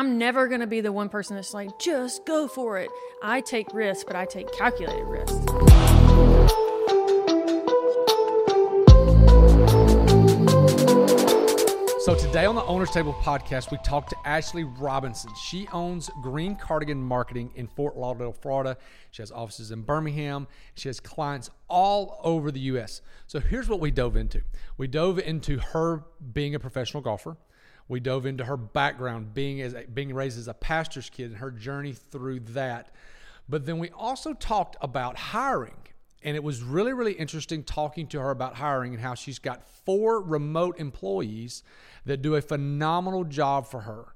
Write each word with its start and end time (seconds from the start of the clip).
I'm 0.00 0.16
never 0.16 0.48
going 0.48 0.62
to 0.62 0.66
be 0.66 0.80
the 0.80 0.92
one 0.92 1.10
person 1.10 1.36
that's 1.36 1.52
like, 1.52 1.78
just 1.78 2.24
go 2.24 2.48
for 2.48 2.78
it. 2.78 2.88
I 3.22 3.42
take 3.42 3.66
risks, 3.74 4.02
but 4.02 4.16
I 4.16 4.24
take 4.24 4.50
calculated 4.56 5.04
risks. 5.04 5.36
So 12.02 12.14
today 12.14 12.46
on 12.46 12.54
the 12.54 12.64
Owners 12.64 12.90
Table 12.92 13.12
podcast, 13.12 13.70
we 13.70 13.76
talked 13.84 14.08
to 14.08 14.16
Ashley 14.24 14.64
Robinson. 14.64 15.32
She 15.34 15.68
owns 15.70 16.08
Green 16.22 16.56
Cardigan 16.56 17.02
Marketing 17.02 17.50
in 17.54 17.66
Fort 17.66 17.94
Lauderdale, 17.94 18.32
Florida. 18.32 18.78
She 19.10 19.20
has 19.20 19.30
offices 19.30 19.70
in 19.70 19.82
Birmingham. 19.82 20.48
She 20.76 20.88
has 20.88 20.98
clients 20.98 21.50
all 21.68 22.18
over 22.24 22.50
the 22.50 22.60
U.S. 22.60 23.02
So 23.26 23.38
here's 23.38 23.68
what 23.68 23.80
we 23.80 23.90
dove 23.90 24.16
into. 24.16 24.40
We 24.78 24.86
dove 24.86 25.18
into 25.18 25.58
her 25.58 26.04
being 26.32 26.54
a 26.54 26.58
professional 26.58 27.02
golfer. 27.02 27.36
We 27.90 27.98
dove 27.98 28.24
into 28.24 28.44
her 28.44 28.56
background, 28.56 29.34
being 29.34 29.60
as 29.60 29.74
being 29.92 30.14
raised 30.14 30.38
as 30.38 30.46
a 30.46 30.54
pastor's 30.54 31.10
kid, 31.10 31.32
and 31.32 31.36
her 31.38 31.50
journey 31.50 31.92
through 31.92 32.40
that. 32.50 32.94
But 33.48 33.66
then 33.66 33.80
we 33.80 33.90
also 33.90 34.32
talked 34.32 34.76
about 34.80 35.16
hiring. 35.16 35.74
And 36.22 36.36
it 36.36 36.44
was 36.44 36.62
really, 36.62 36.92
really 36.92 37.14
interesting 37.14 37.64
talking 37.64 38.06
to 38.08 38.20
her 38.20 38.30
about 38.30 38.54
hiring 38.54 38.94
and 38.94 39.02
how 39.02 39.14
she's 39.14 39.40
got 39.40 39.66
four 39.84 40.20
remote 40.20 40.78
employees 40.78 41.64
that 42.04 42.22
do 42.22 42.36
a 42.36 42.40
phenomenal 42.40 43.24
job 43.24 43.66
for 43.66 43.80
her. 43.80 44.14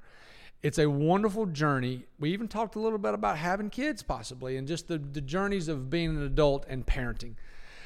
It's 0.62 0.78
a 0.78 0.88
wonderful 0.88 1.46
journey. 1.46 2.04
We 2.20 2.30
even 2.30 2.46
talked 2.46 2.76
a 2.76 2.78
little 2.78 2.98
bit 2.98 3.12
about 3.12 3.38
having 3.38 3.70
kids, 3.70 4.04
possibly, 4.04 4.56
and 4.56 4.68
just 4.68 4.86
the, 4.86 4.98
the 4.98 5.20
journeys 5.20 5.66
of 5.66 5.90
being 5.90 6.10
an 6.10 6.22
adult 6.22 6.64
and 6.68 6.86
parenting. 6.86 7.34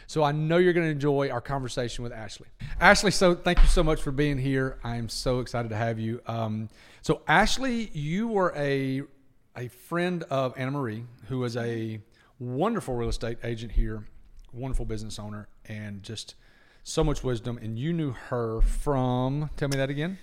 So 0.09 0.25
I 0.25 0.33
know 0.33 0.57
you're 0.57 0.73
going 0.73 0.87
to 0.87 0.91
enjoy 0.91 1.29
our 1.29 1.43
conversation 1.43 2.03
with 2.03 2.15
Ashley. 2.15 2.49
Ashley, 2.81 3.11
so 3.11 3.35
thank 3.35 3.61
you 3.61 3.69
so 3.69 3.85
much 3.85 4.01
for 4.01 4.11
being 4.11 4.39
here. 4.39 4.79
I 4.83 4.97
am 4.97 5.11
so 5.11 5.41
excited 5.41 5.69
to 5.69 5.77
have 5.77 5.99
you. 5.99 6.23
Um, 6.27 6.71
so 7.03 7.21
Ashley, 7.29 7.91
you 7.93 8.27
were 8.27 8.55
a 8.57 9.03
a 9.55 9.69
friend 9.69 10.23
of 10.31 10.55
Anna 10.57 10.71
Marie, 10.71 11.05
who 11.27 11.45
is 11.45 11.59
a 11.59 12.01
wonderful 12.39 12.95
real 12.95 13.11
estate 13.11 13.37
agent 13.45 13.73
here, 13.73 14.07
wonderful 14.51 14.87
business 14.87 15.19
owner, 15.19 15.47
and 15.67 16.03
just 16.03 16.37
so 16.85 17.05
much 17.05 17.23
wisdom. 17.23 17.59
And 17.59 17.79
you 17.79 17.93
knew 17.93 18.13
her 18.13 18.63
from, 18.63 19.51
tell 19.59 19.69
me 19.69 19.77
that 19.77 19.91
again. 19.91 20.17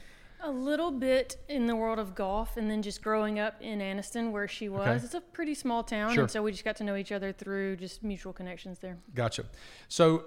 A 0.45 0.51
little 0.51 0.91
bit 0.91 1.38
in 1.49 1.65
the 1.65 1.75
world 1.75 1.97
of 1.97 2.13
golf, 2.13 2.55
and 2.55 2.69
then 2.69 2.83
just 2.83 3.01
growing 3.01 3.39
up 3.39 3.55
in 3.61 3.79
Anniston, 3.79 4.31
where 4.31 4.47
she 4.47 4.69
was. 4.69 4.87
Okay. 4.87 5.03
It's 5.03 5.13
a 5.15 5.21
pretty 5.21 5.55
small 5.55 5.81
town, 5.83 6.13
Sure. 6.13 6.23
and 6.23 6.31
so 6.31 6.43
we 6.43 6.52
just 6.52 6.63
got 6.63 6.75
to 6.77 6.83
know 6.83 6.95
each 6.95 7.11
other 7.11 7.31
through 7.33 7.77
just 7.77 8.03
mutual 8.03 8.31
connections 8.31 8.77
there. 8.77 8.97
Gotcha. 9.15 9.45
So, 9.87 10.25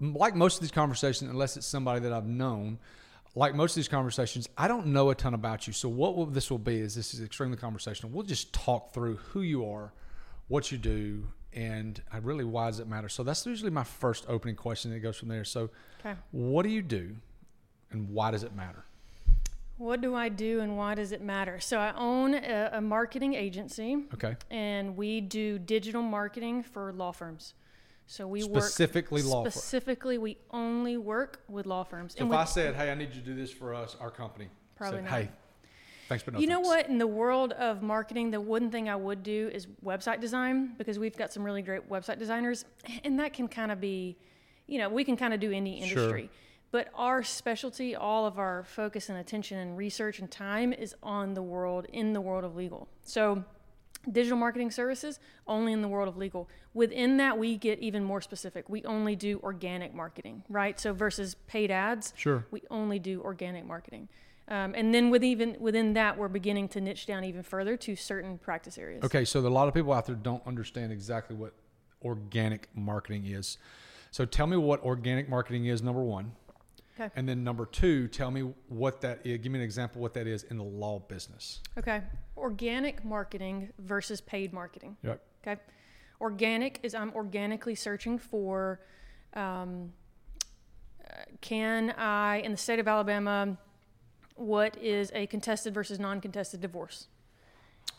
like 0.00 0.36
most 0.36 0.54
of 0.56 0.60
these 0.60 0.70
conversations, 0.70 1.28
unless 1.28 1.56
it's 1.56 1.66
somebody 1.66 2.00
that 2.00 2.12
I've 2.12 2.26
known, 2.26 2.78
like 3.34 3.54
most 3.54 3.72
of 3.72 3.76
these 3.76 3.88
conversations, 3.88 4.48
I 4.56 4.68
don't 4.68 4.86
know 4.88 5.10
a 5.10 5.14
ton 5.16 5.34
about 5.34 5.66
you. 5.66 5.72
So, 5.72 5.88
what 5.88 6.14
will, 6.16 6.26
this 6.26 6.48
will 6.50 6.58
be 6.58 6.78
is 6.78 6.94
this 6.94 7.12
is 7.12 7.20
extremely 7.20 7.56
conversational. 7.56 8.12
We'll 8.12 8.24
just 8.26 8.52
talk 8.52 8.92
through 8.94 9.16
who 9.16 9.40
you 9.40 9.68
are, 9.68 9.92
what 10.46 10.70
you 10.70 10.78
do, 10.78 11.26
and 11.52 12.00
uh, 12.14 12.20
really 12.20 12.44
why 12.44 12.66
does 12.68 12.78
it 12.78 12.86
matter. 12.86 13.08
So, 13.08 13.24
that's 13.24 13.44
usually 13.44 13.72
my 13.72 13.84
first 13.84 14.24
opening 14.28 14.54
question 14.54 14.92
that 14.92 15.00
goes 15.00 15.16
from 15.16 15.28
there. 15.30 15.44
So, 15.44 15.70
Okay. 16.00 16.14
what 16.30 16.62
do 16.62 16.68
you 16.68 16.82
do, 16.82 17.16
and 17.90 18.08
why 18.10 18.30
does 18.30 18.44
it 18.44 18.54
matter? 18.54 18.84
What 19.78 20.00
do 20.00 20.14
I 20.14 20.30
do, 20.30 20.60
and 20.60 20.76
why 20.76 20.94
does 20.94 21.12
it 21.12 21.20
matter? 21.20 21.60
So 21.60 21.78
I 21.78 21.92
own 21.96 22.34
a, 22.34 22.70
a 22.74 22.80
marketing 22.80 23.34
agency, 23.34 24.04
Okay. 24.14 24.36
and 24.50 24.96
we 24.96 25.20
do 25.20 25.58
digital 25.58 26.00
marketing 26.02 26.62
for 26.62 26.92
law 26.94 27.12
firms. 27.12 27.52
So 28.06 28.26
we 28.26 28.42
work 28.44 28.62
Specifically 28.62 29.22
law 29.22 29.42
firms. 29.42 29.54
Specifically, 29.54 30.16
we 30.16 30.38
only 30.50 30.96
work 30.96 31.40
with 31.48 31.66
law 31.66 31.84
firms. 31.84 32.14
So, 32.14 32.20
and 32.20 32.28
if 32.28 32.30
with- 32.30 32.38
I 32.38 32.44
said, 32.44 32.74
"Hey, 32.74 32.90
I 32.90 32.94
need 32.94 33.08
you 33.14 33.20
to 33.20 33.26
do 33.26 33.34
this 33.34 33.52
for 33.52 33.74
us, 33.74 33.96
our 34.00 34.10
company," 34.10 34.48
Probably 34.76 34.98
said, 35.00 35.04
not. 35.04 35.12
"Hey, 35.12 35.28
thanks, 36.08 36.24
but 36.24 36.34
no 36.34 36.40
You 36.40 36.46
know 36.46 36.60
what? 36.60 36.88
In 36.88 36.96
the 36.98 37.06
world 37.06 37.52
of 37.54 37.82
marketing, 37.82 38.30
the 38.30 38.40
one 38.40 38.70
thing 38.70 38.88
I 38.88 38.96
would 38.96 39.22
do 39.22 39.50
is 39.52 39.66
website 39.84 40.20
design 40.20 40.74
because 40.78 40.98
we've 40.98 41.16
got 41.16 41.32
some 41.32 41.42
really 41.44 41.62
great 41.62 41.90
website 41.90 42.18
designers, 42.18 42.64
and 43.04 43.18
that 43.18 43.34
can 43.34 43.46
kind 43.48 43.70
of 43.70 43.80
be, 43.80 44.16
you 44.68 44.78
know, 44.78 44.88
we 44.88 45.04
can 45.04 45.16
kind 45.16 45.34
of 45.34 45.40
do 45.40 45.52
any 45.52 45.86
Sure. 45.86 46.22
But 46.72 46.88
our 46.94 47.22
specialty, 47.22 47.94
all 47.94 48.26
of 48.26 48.38
our 48.38 48.64
focus 48.64 49.08
and 49.08 49.18
attention 49.18 49.58
and 49.58 49.76
research 49.76 50.18
and 50.18 50.30
time 50.30 50.72
is 50.72 50.94
on 51.02 51.34
the 51.34 51.42
world, 51.42 51.86
in 51.92 52.12
the 52.12 52.20
world 52.20 52.44
of 52.44 52.56
legal. 52.56 52.88
So, 53.04 53.44
digital 54.10 54.38
marketing 54.38 54.70
services 54.70 55.18
only 55.48 55.72
in 55.72 55.82
the 55.82 55.88
world 55.88 56.08
of 56.08 56.16
legal. 56.16 56.48
Within 56.74 57.16
that, 57.16 57.38
we 57.38 57.56
get 57.56 57.78
even 57.80 58.04
more 58.04 58.20
specific. 58.20 58.68
We 58.68 58.84
only 58.84 59.16
do 59.16 59.40
organic 59.42 59.94
marketing, 59.94 60.42
right? 60.48 60.78
So, 60.78 60.92
versus 60.92 61.34
paid 61.46 61.70
ads, 61.70 62.12
Sure. 62.16 62.44
we 62.50 62.62
only 62.70 62.98
do 62.98 63.20
organic 63.22 63.64
marketing. 63.64 64.08
Um, 64.48 64.74
and 64.76 64.94
then 64.94 65.10
with 65.10 65.24
even 65.24 65.56
within 65.58 65.94
that, 65.94 66.16
we're 66.16 66.28
beginning 66.28 66.68
to 66.68 66.80
niche 66.80 67.06
down 67.06 67.24
even 67.24 67.42
further 67.42 67.76
to 67.78 67.96
certain 67.96 68.38
practice 68.38 68.78
areas. 68.78 69.02
Okay, 69.02 69.24
so 69.24 69.40
a 69.40 69.48
lot 69.48 69.66
of 69.66 69.74
people 69.74 69.92
out 69.92 70.06
there 70.06 70.14
don't 70.14 70.46
understand 70.46 70.92
exactly 70.92 71.34
what 71.34 71.52
organic 72.04 72.68
marketing 72.74 73.26
is. 73.26 73.58
So 74.12 74.24
tell 74.24 74.46
me 74.46 74.56
what 74.56 74.82
organic 74.84 75.28
marketing 75.28 75.66
is, 75.66 75.82
number 75.82 76.02
one. 76.02 76.32
Okay. 76.98 77.10
And 77.14 77.28
then 77.28 77.44
number 77.44 77.66
two, 77.66 78.08
tell 78.08 78.30
me 78.30 78.52
what 78.68 79.02
that 79.02 79.20
is. 79.24 79.38
Give 79.38 79.52
me 79.52 79.58
an 79.58 79.64
example 79.64 80.00
what 80.00 80.14
that 80.14 80.26
is 80.26 80.44
in 80.44 80.56
the 80.56 80.64
law 80.64 80.98
business. 80.98 81.60
Okay. 81.78 82.02
Organic 82.36 83.04
marketing 83.04 83.72
versus 83.78 84.20
paid 84.20 84.52
marketing. 84.52 84.96
Yep. 85.02 85.22
Okay. 85.46 85.60
Organic 86.20 86.80
is 86.82 86.94
I'm 86.94 87.12
organically 87.14 87.74
searching 87.74 88.18
for 88.18 88.80
um, 89.34 89.92
can 91.40 91.90
I, 91.92 92.38
in 92.38 92.52
the 92.52 92.56
state 92.56 92.78
of 92.78 92.88
Alabama, 92.88 93.56
what 94.34 94.76
is 94.82 95.10
a 95.14 95.26
contested 95.26 95.74
versus 95.74 95.98
non 95.98 96.20
contested 96.20 96.60
divorce? 96.60 97.08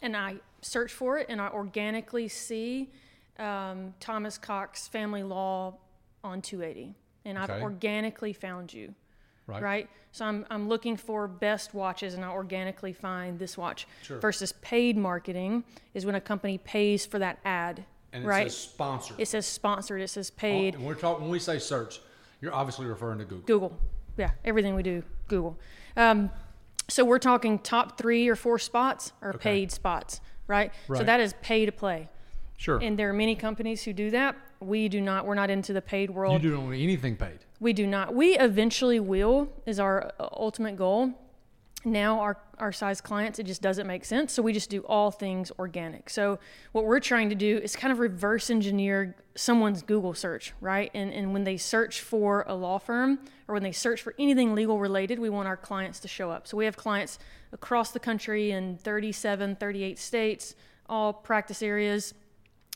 And 0.01 0.15
I 0.15 0.37
search 0.61 0.93
for 0.93 1.17
it 1.17 1.27
and 1.29 1.39
I 1.39 1.49
organically 1.49 2.27
see 2.27 2.91
um, 3.39 3.93
Thomas 3.99 4.37
Cox 4.37 4.87
Family 4.87 5.23
Law 5.23 5.77
on 6.23 6.41
280. 6.41 6.95
And 7.27 7.37
I've 7.37 7.49
Okay. 7.49 7.61
organically 7.61 8.33
found 8.33 8.73
you. 8.73 8.95
Right. 9.47 9.61
Right. 9.61 9.89
So 10.11 10.25
I'm, 10.25 10.45
I'm 10.49 10.67
looking 10.67 10.97
for 10.97 11.27
best 11.27 11.73
watches 11.73 12.13
and 12.15 12.23
I 12.25 12.29
organically 12.29 12.93
find 12.93 13.37
this 13.37 13.57
watch. 13.57 13.87
Sure. 14.01 14.19
Versus 14.19 14.53
paid 14.61 14.97
marketing 14.97 15.63
is 15.93 16.05
when 16.05 16.15
a 16.15 16.21
company 16.21 16.57
pays 16.57 17.05
for 17.05 17.19
that 17.19 17.39
ad. 17.45 17.85
And 18.13 18.23
it 18.23 18.27
right. 18.27 18.51
says 18.51 18.57
sponsored. 18.57 19.19
it 19.19 19.27
says 19.27 19.45
sponsored, 19.45 20.01
it 20.01 20.09
says 20.09 20.31
paid. 20.31 20.75
And 20.75 20.85
we're 20.85 20.95
talking 20.95 21.23
when 21.23 21.31
we 21.31 21.39
say 21.39 21.59
search, 21.59 21.99
you're 22.41 22.53
obviously 22.53 22.85
referring 22.85 23.19
to 23.19 23.25
Google. 23.25 23.45
Google. 23.45 23.79
Yeah, 24.17 24.31
everything 24.43 24.73
we 24.75 24.83
do, 24.83 25.03
Google. 25.27 25.57
Um, 25.95 26.31
so 26.87 27.03
we're 27.05 27.19
talking 27.19 27.59
top 27.59 27.97
three 27.97 28.27
or 28.27 28.35
four 28.35 28.57
spots 28.57 29.11
are 29.21 29.29
Okay. 29.29 29.39
paid 29.39 29.71
spots, 29.71 30.21
right? 30.47 30.71
right? 30.87 30.97
So 30.97 31.03
that 31.03 31.19
is 31.19 31.35
pay 31.41 31.65
to 31.65 31.71
play. 31.71 32.09
Sure. 32.57 32.79
And 32.81 32.97
there 32.97 33.09
are 33.09 33.13
many 33.13 33.35
companies 33.35 33.83
who 33.83 33.93
do 33.93 34.09
that. 34.11 34.35
We 34.59 34.89
do 34.89 35.01
not. 35.01 35.25
We're 35.25 35.35
not 35.35 35.49
into 35.49 35.73
the 35.73 35.81
paid 35.81 36.09
world. 36.09 36.41
you 36.43 36.49
do 36.49 36.55
not 36.55 36.63
want 36.65 36.75
anything 36.75 37.15
paid. 37.15 37.39
We 37.59 37.73
do 37.73 37.87
not. 37.87 38.13
We 38.13 38.37
eventually 38.37 38.99
will, 38.99 39.49
is 39.65 39.79
our 39.79 40.11
uh, 40.19 40.29
ultimate 40.33 40.75
goal. 40.77 41.13
Now, 41.85 42.19
our, 42.19 42.37
our 42.57 42.71
size 42.71 43.01
clients, 43.01 43.39
it 43.39 43.45
just 43.45 43.61
doesn't 43.61 43.87
make 43.87 44.03
sense. 44.03 44.33
So 44.33 44.41
we 44.41 44.51
just 44.51 44.69
do 44.69 44.81
all 44.81 45.11
things 45.11 45.51
organic. 45.57 46.09
So 46.09 46.39
what 46.71 46.85
we're 46.85 46.99
trying 46.99 47.29
to 47.29 47.35
do 47.35 47.57
is 47.57 47.75
kind 47.75 47.91
of 47.91 47.99
reverse 47.99 48.49
engineer 48.49 49.15
someone's 49.35 49.83
Google 49.83 50.13
search, 50.13 50.53
right? 50.59 50.91
And, 50.93 51.13
and 51.13 51.33
when 51.33 51.43
they 51.43 51.55
search 51.55 52.01
for 52.01 52.43
a 52.47 52.55
law 52.55 52.79
firm 52.79 53.19
or 53.47 53.53
when 53.53 53.63
they 53.63 53.71
search 53.71 54.01
for 54.01 54.15
anything 54.19 54.53
legal 54.55 54.79
related, 54.79 55.19
we 55.19 55.29
want 55.29 55.47
our 55.47 55.55
clients 55.55 55.99
to 56.01 56.07
show 56.07 56.31
up. 56.31 56.47
So 56.47 56.57
we 56.57 56.65
have 56.65 56.75
clients 56.75 57.19
across 57.53 57.91
the 57.91 57.99
country 57.99 58.51
in 58.51 58.77
37, 58.77 59.55
38 59.55 59.99
states, 59.99 60.55
all 60.89 61.13
practice 61.13 61.61
areas. 61.61 62.13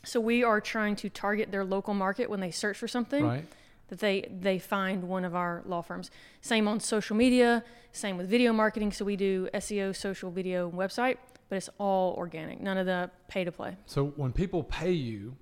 So 0.04 0.20
we 0.20 0.42
are 0.42 0.60
trying 0.60 0.96
to 0.96 1.08
target 1.08 1.50
their 1.50 1.64
local 1.64 1.94
market 1.94 2.28
when 2.28 2.40
they 2.40 2.50
search 2.50 2.76
for 2.78 2.88
something 2.88 3.24
Right. 3.24 3.44
that 3.88 4.00
they 4.00 4.22
they 4.40 4.58
find 4.58 5.04
one 5.04 5.24
of 5.24 5.34
our 5.34 5.62
law 5.66 5.82
firms. 5.82 6.10
Same 6.40 6.66
on 6.66 6.80
social 6.80 7.16
media, 7.16 7.64
same 7.92 8.16
with 8.16 8.28
video 8.28 8.52
marketing. 8.52 8.92
So 8.92 9.04
we 9.04 9.16
do 9.16 9.48
SEO, 9.54 9.92
social 9.94 10.30
video, 10.30 10.68
and 10.68 10.78
website, 10.78 11.18
but 11.48 11.56
it's 11.56 11.70
all 11.78 12.14
organic. 12.14 12.60
None 12.60 12.78
of 12.78 12.86
the 12.86 13.10
pay 13.28 13.44
to 13.44 13.52
play. 13.52 13.76
So 13.86 14.06
when 14.16 14.32
people 14.32 14.64
pay 14.64 14.92
you 14.92 15.36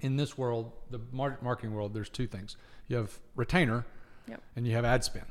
in 0.00 0.16
this 0.16 0.36
world, 0.36 0.72
the 0.90 1.00
mar- 1.12 1.38
marketing 1.40 1.72
world, 1.74 1.94
there's 1.94 2.10
two 2.10 2.26
things. 2.26 2.56
You 2.88 2.96
have 2.96 3.18
retainer 3.34 3.84
Yep. 4.28 4.42
and 4.56 4.66
you 4.66 4.74
have 4.74 4.84
ad 4.84 5.04
spend. 5.04 5.26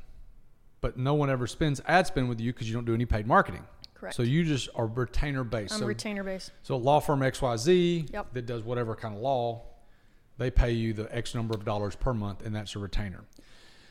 But 0.81 0.97
no 0.97 1.13
one 1.15 1.29
ever 1.29 1.47
spends 1.47 1.81
ad 1.85 2.07
spend 2.07 2.29
with 2.29 2.39
you 2.39 2.53
because 2.53 2.67
you 2.69 2.73
don't 2.75 2.85
do 2.85 2.93
any 2.93 3.05
paid 3.05 3.27
marketing. 3.27 3.65
Correct. 3.95 4.15
So 4.15 4.23
you 4.23 4.43
just 4.43 4.69
are 4.75 4.87
retainer 4.87 5.43
based. 5.43 5.73
I'm 5.73 5.79
so, 5.79 5.85
retainer 5.85 6.23
based. 6.23 6.51
so 6.63 6.77
law 6.77 6.99
firm 6.99 7.21
XYZ 7.21 8.11
Yep. 8.13 8.33
that 8.33 8.45
does 8.45 8.61
whatever 8.63 8.95
kind 8.95 9.15
of 9.15 9.21
law, 9.21 9.63
they 10.37 10.51
pay 10.51 10.71
you 10.71 10.93
the 10.93 11.13
X 11.15 11.33
number 11.33 11.55
of 11.55 11.65
dollars 11.65 11.95
per 11.95 12.13
month, 12.13 12.45
and 12.45 12.55
that's 12.55 12.75
a 12.75 12.79
retainer. 12.79 13.23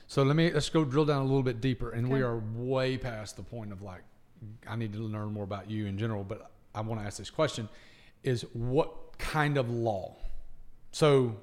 So 0.07 0.23
let 0.23 0.37
me 0.37 0.53
let's 0.53 0.69
go 0.69 0.85
drill 0.85 1.07
down 1.07 1.23
a 1.23 1.25
little 1.25 1.43
bit 1.43 1.61
deeper, 1.61 1.91
and 1.91 2.11
we 2.11 2.21
are 2.23 2.39
way 2.55 2.99
past 2.99 3.37
the 3.37 3.43
point 3.43 3.73
of 3.73 3.83
like 3.83 4.03
I 4.67 4.77
need 4.77 4.93
to 4.93 4.99
learn 4.99 5.33
more 5.33 5.45
about 5.45 5.71
you 5.71 5.87
in 5.87 5.97
general, 5.97 6.23
but 6.23 6.51
I 6.75 6.83
want 6.83 7.01
to 7.01 7.07
ask 7.07 7.17
this 7.17 7.31
question: 7.31 7.69
Is 8.23 8.43
what 8.53 9.19
kind 9.19 9.57
of 9.57 9.71
law? 9.71 10.17
So 10.93 11.37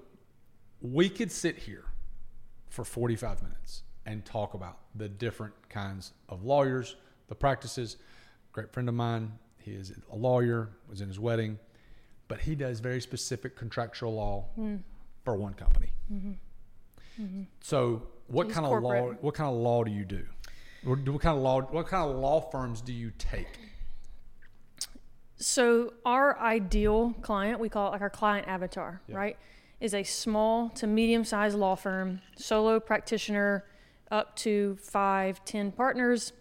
we 0.82 1.10
could 1.10 1.32
sit 1.32 1.58
here 1.58 1.86
for 2.70 2.86
45 2.86 3.42
minutes 3.42 3.84
and 4.06 4.24
talk 4.24 4.54
about 4.54 4.78
the 4.96 5.10
different 5.10 5.54
kinds 5.70 6.14
of 6.30 6.44
lawyers, 6.44 6.96
the 7.28 7.36
practices, 7.36 7.98
great 8.52 8.72
friend 8.72 8.90
of 8.90 8.96
mine. 8.96 9.34
He 9.58 9.72
is 9.72 9.94
a 10.12 10.16
lawyer, 10.16 10.70
was 10.90 11.02
in 11.02 11.08
his 11.08 11.20
wedding, 11.20 11.60
but 12.28 12.40
he 12.42 12.56
does 12.56 12.80
very 12.80 13.02
specific 13.02 13.56
contractual 13.56 14.14
law 14.16 14.46
Hmm. 14.56 14.78
for 15.24 15.36
one 15.36 15.54
company. 15.54 15.92
So, 17.62 18.08
what 18.28 18.48
He's 18.48 18.56
kind 18.56 18.66
of 18.66 18.82
law? 18.84 19.12
What 19.22 19.36
kind 19.36 19.50
of 19.50 19.56
law 19.56 19.84
do 19.84 19.92
you 19.92 20.06
do? 20.06 20.26
What, 20.84 21.08
what 21.08 21.22
kind 21.22 21.38
of 21.38 21.44
law? 21.44 21.62
What 21.62 21.88
kind 21.88 22.10
of 22.10 22.18
law 22.18 22.42
firms 22.42 22.82
do 22.82 22.92
you 22.94 23.12
take? 23.18 23.48
So 25.38 25.94
our 26.06 26.40
ideal 26.40 27.14
client, 27.22 27.60
we 27.60 27.68
call 27.70 27.88
it 27.88 27.92
like 27.92 28.02
our 28.02 28.10
client 28.12 28.48
avatar, 28.48 29.02
Yeah. 29.08 29.16
right? 29.18 29.38
Is 29.80 29.94
a 29.96 30.04
small 30.04 30.70
to 30.72 30.86
medium 30.88 31.24
sized 31.26 31.58
law 31.58 31.76
firm, 31.76 32.22
solo 32.36 32.80
practitioner, 32.80 33.66
up 34.12 34.36
to 34.38 34.76
five, 34.76 35.44
ten 35.46 35.72
partners. 35.72 36.34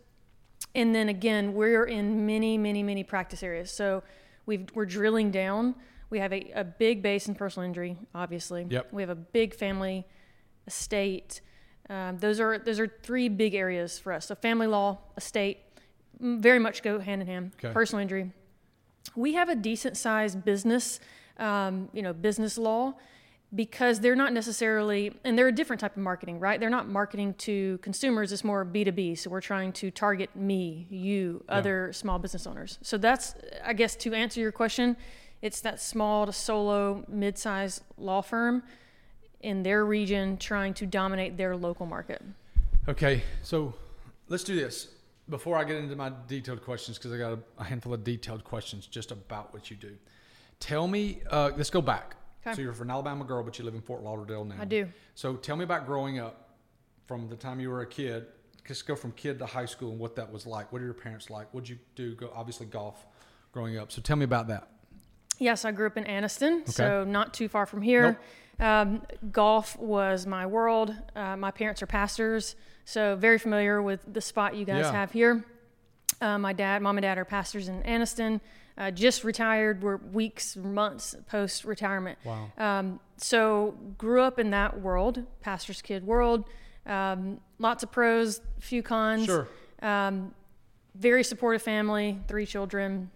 And 0.74 0.94
then 0.94 1.08
again, 1.08 1.54
we're 1.54 1.84
in 1.84 2.26
many, 2.26 2.56
many, 2.56 2.82
many 2.82 3.02
practice 3.02 3.42
areas. 3.42 3.70
So 3.70 4.02
we've, 4.46 4.68
we're 4.74 4.86
drilling 4.86 5.30
down. 5.30 5.74
We 6.10 6.18
have 6.18 6.32
a, 6.32 6.50
a 6.54 6.64
big 6.64 7.02
base 7.02 7.28
in 7.28 7.34
personal 7.34 7.66
injury, 7.66 7.96
obviously. 8.14 8.66
Yep. 8.68 8.92
We 8.92 9.02
have 9.02 9.10
a 9.10 9.16
big 9.16 9.54
family 9.54 10.06
estate. 10.66 11.40
Um, 11.88 12.18
those 12.18 12.38
are 12.38 12.58
those 12.58 12.78
are 12.78 12.86
three 13.02 13.28
big 13.28 13.54
areas 13.54 13.98
for 13.98 14.12
us. 14.12 14.26
So 14.26 14.34
family 14.36 14.68
law, 14.68 14.98
estate, 15.16 15.58
very 16.20 16.58
much 16.58 16.82
go 16.82 17.00
hand 17.00 17.20
in 17.22 17.26
hand. 17.26 17.52
Okay. 17.56 17.72
Personal 17.72 18.02
injury, 18.02 18.32
we 19.16 19.34
have 19.34 19.48
a 19.48 19.56
decent 19.56 19.96
sized 19.96 20.44
business, 20.44 21.00
um, 21.38 21.88
you 21.92 22.02
know, 22.02 22.12
business 22.12 22.58
law 22.58 22.94
because 23.54 24.00
they're 24.00 24.16
not 24.16 24.32
necessarily, 24.32 25.12
and 25.24 25.36
they're 25.36 25.48
a 25.48 25.52
different 25.52 25.80
type 25.80 25.96
of 25.96 26.02
marketing, 26.02 26.38
right? 26.38 26.60
They're 26.60 26.70
not 26.70 26.88
marketing 26.88 27.34
to 27.38 27.78
consumers. 27.78 28.32
It's 28.32 28.44
more 28.44 28.64
B2B. 28.64 29.18
So 29.18 29.30
we're 29.30 29.40
trying 29.40 29.72
to 29.74 29.90
target 29.90 30.34
me, 30.36 30.86
you, 30.88 31.44
other 31.48 31.92
small 31.92 32.18
business 32.18 32.46
owners. 32.46 32.78
So 32.82 32.96
that's, 32.96 33.34
I 33.64 33.72
guess, 33.72 33.96
to 33.96 34.14
answer 34.14 34.40
your 34.40 34.52
question, 34.52 34.96
it's 35.42 35.60
that 35.62 35.80
small 35.80 36.26
to 36.26 36.32
solo, 36.32 37.04
mid 37.08 37.38
sized 37.38 37.82
law 37.98 38.20
firm 38.20 38.62
in 39.40 39.62
their 39.62 39.84
region 39.84 40.36
trying 40.36 40.74
to 40.74 40.86
dominate 40.86 41.36
their 41.36 41.56
local 41.56 41.86
market. 41.86 42.22
Okay, 42.88 43.22
so 43.42 43.74
let's 44.28 44.44
do 44.44 44.54
this 44.54 44.88
before 45.28 45.56
I 45.56 45.64
get 45.64 45.76
into 45.76 45.96
my 45.96 46.12
detailed 46.28 46.62
questions 46.62 46.98
because 46.98 47.12
I 47.12 47.18
got 47.18 47.32
a, 47.32 47.38
a 47.58 47.64
handful 47.64 47.94
of 47.94 48.04
detailed 48.04 48.44
questions 48.44 48.86
just 48.86 49.10
about 49.10 49.52
what 49.52 49.70
you 49.70 49.76
do. 49.76 49.96
Tell 50.60 50.86
me, 50.86 51.20
uh, 51.30 51.50
let's 51.56 51.70
go 51.70 51.80
back. 51.80 52.16
Okay. 52.46 52.54
So 52.56 52.62
you're 52.62 52.72
an 52.72 52.90
Alabama 52.90 53.24
girl, 53.24 53.42
but 53.42 53.58
you 53.58 53.64
live 53.64 53.74
in 53.74 53.82
Fort 53.82 54.02
Lauderdale 54.02 54.44
now. 54.44 54.56
I 54.60 54.64
do. 54.64 54.88
So 55.14 55.34
tell 55.36 55.56
me 55.56 55.64
about 55.64 55.86
growing 55.86 56.18
up 56.18 56.50
from 57.06 57.28
the 57.28 57.36
time 57.36 57.60
you 57.60 57.68
were 57.70 57.82
a 57.82 57.86
kid. 57.86 58.26
Just 58.66 58.86
go 58.86 58.94
from 58.94 59.12
kid 59.12 59.38
to 59.40 59.46
high 59.46 59.66
school 59.66 59.90
and 59.90 59.98
what 59.98 60.16
that 60.16 60.30
was 60.32 60.46
like. 60.46 60.72
What 60.72 60.80
are 60.80 60.84
your 60.84 60.94
parents 60.94 61.28
like? 61.28 61.52
What'd 61.52 61.68
you 61.68 61.78
do? 61.96 62.14
Go 62.14 62.30
obviously 62.34 62.66
golf 62.66 63.04
growing 63.52 63.76
up. 63.78 63.90
So 63.92 64.00
tell 64.00 64.16
me 64.16 64.24
about 64.24 64.48
that. 64.48 64.68
Yes, 65.38 65.64
I 65.64 65.72
grew 65.72 65.86
up 65.86 65.96
in 65.96 66.04
Anniston, 66.04 66.68
so 66.68 67.02
not 67.04 67.32
too 67.34 67.48
far 67.48 67.64
from 67.66 67.80
here. 67.82 68.18
Um, 68.60 69.02
golf 69.32 69.78
was 69.78 70.26
my 70.26 70.44
world. 70.46 70.94
Uh, 71.16 71.34
my 71.36 71.50
parents 71.50 71.82
are 71.82 71.86
pastors, 71.86 72.56
so 72.84 73.16
very 73.16 73.38
familiar 73.38 73.80
with 73.80 74.00
the 74.12 74.20
spot 74.20 74.54
you 74.54 74.66
guys 74.66 74.84
Yeah. 74.84 74.92
have 74.92 75.12
here. 75.12 75.42
Uh, 76.20 76.36
my 76.38 76.52
dad, 76.52 76.82
mom, 76.82 76.98
and 76.98 77.02
dad 77.02 77.16
are 77.16 77.24
pastors 77.24 77.68
in 77.68 77.82
Anniston. 77.84 78.40
Uh, 78.80 78.90
just 78.90 79.24
retired. 79.24 79.82
We're 79.82 79.98
weeks, 79.98 80.56
months 80.56 81.14
post 81.28 81.64
retirement. 81.64 82.18
Wow. 82.24 82.50
Um, 82.56 83.00
so 83.18 83.74
grew 83.98 84.22
up 84.22 84.38
in 84.38 84.50
that 84.50 84.80
world, 84.80 85.22
pastor's 85.42 85.82
kid 85.82 86.06
world. 86.06 86.44
Um, 86.86 87.40
lots 87.58 87.82
of 87.82 87.92
pros, 87.92 88.40
few 88.58 88.82
cons. 88.82 89.26
Sure. 89.26 89.46
Um, 89.82 90.34
very 90.94 91.22
supportive 91.22 91.60
family, 91.60 92.18
three 92.26 92.46
children. 92.46 93.10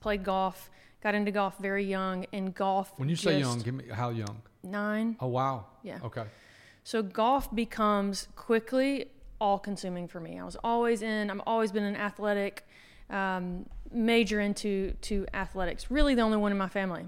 Played 0.00 0.24
golf. 0.24 0.70
Got 1.02 1.14
into 1.14 1.30
golf 1.30 1.58
very 1.58 1.84
young, 1.84 2.24
and 2.32 2.54
golf. 2.54 2.92
When 2.98 3.10
you 3.10 3.16
say 3.16 3.38
young, 3.38 3.58
give 3.60 3.74
me 3.74 3.84
how 3.92 4.08
young? 4.08 4.40
nine. 4.62 5.16
Oh 5.20 5.28
wow. 5.28 5.66
Yeah. 5.82 5.98
Okay. 6.04 6.24
So 6.84 7.02
golf 7.02 7.54
becomes 7.54 8.28
quickly 8.36 9.06
all 9.40 9.58
consuming 9.58 10.08
for 10.08 10.20
me. 10.20 10.38
I 10.38 10.44
was 10.44 10.56
always 10.62 11.02
in. 11.02 11.30
I've 11.30 11.40
always 11.46 11.72
been 11.72 11.84
an 11.84 11.96
athletic, 11.96 12.66
um, 13.10 13.66
major 13.90 14.40
into 14.40 14.92
to 15.02 15.26
athletics. 15.34 15.90
Really, 15.90 16.14
the 16.14 16.22
only 16.22 16.36
one 16.38 16.52
in 16.52 16.58
my 16.58 16.68
family. 16.68 17.04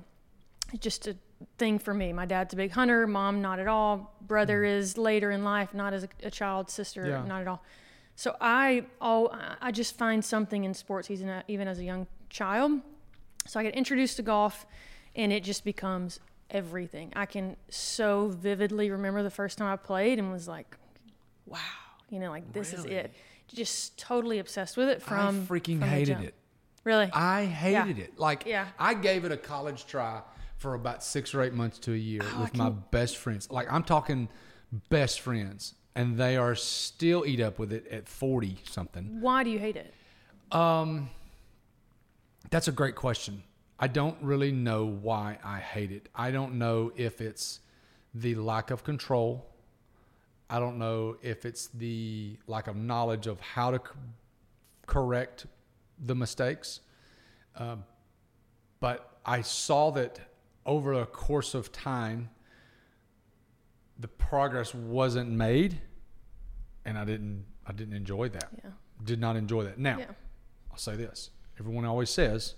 It's 0.72 0.82
just 0.82 1.06
a 1.06 1.16
thing 1.58 1.78
for 1.78 1.92
me. 1.94 2.12
My 2.12 2.24
dad's 2.26 2.54
a 2.54 2.56
big 2.56 2.72
hunter. 2.72 3.06
Mom, 3.06 3.42
not 3.42 3.58
at 3.58 3.68
all. 3.68 4.14
Brother 4.20 4.64
is 4.64 4.96
later 4.96 5.30
in 5.30 5.44
life, 5.44 5.74
not 5.74 5.92
as 5.92 6.04
a, 6.04 6.08
a 6.22 6.30
child. 6.30 6.70
Sister, 6.70 7.02
Mm. 7.04 7.08
Yeah. 7.08 7.24
not 7.26 7.40
at 7.42 7.48
all. 7.48 7.62
So 8.14 8.36
I, 8.40 8.84
oh, 9.00 9.30
I 9.60 9.70
just 9.72 9.96
find 9.96 10.24
something 10.24 10.64
in 10.64 10.74
sports, 10.74 11.10
even 11.10 11.42
even 11.48 11.66
as 11.68 11.78
a 11.78 11.84
young 11.84 12.06
child. 12.30 12.80
So 13.46 13.58
I 13.58 13.62
get 13.64 13.74
introduced 13.74 14.16
to 14.16 14.22
golf, 14.22 14.66
and 15.16 15.32
it 15.32 15.42
just 15.42 15.64
becomes 15.64 16.20
everything. 16.50 17.12
I 17.16 17.26
can 17.26 17.56
so 17.70 18.28
vividly 18.28 18.90
remember 18.90 19.22
the 19.22 19.30
first 19.30 19.58
time 19.58 19.72
I 19.72 19.76
played 19.76 20.18
and 20.18 20.30
was 20.30 20.46
like, 20.46 20.76
wow, 21.46 21.58
you 22.10 22.18
know, 22.20 22.30
like 22.30 22.52
this 22.52 22.72
is 22.74 22.84
it. 22.84 23.12
Just 23.54 23.98
totally 23.98 24.38
obsessed 24.38 24.76
with 24.76 24.88
it 24.88 25.02
from 25.02 25.42
I 25.42 25.54
freaking 25.54 25.78
from 25.78 25.88
hated 25.88 26.20
it. 26.20 26.34
Really? 26.84 27.10
I 27.12 27.44
hated 27.44 27.98
it. 27.98 28.18
Like 28.18 28.44
Yeah. 28.46 28.66
I 28.78 28.94
gave 28.94 29.24
it 29.24 29.32
a 29.32 29.36
college 29.36 29.86
try 29.86 30.22
for 30.56 30.74
about 30.74 31.02
six 31.04 31.34
or 31.34 31.42
eight 31.42 31.52
months 31.52 31.78
to 31.80 31.92
a 31.92 31.96
year 31.96 32.22
Oh, 32.24 32.42
with 32.42 32.56
my 32.56 32.70
best 32.70 33.16
friends. 33.18 33.50
Like 33.50 33.70
I'm 33.72 33.82
talking 33.84 34.28
best 34.88 35.20
friends, 35.20 35.74
and 35.94 36.16
they 36.16 36.36
are 36.36 36.54
still 36.54 37.24
eat 37.26 37.40
up 37.40 37.58
with 37.58 37.72
it 37.72 37.86
at 37.88 38.08
forty 38.08 38.58
something. 38.64 39.20
Why 39.20 39.44
do 39.44 39.50
you 39.50 39.58
hate 39.58 39.76
it? 39.76 39.92
Um, 40.50 41.10
that's 42.50 42.68
a 42.68 42.72
great 42.72 42.94
question. 42.94 43.42
I 43.78 43.88
don't 43.88 44.16
really 44.22 44.52
know 44.52 44.86
why 44.86 45.38
I 45.44 45.58
hate 45.58 45.90
it. 45.90 46.08
I 46.14 46.30
don't 46.30 46.54
know 46.54 46.92
if 46.96 47.20
it's 47.20 47.60
the 48.14 48.34
lack 48.36 48.70
of 48.70 48.84
control. 48.84 49.46
I 50.52 50.58
don't 50.60 50.76
know 50.78 51.16
if 51.22 51.46
it's 51.46 51.68
the 51.68 52.36
lack 52.46 52.66
of 52.66 52.76
knowledge 52.76 53.26
of 53.26 53.40
how 53.40 53.70
to 53.70 53.78
c- 53.78 53.84
correct 54.86 55.46
the 55.98 56.14
mistakes. 56.14 56.80
Um, 57.56 57.84
but 58.78 59.18
I 59.24 59.40
saw 59.40 59.90
that 59.92 60.20
over 60.66 60.92
a 60.92 61.06
course 61.06 61.54
of 61.54 61.72
time, 61.72 62.28
the 63.98 64.08
progress 64.08 64.74
wasn't 64.74 65.30
made, 65.30 65.80
and 66.84 66.98
I 66.98 67.04
didn't. 67.06 67.46
I 67.66 67.72
didn't 67.72 67.94
enjoy 67.94 68.28
that. 68.30 68.48
Yeah. 68.62 68.70
Did 69.04 69.20
not 69.20 69.36
enjoy 69.36 69.64
that. 69.64 69.78
Now, 69.78 69.98
Yeah. 70.00 70.06
I'll 70.70 70.76
say 70.76 70.96
this: 70.96 71.30
everyone 71.58 71.86
always 71.86 72.10
says 72.10 72.56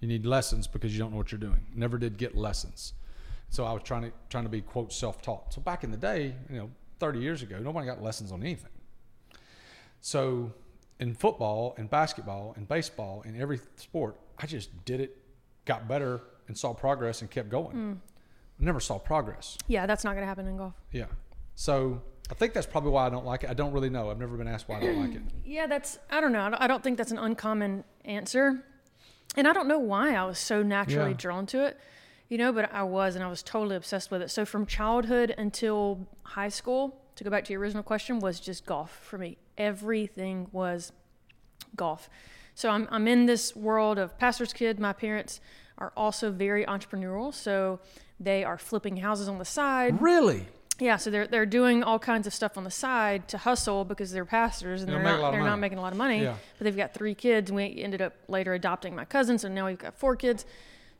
you 0.00 0.08
need 0.08 0.24
lessons 0.24 0.66
because 0.66 0.94
you 0.94 0.98
don't 1.00 1.10
know 1.10 1.18
what 1.18 1.32
you're 1.32 1.38
doing. 1.38 1.66
Never 1.74 1.98
did 1.98 2.16
get 2.16 2.34
lessons. 2.34 2.94
So 3.50 3.64
I 3.64 3.72
was 3.72 3.82
trying 3.82 4.02
to 4.02 4.12
trying 4.30 4.44
to 4.44 4.50
be 4.50 4.62
quote 4.62 4.90
self-taught. 4.92 5.52
So 5.52 5.60
back 5.60 5.84
in 5.84 5.90
the 5.90 5.96
day, 5.98 6.34
you 6.48 6.56
know, 6.56 6.70
30 7.00 7.18
years 7.18 7.42
ago, 7.42 7.58
nobody 7.58 7.86
got 7.86 8.02
lessons 8.02 8.30
on 8.30 8.42
anything. 8.42 8.70
So 10.00 10.52
in 11.00 11.14
football 11.14 11.74
and 11.78 11.90
basketball 11.90 12.52
and 12.56 12.68
baseball 12.68 13.22
and 13.26 13.36
every 13.40 13.60
sport, 13.76 14.16
I 14.38 14.46
just 14.46 14.84
did 14.84 15.00
it, 15.00 15.16
got 15.64 15.88
better, 15.88 16.20
and 16.46 16.56
saw 16.56 16.72
progress 16.72 17.22
and 17.22 17.30
kept 17.30 17.48
going. 17.48 17.76
Mm. 17.76 17.96
Never 18.58 18.80
saw 18.80 18.98
progress. 18.98 19.56
Yeah, 19.68 19.86
that's 19.86 20.04
not 20.04 20.12
going 20.12 20.22
to 20.22 20.26
happen 20.26 20.46
in 20.46 20.56
golf. 20.58 20.74
Yeah. 20.92 21.06
So 21.54 22.02
I 22.30 22.34
think 22.34 22.52
that's 22.52 22.66
probably 22.66 22.90
why 22.90 23.06
I 23.06 23.10
don't 23.10 23.24
like 23.24 23.44
it. 23.44 23.50
I 23.50 23.54
don't 23.54 23.72
really 23.72 23.90
know. 23.90 24.10
I've 24.10 24.18
never 24.18 24.36
been 24.36 24.48
asked 24.48 24.68
why 24.68 24.76
I 24.76 24.80
don't 24.80 25.00
like 25.00 25.14
it. 25.14 25.22
Yeah, 25.44 25.66
that's, 25.66 25.98
I 26.10 26.20
don't 26.20 26.32
know. 26.32 26.42
I 26.42 26.50
don't, 26.50 26.62
I 26.62 26.66
don't 26.66 26.82
think 26.82 26.96
that's 26.98 27.10
an 27.10 27.18
uncommon 27.18 27.84
answer. 28.04 28.62
And 29.36 29.48
I 29.48 29.52
don't 29.52 29.66
know 29.68 29.78
why 29.78 30.14
I 30.14 30.24
was 30.24 30.38
so 30.38 30.62
naturally 30.62 31.10
Yeah. 31.10 31.16
drawn 31.16 31.46
to 31.46 31.64
it, 31.66 31.78
you 32.30 32.38
know, 32.38 32.50
but 32.52 32.72
I 32.72 32.82
was 32.84 33.14
and 33.16 33.22
I 33.22 33.28
was 33.28 33.42
totally 33.42 33.76
obsessed 33.76 34.10
with 34.10 34.22
it. 34.22 34.30
So 34.30 34.46
from 34.46 34.64
childhood 34.64 35.34
until 35.36 36.06
high 36.22 36.48
school, 36.48 36.96
to 37.16 37.24
go 37.24 37.28
back 37.28 37.44
to 37.44 37.52
your 37.52 37.60
original 37.60 37.82
question, 37.82 38.18
was 38.20 38.40
just 38.40 38.64
golf 38.64 38.90
for 39.02 39.18
me. 39.18 39.36
Everything 39.58 40.48
was 40.52 40.92
golf. 41.76 42.08
So 42.54 42.70
I'm, 42.70 42.88
I'm 42.90 43.06
in 43.08 43.26
this 43.26 43.54
world 43.54 43.98
of 43.98 44.16
pastor's 44.18 44.52
kid. 44.52 44.78
My 44.80 44.92
parents 44.94 45.40
are 45.78 45.92
also 45.96 46.30
very 46.30 46.64
entrepreneurial. 46.64 47.34
So 47.34 47.80
they 48.18 48.44
are 48.44 48.58
flipping 48.58 48.98
houses 48.98 49.28
on 49.28 49.38
the 49.38 49.44
side. 49.44 50.00
Really? 50.00 50.46
Yeah, 50.78 50.96
so 50.96 51.10
they're 51.10 51.26
they're 51.26 51.44
doing 51.44 51.82
all 51.82 51.98
kinds 51.98 52.26
of 52.26 52.32
stuff 52.32 52.56
on 52.56 52.64
the 52.64 52.70
side 52.70 53.28
to 53.28 53.36
hustle 53.38 53.84
because 53.84 54.12
they're 54.12 54.24
pastors 54.24 54.80
and 54.80 54.88
They 54.88 54.94
they're 54.94 55.02
don't 55.02 55.12
make 55.12 55.18
a 55.18 55.22
lot 55.22 55.26
not 55.28 55.32
they're 55.32 55.40
money. 55.40 55.50
not 55.50 55.58
making 55.58 55.78
a 55.78 55.82
lot 55.82 55.92
of 55.92 55.98
money. 55.98 56.22
Yeah. 56.22 56.36
But 56.56 56.64
they've 56.64 56.76
got 56.76 56.94
three 56.94 57.14
kids, 57.14 57.50
and 57.50 57.56
we 57.56 57.82
ended 57.82 58.00
up 58.00 58.14
later 58.28 58.54
adopting 58.54 58.94
my 58.96 59.04
cousin, 59.04 59.36
so 59.38 59.48
now 59.48 59.66
we've 59.66 59.76
got 59.78 59.94
four 59.94 60.16
kids. 60.16 60.46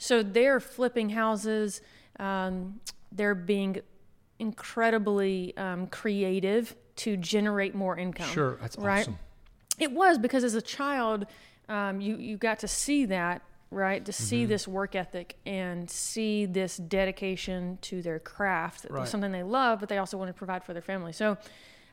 So 0.03 0.23
they're 0.23 0.61
flipping 0.61 1.11
houses. 1.11 1.83
Um, 2.19 2.81
they're 3.13 3.35
being 3.35 3.81
incredibly 4.39 5.55
um, 5.57 5.87
creative 5.89 6.75
to 6.97 7.17
generate 7.17 7.75
more 7.75 7.97
income. 7.99 8.29
Sure. 8.29 8.57
That's 8.61 8.77
right? 8.79 9.01
awesome. 9.01 9.19
It 9.79 9.93
was 9.93 10.19
because 10.19 10.43
as 10.43 10.55
a 10.55 10.63
child, 10.63 11.27
um, 11.69 12.01
you 12.01 12.17
you 12.17 12.37
got 12.37 12.59
to 12.61 12.69
see 12.69 13.05
that 13.07 13.43
right 13.71 14.05
to 14.05 14.11
Mm-hmm. 14.13 14.25
see 14.25 14.45
this 14.47 14.67
work 14.67 14.95
ethic 14.97 15.37
and 15.47 15.89
see 15.89 16.45
this 16.47 16.77
dedication 16.79 17.79
to 17.83 18.03
their 18.03 18.19
craft. 18.19 18.87
Right. 18.91 19.07
something 19.07 19.33
they 19.33 19.43
love, 19.45 19.81
but 19.81 19.89
they 19.89 19.99
also 19.99 20.17
want 20.19 20.29
to 20.29 20.35
provide 20.35 20.65
for 20.65 20.73
their 20.73 20.83
family. 20.83 21.13
So, 21.13 21.37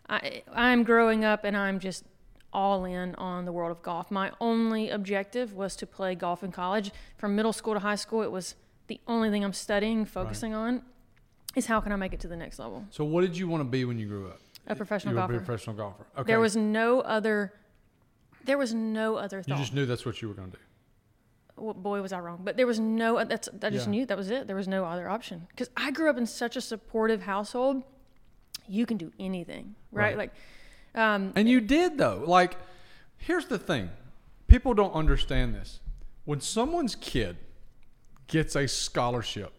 I 0.10 0.44
I'm 0.54 0.84
growing 0.84 1.24
up 1.26 1.44
and 1.44 1.56
I'm 1.58 1.80
just 1.80 2.04
all 2.54 2.86
in 2.86 3.14
on 3.16 3.46
the 3.46 3.52
world 3.52 3.72
of 3.72 3.82
golf. 3.82 4.10
My 4.10 4.32
only 4.40 4.90
objective 4.90 5.54
was 5.54 5.76
to 5.78 5.86
play 5.88 6.16
golf 6.16 6.44
in 6.44 6.52
college. 6.52 6.92
From 7.18 7.36
middle 7.36 7.54
school 7.54 7.74
to 7.74 7.80
high 7.80 7.96
school, 7.96 8.22
it 8.22 8.32
was 8.32 8.56
the 8.88 9.00
only 9.08 9.30
thing 9.30 9.44
I'm 9.44 9.54
studying, 9.54 10.06
focusing 10.06 10.54
on, 10.54 10.82
is 11.56 11.66
how 11.66 11.80
can 11.82 11.92
I 11.92 11.96
make 11.98 12.14
it 12.14 12.20
to 12.22 12.28
the 12.28 12.38
next 12.38 12.58
level. 12.60 12.86
So, 12.90 13.04
what 13.04 13.22
did 13.22 13.38
you 13.38 13.48
want 13.48 13.62
to 13.62 13.66
be 13.70 13.84
when 13.86 14.00
you 14.00 14.08
grew 14.08 14.28
up? 14.28 14.40
A 14.68 14.76
professional 14.76 15.14
you 15.14 15.20
golfer. 15.20 15.34
a 15.36 15.38
professional 15.38 15.76
golfer. 15.76 16.06
Okay. 16.18 16.28
There 16.28 16.40
was 16.40 16.56
no 16.56 17.02
other. 17.02 17.54
There 18.46 18.58
was 18.58 18.74
no 18.74 19.16
other 19.18 19.38
You 19.40 19.44
thought. 19.44 19.58
just 19.60 19.74
knew 19.74 19.86
that's 19.86 20.06
what 20.06 20.22
you 20.22 20.28
were 20.30 20.34
going 20.34 20.52
to 20.52 20.58
do. 20.58 20.64
well, 21.58 21.74
boy 21.74 22.02
was 22.02 22.14
I 22.14 22.20
wrong. 22.20 22.42
But 22.44 22.56
there 22.58 22.68
was 22.68 22.80
no 22.80 23.24
that's 23.26 23.50
I 23.62 23.70
just 23.70 23.88
Yeah. 23.88 23.92
knew 23.92 24.06
that 24.06 24.18
was 24.18 24.30
it. 24.30 24.48
There 24.48 24.56
was 24.56 24.68
no 24.68 24.86
other 24.86 25.10
option 25.10 25.48
because 25.50 25.70
I 25.76 25.92
grew 25.92 26.10
up 26.10 26.18
in 26.18 26.26
such 26.26 26.56
a 26.56 26.62
supportive 26.62 27.24
household. 27.24 27.84
You 28.68 28.86
can 28.86 28.98
do 28.98 29.12
anything, 29.20 29.76
right? 29.92 30.10
Right. 30.10 30.18
Like, 30.18 30.34
um, 30.96 31.34
And 31.36 31.48
you 31.48 31.62
did 31.62 31.98
though. 31.98 32.24
Like, 32.26 32.58
here's 33.18 33.46
the 33.46 33.58
thing: 33.60 33.90
people 34.48 34.74
don't 34.74 34.94
understand 34.94 35.56
this. 35.56 35.80
When 36.26 36.42
someone's 36.42 36.96
kid 36.96 37.38
gets 38.28 38.56
a 38.56 38.68
scholarship 38.68 39.54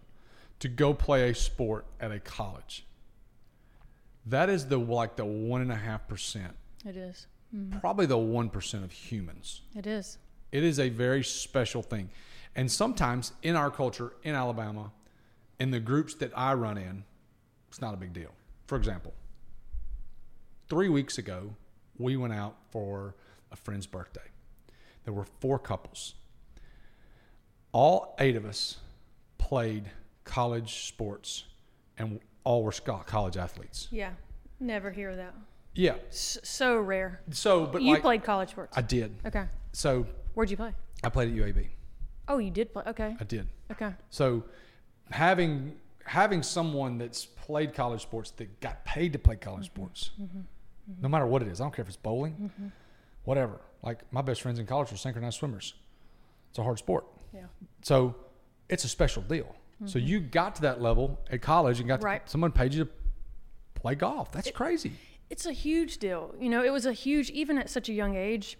to 0.61 0.69
go 0.69 0.93
play 0.93 1.31
a 1.31 1.35
sport 1.35 1.87
at 2.01 2.13
a 2.13 2.19
college, 2.21 2.85
that 4.27 4.51
is 4.51 4.67
the 4.67 4.79
like 4.79 5.17
the 5.17 5.25
one 5.25 5.61
and 5.63 5.73
a 5.73 5.77
half 5.77 6.07
percent, 6.09 6.55
it 6.85 6.97
is. 6.97 7.27
probably 7.81 8.07
the 8.07 8.19
one 8.19 8.51
percent 8.51 8.85
of 8.85 8.93
humans. 8.93 9.63
It 9.75 9.87
is. 9.87 10.19
It 10.53 10.65
is 10.65 10.79
a 10.79 10.89
very 10.89 11.25
special 11.25 11.83
thing. 11.83 12.11
And 12.57 12.71
sometimes 12.71 13.33
in 13.43 13.55
our 13.55 13.71
culture, 13.71 14.13
in 14.25 14.35
Alabama, 14.35 14.91
in 15.61 15.71
the 15.71 15.81
groups 15.81 16.15
that 16.15 16.33
I 16.37 16.55
run 16.55 16.77
in, 16.79 17.05
it's 17.69 17.81
not 17.81 17.95
a 17.95 17.97
big 17.97 18.13
deal. 18.13 18.31
For 18.67 18.77
example, 18.77 19.13
three 20.69 20.89
weeks 20.89 21.19
ago, 21.19 21.55
we 21.99 22.17
went 22.17 22.33
out 22.33 22.57
for 22.71 23.15
a 23.51 23.57
friend's 23.57 23.87
birthday. 23.87 24.21
There 25.05 25.15
were 25.15 25.27
four 25.41 25.59
couples. 25.59 26.15
All 27.73 28.15
eight 28.19 28.37
of 28.37 28.45
us 28.45 28.79
played 29.39 29.91
college 30.25 30.87
sports, 30.87 31.45
and 31.97 32.21
all 32.45 32.63
were 32.63 32.73
college 32.73 33.37
athletes. 33.37 33.89
Yeah. 33.91 34.13
Never 34.61 34.91
hear 34.91 35.15
that. 35.17 35.35
Yeah. 35.75 35.95
S- 36.09 36.39
so 36.43 36.79
rare. 36.79 37.21
So, 37.31 37.67
but 37.67 37.83
you 37.83 37.93
like, 37.93 38.03
played 38.03 38.25
college 38.25 38.51
sports. 38.51 38.77
I 38.77 38.83
did. 38.83 39.15
okay. 39.27 39.45
So 39.73 40.07
Where'd 40.35 40.51
you 40.51 40.57
play? 40.57 40.73
I 41.05 41.09
played 41.09 41.29
at 41.29 41.35
UAB. 41.35 41.69
Oh, 42.29 42.39
you 42.39 42.51
did 42.51 42.73
play. 42.73 42.83
Okay. 42.87 43.17
I 43.19 43.25
did. 43.25 43.47
Okay. 43.71 43.93
So 44.11 44.45
having 45.11 45.77
having 46.05 46.43
someone 46.43 46.99
that's 46.99 47.27
played 47.27 47.75
college 47.75 48.03
sports 48.03 48.31
that 48.33 48.61
got 48.61 48.85
paid 48.85 49.13
to 49.13 49.19
play 49.19 49.37
college 49.37 49.67
mm-hmm. 49.67 49.83
sports, 49.83 50.11
mm-hmm. 50.21 50.41
No 51.01 51.09
matter 51.09 51.27
what 51.27 51.43
it 51.43 51.49
is, 51.49 51.61
I 51.61 51.65
don't 51.65 51.75
care 51.75 51.83
if 51.83 51.89
it's 51.89 51.97
bowling, 51.97 52.33
mm-hmm. 52.33 52.69
whatever. 53.25 53.61
Like 53.83 54.01
my 54.13 54.23
best 54.23 54.43
friends 54.43 54.59
in 54.59 54.67
college 54.67 54.91
were 54.91 54.97
synchronized 54.97 55.39
swimmers. 55.39 55.75
It's 56.51 56.59
a 56.59 56.63
hard 56.63 56.79
sport. 56.79 57.07
Yeah. 57.35 57.43
So 57.83 58.17
it's 58.69 58.85
a 58.85 58.89
special 58.89 59.23
deal. 59.23 59.55
So 59.85 59.99
mm-hmm. 59.99 60.09
you 60.09 60.21
got 60.21 60.57
to 60.57 60.63
that 60.63 60.83
level 60.83 61.21
at 61.31 61.41
college 61.41 61.79
and 61.79 61.89
got 61.89 62.01
to, 62.01 62.21
someone 62.25 62.51
paid 62.51 62.75
you 62.75 62.85
to 62.85 62.91
play 63.75 63.95
golf. 63.95 64.33
That's 64.33 64.51
crazy. 64.51 64.93
It's 65.31 65.47
a 65.47 65.53
huge 65.53 65.99
deal. 65.99 66.35
You 66.41 66.49
know, 66.49 66.65
it 66.65 66.71
was 66.71 66.87
a 66.87 66.93
huge, 66.93 67.31
even 67.31 67.59
at 67.59 67.71
such 67.71 67.89
a 67.89 67.93
young 67.93 68.17
age, 68.17 68.59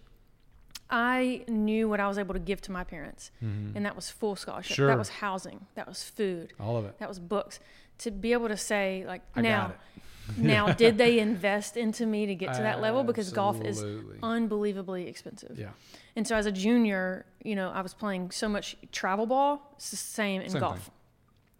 I 0.91 1.45
knew 1.49 1.89
what 1.89 1.99
I 1.99 2.07
was 2.07 2.19
able 2.19 2.35
to 2.35 2.41
give 2.41 2.61
to 2.63 2.73
my 2.73 2.85
parents. 2.85 3.31
Mm-hmm. 3.43 3.77
And 3.77 3.85
that 3.85 3.97
was 3.97 4.11
full 4.11 4.37
scholarship. 4.37 4.77
Sure. 4.77 4.87
That 4.87 4.99
was 4.99 5.09
housing. 5.09 5.67
That 5.75 5.89
was 5.89 6.05
food. 6.05 6.53
All 6.61 6.77
of 6.77 6.85
it. 6.85 6.99
That 6.99 7.09
was 7.09 7.19
books. 7.19 7.59
To 7.99 8.11
be 8.11 8.33
able 8.33 8.49
to 8.49 8.57
say, 8.57 9.05
like, 9.07 9.23
I 9.35 9.41
now, 9.41 9.73
it. 9.97 10.03
Now, 10.37 10.73
did 10.85 10.99
they 10.99 11.19
invest 11.19 11.77
into 11.77 12.07
me 12.07 12.27
to 12.27 12.35
get 12.35 12.55
to 12.55 12.63
that 12.63 12.81
level? 12.81 13.03
Because 13.05 13.33
golf 13.33 13.61
is 13.63 13.83
unbelievably 14.23 15.07
expensive. 15.09 15.59
Yeah. 15.59 15.71
And 16.17 16.27
so 16.27 16.37
as 16.37 16.47
a 16.47 16.53
junior, 16.53 17.25
you 17.45 17.55
know, 17.55 17.71
I 17.71 17.81
was 17.81 17.95
playing 17.95 18.31
so 18.33 18.49
much 18.49 18.77
travel 18.93 19.27
ball. 19.27 19.73
It's 19.77 19.91
the 19.91 19.97
same 19.97 20.43
in 20.43 20.51
Same 20.51 20.61
golf. 20.61 20.83
thing. 20.85 20.93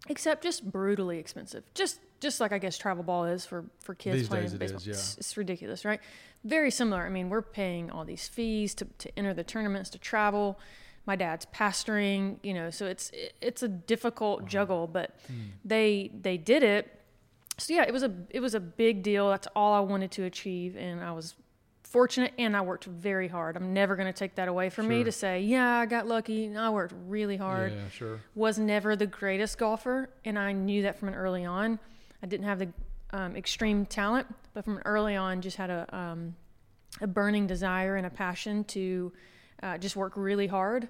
Except 0.09 0.43
just 0.43 0.69
brutally 0.71 1.19
expensive. 1.19 1.63
Just 1.73 1.99
just 2.19 2.41
like 2.41 2.51
I 2.51 2.57
guess 2.57 2.77
travel 2.77 3.03
ball 3.03 3.25
is 3.25 3.45
for, 3.45 3.63
for 3.79 3.95
kids 3.95 4.17
These 4.17 4.27
playing 4.27 4.57
baseball. 4.57 4.77
is, 4.79 4.87
yeah. 4.87 4.91
It's, 4.93 5.17
it's 5.17 5.37
ridiculous, 5.37 5.85
right? 5.85 6.01
Very 6.43 6.69
similar. 6.71 7.03
I 7.03 7.09
mean, 7.09 7.29
we're 7.29 7.41
paying 7.41 7.89
all 7.89 8.03
these 8.03 8.27
fees 8.27 8.73
to, 8.75 8.85
to 8.97 9.17
enter 9.17 9.33
the 9.33 9.43
tournaments, 9.45 9.89
to 9.91 9.97
travel. 9.99 10.59
My 11.05 11.15
dad's 11.15 11.45
pastoring, 11.45 12.37
you 12.43 12.53
know, 12.53 12.69
so 12.71 12.85
it's 12.87 13.11
it's 13.41 13.63
a 13.63 13.67
difficult 13.67 14.45
juggle, 14.45 14.87
but 14.87 15.15
Hmm. 15.27 15.33
they 15.63 16.11
they 16.21 16.37
did 16.37 16.63
it. 16.63 16.98
So 17.59 17.73
yeah, 17.73 17.83
it 17.83 17.93
was 17.93 18.03
a 18.03 18.11
it 18.29 18.39
was 18.39 18.55
a 18.55 18.59
big 18.59 19.03
deal. 19.03 19.29
That's 19.29 19.47
all 19.55 19.73
I 19.73 19.79
wanted 19.81 20.11
to 20.11 20.23
achieve, 20.23 20.75
and 20.77 21.01
I 21.01 21.11
was 21.11 21.35
fortunate 21.83 22.33
and 22.37 22.55
I 22.55 22.61
worked 22.61 22.85
very 22.85 23.27
hard. 23.27 23.55
I'm 23.57 23.73
never 23.73 23.95
going 23.95 24.05
to 24.11 24.17
take 24.17 24.35
that 24.35 24.47
away 24.47 24.69
from 24.69 24.87
me 24.87 25.03
to 25.03 25.11
say, 25.11 25.41
yeah, 25.41 25.79
I 25.79 25.87
got 25.87 26.05
lucky. 26.07 26.55
I 26.55 26.69
worked 26.69 26.93
really 27.07 27.35
hard. 27.35 27.73
Yeah, 27.73 27.89
sure. 27.89 28.19
Was 28.35 28.59
never 28.59 28.95
the 28.95 29.07
greatest 29.07 29.57
golfer, 29.57 30.09
and 30.23 30.37
I 30.37 30.51
knew 30.51 30.83
that 30.83 30.99
from 30.99 31.07
an 31.09 31.15
early 31.15 31.45
on. 31.45 31.79
I 32.21 32.27
didn't 32.27 32.45
have 32.45 32.59
the 32.59 32.69
um, 33.11 33.35
extreme 33.35 33.85
talent, 33.87 34.27
but 34.53 34.65
from 34.65 34.77
early 34.85 35.15
on, 35.15 35.41
just 35.41 35.57
had 35.57 35.69
a 35.71 35.87
um, 35.95 36.35
a 37.01 37.07
burning 37.07 37.47
desire 37.47 37.95
and 37.95 38.05
a 38.05 38.09
passion 38.09 38.63
to 38.65 39.11
uh, 39.63 39.77
just 39.77 39.95
work 39.95 40.13
really 40.15 40.47
hard 40.47 40.89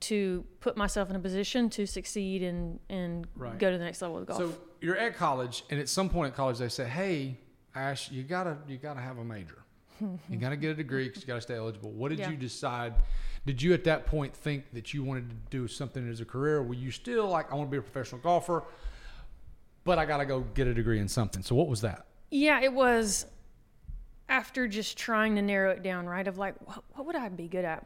to 0.00 0.44
put 0.60 0.76
myself 0.76 1.10
in 1.10 1.16
a 1.16 1.18
position 1.20 1.68
to 1.70 1.84
succeed 1.86 2.42
and 2.42 2.78
and 2.88 3.26
Right. 3.34 3.58
go 3.58 3.70
to 3.70 3.78
the 3.78 3.84
next 3.84 4.00
level 4.02 4.18
of 4.18 4.26
golf. 4.26 4.38
So 4.38 4.54
you're 4.80 4.96
at 4.96 5.16
college, 5.16 5.64
and 5.70 5.78
at 5.80 5.88
some 5.88 6.08
point 6.08 6.32
at 6.32 6.36
college, 6.36 6.58
they 6.58 6.68
say, 6.68 6.86
"Hey, 6.88 7.38
Ash, 7.74 8.10
you 8.10 8.22
gotta 8.22 8.56
you 8.66 8.76
gotta 8.78 9.00
have 9.00 9.18
a 9.18 9.24
major. 9.24 9.58
you 10.00 10.36
gotta 10.38 10.56
get 10.56 10.70
a 10.70 10.74
degree 10.74 11.08
because 11.08 11.22
you 11.22 11.26
gotta 11.26 11.40
stay 11.40 11.56
eligible." 11.56 11.90
What 11.90 12.10
did 12.10 12.18
Yeah. 12.20 12.30
you 12.30 12.36
decide? 12.36 12.94
Did 13.46 13.62
you 13.62 13.72
at 13.72 13.84
that 13.84 14.06
point 14.06 14.34
think 14.34 14.72
that 14.72 14.92
you 14.92 15.02
wanted 15.02 15.30
to 15.30 15.36
do 15.50 15.66
something 15.68 16.08
as 16.08 16.20
a 16.20 16.24
career? 16.24 16.62
Were 16.62 16.74
you 16.74 16.90
still 16.90 17.28
like, 17.28 17.50
"I 17.50 17.54
want 17.54 17.68
to 17.68 17.72
be 17.72 17.78
a 17.78 17.82
professional 17.82 18.20
golfer, 18.20 18.64
but 19.84 19.98
I 19.98 20.04
gotta 20.06 20.26
go 20.26 20.40
get 20.40 20.66
a 20.66 20.74
degree 20.74 20.98
in 21.00 21.08
something"? 21.08 21.42
So 21.42 21.54
what 21.54 21.68
was 21.68 21.80
that? 21.80 22.06
Yeah, 22.30 22.60
it 22.60 22.72
was 22.72 23.26
after 24.28 24.68
just 24.68 24.98
trying 24.98 25.34
to 25.36 25.42
narrow 25.42 25.70
it 25.70 25.82
down, 25.82 26.06
right? 26.06 26.28
Of 26.28 26.36
like, 26.36 26.54
what, 26.66 26.84
what 26.94 27.06
would 27.06 27.16
I 27.16 27.28
be 27.30 27.48
good 27.48 27.64
at? 27.64 27.84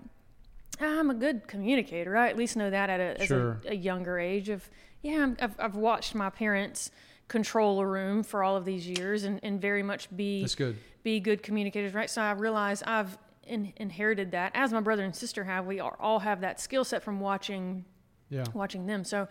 I'm 0.80 1.11
a 1.11 1.14
good 1.14 1.46
communicator. 1.46 2.16
I 2.16 2.28
at 2.28 2.37
least 2.37 2.56
know 2.56 2.68
that 2.70 2.90
at 2.90 2.99
a, 2.99 3.20
as 3.20 3.28
Sure. 3.28 3.61
a, 3.66 3.70
a 3.72 3.75
younger 3.75 4.18
age. 4.18 4.49
Of 4.49 4.68
yeah, 5.02 5.23
I'm, 5.23 5.37
I've, 5.40 5.54
I've 5.61 5.76
watched 5.76 6.14
my 6.14 6.30
parents 6.30 6.90
control 7.28 7.80
a 7.80 7.87
room 7.87 8.23
for 8.23 8.42
all 8.42 8.56
of 8.56 8.64
these 8.64 8.87
years 8.87 9.25
and, 9.25 9.40
and 9.42 9.61
very 9.61 9.82
much 9.82 10.14
be 10.14 10.40
That's 10.42 10.54
good. 10.54 10.76
be 11.02 11.18
good 11.21 11.42
communicators, 11.42 11.94
right? 11.94 12.09
So 12.11 12.21
I 12.23 12.32
realize 12.32 12.82
I've 12.82 13.16
in, 13.44 13.73
inherited 13.76 14.30
that, 14.32 14.52
as 14.54 14.73
my 14.73 14.80
brother 14.80 15.02
and 15.04 15.14
sister 15.14 15.44
have. 15.44 15.66
We 15.66 15.80
are, 15.80 15.97
all 15.99 16.21
have 16.21 16.40
that 16.42 16.61
skill 16.61 16.85
set 16.85 17.02
from 17.02 17.21
watching 17.21 17.85
Yeah. 18.30 18.44
watching 18.54 18.87
them. 18.87 19.04
So, 19.04 19.28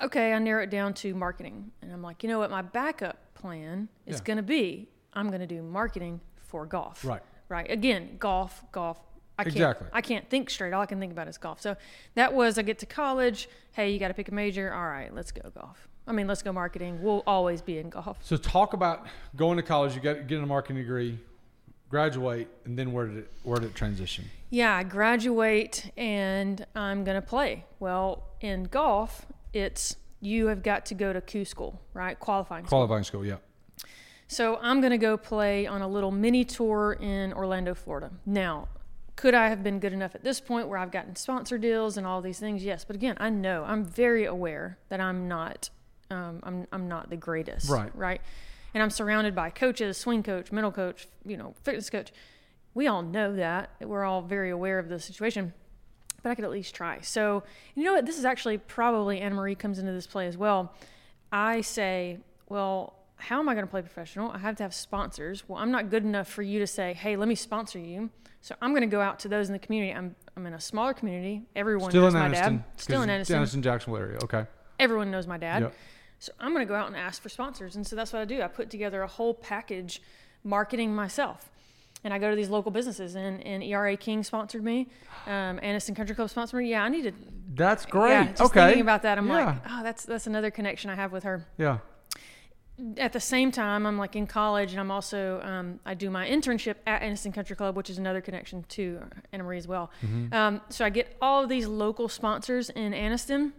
okay, 0.00 0.32
I 0.32 0.38
narrow 0.38 0.62
it 0.62 0.70
down 0.70 0.94
to 0.94 1.14
marketing, 1.14 1.72
and 1.82 1.92
I'm 1.92 2.02
like, 2.02 2.22
you 2.22 2.28
know 2.28 2.38
what, 2.38 2.50
my 2.50 2.62
backup 2.62 3.34
plan 3.34 3.88
is 4.06 4.16
Yeah. 4.18 4.24
going 4.24 4.36
to 4.36 4.42
be 4.42 4.88
I'm 5.12 5.28
going 5.28 5.40
to 5.40 5.46
do 5.46 5.62
marketing 5.62 6.20
for 6.36 6.64
golf. 6.66 7.04
Right. 7.04 7.22
Right. 7.48 7.68
Again, 7.70 8.16
golf, 8.20 8.62
golf. 8.70 9.00
I 9.40 9.44
can't, 9.44 9.56
Exactly. 9.56 9.86
I 9.92 10.00
can't 10.00 10.28
think 10.28 10.50
straight. 10.50 10.72
All 10.72 10.82
I 10.82 10.86
can 10.86 11.00
think 11.00 11.12
about 11.12 11.28
is 11.28 11.38
golf. 11.38 11.60
So 11.60 11.76
that 12.14 12.32
was 12.34 12.58
I 12.58 12.62
get 12.62 12.78
to 12.80 12.86
college. 12.86 13.48
Hey, 13.72 13.90
you 13.92 13.98
got 13.98 14.08
to 14.08 14.14
pick 14.14 14.28
a 14.28 14.34
major. 14.34 14.72
All 14.72 14.86
right, 14.86 15.14
let's 15.14 15.32
go 15.32 15.48
golf. 15.50 15.88
I 16.06 16.12
mean, 16.12 16.26
let's 16.26 16.42
go 16.42 16.52
marketing. 16.52 17.02
We'll 17.02 17.22
always 17.26 17.62
be 17.62 17.78
in 17.78 17.90
golf. 17.90 18.18
So 18.22 18.36
talk 18.36 18.72
about 18.72 19.06
going 19.36 19.56
to 19.56 19.62
college. 19.62 19.94
You 19.94 20.00
got 20.00 20.26
getting 20.26 20.42
a 20.42 20.46
marketing 20.46 20.78
degree, 20.78 21.18
graduate, 21.88 22.48
and 22.64 22.78
then 22.78 22.92
where 22.92 23.06
did 23.06 23.18
it 23.18 23.30
where 23.42 23.58
did 23.58 23.70
it 23.70 23.74
transition? 23.74 24.24
Yeah, 24.50 24.74
I 24.74 24.82
graduate 24.82 25.92
and 25.96 26.66
I'm 26.74 27.04
going 27.04 27.20
to 27.20 27.26
play. 27.26 27.64
Well, 27.78 28.24
in 28.40 28.64
golf, 28.64 29.26
it's 29.52 29.96
you 30.20 30.48
have 30.48 30.62
got 30.62 30.86
to 30.86 30.94
go 30.94 31.12
to 31.12 31.20
Q 31.20 31.44
school, 31.44 31.80
right? 31.94 32.18
Qualifying 32.18 32.66
school. 32.66 32.78
Qualifying 32.78 33.04
school. 33.04 33.24
Yeah. 33.24 33.36
So 34.26 34.58
I'm 34.62 34.80
going 34.80 34.92
to 34.92 34.98
go 34.98 35.16
play 35.16 35.66
on 35.66 35.82
a 35.82 35.88
little 35.88 36.10
mini 36.12 36.44
tour 36.44 36.96
in 37.00 37.32
Orlando, 37.32 37.74
Florida. 37.74 38.10
Now, 38.26 38.68
could 39.20 39.34
I 39.34 39.48
have 39.48 39.62
been 39.62 39.80
good 39.80 39.92
enough 39.92 40.14
at 40.14 40.24
this 40.24 40.40
point 40.40 40.66
where 40.68 40.78
I've 40.78 40.90
gotten 40.90 41.14
sponsor 41.14 41.58
deals 41.58 41.98
and 41.98 42.06
all 42.06 42.22
these 42.22 42.38
things? 42.38 42.64
Yes, 42.64 42.86
but 42.86 42.96
again, 42.96 43.18
I 43.20 43.28
know 43.28 43.64
I'm 43.66 43.84
very 43.84 44.24
aware 44.24 44.78
that 44.88 44.98
I'm 44.98 45.28
not, 45.28 45.68
um, 46.10 46.40
I'm 46.42 46.66
I'm 46.72 46.88
not 46.88 47.10
the 47.10 47.18
greatest, 47.18 47.68
Right. 47.68 47.94
Right, 47.94 48.22
and 48.72 48.82
I'm 48.82 48.88
surrounded 48.88 49.34
by 49.34 49.50
coaches, 49.50 49.98
swing 49.98 50.22
coach, 50.22 50.50
mental 50.50 50.72
coach, 50.72 51.06
you 51.26 51.36
know, 51.36 51.52
fitness 51.64 51.90
coach. 51.90 52.12
We 52.72 52.86
all 52.86 53.02
know 53.02 53.36
that. 53.36 53.72
We're 53.82 54.04
all 54.04 54.22
very 54.22 54.48
aware 54.48 54.78
of 54.78 54.88
the 54.88 54.98
situation 54.98 55.52
but 56.22 56.30
I 56.30 56.34
could 56.34 56.44
at 56.44 56.50
least 56.50 56.74
try. 56.74 57.00
So, 57.00 57.42
you 57.74 57.84
know 57.84 57.94
what? 57.94 58.04
This 58.04 58.18
is 58.18 58.26
actually 58.26 58.58
probably 58.58 59.20
Anna 59.20 59.34
Marie 59.34 59.54
comes 59.54 59.78
into 59.78 59.92
this 59.92 60.06
play 60.06 60.26
as 60.26 60.36
well. 60.36 60.74
I 61.32 61.62
say, 61.62 62.18
well, 62.50 62.99
how 63.20 63.38
am 63.38 63.48
I 63.48 63.54
going 63.54 63.66
to 63.66 63.70
play 63.70 63.82
professional? 63.82 64.30
I 64.30 64.38
have 64.38 64.56
to 64.56 64.62
have 64.62 64.74
sponsors. 64.74 65.48
Well, 65.48 65.58
I'm 65.62 65.70
not 65.70 65.90
good 65.90 66.04
enough 66.04 66.28
for 66.28 66.42
you 66.42 66.58
to 66.58 66.66
say, 66.66 66.92
hey, 66.94 67.16
let 67.16 67.28
me 67.28 67.34
sponsor 67.34 67.78
you. 67.78 68.10
So 68.40 68.54
I'm 68.62 68.70
going 68.70 68.80
to 68.82 68.86
go 68.86 69.00
out 69.00 69.18
to 69.20 69.28
those 69.28 69.48
in 69.48 69.52
the 69.52 69.58
community. 69.58 69.92
I'm, 69.94 70.16
I'm 70.36 70.46
in 70.46 70.54
a 70.54 70.60
smaller 70.60 70.94
community. 70.94 71.42
Everyone 71.54 71.90
Still 71.90 72.02
knows 72.02 72.14
in 72.14 72.20
my 72.20 72.28
Anniston. 72.30 72.32
dad. 72.32 72.64
Still 72.76 73.02
in 73.02 73.08
Anniston. 73.10 73.36
Anniston, 73.42 73.60
Jacksonville 73.62 74.00
area. 74.00 74.18
Okay. 74.24 74.46
Everyone 74.78 75.10
knows 75.10 75.26
my 75.26 75.36
dad. 75.36 75.62
Yep. 75.62 75.74
So 76.20 76.32
I'm 76.40 76.52
going 76.54 76.66
to 76.66 76.68
go 76.68 76.74
out 76.74 76.86
and 76.88 76.96
ask 76.96 77.20
for 77.22 77.28
sponsors. 77.28 77.76
And 77.76 77.86
so 77.86 77.96
that's 77.96 78.12
what 78.12 78.20
I 78.20 78.24
do. 78.24 78.40
I 78.42 78.48
put 78.48 78.70
together 78.70 79.02
a 79.02 79.06
whole 79.06 79.34
package 79.34 80.00
marketing 80.42 80.94
myself. 80.94 81.50
and 82.02 82.14
I 82.14 82.18
go 82.18 82.30
to 82.30 82.36
these 82.36 82.48
local 82.48 82.70
businesses, 82.70 83.14
and, 83.14 83.42
and 83.46 83.62
ERA 83.62 83.94
King 83.94 84.22
sponsored 84.24 84.64
me, 84.64 84.88
um, 85.26 85.58
Anniston 85.58 85.94
Country 85.94 86.14
Club 86.16 86.30
sponsored 86.30 86.62
me. 86.62 86.70
Yeah, 86.70 86.82
I 86.82 86.88
need 86.88 87.02
to. 87.02 87.12
That's 87.54 87.84
great. 87.84 88.10
Yeah, 88.12 88.28
just 88.30 88.40
okay. 88.42 88.66
thinking 88.68 88.80
about 88.80 89.02
that, 89.02 89.18
I'm 89.18 89.28
Yeah. 89.28 89.44
like, 89.46 89.56
oh, 89.68 89.82
that's 89.82 90.04
that's 90.06 90.26
another 90.26 90.50
connection 90.50 90.88
I 90.88 90.94
have 90.94 91.12
with 91.12 91.24
her. 91.24 91.46
yeah. 91.58 91.78
At 92.96 93.12
the 93.12 93.20
same 93.20 93.50
time, 93.50 93.86
I'm 93.86 93.98
like 93.98 94.16
in 94.16 94.26
college, 94.26 94.70
and 94.72 94.80
I'm 94.80 94.90
also 94.90 95.40
um, 95.42 95.80
I 95.84 95.94
do 95.94 96.08
my 96.10 96.26
internship 96.26 96.76
at 96.86 97.02
Anniston 97.02 97.34
Country 97.34 97.54
Club, 97.56 97.76
which 97.76 97.90
is 97.90 97.98
another 97.98 98.20
connection 98.20 98.64
to 98.70 99.00
Anna 99.32 99.44
Marie 99.44 99.58
as 99.58 99.68
well. 99.68 99.90
Mm-hmm. 100.04 100.32
Um, 100.34 100.60
so 100.70 100.84
I 100.84 100.90
get 100.90 101.16
all 101.20 101.42
of 101.42 101.48
these 101.48 101.66
local 101.66 102.08
sponsors 102.08 102.70
in 102.70 102.92
Anniston 102.92 103.52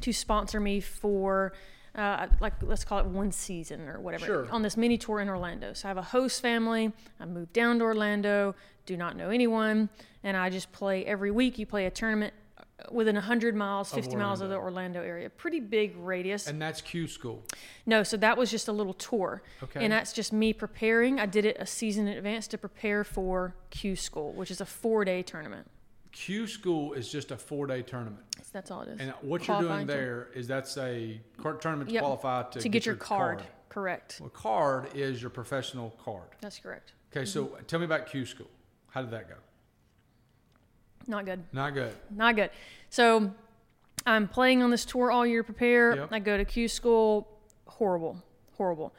to 0.00 0.12
sponsor 0.12 0.60
me 0.60 0.80
for. 0.80 1.52
Uh, 1.96 2.26
like 2.40 2.54
let's 2.60 2.84
call 2.84 2.98
it 2.98 3.06
one 3.06 3.30
season 3.30 3.88
or 3.88 4.00
whatever 4.00 4.26
Sure. 4.26 4.48
on 4.50 4.62
this 4.62 4.76
mini 4.76 4.98
tour 4.98 5.20
in 5.20 5.28
Orlando. 5.28 5.72
So 5.74 5.86
I 5.86 5.90
have 5.90 5.96
a 5.96 6.02
host 6.02 6.42
family. 6.42 6.90
I 7.20 7.24
moved 7.24 7.52
down 7.52 7.78
to 7.78 7.84
Orlando, 7.84 8.56
do 8.84 8.96
not 8.96 9.16
know 9.16 9.30
anyone, 9.30 9.88
and 10.24 10.36
I 10.36 10.50
just 10.50 10.72
play 10.72 11.06
every 11.06 11.30
week. 11.30 11.56
You 11.56 11.66
play 11.66 11.86
a 11.86 11.92
tournament 11.92 12.34
within 12.90 13.14
100 13.14 13.54
miles, 13.54 13.90
50 13.92 14.16
miles 14.16 14.40
of 14.40 14.48
the 14.50 14.56
Orlando 14.56 15.02
area. 15.02 15.30
Pretty 15.30 15.60
big 15.60 15.96
radius. 15.96 16.46
And 16.46 16.60
that's 16.60 16.80
Q 16.80 17.06
school. 17.06 17.44
No, 17.86 18.02
so 18.02 18.16
that 18.18 18.36
was 18.36 18.50
just 18.50 18.68
a 18.68 18.72
little 18.72 18.94
tour. 18.94 19.42
Okay. 19.62 19.82
And 19.84 19.92
that's 19.92 20.12
just 20.12 20.32
me 20.32 20.52
preparing. 20.52 21.20
I 21.20 21.26
did 21.26 21.44
it 21.44 21.56
a 21.60 21.66
season 21.66 22.08
in 22.08 22.16
advance 22.16 22.46
to 22.48 22.58
prepare 22.58 23.04
for 23.04 23.54
Q 23.70 23.96
School, 23.96 24.32
which 24.32 24.50
is 24.50 24.60
a 24.60 24.66
four 24.66 25.04
day 25.04 25.22
tournament. 25.22 25.66
Q 26.12 26.46
school 26.46 26.92
is 26.92 27.10
just 27.10 27.30
a 27.32 27.36
four 27.36 27.66
day 27.66 27.82
tournament. 27.82 28.22
So 28.38 28.50
that's 28.52 28.70
all 28.70 28.82
it 28.82 28.88
is. 28.90 29.00
And 29.00 29.10
what 29.22 29.46
you're 29.48 29.56
doing 29.58 29.66
Qualifying 29.68 29.86
there 29.86 30.28
is 30.34 30.46
that's 30.46 30.76
a 30.78 31.20
card 31.38 31.60
tournament 31.60 31.88
to 31.90 31.94
Yep. 31.94 32.02
qualify 32.02 32.42
to, 32.50 32.60
to 32.60 32.68
get, 32.68 32.86
your 32.86 32.94
card. 32.94 33.42
Correct. 33.68 34.18
Well, 34.20 34.30
card 34.30 34.88
is 34.94 35.20
your 35.20 35.30
professional 35.30 35.90
card. 36.04 36.28
That's 36.40 36.58
correct. 36.58 36.92
Okay, 37.12 37.24
so 37.24 37.46
Mm-hmm. 37.46 37.64
tell 37.66 37.78
me 37.80 37.84
about 37.84 38.06
Q 38.06 38.26
school. 38.26 38.50
How 38.90 39.02
did 39.02 39.10
that 39.10 39.28
go? 39.28 39.34
Not 41.06 41.24
good. 41.24 41.42
Not 41.52 41.74
good. 41.74 41.94
Not 42.10 42.36
good. 42.36 42.50
So 42.90 43.32
I'm 44.06 44.28
playing 44.28 44.62
on 44.62 44.70
this 44.70 44.84
tour 44.84 45.10
all 45.10 45.26
year 45.26 45.42
to 45.42 45.46
prepare. 45.46 45.96
Yep. 45.96 46.08
I 46.12 46.18
go 46.18 46.36
to 46.36 46.44
Q 46.44 46.68
School. 46.68 47.28
Horrible. 47.66 48.22
Horrible. 48.56 48.94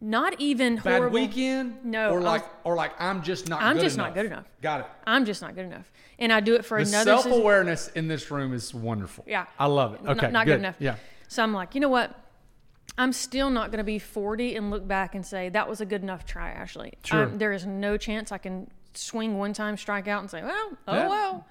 Not 0.00 0.40
even 0.40 0.76
Bad 0.76 0.98
horrible. 0.98 1.14
weekend? 1.14 1.84
No, 1.84 2.10
Or 2.12 2.20
like 2.20 2.42
was- 2.42 2.50
or 2.64 2.76
like 2.76 2.92
I'm 3.00 3.22
just 3.22 3.48
not 3.48 3.60
I'm 3.62 3.76
good 3.76 3.82
just 3.82 3.96
enough. 3.96 4.08
not 4.08 4.14
good 4.14 4.26
enough. 4.26 4.44
Got 4.62 4.80
it. 4.80 4.86
I'm 5.06 5.24
just 5.24 5.42
not 5.42 5.54
good 5.56 5.64
enough. 5.66 5.90
And 6.20 6.32
I 6.32 6.38
do 6.40 6.54
it 6.54 6.64
for 6.64 6.82
The 6.82 6.88
another 6.88 7.10
self 7.12 7.24
season. 7.24 7.40
awareness 7.40 7.88
in 7.88 8.06
this 8.08 8.30
room 8.30 8.52
is 8.54 8.72
wonderful. 8.72 9.24
Yeah. 9.26 9.46
I 9.58 9.66
love 9.66 9.94
it. 9.94 10.00
Okay. 10.06 10.30
not 10.30 10.46
good 10.46 10.58
enough. 10.60 10.76
Yeah. 10.78 10.96
So 11.26 11.42
I'm 11.42 11.52
like, 11.52 11.74
you 11.74 11.80
know 11.80 11.88
what? 11.88 12.14
I'm 12.96 13.12
still 13.12 13.50
not 13.50 13.70
going 13.70 13.78
to 13.78 13.84
be 13.84 13.98
40 13.98 14.54
and 14.56 14.70
look 14.70 14.86
back 14.86 15.14
and 15.14 15.24
say 15.24 15.48
that 15.50 15.68
was 15.68 15.80
a 15.80 15.86
good 15.86 16.02
enough 16.02 16.24
try, 16.26 16.50
Ashley. 16.50 16.94
Sure. 17.04 17.24
Um, 17.24 17.38
there 17.38 17.52
is 17.52 17.66
no 17.66 17.96
chance 17.96 18.32
I 18.32 18.38
can 18.38 18.68
swing 18.94 19.38
one 19.38 19.52
time, 19.52 19.76
strike 19.76 20.08
out, 20.08 20.20
and 20.20 20.30
say, 20.30 20.42
well, 20.42 20.70
oh 20.88 20.94
Yeah. 20.94 21.08
well. 21.08 21.46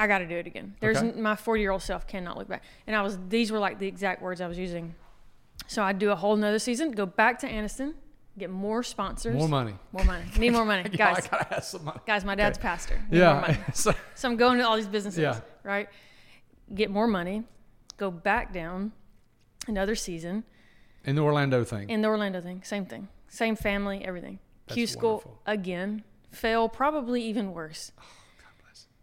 I 0.00 0.06
got 0.06 0.18
to 0.18 0.26
do 0.28 0.36
it 0.36 0.46
again. 0.46 0.76
There's 0.80 0.96
Okay. 0.98 1.20
my 1.20 1.34
40 1.34 1.60
year 1.60 1.72
old 1.72 1.82
self 1.82 2.06
cannot 2.06 2.36
look 2.38 2.46
back. 2.48 2.62
And 2.86 2.94
I 2.94 3.02
was 3.02 3.18
these 3.28 3.50
were 3.50 3.58
like 3.58 3.78
the 3.80 3.88
exact 3.88 4.22
words 4.22 4.40
I 4.40 4.46
was 4.46 4.56
using. 4.56 4.94
So 5.66 5.82
I'd 5.82 5.98
do 5.98 6.10
a 6.10 6.16
whole 6.16 6.36
nother 6.36 6.60
season, 6.60 6.92
go 6.92 7.04
back 7.04 7.40
to 7.40 7.48
Anniston, 7.48 7.94
get 8.38 8.48
more 8.48 8.84
sponsors, 8.84 9.34
More 9.34 9.48
money. 9.48 9.74
more 9.90 10.04
money, 10.04 10.24
need 10.38 10.50
more 10.50 10.64
money, 10.64 10.88
Yeah, 10.92 11.08
I 11.10 11.14
guys. 11.14 11.26
gotta 11.28 11.44
have 11.54 11.64
some 11.64 11.84
money. 11.84 11.98
Guys, 12.06 12.24
my 12.24 12.36
dad's 12.36 12.58
pastor. 12.58 12.94
Need. 13.10 13.18
Yeah. 13.18 13.56
so, 13.74 13.92
I'm 14.22 14.36
going 14.36 14.58
to 14.58 14.64
all 14.68 14.76
these 14.76 14.86
businesses, 14.86 15.18
Yeah. 15.18 15.40
right? 15.64 15.88
Get 16.72 16.90
more 16.90 17.08
money, 17.08 17.42
go 17.96 18.10
back 18.12 18.52
down 18.52 18.92
another 19.66 19.96
season 19.96 20.44
in 21.04 21.16
the 21.16 21.22
Orlando 21.22 21.64
thing. 21.64 21.90
in 21.90 22.02
the 22.02 22.08
Orlando 22.08 22.40
thing, 22.40 22.62
same 22.62 22.86
thing, 22.86 23.08
same 23.26 23.56
family, 23.56 24.04
everything. 24.04 24.38
Q 24.68 24.86
school 24.86 25.10
wonderful. 25.14 25.40
again, 25.46 26.04
fail, 26.30 26.68
probably 26.68 27.22
even 27.22 27.52
worse. 27.52 27.92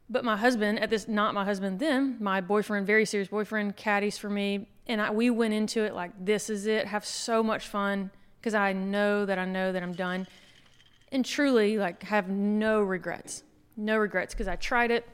But 0.07 0.23
my 0.23 0.37
husband, 0.37 0.79
at 0.79 0.91
this, 0.91 1.07
not 1.07 1.33
my 1.33 1.43
husband 1.43 1.79
then, 1.79 2.17
my 2.19 2.39
boyfriend, 2.39 2.85
very 2.85 3.05
serious 3.05 3.27
boyfriend, 3.29 3.75
caddies 3.75 4.19
for 4.19 4.29
me, 4.29 4.67
and 4.85 5.01
I, 5.01 5.09
we 5.09 5.31
went 5.31 5.55
into 5.55 5.83
it 5.83 5.95
like 5.95 6.11
this 6.23 6.49
is 6.49 6.67
it, 6.67 6.85
have 6.85 7.03
so 7.03 7.41
much 7.41 7.67
fun 7.67 8.11
because 8.39 8.53
I 8.53 8.71
know 8.73 9.25
that 9.25 9.39
I 9.39 9.45
know 9.45 9.71
that 9.71 9.81
I'm 9.81 9.93
done, 9.93 10.27
and 11.11 11.25
truly 11.25 11.77
like 11.79 12.03
have 12.03 12.29
no 12.29 12.81
regrets, 12.81 13.43
no 13.75 13.97
regrets 13.97 14.35
because 14.35 14.47
I 14.47 14.57
tried 14.57 14.91
it. 14.91 15.07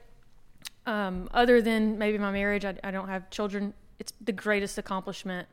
Um, 0.86 1.30
other 1.34 1.62
than 1.62 1.98
maybe 1.98 2.18
my 2.18 2.32
marriage, 2.32 2.66
I, 2.66 2.76
I 2.84 2.92
don't 2.92 3.08
have 3.08 3.30
children. 3.30 3.74
It's 3.98 4.12
the 4.20 4.34
greatest 4.34 4.78
accomplishment 4.78 5.48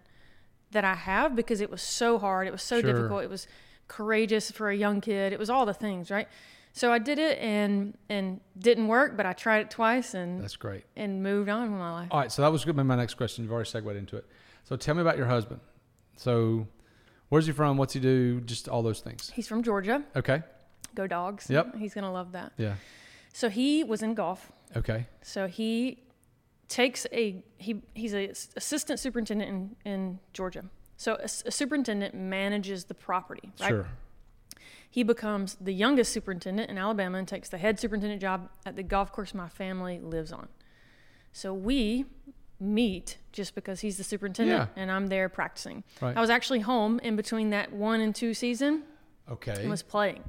that 0.73 0.85
I 0.85 0.95
have 0.95 1.37
because 1.37 1.61
it 1.61 1.71
was 1.71 1.81
so 1.81 2.19
hard. 2.19 2.49
It 2.49 2.51
was 2.51 2.63
so 2.63 2.81
Sure. 2.81 2.93
difficult. 2.93 3.23
It 3.23 3.31
was 3.31 3.47
courageous 3.89 4.51
for 4.51 4.71
a 4.71 4.77
young 4.77 5.01
kid. 5.01 5.33
It 5.33 5.39
was 5.39 5.51
all 5.51 5.67
the 5.67 5.75
things, 5.75 6.11
right? 6.11 6.29
So 6.73 6.93
I 6.93 6.99
did 6.99 7.19
it 7.19 7.39
and 7.39 7.97
and 8.09 8.41
didn't 8.59 8.87
work, 8.89 9.17
but 9.17 9.27
I 9.27 9.33
tried 9.33 9.61
it 9.61 9.71
twice 9.71 10.15
and 10.15 10.41
That's 10.43 10.57
great. 10.57 10.85
and 10.97 11.23
moved 11.23 11.49
on 11.49 11.63
with 11.73 11.81
my 11.81 11.91
life. 11.93 12.09
All 12.13 12.21
right, 12.21 12.31
so 12.31 12.43
that 12.43 12.53
was 12.53 12.65
going 12.65 12.77
to 12.77 12.83
be 12.83 12.87
my 12.87 12.95
next 12.97 13.15
question. 13.15 13.43
You've 13.45 13.53
already 13.53 13.69
segued 13.69 13.97
into 13.97 14.17
it. 14.17 14.27
So 14.65 14.77
tell 14.77 14.95
me 14.95 15.01
about 15.01 15.17
your 15.17 15.27
husband. 15.27 15.61
So 16.17 16.69
where's 17.31 17.47
he 17.47 17.53
from? 17.53 17.77
What's 17.79 17.95
he 17.95 18.01
do? 18.01 18.41
Just 18.43 18.69
all 18.69 18.83
those 18.83 19.01
things. 19.01 19.31
He's 19.35 19.49
from 19.49 19.63
Georgia. 19.63 20.05
Okay. 20.15 20.43
Go 20.95 21.07
dogs. 21.07 21.49
Yep. 21.51 21.77
He's 21.77 21.95
gonna 21.95 22.13
love 22.13 22.33
that. 22.33 22.53
Yeah. 22.59 22.75
So 23.33 23.49
he 23.49 23.83
was 23.85 24.03
in 24.03 24.15
golf. 24.15 24.53
Okay. 24.77 25.07
So 25.23 25.47
he 25.49 26.03
takes 26.69 27.07
a 27.13 27.43
he 27.57 27.83
he's 27.95 28.15
a 28.15 28.29
assistant 28.57 29.01
superintendent 29.01 29.49
in 29.85 29.93
in 29.93 30.19
Georgia. 30.33 30.65
So 30.99 31.15
a 31.23 31.29
superintendent 31.29 32.15
manages 32.15 32.85
the 32.85 32.95
property, 32.95 33.51
right? 33.61 33.69
Sure. 33.69 33.87
He 34.91 35.03
becomes 35.05 35.57
the 35.61 35.73
youngest 35.73 36.13
superintendent 36.13 36.71
in 36.71 36.77
Alabama 36.77 37.19
and 37.19 37.27
takes 37.29 37.49
the 37.49 37.57
head 37.59 37.79
superintendent 37.79 38.21
job 38.21 38.49
at 38.67 38.75
the 38.77 38.83
golf 38.83 39.13
course 39.13 39.33
my 39.33 39.49
family 39.49 40.01
lives 40.01 40.33
on. 40.33 40.49
So 41.33 41.55
we 41.55 42.05
meet 42.59 43.19
just 43.31 43.55
because 43.55 43.81
he's 43.81 43.97
the 43.97 44.03
superintendent 44.05 44.71
Yeah. 44.75 44.83
and 44.83 44.91
I'm 44.91 45.07
there 45.07 45.29
practicing. 45.29 45.85
Right. 46.01 46.17
I 46.17 46.21
was 46.21 46.31
actually 46.31 46.61
home 46.61 46.99
in 47.05 47.15
between 47.15 47.51
that 47.51 47.73
one 47.73 48.01
and 48.01 48.13
two 48.15 48.35
season 48.35 48.83
Okay. 49.31 49.55
and 49.61 49.71
was 49.71 49.83
playing 49.85 50.25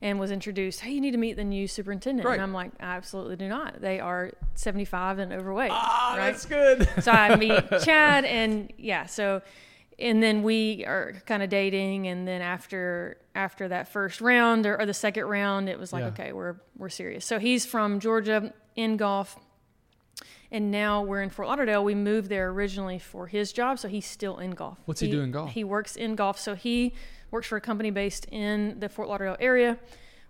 and 0.00 0.18
was 0.18 0.30
introduced, 0.30 0.80
hey, 0.80 0.92
you 0.92 1.00
need 1.02 1.10
to 1.10 1.18
meet 1.18 1.36
the 1.36 1.44
new 1.44 1.68
superintendent. 1.68 2.24
Great. 2.24 2.34
And 2.34 2.42
I'm 2.42 2.54
like, 2.54 2.70
I 2.80 2.96
absolutely 2.96 3.36
do 3.36 3.48
not. 3.48 3.82
They 3.82 4.00
are 4.00 4.30
75 4.54 5.18
and 5.18 5.32
overweight. 5.34 5.70
ah, 5.72 6.14
right? 6.16 6.30
that's 6.30 6.46
good. 6.46 6.88
so 7.02 7.10
I 7.12 7.36
meet 7.36 7.64
Chad, 7.84 8.24
and 8.24 8.72
yeah, 8.78 9.04
so 9.06 9.42
and 9.98 10.22
then 10.22 10.42
we 10.42 10.84
are 10.84 11.14
kind 11.26 11.42
of 11.42 11.48
dating, 11.48 12.06
and 12.06 12.26
then 12.28 12.42
after 12.42 13.18
after 13.34 13.68
that 13.68 13.88
first 13.88 14.20
round 14.20 14.66
or, 14.66 14.80
or 14.80 14.86
the 14.86 14.94
second 14.94 15.24
round, 15.26 15.68
it 15.68 15.78
was 15.78 15.92
like, 15.92 16.02
Yeah. 16.02 16.08
okay, 16.08 16.32
we're 16.32 16.56
we're 16.76 16.88
serious. 16.88 17.24
So 17.24 17.38
he's 17.38 17.64
from 17.66 18.00
Georgia 18.00 18.52
in 18.74 18.96
golf, 18.96 19.36
and 20.50 20.70
now 20.70 21.02
we're 21.02 21.22
in 21.22 21.30
Fort 21.30 21.48
Lauderdale. 21.48 21.82
We 21.84 21.94
moved 21.94 22.28
there 22.28 22.50
originally 22.50 22.98
for 22.98 23.26
his 23.26 23.52
job, 23.52 23.78
so 23.78 23.88
he's 23.88 24.06
still 24.06 24.38
in 24.38 24.52
golf. 24.52 24.78
What's 24.84 25.00
he 25.00 25.10
doing 25.10 25.24
in 25.24 25.30
golf? 25.32 25.50
He 25.52 25.64
works 25.64 25.96
in 25.96 26.14
golf, 26.14 26.38
so 26.38 26.54
he 26.54 26.92
works 27.30 27.46
for 27.46 27.56
a 27.56 27.60
company 27.60 27.90
based 27.90 28.26
in 28.26 28.78
the 28.80 28.88
Fort 28.88 29.08
Lauderdale 29.08 29.36
area, 29.40 29.78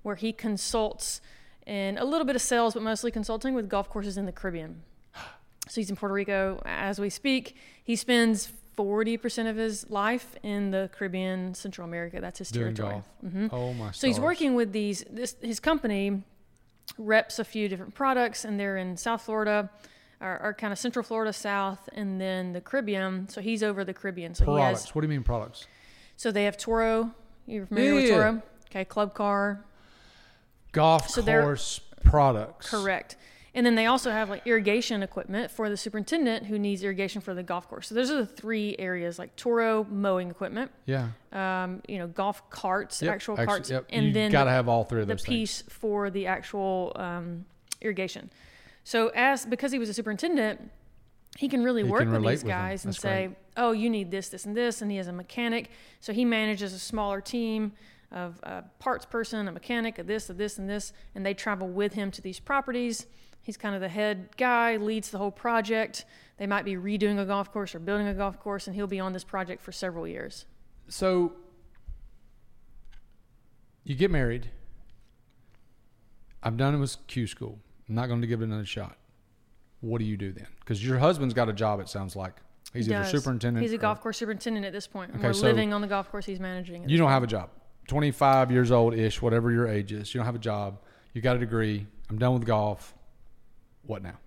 where 0.02 0.14
he 0.16 0.32
consults 0.32 1.20
and 1.66 1.98
a 1.98 2.04
little 2.04 2.24
bit 2.24 2.36
of 2.36 2.42
sales, 2.42 2.74
but 2.74 2.82
mostly 2.84 3.10
consulting 3.10 3.52
with 3.52 3.68
golf 3.68 3.90
courses 3.90 4.16
in 4.16 4.26
the 4.26 4.32
Caribbean. 4.32 4.82
So 5.68 5.80
he's 5.80 5.90
in 5.90 5.96
Puerto 5.96 6.14
Rico 6.14 6.62
as 6.64 7.00
we 7.00 7.10
speak. 7.10 7.56
He 7.82 7.96
spends 7.96 8.52
40% 8.76 9.48
of 9.48 9.56
his 9.56 9.88
life 9.90 10.36
in 10.42 10.70
the 10.70 10.90
Caribbean, 10.92 11.54
Central 11.54 11.86
America. 11.86 12.20
That's 12.20 12.38
his 12.38 12.50
Doing 12.50 12.74
territory. 12.74 13.02
golf. 13.22 13.52
Oh 13.52 13.72
my. 13.74 13.90
So 13.92 14.06
he's 14.06 14.20
working 14.20 14.54
with 14.54 14.72
these. 14.72 15.04
This 15.10 15.36
his 15.40 15.60
company 15.60 16.22
reps 16.98 17.38
a 17.38 17.44
few 17.44 17.68
different 17.68 17.94
products, 17.94 18.44
and 18.44 18.58
they're 18.60 18.76
in 18.76 18.96
South 18.96 19.22
Florida, 19.22 19.70
or, 20.20 20.40
or 20.42 20.54
kind 20.54 20.72
of 20.72 20.78
Central 20.78 21.02
Florida, 21.02 21.32
South, 21.32 21.88
and 21.92 22.20
then 22.20 22.52
the 22.52 22.60
Caribbean. 22.60 23.28
So 23.28 23.40
he's 23.40 23.62
over 23.62 23.84
the 23.84 23.94
Caribbean. 23.94 24.34
So 24.34 24.44
products. 24.44 24.82
he 24.82 24.86
has. 24.88 24.94
What 24.94 25.00
do 25.02 25.06
you 25.06 25.10
mean 25.10 25.22
products? 25.22 25.66
So 26.16 26.30
they 26.30 26.44
have 26.44 26.56
Toro. 26.56 27.12
You're 27.46 27.66
familiar 27.66 27.94
with 27.94 28.08
Toro? 28.08 28.42
Okay, 28.70 28.84
Club 28.84 29.14
Car. 29.14 29.64
Golf 30.72 31.08
So 31.08 31.22
course 31.22 31.80
products. 32.04 32.70
Correct. 32.70 33.16
And 33.56 33.64
then 33.64 33.74
they 33.74 33.86
also 33.86 34.10
have 34.10 34.28
like 34.28 34.46
irrigation 34.46 35.02
equipment 35.02 35.50
for 35.50 35.70
the 35.70 35.78
superintendent 35.78 36.44
who 36.44 36.58
needs 36.58 36.84
irrigation 36.84 37.22
for 37.22 37.32
the 37.32 37.42
golf 37.42 37.66
course. 37.68 37.88
So 37.88 37.94
those 37.94 38.10
are 38.10 38.16
the 38.16 38.26
three 38.26 38.76
areas 38.78 39.18
like 39.18 39.34
Toro 39.34 39.84
mowing 39.84 40.30
equipment, 40.30 40.70
Yeah. 40.84 41.08
um, 41.32 41.80
you 41.88 41.96
know, 41.96 42.06
golf 42.06 42.48
carts, 42.50 43.00
Yep. 43.00 43.14
actual 43.14 43.34
Actu- 43.34 43.46
carts, 43.46 43.70
Yep. 43.70 43.86
and 43.88 44.06
you 44.08 44.12
then 44.12 44.30
got 44.30 44.44
to 44.44 44.50
the, 44.50 44.54
have 44.54 44.68
all 44.68 44.84
three 44.84 45.00
of 45.00 45.08
the 45.08 45.14
those 45.14 45.24
things. 45.24 45.62
piece 45.62 45.62
for 45.70 46.10
the 46.10 46.26
actual 46.26 46.92
um, 46.96 47.46
irrigation. 47.80 48.30
So 48.84 49.08
as 49.14 49.46
because 49.46 49.72
he 49.72 49.78
was 49.78 49.88
a 49.88 49.94
superintendent, 49.94 50.70
he 51.38 51.48
can 51.48 51.64
really 51.64 51.82
He 51.82 51.88
work 51.88 52.02
can 52.02 52.12
with 52.12 52.22
these 52.24 52.44
with 52.44 52.50
guys 52.50 52.84
and 52.84 52.94
say, 52.94 53.26
great. 53.28 53.36
"Oh, 53.56 53.72
you 53.72 53.88
need 53.88 54.10
this, 54.10 54.28
this, 54.28 54.44
and 54.44 54.54
this," 54.54 54.82
and 54.82 54.90
he 54.90 54.98
has 54.98 55.06
a 55.08 55.12
mechanic. 55.12 55.70
So 56.00 56.12
he 56.12 56.26
manages 56.26 56.74
a 56.74 56.78
smaller 56.78 57.22
team 57.22 57.72
of 58.12 58.38
a 58.42 58.64
parts 58.78 59.06
person, 59.06 59.48
a 59.48 59.52
mechanic, 59.52 59.98
a 59.98 60.02
this, 60.02 60.28
a 60.30 60.34
this, 60.34 60.58
and 60.58 60.68
this, 60.68 60.92
and 61.14 61.24
they 61.26 61.32
travel 61.34 61.68
with 61.68 61.94
him 61.94 62.10
to 62.12 62.20
these 62.22 62.38
properties. 62.38 63.06
He's 63.46 63.56
kind 63.56 63.76
of 63.76 63.80
the 63.80 63.88
head 63.88 64.30
guy, 64.36 64.76
leads 64.76 65.10
the 65.10 65.18
whole 65.18 65.30
project. 65.30 66.04
They 66.36 66.48
might 66.48 66.64
be 66.64 66.74
redoing 66.74 67.20
a 67.20 67.24
golf 67.24 67.52
course 67.52 67.76
or 67.76 67.78
building 67.78 68.08
a 68.08 68.12
golf 68.12 68.40
course, 68.40 68.66
and 68.66 68.74
he'll 68.74 68.88
be 68.88 68.98
on 68.98 69.12
this 69.12 69.22
project 69.22 69.62
for 69.62 69.70
several 69.70 70.04
years. 70.04 70.46
So 70.88 71.32
you 73.84 73.94
get 73.94 74.10
married. 74.10 74.50
I've 76.42 76.56
done 76.56 76.74
it 76.74 76.78
with 76.78 76.96
Q 77.06 77.28
school. 77.28 77.60
I'm 77.88 77.94
not 77.94 78.08
going 78.08 78.20
to 78.20 78.26
give 78.26 78.40
it 78.40 78.46
another 78.46 78.64
shot. 78.64 78.96
What 79.78 79.98
do 80.00 80.04
you 80.04 80.16
do 80.16 80.32
then? 80.32 80.48
Because 80.58 80.84
your 80.84 80.98
husband's 80.98 81.32
got 81.32 81.48
a 81.48 81.52
job. 81.52 81.78
It 81.78 81.88
sounds 81.88 82.16
like 82.16 82.34
he's 82.72 82.86
He 82.86 82.92
either 82.94 83.04
does. 83.04 83.12
superintendent. 83.12 83.62
He's 83.62 83.72
a 83.72 83.76
or- 83.76 83.78
golf 83.78 84.00
course 84.00 84.16
superintendent 84.16 84.66
at 84.66 84.72
this 84.72 84.88
point. 84.88 85.12
Okay, 85.14 85.22
we're 85.28 85.32
so 85.32 85.46
living 85.46 85.72
on 85.72 85.82
the 85.82 85.86
golf 85.86 86.10
course 86.10 86.26
he's 86.26 86.40
managing. 86.40 86.88
You 86.88 86.98
don't 86.98 87.04
point. 87.04 87.12
have 87.12 87.22
a 87.22 87.28
job. 87.28 87.50
25 87.86 88.50
years 88.50 88.72
old 88.72 88.94
ish, 88.94 89.22
whatever 89.22 89.52
your 89.52 89.68
age 89.68 89.92
is. 89.92 90.12
You 90.12 90.18
don't 90.18 90.26
have 90.26 90.34
a 90.34 90.40
job. 90.40 90.80
You 91.12 91.22
got 91.22 91.36
a 91.36 91.38
degree. 91.38 91.86
I'm 92.10 92.18
done 92.18 92.34
with 92.34 92.44
golf. 92.44 92.92
What 93.86 94.02
now? 94.02 94.18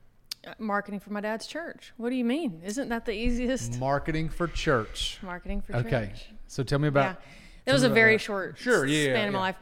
Uh, 0.47 0.53
marketing 0.57 0.99
for 0.99 1.11
my 1.11 1.19
dad's 1.21 1.45
church. 1.45 1.93
What 1.97 2.09
do 2.09 2.15
you 2.15 2.23
mean? 2.23 2.61
Isn't 2.63 2.89
that 2.89 3.05
the 3.05 3.11
easiest 3.11 3.77
Marketing 3.79 4.29
for 4.29 4.47
church. 4.47 5.19
marketing 5.21 5.61
for 5.61 5.75
Okay. 5.75 5.89
church? 5.89 6.09
Okay. 6.09 6.13
So 6.47 6.63
tell 6.63 6.79
me 6.79 6.87
about. 6.87 7.17
yeah, 7.65 7.71
it 7.71 7.73
was 7.73 7.83
a 7.83 7.89
very 7.89 8.15
that. 8.15 8.21
short 8.21 8.57
Sure, 8.57 8.85
yeah, 8.85 9.03
span 9.11 9.15
yeah, 9.15 9.27
of 9.27 9.33
my 9.33 9.39
life. 9.39 9.55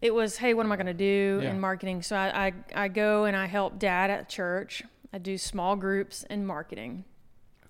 It 0.00 0.14
was, 0.14 0.36
hey, 0.38 0.54
what 0.54 0.64
am 0.64 0.72
I 0.72 0.76
going 0.76 0.86
to 0.86 0.94
do 0.94 1.40
Yeah. 1.42 1.50
in 1.50 1.60
marketing? 1.60 2.02
So 2.02 2.16
I, 2.16 2.46
I 2.74 2.84
I 2.84 2.88
go 2.88 3.24
and 3.24 3.36
I 3.36 3.46
help 3.46 3.78
dad 3.78 4.10
at 4.10 4.28
church. 4.28 4.82
I 5.12 5.18
do 5.18 5.36
small 5.36 5.76
groups 5.76 6.24
and 6.30 6.46
marketing. 6.46 7.04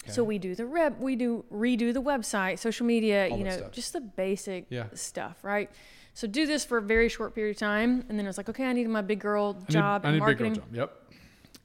Okay. 0.04 0.12
So 0.12 0.22
we 0.24 0.38
do 0.38 0.54
the 0.54 0.64
rep, 0.66 0.98
we 1.00 1.16
do 1.16 1.44
redo 1.52 1.92
the 1.92 2.02
website, 2.02 2.58
social 2.60 2.86
media, 2.86 3.28
All 3.30 3.38
you 3.38 3.44
know, 3.44 3.56
stuff. 3.56 3.72
just 3.72 3.92
the 3.92 4.00
basic 4.00 4.66
Yeah. 4.70 4.84
stuff, 4.94 5.42
right? 5.42 5.70
So 6.14 6.26
do 6.26 6.46
this 6.46 6.64
for 6.64 6.78
a 6.78 6.82
very 6.82 7.08
short 7.08 7.34
period 7.34 7.56
of 7.56 7.60
time, 7.60 8.04
and 8.08 8.18
then 8.18 8.26
I 8.26 8.28
was 8.28 8.36
like, 8.38 8.48
okay, 8.48 8.64
I 8.64 8.72
need 8.72 8.88
my 8.88 9.02
big 9.02 9.20
girl 9.20 9.54
I 9.56 9.60
need- 9.60 9.68
job 9.70 10.04
I 10.06 10.12
need 10.12 10.22
a 10.22 10.26
big 10.26 10.38
girl 10.38 10.48
marketing, 10.48 10.54
job. 10.54 10.64
Yep. 10.74 11.07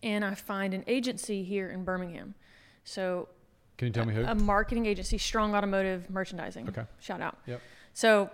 And 0.04 0.24
I 0.24 0.36
find 0.36 0.74
an 0.74 0.84
agency 0.86 1.44
here 1.44 1.70
in 1.70 1.84
Birmingham. 1.84 2.36
So 2.84 3.30
Can 3.78 3.88
you 3.88 3.94
tell 3.94 4.06
me 4.06 4.13
who? 4.13 4.24
a 4.24 4.36
marketing 4.36 4.86
agency, 4.86 5.18
Strong 5.18 5.56
Automotive 5.56 6.10
Merchandising. 6.10 6.70
Okay. 6.70 6.84
Shout 7.00 7.22
out. 7.22 7.38
Yep. 7.48 7.62
So, 7.94 8.30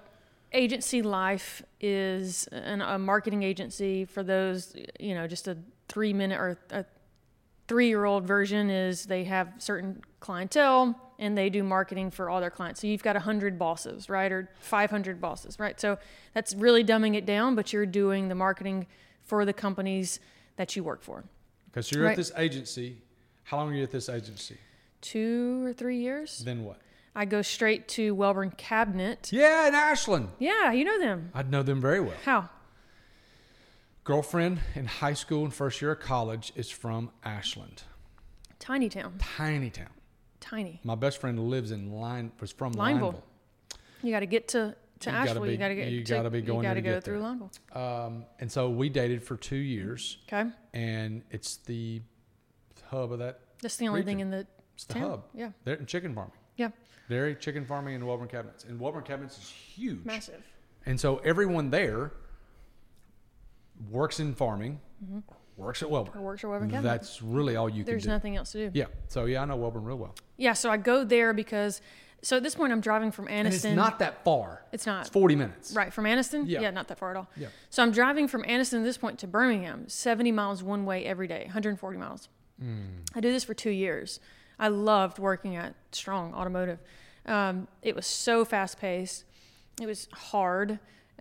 Agency 0.51 1.03
Life 1.03 1.61
is 1.79 2.47
an, 2.47 2.81
a 2.81 2.97
marketing 2.97 3.43
agency 3.43 4.03
for 4.03 4.23
those, 4.23 4.75
you 4.99 5.13
know, 5.13 5.27
just 5.27 5.47
a 5.47 5.55
three 5.87 6.11
minute 6.11 6.39
or 6.39 6.57
a 6.71 6.85
three 7.67 7.87
year 7.87 8.05
old 8.05 8.25
version 8.25 8.71
is 8.71 9.05
they 9.05 9.25
have 9.25 9.53
certain 9.59 10.01
clientele 10.19 10.99
and 11.19 11.37
they 11.37 11.51
do 11.51 11.61
marketing 11.61 12.09
for 12.09 12.29
all 12.29 12.41
their 12.41 12.49
clients. 12.49 12.81
So 12.81 12.87
you've 12.87 13.03
got 13.03 13.15
100 13.15 13.59
bosses, 13.59 14.09
right? 14.09 14.31
Or 14.31 14.49
500 14.59 15.21
bosses, 15.21 15.59
right? 15.59 15.79
So 15.79 15.99
that's 16.33 16.55
really 16.55 16.83
dumbing 16.83 17.15
it 17.15 17.27
down, 17.27 17.53
but 17.53 17.71
you're 17.71 17.85
doing 17.85 18.27
the 18.27 18.35
marketing 18.35 18.87
for 19.23 19.45
the 19.45 19.53
companies 19.53 20.19
that 20.55 20.75
you 20.75 20.83
work 20.83 21.03
for. 21.03 21.25
So 21.81 21.95
you're 21.97 22.07
at 22.07 22.15
this 22.17 22.31
agency. 22.37 22.97
How 23.43 23.57
long 23.57 23.71
are 23.71 23.75
you 23.75 23.83
at 23.83 23.91
this 23.91 24.09
agency? 24.09 24.57
Two 25.01 25.63
or 25.65 25.73
three 25.73 25.97
years. 25.97 26.39
Then 26.39 26.63
what? 26.63 26.79
I 27.15 27.25
go 27.25 27.41
straight 27.41 27.87
to 27.89 28.15
Welborn 28.15 28.55
Cabinet. 28.57 29.29
Yeah, 29.31 29.67
in 29.67 29.75
Ashland. 29.75 30.29
Yeah, 30.39 30.71
you 30.71 30.83
know 30.85 30.99
them. 30.99 31.31
I 31.33 31.43
know 31.43 31.63
them 31.63 31.81
very 31.81 31.99
well. 31.99 32.13
How? 32.25 32.49
Girlfriend 34.03 34.59
in 34.75 34.85
high 34.85 35.13
school 35.13 35.43
and 35.43 35.53
first 35.53 35.81
year 35.81 35.91
of 35.91 35.99
college 35.99 36.51
is 36.55 36.69
from 36.69 37.11
Ashland, 37.23 37.83
Tiny 38.57 38.89
town. 38.89 39.15
tiny 39.19 39.69
town. 39.69 39.89
Tiny. 40.39 40.79
My 40.83 40.95
best 40.95 41.19
friend 41.19 41.37
lives 41.49 41.71
in 41.71 41.91
Line 41.91 42.31
was 42.39 42.51
from 42.51 42.73
Lineville. 42.73 43.13
Lineville. 43.13 43.21
You 44.01 44.11
got 44.11 44.21
to 44.21 44.25
get 44.25 44.47
to 44.49 44.75
to 45.01 45.09
You 45.09 45.15
gotta 45.15 45.29
Asheville. 45.29 45.43
be- 45.43 45.51
you 45.51 45.57
got 45.57 45.67
to 45.69 45.75
get. 45.75 45.87
you 45.91 46.03
gotta 46.03 46.29
be 46.29 46.41
going 46.41 46.57
You 46.59 46.63
got 46.63 46.73
to 46.73 46.81
to 46.81 46.87
go 46.87 46.93
get 46.95 47.03
through 47.03 47.19
there. 47.21 47.29
Lineville. 47.75 48.05
Um, 48.07 48.25
and 48.39 48.51
so 48.51 48.69
we 48.69 48.89
dated 48.89 49.23
for 49.23 49.37
two 49.37 49.55
years, 49.55 50.17
Okay, 50.31 50.49
and 50.73 51.23
it's 51.31 51.57
the 51.57 52.01
hub 52.89 53.11
of 53.11 53.19
that. 53.19 53.39
that's 53.61 53.77
the 53.77 53.87
only 53.87 54.03
thing 54.03 54.19
in 54.19 54.29
the 54.29 54.45
It's 54.75 54.85
the 54.85 54.95
town. 54.95 55.09
hub. 55.09 55.23
Yeah, 55.33 55.51
They're 55.63 55.75
in 55.75 55.85
chicken 55.85 56.13
farming. 56.15 56.33
yeah, 56.57 56.69
Dairy, 57.09 57.35
chicken 57.35 57.65
farming, 57.65 57.95
and 57.95 58.03
Welborn 58.03 58.29
Cabinets. 58.29 58.63
And 58.65 58.79
Welborn 58.79 59.05
Cabinets 59.05 59.37
is 59.37 59.49
huge. 59.49 60.03
massive. 60.05 60.43
And 60.85 60.99
so 60.99 61.17
everyone 61.17 61.69
there 61.69 62.11
works 63.89 64.19
in 64.19 64.33
farming, 64.35 64.79
works 65.57 65.81
at 65.81 65.89
Or 65.89 66.05
Welborn. 66.05 66.15
works 66.21 66.43
at 66.43 66.47
whatever. 66.49 66.65
Cabinet. 66.67 66.83
That's 66.83 67.21
really 67.21 67.55
all 67.55 67.69
you 67.69 67.83
There's 67.83 67.85
can 67.85 67.85
do. 67.85 67.91
There's 67.91 68.07
nothing 68.07 68.35
else 68.37 68.51
to 68.53 68.69
do. 68.69 68.77
Yeah. 68.79 68.85
So 69.07 69.25
yeah, 69.25 69.41
I 69.41 69.45
know 69.45 69.57
Welborn 69.57 69.85
real 69.85 69.97
well. 69.97 70.15
Yeah, 70.37 70.53
so 70.53 70.69
I 70.69 70.77
go 70.77 71.03
there 71.03 71.33
because 71.33 71.81
so 72.21 72.37
at 72.37 72.43
this 72.43 72.55
point 72.55 72.71
I'm 72.73 72.81
driving 72.81 73.11
from 73.11 73.27
And 73.27 73.47
it's 73.47 73.65
Anniston. 73.65 73.75
not 73.75 73.99
that 73.99 74.23
far. 74.23 74.63
It's 74.71 74.85
not. 74.85 75.01
It's 75.01 75.09
40 75.09 75.35
minutes. 75.35 75.73
Right, 75.73 75.93
from 75.93 76.05
Anniston? 76.05 76.43
Yeah. 76.47 76.61
yeah. 76.61 76.71
not 76.71 76.87
that 76.89 76.97
far 76.97 77.11
at 77.11 77.17
all. 77.17 77.27
Yeah. 77.37 77.47
So 77.69 77.81
I'm 77.83 77.91
driving 77.91 78.27
from 78.27 78.43
Anniston 78.43 78.79
at 78.79 78.83
this 78.83 78.97
point 78.97 79.19
to 79.19 79.27
Birmingham, 79.27 79.87
70 79.87 80.31
miles 80.31 80.61
one 80.63 80.85
way 80.85 81.05
every 81.05 81.27
day, 81.27 81.43
140 81.45 81.97
miles. 81.97 82.29
Hmm. 82.61 82.81
I 83.15 83.19
do 83.21 83.31
this 83.31 83.43
for 83.43 83.53
two 83.53 83.69
years. 83.71 84.19
I 84.59 84.67
loved 84.67 85.19
working 85.19 85.55
at 85.55 85.75
Strong 85.91 86.33
Automotive. 86.33 86.79
Um, 87.25 87.67
it 87.81 87.95
was 87.95 88.05
so 88.05 88.43
fast 88.43 88.79
paced. 88.79 89.23
It 89.81 89.85
was 89.85 90.09
hard, 90.11 90.71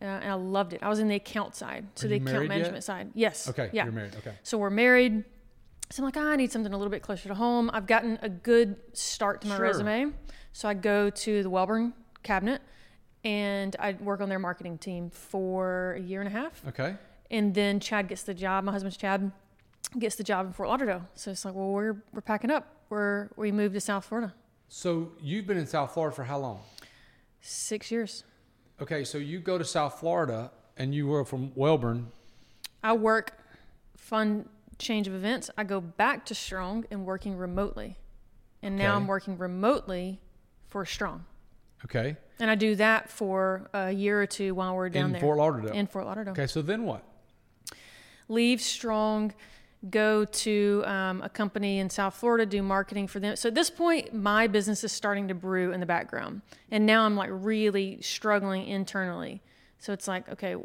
uh, 0.02 0.04
and 0.04 0.30
I 0.30 0.34
loved 0.34 0.72
it. 0.72 0.82
I 0.82 0.88
was 0.88 0.98
in 0.98 1.06
the 1.06 1.14
account 1.14 1.54
side, 1.54 1.86
so 1.94 2.06
Are 2.06 2.08
the 2.08 2.16
account 2.16 2.32
married 2.32 2.42
yet? 2.50 2.56
management 2.58 2.82
side. 2.84 3.10
Yes. 3.14 3.48
Okay. 3.48 3.70
Yeah. 3.72 3.84
You're 3.84 3.92
married. 3.92 4.16
Okay. 4.16 4.32
So 4.42 4.58
we're 4.58 4.70
married. 4.70 5.22
So 5.90 6.02
I'm 6.02 6.04
like, 6.06 6.16
"Ah, 6.16 6.30
I 6.32 6.36
need 6.36 6.50
something 6.52 6.72
a 6.72 6.76
little 6.76 6.90
bit 6.90 7.02
closer 7.02 7.28
to 7.28 7.34
home. 7.34 7.70
I've 7.72 7.86
gotten 7.86 8.18
a 8.20 8.28
good 8.28 8.76
start 8.94 9.40
to 9.42 9.48
my 9.48 9.56
Sure. 9.56 9.64
resume. 9.66 10.12
So 10.52 10.68
I 10.68 10.74
go 10.74 11.10
to 11.10 11.42
the 11.42 11.50
Welborn 11.50 11.92
cabinet 12.22 12.62
and 13.24 13.74
I 13.78 13.92
work 14.00 14.20
on 14.20 14.28
their 14.28 14.38
marketing 14.38 14.78
team 14.78 15.10
for 15.10 15.94
a 15.94 16.00
year 16.00 16.20
and 16.20 16.28
a 16.28 16.32
half. 16.32 16.62
Okay. 16.68 16.96
And 17.30 17.54
then 17.54 17.80
Chad 17.80 18.08
gets 18.08 18.22
the 18.22 18.34
job. 18.34 18.64
My 18.64 18.72
husband's 18.72 18.96
Chad 18.96 19.30
gets 19.98 20.16
the 20.16 20.24
job 20.24 20.46
in 20.46 20.52
Fort 20.52 20.68
Lauderdale. 20.68 21.06
So 21.14 21.30
it's 21.30 21.44
like, 21.44 21.54
well, 21.54 21.70
we're, 21.70 22.02
we're 22.12 22.20
packing 22.20 22.50
up. 22.50 22.66
We're, 22.88 23.28
we 23.36 23.52
moved 23.52 23.74
to 23.74 23.80
South 23.80 24.04
Florida. 24.04 24.34
So 24.68 25.12
you've 25.20 25.46
been 25.46 25.58
in 25.58 25.66
South 25.66 25.92
Florida 25.92 26.14
for 26.14 26.24
how 26.24 26.38
long? 26.38 26.60
Six 27.40 27.90
years. 27.90 28.24
Okay. 28.80 29.04
So 29.04 29.18
you 29.18 29.40
go 29.40 29.58
to 29.58 29.64
South 29.64 30.00
Florida 30.00 30.50
and 30.76 30.94
you 30.94 31.06
were 31.06 31.24
from 31.24 31.50
Welborn. 31.50 32.06
I 32.82 32.92
work 32.92 33.38
fun 33.96 34.48
change 34.78 35.08
of 35.08 35.14
events. 35.14 35.50
I 35.58 35.64
go 35.64 35.80
back 35.80 36.24
to 36.26 36.34
Strong 36.34 36.86
and 36.90 37.04
working 37.04 37.36
remotely. 37.36 37.96
And 38.62 38.76
now 38.76 38.96
I'm 38.96 39.06
working 39.06 39.38
remotely 39.38 40.20
for 40.68 40.84
Strong. 40.84 41.24
Okay. 41.84 42.16
And 42.40 42.50
I 42.50 42.54
do 42.54 42.74
that 42.76 43.10
for 43.10 43.68
a 43.72 43.90
year 43.90 44.20
or 44.20 44.26
two 44.26 44.54
while 44.54 44.74
we're 44.74 44.88
down 44.88 45.06
in 45.06 45.12
there 45.12 45.20
Fort 45.20 45.38
Lauderdale. 45.38 45.72
in 45.72 45.86
Fort 45.86 46.06
Lauderdale. 46.06 46.32
okay. 46.32 46.46
So 46.46 46.62
then 46.62 46.84
what? 46.84 47.02
Leave 48.28 48.60
Strong, 48.60 49.32
go 49.90 50.24
to 50.24 50.82
um, 50.86 51.22
a 51.22 51.28
company 51.28 51.78
in 51.78 51.88
South 51.88 52.14
Florida, 52.14 52.44
do 52.44 52.62
marketing 52.62 53.06
for 53.06 53.20
them. 53.20 53.36
So 53.36 53.48
at 53.48 53.54
this 53.54 53.70
point, 53.70 54.12
my 54.12 54.46
business 54.46 54.84
is 54.84 54.92
starting 54.92 55.28
to 55.28 55.34
brew 55.34 55.72
in 55.72 55.80
the 55.80 55.86
background, 55.86 56.42
and 56.70 56.84
now 56.84 57.04
I'm 57.04 57.16
like 57.16 57.30
really 57.32 58.00
struggling 58.02 58.66
internally. 58.66 59.40
So 59.78 59.92
it's 59.92 60.08
like, 60.08 60.28
okay, 60.28 60.56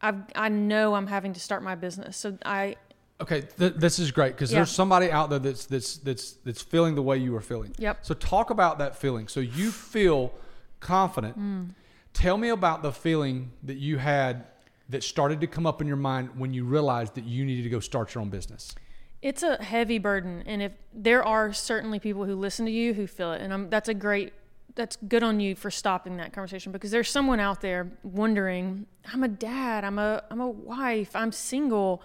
I've, 0.00 0.22
I 0.34 0.48
know 0.48 0.94
I'm 0.94 1.06
having 1.06 1.32
to 1.32 1.40
start 1.40 1.62
my 1.62 1.74
business. 1.74 2.16
So 2.16 2.38
I 2.44 2.76
Okay, 3.20 3.42
th- 3.58 3.74
this 3.74 3.98
is 3.98 4.10
great 4.12 4.32
because 4.32 4.52
Yeah. 4.52 4.58
there's 4.60 4.70
somebody 4.70 5.10
out 5.10 5.28
there 5.30 5.40
that's 5.40 5.66
that's 5.66 5.96
that's 5.98 6.32
that's 6.44 6.62
feeling 6.62 6.94
the 6.94 7.02
way 7.02 7.18
you 7.18 7.34
are 7.36 7.40
feeling. 7.40 7.74
Yep. 7.78 7.98
So 8.02 8.14
talk 8.14 8.50
about 8.50 8.78
that 8.78 8.96
feeling. 8.96 9.26
So 9.28 9.40
you 9.40 9.70
feel 9.72 10.32
confident. 10.80 11.38
Mm. 11.38 11.70
Tell 12.12 12.36
me 12.38 12.48
about 12.50 12.82
the 12.82 12.92
feeling 12.92 13.50
that 13.64 13.76
you 13.76 13.98
had 13.98 14.44
that 14.88 15.02
started 15.02 15.40
to 15.40 15.46
come 15.46 15.66
up 15.66 15.80
in 15.80 15.86
your 15.86 15.96
mind 15.96 16.30
when 16.36 16.54
you 16.54 16.64
realized 16.64 17.14
that 17.16 17.24
you 17.24 17.44
needed 17.44 17.62
to 17.64 17.68
go 17.70 17.80
start 17.80 18.14
your 18.14 18.22
own 18.22 18.30
business. 18.30 18.74
It's 19.20 19.42
a 19.42 19.56
heavy 19.62 19.98
burden, 19.98 20.44
and 20.46 20.62
if 20.62 20.72
there 20.94 21.24
are 21.24 21.52
certainly 21.52 21.98
people 21.98 22.24
who 22.24 22.36
listen 22.36 22.64
to 22.66 22.70
you 22.72 22.94
who 22.94 23.08
feel 23.08 23.32
it, 23.32 23.42
and 23.42 23.52
I'm, 23.52 23.68
that's 23.68 23.88
a 23.88 23.94
great, 23.94 24.32
that's 24.76 24.94
good 25.08 25.24
on 25.24 25.40
you 25.40 25.56
for 25.56 25.72
stopping 25.72 26.16
that 26.18 26.32
conversation 26.32 26.70
because 26.70 26.92
there's 26.92 27.10
someone 27.10 27.40
out 27.40 27.60
there 27.60 27.90
wondering, 28.04 28.86
I'm 29.12 29.24
a 29.24 29.28
dad, 29.28 29.82
I'm 29.82 29.98
a, 29.98 30.22
I'm 30.30 30.40
a 30.40 30.48
wife, 30.48 31.16
I'm 31.16 31.32
single. 31.32 32.00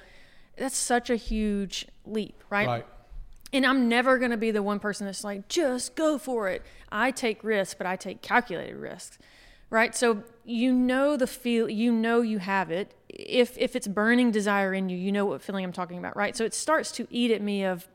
That's 0.58 0.78
such 0.78 1.10
a 1.10 1.16
huge 1.16 1.88
leap, 2.06 2.44
right? 2.50 2.68
Right. 2.68 2.86
And 3.52 3.66
I'm 3.66 3.88
never 3.88 4.18
going 4.18 4.32
to 4.32 4.38
be 4.38 4.52
the 4.52 4.64
one 4.64 4.80
person 4.80 5.06
that's 5.06 5.24
like, 5.24 5.48
just 5.48 5.96
go 5.96 6.18
for 6.18 6.50
it. 6.50 6.64
I 6.92 7.12
take 7.12 7.44
risks, 7.44 7.76
but 7.76 7.86
I 7.86 7.96
take 7.96 8.22
calculated 8.22 8.76
risks. 8.76 9.20
Right? 9.70 9.96
So 9.96 10.24
you 10.46 10.72
know 10.72 11.18
the 11.18 11.26
feel, 11.26 11.68
you 11.68 11.92
know 11.92 12.22
you 12.22 12.38
have 12.38 12.70
it. 12.70 12.94
If 13.10 13.58
if 13.58 13.76
it's 13.76 13.88
burning 13.88 14.30
desire 14.30 14.72
in 14.72 14.88
you, 14.90 14.98
you 14.98 15.12
know 15.12 15.26
what 15.26 15.42
feeling 15.42 15.64
I'm 15.64 15.72
talking 15.72 15.98
about, 15.98 16.16
right? 16.16 16.36
So 16.36 16.44
it 16.44 16.54
starts 16.54 16.92
to 16.94 17.08
eat 17.10 17.32
at 17.32 17.42
me 17.42 17.64
of 17.64 17.88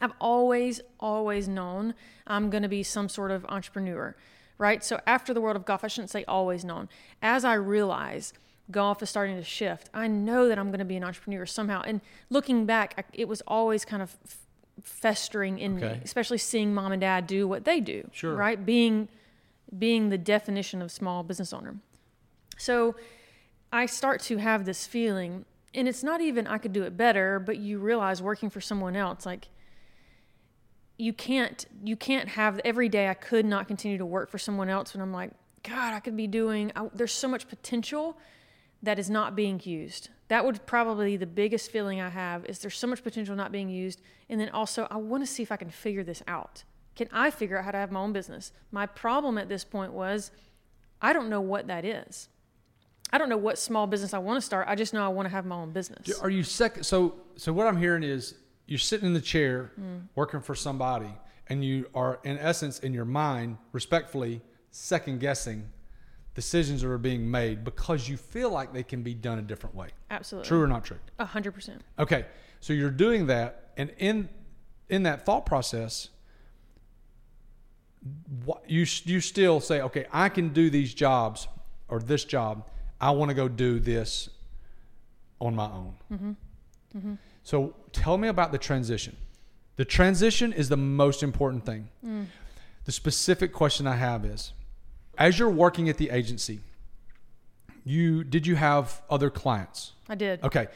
I've 0.00 0.12
always 0.20 0.80
always 1.00 1.48
known 1.48 1.94
I'm 2.26 2.48
going 2.48 2.62
to 2.62 2.68
be 2.68 2.82
some 2.82 3.10
sort 3.10 3.30
of 3.30 3.44
entrepreneur, 3.46 4.16
right? 4.56 4.82
So 4.82 5.00
after 5.06 5.34
the 5.34 5.40
world 5.42 5.56
of 5.56 5.66
golf, 5.66 5.84
I 5.84 5.88
shouldn't 5.88 6.10
say 6.10 6.24
always 6.26 6.64
known. 6.64 6.88
As 7.20 7.44
I 7.44 7.54
realize 7.54 8.32
golf 8.70 9.02
is 9.02 9.10
starting 9.10 9.36
to 9.36 9.44
shift, 9.44 9.90
I 9.92 10.06
know 10.08 10.48
that 10.48 10.58
I'm 10.58 10.68
going 10.68 10.78
to 10.78 10.84
be 10.84 10.96
an 10.96 11.04
entrepreneur 11.04 11.44
somehow. 11.46 11.82
And 11.82 12.00
looking 12.30 12.64
back, 12.66 12.94
I, 12.96 13.04
it 13.12 13.28
was 13.28 13.42
always 13.46 13.84
kind 13.84 14.02
of 14.02 14.16
f- 14.24 14.38
festering 14.82 15.58
in 15.58 15.76
Okay. 15.76 15.94
me, 15.94 16.00
especially 16.04 16.38
seeing 16.38 16.72
mom 16.72 16.92
and 16.92 17.00
dad 17.00 17.26
do 17.26 17.46
what 17.48 17.64
they 17.64 17.80
do, 17.80 18.08
Sure. 18.12 18.34
right? 18.34 18.64
Being 18.64 19.08
being 19.78 20.10
the 20.10 20.18
definition 20.18 20.82
of 20.82 20.90
small 20.92 21.22
business 21.22 21.50
owner. 21.52 21.76
So 22.58 22.94
I 23.72 23.86
start 23.86 24.20
to 24.22 24.36
have 24.36 24.66
this 24.66 24.86
feeling, 24.86 25.46
and 25.72 25.88
it's 25.88 26.02
not 26.02 26.20
even 26.20 26.46
I 26.46 26.58
could 26.58 26.74
do 26.74 26.82
it 26.82 26.94
better, 26.96 27.38
but 27.40 27.56
you 27.56 27.78
realize 27.78 28.20
working 28.20 28.50
for 28.50 28.60
someone 28.60 28.96
else, 28.96 29.24
like 29.24 29.48
you 30.98 31.12
can't 31.12 31.64
you 31.82 31.96
can't 31.96 32.28
have 32.30 32.60
every 32.64 32.88
day 32.88 33.08
I 33.08 33.14
could 33.14 33.44
not 33.46 33.66
continue 33.66 33.98
to 33.98 34.06
work 34.06 34.30
for 34.30 34.38
someone 34.38 34.68
else 34.68 34.92
when 34.94 35.00
I'm 35.00 35.12
like, 35.12 35.30
God, 35.62 35.94
I 35.94 36.00
could 36.00 36.16
be 36.16 36.26
doing. 36.26 36.70
I, 36.76 36.88
there's 36.94 37.12
so 37.12 37.28
much 37.28 37.48
potential 37.48 38.16
that 38.82 38.98
is 38.98 39.08
not 39.08 39.36
being 39.36 39.60
used. 39.64 40.08
That 40.28 40.44
would 40.44 40.64
probably 40.66 41.12
be 41.12 41.16
the 41.16 41.26
biggest 41.26 41.70
feeling 41.70 42.00
I 42.00 42.08
have 42.08 42.44
is 42.46 42.58
there's 42.58 42.76
so 42.76 42.86
much 42.86 43.02
potential 43.02 43.36
not 43.36 43.52
being 43.52 43.68
used. 43.68 44.00
And 44.28 44.40
then 44.40 44.48
also 44.48 44.88
I 44.90 44.96
want 44.96 45.22
to 45.22 45.26
see 45.26 45.42
if 45.42 45.52
I 45.52 45.56
can 45.56 45.70
figure 45.70 46.02
this 46.02 46.22
out. 46.26 46.64
Can 46.96 47.08
I 47.12 47.30
figure 47.30 47.58
out 47.58 47.64
how 47.64 47.70
to 47.70 47.78
have 47.78 47.92
my 47.92 48.00
own 48.00 48.12
business? 48.12 48.52
My 48.70 48.86
problem 48.86 49.38
at 49.38 49.48
this 49.48 49.64
point 49.64 49.92
was 49.92 50.30
I 51.00 51.12
don't 51.12 51.28
know 51.28 51.40
what 51.40 51.66
that 51.68 51.84
is. 51.84 52.28
I 53.12 53.18
don't 53.18 53.28
know 53.28 53.36
what 53.36 53.58
small 53.58 53.86
business 53.86 54.14
I 54.14 54.18
want 54.18 54.38
to 54.38 54.40
start. 54.40 54.68
I 54.68 54.74
just 54.74 54.94
know 54.94 55.04
I 55.04 55.08
want 55.08 55.26
to 55.26 55.30
have 55.30 55.44
my 55.44 55.56
own 55.56 55.72
business. 55.72 56.18
Are 56.20 56.30
you 56.30 56.42
second? 56.42 56.84
So, 56.84 57.14
so 57.36 57.52
what 57.52 57.66
I'm 57.66 57.76
hearing 57.76 58.02
is 58.02 58.34
you're 58.66 58.78
sitting 58.78 59.06
in 59.06 59.12
the 59.12 59.20
chair 59.20 59.72
Mm. 59.78 60.08
working 60.14 60.40
for 60.40 60.54
somebody, 60.54 61.12
and 61.48 61.62
you 61.64 61.90
are, 61.94 62.20
in 62.24 62.38
essence, 62.38 62.78
in 62.78 62.94
your 62.94 63.04
mind, 63.04 63.58
respectfully 63.72 64.40
second 64.70 65.20
guessing 65.20 65.68
decisions 66.34 66.82
that 66.82 66.88
are 66.88 66.98
being 66.98 67.30
made 67.30 67.64
because 67.64 68.08
you 68.08 68.16
feel 68.16 68.50
like 68.50 68.72
they 68.72 68.82
can 68.82 69.02
be 69.02 69.14
done 69.14 69.38
a 69.38 69.42
different 69.42 69.74
way. 69.74 69.88
Absolutely. 70.10 70.48
True 70.48 70.62
or 70.62 70.66
not 70.66 70.84
true? 70.84 70.98
A 71.18 71.24
hundred 71.24 71.52
percent. 71.52 71.82
Okay, 71.98 72.26
so 72.60 72.72
you're 72.72 72.90
doing 72.90 73.26
that, 73.26 73.72
and 73.76 73.92
in 73.98 74.28
in 74.88 75.02
that 75.04 75.24
thought 75.26 75.46
process, 75.46 76.08
what 78.44 78.62
you 78.68 78.86
you 79.04 79.20
still 79.20 79.60
say, 79.60 79.80
okay, 79.82 80.06
I 80.12 80.28
can 80.28 80.50
do 80.50 80.70
these 80.70 80.94
jobs 80.94 81.48
or 81.88 82.00
this 82.00 82.24
job. 82.24 82.68
I 83.00 83.10
want 83.10 83.30
to 83.30 83.34
go 83.34 83.48
do 83.48 83.80
this 83.80 84.30
on 85.40 85.54
my 85.56 85.66
own. 85.66 85.94
Mm-hmm. 86.12 87.14
So 87.42 87.74
tell 87.92 88.16
me 88.16 88.28
about 88.28 88.52
the 88.52 88.58
transition. 88.58 89.16
The 89.76 89.84
transition 89.84 90.52
is 90.52 90.68
the 90.68 90.76
most 90.76 91.22
important 91.22 91.66
thing. 91.66 91.88
Mm. 92.06 92.26
The 92.84 92.92
specific 92.92 93.52
question 93.52 93.86
I 93.86 93.96
have 93.96 94.24
is, 94.24 94.52
as 95.18 95.38
you're 95.38 95.50
working 95.50 95.88
at 95.88 95.96
the 95.96 96.10
agency, 96.10 96.60
you 97.84 98.24
did 98.24 98.46
you 98.46 98.56
have 98.56 99.02
other 99.10 99.30
clients? 99.30 99.92
I 100.08 100.14
did. 100.14 100.42
Okay. 100.42 100.68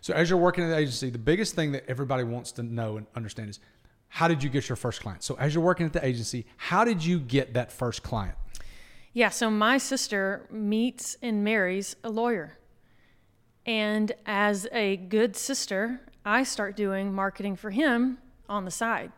So 0.00 0.12
as 0.12 0.28
you're 0.28 0.38
working 0.38 0.64
at 0.64 0.68
the 0.68 0.76
agency, 0.76 1.10
the 1.10 1.18
biggest 1.18 1.54
thing 1.54 1.72
that 1.72 1.84
everybody 1.88 2.24
wants 2.24 2.52
to 2.52 2.62
know 2.62 2.98
and 2.98 3.06
understand 3.16 3.48
is 3.50 3.60
how 4.08 4.28
did 4.28 4.42
you 4.42 4.50
get 4.50 4.68
your 4.68 4.76
first 4.76 5.00
client? 5.00 5.22
So 5.22 5.34
as 5.36 5.54
you're 5.54 5.64
working 5.64 5.86
at 5.86 5.92
the 5.92 6.04
agency, 6.04 6.46
how 6.56 6.84
did 6.84 7.04
you 7.04 7.18
get 7.18 7.54
that 7.54 7.72
first 7.72 8.02
client? 8.02 8.36
Yeah, 9.12 9.30
so 9.30 9.50
my 9.50 9.78
sister 9.78 10.46
meets 10.50 11.16
and 11.22 11.42
marries 11.42 11.96
a 12.04 12.10
lawyer. 12.10 12.58
And 13.64 14.12
as 14.26 14.68
a 14.72 14.96
good 14.96 15.36
sister, 15.36 16.00
I 16.24 16.42
start 16.42 16.76
doing 16.76 17.14
marketing 17.14 17.56
for 17.56 17.70
him 17.70 18.18
on 18.48 18.64
the 18.64 18.70
side. 18.70 19.10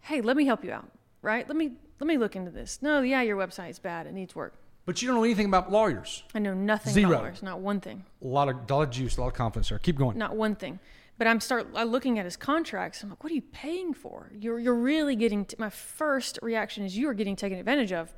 Hey, 0.00 0.22
let 0.22 0.36
me 0.36 0.44
help 0.44 0.64
you 0.64 0.72
out, 0.72 0.90
right? 1.22 1.46
Let 1.46 1.56
me 1.56 1.72
let 2.00 2.06
me 2.06 2.16
look 2.18 2.34
into 2.34 2.50
this. 2.50 2.80
No, 2.80 3.02
yeah, 3.02 3.22
your 3.22 3.36
website's 3.36 3.78
bad. 3.78 4.06
It 4.06 4.14
needs 4.14 4.34
work. 4.34 4.54
But 4.86 5.00
you 5.02 5.08
don't 5.08 5.18
know 5.18 5.24
anything 5.24 5.46
about 5.46 5.70
lawyers. 5.70 6.24
I 6.34 6.38
know 6.38 6.54
nothing 6.54 6.92
Zero. 6.92 7.10
about 7.10 7.22
lawyers, 7.22 7.42
not 7.42 7.60
one 7.60 7.80
thing. 7.80 8.04
A 8.22 8.26
lot 8.26 8.48
of 8.48 8.66
dollar 8.66 8.86
juice, 8.86 9.18
a 9.18 9.20
lot 9.20 9.28
of 9.28 9.34
confidence 9.34 9.68
there. 9.68 9.78
Keep 9.78 9.98
going. 9.98 10.18
Not 10.18 10.34
one 10.34 10.56
thing. 10.56 10.80
But 11.18 11.26
I'm 11.26 11.38
start 11.38 11.68
I'm 11.76 11.88
looking 11.88 12.18
at 12.18 12.24
his 12.24 12.36
contracts. 12.36 13.02
I'm 13.02 13.10
like, 13.10 13.22
what 13.22 13.30
are 13.30 13.34
you 13.34 13.42
paying 13.42 13.92
for? 13.92 14.32
You're 14.34 14.58
you're 14.58 14.74
really 14.74 15.14
getting. 15.14 15.44
T- 15.44 15.56
my 15.58 15.68
first 15.68 16.38
reaction 16.40 16.82
is 16.84 16.96
you 16.96 17.08
are 17.10 17.14
getting 17.14 17.36
taken 17.36 17.58
advantage 17.58 17.92
of. 17.92 18.12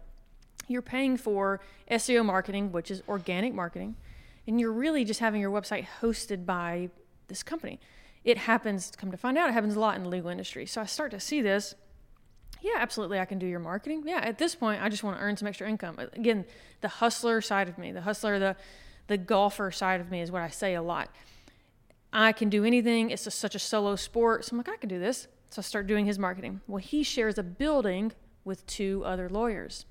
You're 0.69 0.83
paying 0.83 1.17
for 1.17 1.61
SEO 1.91 2.25
marketing, 2.25 2.71
which 2.71 2.93
is 2.93 3.03
organic 3.09 3.53
marketing, 3.53 3.97
and 4.47 4.61
you're 4.61 4.73
really 4.73 5.05
just 5.05 5.19
having 5.19 5.41
your 5.41 5.51
website 5.51 5.89
hosted 6.01 6.47
by 6.47 6.91
this 7.27 7.43
company. 7.43 7.81
It 8.23 8.39
happens. 8.39 8.93
Come 8.97 9.11
to 9.11 9.17
find 9.17 9.37
out, 9.37 9.49
it 9.49 9.53
happens 9.53 9.75
a 9.75 9.81
lot 9.81 9.97
in 9.97 10.05
the 10.05 10.09
legal 10.09 10.31
industry. 10.31 10.65
So 10.67 10.81
I 10.81 10.85
start 10.87 11.11
to 11.11 11.19
see 11.19 11.43
this. 11.43 11.75
Yeah, 12.63 12.75
absolutely. 12.77 13.19
I 13.19 13.25
can 13.25 13.39
do 13.39 13.47
your 13.47 13.59
marketing. 13.61 14.05
Yeah, 14.07 14.19
at 14.23 14.39
this 14.39 14.55
point, 14.55 14.81
I 14.83 14.89
just 14.89 15.03
want 15.03 15.17
to 15.19 15.23
earn 15.23 15.37
some 15.37 15.49
extra 15.49 15.69
income. 15.69 15.99
Again, 16.15 16.45
the 16.81 16.89
hustler 16.89 17.41
side 17.41 17.69
of 17.69 17.77
me, 17.77 17.93
the 17.93 18.01
hustler, 18.03 18.39
the 18.39 18.57
the 19.09 19.19
golfer 19.19 19.71
side 19.73 20.01
of 20.01 20.11
me 20.11 20.21
is 20.21 20.31
what 20.31 20.43
I 20.43 20.49
say 20.49 20.75
a 20.75 20.83
lot. 20.83 21.11
I 22.13 22.33
can 22.33 22.49
do 22.49 22.65
anything. 22.65 23.11
It's 23.11 23.25
just 23.25 23.39
such 23.39 23.55
a 23.55 23.59
solo 23.59 23.97
sport. 23.97 24.45
So 24.45 24.53
I'm 24.53 24.59
like, 24.59 24.69
I 24.69 24.77
can 24.77 24.89
do 24.89 24.99
this. 25.01 25.27
So 25.51 25.59
I 25.61 25.63
start 25.63 25.87
doing 25.87 26.07
his 26.07 26.19
marketing. 26.19 26.61
Well, 26.69 26.79
he 26.79 27.03
shares 27.03 27.37
a 27.37 27.43
building 27.43 28.13
with 28.45 28.65
two 28.67 29.03
other 29.05 29.29
lawyers. 29.29 29.87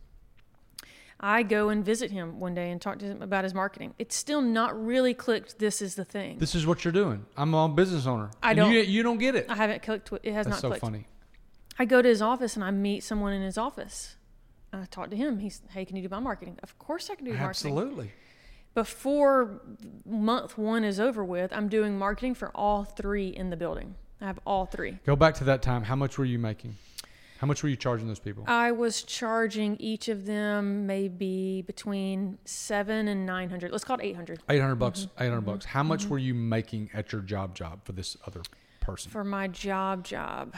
I 1.19 1.43
go 1.43 1.69
and 1.69 1.86
visit 1.86 2.10
him 2.10 2.39
one 2.39 2.55
day 2.55 2.71
and 2.71 2.81
talk 2.81 2.97
to 2.99 3.05
him 3.05 3.21
about 3.21 3.43
his 3.43 3.53
marketing. 3.53 3.93
It's 3.99 4.15
still 4.15 4.41
not 4.41 4.81
really 4.84 5.13
clicked. 5.13 5.60
This 5.60 5.81
is 5.81 5.93
the 5.95 6.05
thing. 6.05 6.39
This 6.39 6.55
is 6.55 6.65
what 6.65 6.84
you're 6.84 6.91
doing. 6.91 7.25
I'm 7.38 7.53
a 7.53 7.69
business 7.69 8.07
owner. 8.07 8.31
I 8.41 8.53
don't- 8.55 8.71
You, 8.71 8.79
you 8.79 9.03
don't 9.03 9.19
get 9.19 9.36
it. 9.36 9.45
I 9.49 9.55
haven't 9.55 9.84
clicked. 9.84 10.12
It 10.23 10.34
has 10.34 10.47
not 10.47 10.53
clicked. 10.53 10.53
That's 10.53 10.53
not 10.53 10.62
so 10.62 10.67
clicked. 10.69 10.81
funny. 10.81 11.07
I 11.82 11.86
go 11.86 12.00
to 12.00 12.08
his 12.08 12.22
office 12.22 12.56
and 12.56 12.63
I 12.63 12.70
meet 12.70 13.04
someone 13.04 13.34
in 13.34 13.41
his 13.41 13.58
office. 13.58 14.15
I 14.72 14.86
talk 14.91 15.10
to 15.10 15.15
him. 15.15 15.39
He's, 15.39 15.63
hey, 15.72 15.84
can 15.84 15.96
you 15.96 16.04
do 16.04 16.10
my 16.10 16.20
marketing? 16.20 16.60
Of 16.62 16.78
course 16.78 17.10
I 17.10 17.15
can 17.15 17.26
do 17.26 17.32
your 17.32 17.39
marketing. 17.39 17.72
Absolutely. 17.72 18.12
Before 18.76 19.62
month 20.06 20.60
one 20.60 20.84
is 20.84 21.00
over 21.00 21.24
with, 21.24 21.52
I'm 21.52 21.70
doing 21.70 21.98
marketing 21.98 22.36
for 22.36 22.52
all 22.54 22.84
three 22.84 23.30
in 23.30 23.50
the 23.50 23.58
building. 23.58 23.96
I 24.22 24.28
have 24.28 24.39
all 24.46 24.67
three. 24.67 25.00
Go 25.08 25.15
back 25.15 25.34
to 25.36 25.44
that 25.46 25.63
time. 25.63 25.82
How 25.82 25.96
much 25.96 26.20
were 26.20 26.26
you 26.26 26.38
making? 26.38 26.76
How 27.39 27.48
much 27.48 27.63
were 27.63 27.70
you 27.70 27.76
charging 27.76 28.08
those 28.08 28.20
people? 28.20 28.44
I 28.46 28.72
was 28.74 29.02
charging 29.02 29.76
each 29.78 30.08
of 30.08 30.28
them 30.28 30.86
maybe 30.86 31.63
between 31.63 32.38
seven 32.46 33.08
and 33.08 33.26
nine 33.26 33.50
hundred. 33.50 33.72
Let's 33.72 33.84
call 33.84 33.98
it 33.98 34.04
eight 34.04 34.15
hundred 34.15 34.39
Eight 34.50 34.62
hundred 34.62 34.76
bucks. 34.76 35.00
Mm-hmm. 35.00 35.24
Eight 35.24 35.30
hundred 35.30 35.46
bucks. 35.48 35.65
How 35.65 35.82
much 35.82 36.06
were 36.06 36.20
you 36.20 36.36
making 36.36 36.91
at 36.94 37.12
your 37.12 37.22
job 37.22 37.56
job 37.56 37.84
for 37.84 37.94
this 37.94 38.17
other 38.28 38.44
person? 38.82 39.12
for 39.12 39.24
my 39.24 39.48
job. 39.48 40.06
Job 40.06 40.54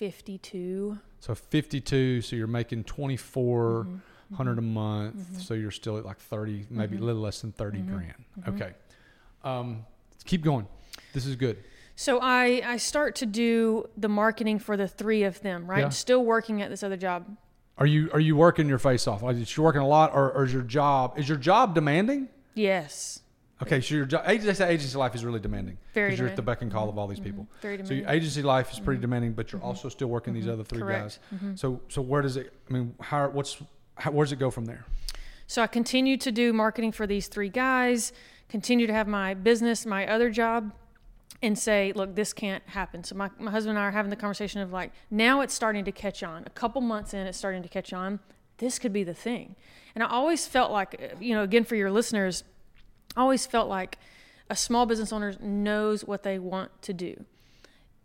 fifty-two. 0.00 0.98
So 1.20 1.34
fifty-two. 1.34 2.22
So 2.22 2.34
you're 2.36 2.46
making 2.46 2.84
twenty-four 2.84 3.84
Mm-hmm. 3.84 4.34
hundred 4.36 4.58
a 4.58 4.62
month. 4.62 5.42
So 5.42 5.54
you're 5.54 5.70
still 5.72 5.98
at 5.98 6.04
like 6.04 6.18
thirty, 6.18 6.64
maybe 6.70 6.96
a 6.96 7.00
little 7.00 7.20
less 7.22 7.40
than 7.40 7.52
30 7.52 7.78
Mm-hmm. 7.78 7.94
grand. 7.96 8.24
Okay. 8.48 8.72
Um, 9.44 9.84
keep 10.24 10.42
going. 10.42 10.66
This 11.12 11.26
is 11.26 11.34
good. 11.36 11.56
So 11.96 12.18
I 12.22 12.62
I 12.64 12.76
start 12.78 13.14
to 13.16 13.26
do 13.26 13.88
the 13.96 14.08
marketing 14.08 14.58
for 14.58 14.76
the 14.76 14.88
three 14.88 15.24
of 15.24 15.40
them. 15.42 15.66
Right, 15.70 15.80
Yeah. 15.80 15.88
still 15.90 16.24
working 16.24 16.62
at 16.62 16.70
this 16.70 16.82
other 16.82 16.96
job. 16.96 17.26
Are 17.76 17.86
you 17.86 18.10
are 18.12 18.20
you 18.20 18.36
working 18.36 18.68
your 18.68 18.78
face 18.78 19.06
off? 19.06 19.22
Like, 19.22 19.36
is 19.36 19.56
you 19.56 19.62
working 19.62 19.80
a 19.82 19.88
lot, 19.88 20.14
or, 20.14 20.30
or 20.32 20.44
is 20.44 20.52
your 20.52 20.62
job 20.62 21.18
is 21.18 21.28
your 21.28 21.38
job 21.38 21.74
demanding? 21.74 22.28
Yes, 22.54 23.20
Okay, 23.62 23.80
so 23.80 23.94
your 23.94 24.06
job 24.06 24.24
agency, 24.26 24.64
agency 24.64 24.96
life 24.96 25.14
is 25.14 25.24
really 25.24 25.40
demanding 25.40 25.76
Very 25.92 26.08
because 26.08 26.20
you're 26.20 26.28
at 26.28 26.36
the 26.36 26.42
beck 26.42 26.62
and 26.62 26.72
call 26.72 26.84
of 26.84 26.90
mm-hmm. 26.90 26.98
all 26.98 27.06
these 27.06 27.20
people. 27.20 27.44
Mm-hmm. 27.44 27.60
very 27.60 27.76
So 27.76 27.82
demanding. 27.82 27.98
your 27.98 28.14
agency 28.16 28.42
life 28.42 28.72
is 28.72 28.78
pretty 28.78 28.96
mm-hmm. 28.96 29.02
demanding, 29.02 29.32
but 29.32 29.52
you're 29.52 29.62
also 29.62 29.88
still 29.88 30.08
working 30.08 30.32
these 30.32 30.48
other 30.48 30.64
three 30.64 30.80
Correct. 30.80 31.18
guys. 31.32 31.60
So 31.60 31.80
so 31.88 32.00
where 32.02 32.22
does 32.22 32.36
it? 32.36 32.52
I 32.68 32.72
mean, 32.72 32.94
how 33.00 33.28
what's 33.28 33.62
how, 33.96 34.10
where 34.12 34.24
does 34.24 34.32
it 34.32 34.38
go 34.38 34.50
from 34.50 34.64
there? 34.64 34.86
So 35.46 35.62
I 35.62 35.66
continue 35.66 36.16
to 36.18 36.30
do 36.30 36.52
marketing 36.52 36.92
for 36.92 37.08
these 37.08 37.26
three 37.26 37.48
guys, 37.48 38.12
continue 38.48 38.86
to 38.86 38.92
have 38.92 39.08
my 39.08 39.34
business, 39.34 39.84
my 39.84 40.06
other 40.06 40.30
job, 40.30 40.72
and 41.42 41.58
say, 41.58 41.92
look, 41.94 42.14
this 42.14 42.32
can't 42.32 42.62
happen. 42.68 43.02
So 43.02 43.16
my, 43.16 43.30
my 43.38 43.50
husband 43.50 43.76
and 43.76 43.84
I 43.84 43.88
are 43.88 43.90
having 43.90 44.10
the 44.10 44.16
conversation 44.16 44.60
of 44.60 44.72
like, 44.72 44.92
now 45.10 45.40
it's 45.40 45.52
starting 45.52 45.84
to 45.86 45.92
catch 45.92 46.22
on. 46.22 46.44
A 46.46 46.50
couple 46.50 46.80
months 46.80 47.14
in, 47.14 47.26
it's 47.26 47.36
starting 47.36 47.64
to 47.64 47.68
catch 47.68 47.92
on. 47.92 48.20
This 48.58 48.78
could 48.78 48.92
be 48.92 49.02
the 49.02 49.12
thing. 49.12 49.56
And 49.94 50.04
I 50.04 50.08
always 50.08 50.46
felt 50.46 50.70
like, 50.70 50.94
uh, 51.02 51.16
you 51.18 51.34
know, 51.34 51.42
again, 51.42 51.64
for 51.64 51.74
your 51.74 51.90
listeners, 51.90 52.44
I 53.16 53.20
always 53.20 53.46
felt 53.46 53.68
like 53.68 53.98
a 54.48 54.56
small 54.56 54.86
business 54.86 55.12
owner 55.12 55.34
knows 55.40 56.04
what 56.04 56.22
they 56.22 56.38
want 56.38 56.82
to 56.82 56.92
do 56.92 57.24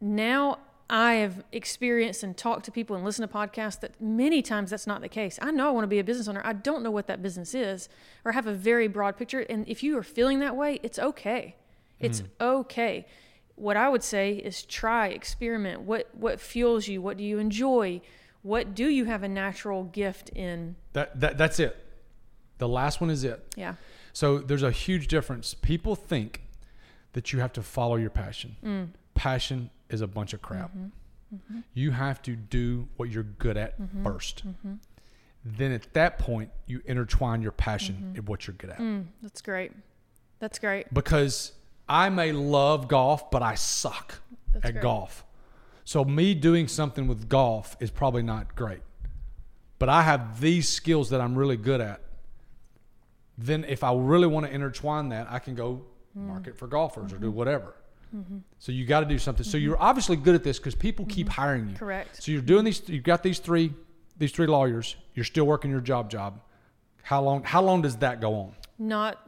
now 0.02 0.60
I 0.90 1.16
have 1.16 1.44
experienced 1.52 2.22
and 2.22 2.38
talked 2.38 2.66
to 2.66 2.72
people 2.72 2.96
and 2.96 3.04
listened 3.04 3.30
to 3.30 3.36
podcasts 3.36 3.80
that 3.80 4.00
many 4.00 4.42
times 4.42 4.70
that's 4.70 4.86
not 4.86 5.02
the 5.02 5.10
case. 5.10 5.40
I 5.42 5.50
know 5.50 5.68
I 5.68 5.72
want 5.72 5.84
to 5.84 5.88
be 5.90 5.98
a 5.98 6.04
business 6.04 6.28
owner. 6.28 6.42
I 6.44 6.54
don't 6.54 6.84
know 6.84 6.92
what 6.92 7.08
that 7.08 7.24
business 7.24 7.56
is 7.56 7.90
or 8.24 8.34
have 8.34 8.46
a 8.46 8.54
very 8.54 8.88
broad 8.88 9.18
picture. 9.18 9.40
And 9.42 9.68
if 9.68 9.82
you 9.82 9.98
are 9.98 10.04
feeling 10.04 10.40
that 10.40 10.56
way, 10.56 10.80
it's 10.84 11.00
okay. 11.00 11.56
It's 12.00 12.22
mm-hmm. 12.22 12.44
okay. 12.44 13.08
What 13.56 13.78
I 13.78 13.90
would 13.90 14.04
say 14.04 14.34
is 14.34 14.64
try, 14.64 15.08
experiment. 15.08 15.82
What 15.82 16.10
what 16.14 16.40
fuels 16.40 16.88
you? 16.88 17.02
What 17.02 17.18
do 17.18 17.24
you 17.24 17.40
enjoy? 17.40 18.02
What 18.44 18.76
do 18.76 18.88
you 18.88 19.06
have 19.06 19.24
a 19.24 19.30
natural 19.30 19.86
gift 19.86 20.30
in? 20.30 20.76
That, 20.94 21.20
that 21.20 21.38
that's 21.38 21.60
it. 21.60 21.76
The 22.58 22.68
last 22.68 23.02
one 23.02 23.10
is 23.10 23.24
it. 23.24 23.42
Yeah. 23.56 23.76
So 24.16 24.38
there's 24.40 24.64
a 24.64 24.72
huge 24.72 25.10
difference. 25.10 25.54
People 25.54 25.94
think 25.94 26.42
that 27.12 27.34
you 27.34 27.40
have 27.42 27.52
to 27.54 27.62
follow 27.62 27.98
your 27.98 28.10
passion. 28.10 28.56
Mm. 28.64 28.88
Passion 29.14 29.70
is 29.90 30.00
a 30.00 30.08
bunch 30.08 30.32
of 30.34 30.42
crap. 30.42 30.72
Mm-hmm. 30.74 31.60
You 31.74 31.92
have 31.92 32.22
to 32.22 32.34
do 32.38 32.88
what 32.96 33.10
you're 33.10 33.24
good 33.24 33.58
at 33.58 33.78
1st 34.04 34.44
Mm-hmm. 34.44 34.74
Then 35.44 35.72
at 35.74 35.94
that 35.94 36.18
point, 36.18 36.50
you 36.66 36.82
intertwine 36.86 37.42
your 37.42 37.52
passion 37.52 37.96
Mm-hmm. 37.96 38.16
in 38.20 38.26
what 38.26 38.48
you're 38.48 38.56
good 38.56 38.70
at. 38.70 38.80
Mm, 38.80 39.08
that's 39.22 39.42
great. 39.42 39.74
That's 40.40 40.60
great. 40.60 40.92
Because 40.94 41.52
I 41.90 42.08
may 42.10 42.32
love 42.32 42.88
golf, 42.88 43.30
but 43.30 43.44
I 43.44 43.56
suck 43.56 44.22
That's 44.54 44.66
at 44.66 44.72
great. 44.76 44.82
golf. 44.82 45.26
So 45.84 46.06
me 46.06 46.34
doing 46.36 46.68
something 46.70 47.06
with 47.06 47.28
golf 47.28 47.76
is 47.82 47.92
probably 47.92 48.24
not 48.24 48.56
great. 48.56 48.82
But 49.78 49.90
I 49.90 50.04
have 50.04 50.40
these 50.40 50.70
skills 50.70 51.10
that 51.10 51.20
I'm 51.22 51.36
really 51.36 51.58
good 51.58 51.82
at. 51.82 52.00
Then 53.38 53.64
if 53.66 53.84
I 53.84 53.94
really 53.94 54.28
want 54.28 54.46
to 54.46 54.52
intertwine 54.54 55.10
that, 55.10 55.28
I 55.30 55.40
can 55.40 55.56
go 55.56 55.82
Mm. 56.18 56.28
market 56.28 56.58
for 56.58 56.68
golfers 56.68 57.12
or 57.12 57.18
do 57.18 57.28
Mm-hmm. 57.28 57.36
whatever. 57.36 57.76
So 58.60 58.72
you 58.72 58.86
got 58.86 59.02
to 59.02 59.06
do 59.06 59.20
something. 59.20 59.44
So 59.44 59.58
you're 59.58 59.78
obviously 59.82 60.16
good 60.16 60.36
at 60.36 60.44
this 60.46 60.58
because 60.58 60.74
people 60.74 61.06
keep 61.06 61.28
Mm-hmm. 61.28 61.42
hiring 61.42 61.70
you. 61.70 61.76
Correct. 61.76 62.24
So 62.24 62.32
you're 62.32 62.42
doing 62.42 62.64
these. 62.64 62.82
You've 62.88 63.04
got 63.04 63.24
these 63.24 63.40
three, 63.40 63.74
these 64.18 64.32
three 64.32 64.48
lawyers. 64.48 64.96
You're 65.16 65.26
still 65.26 65.44
working 65.46 65.70
your 65.70 65.82
job. 65.82 66.10
Job. 66.10 66.40
How 67.04 67.22
long? 67.22 67.44
How 67.44 67.62
long 67.62 67.82
does 67.82 67.98
that 67.98 68.22
go 68.22 68.36
on? 68.36 68.54
Not 68.80 69.20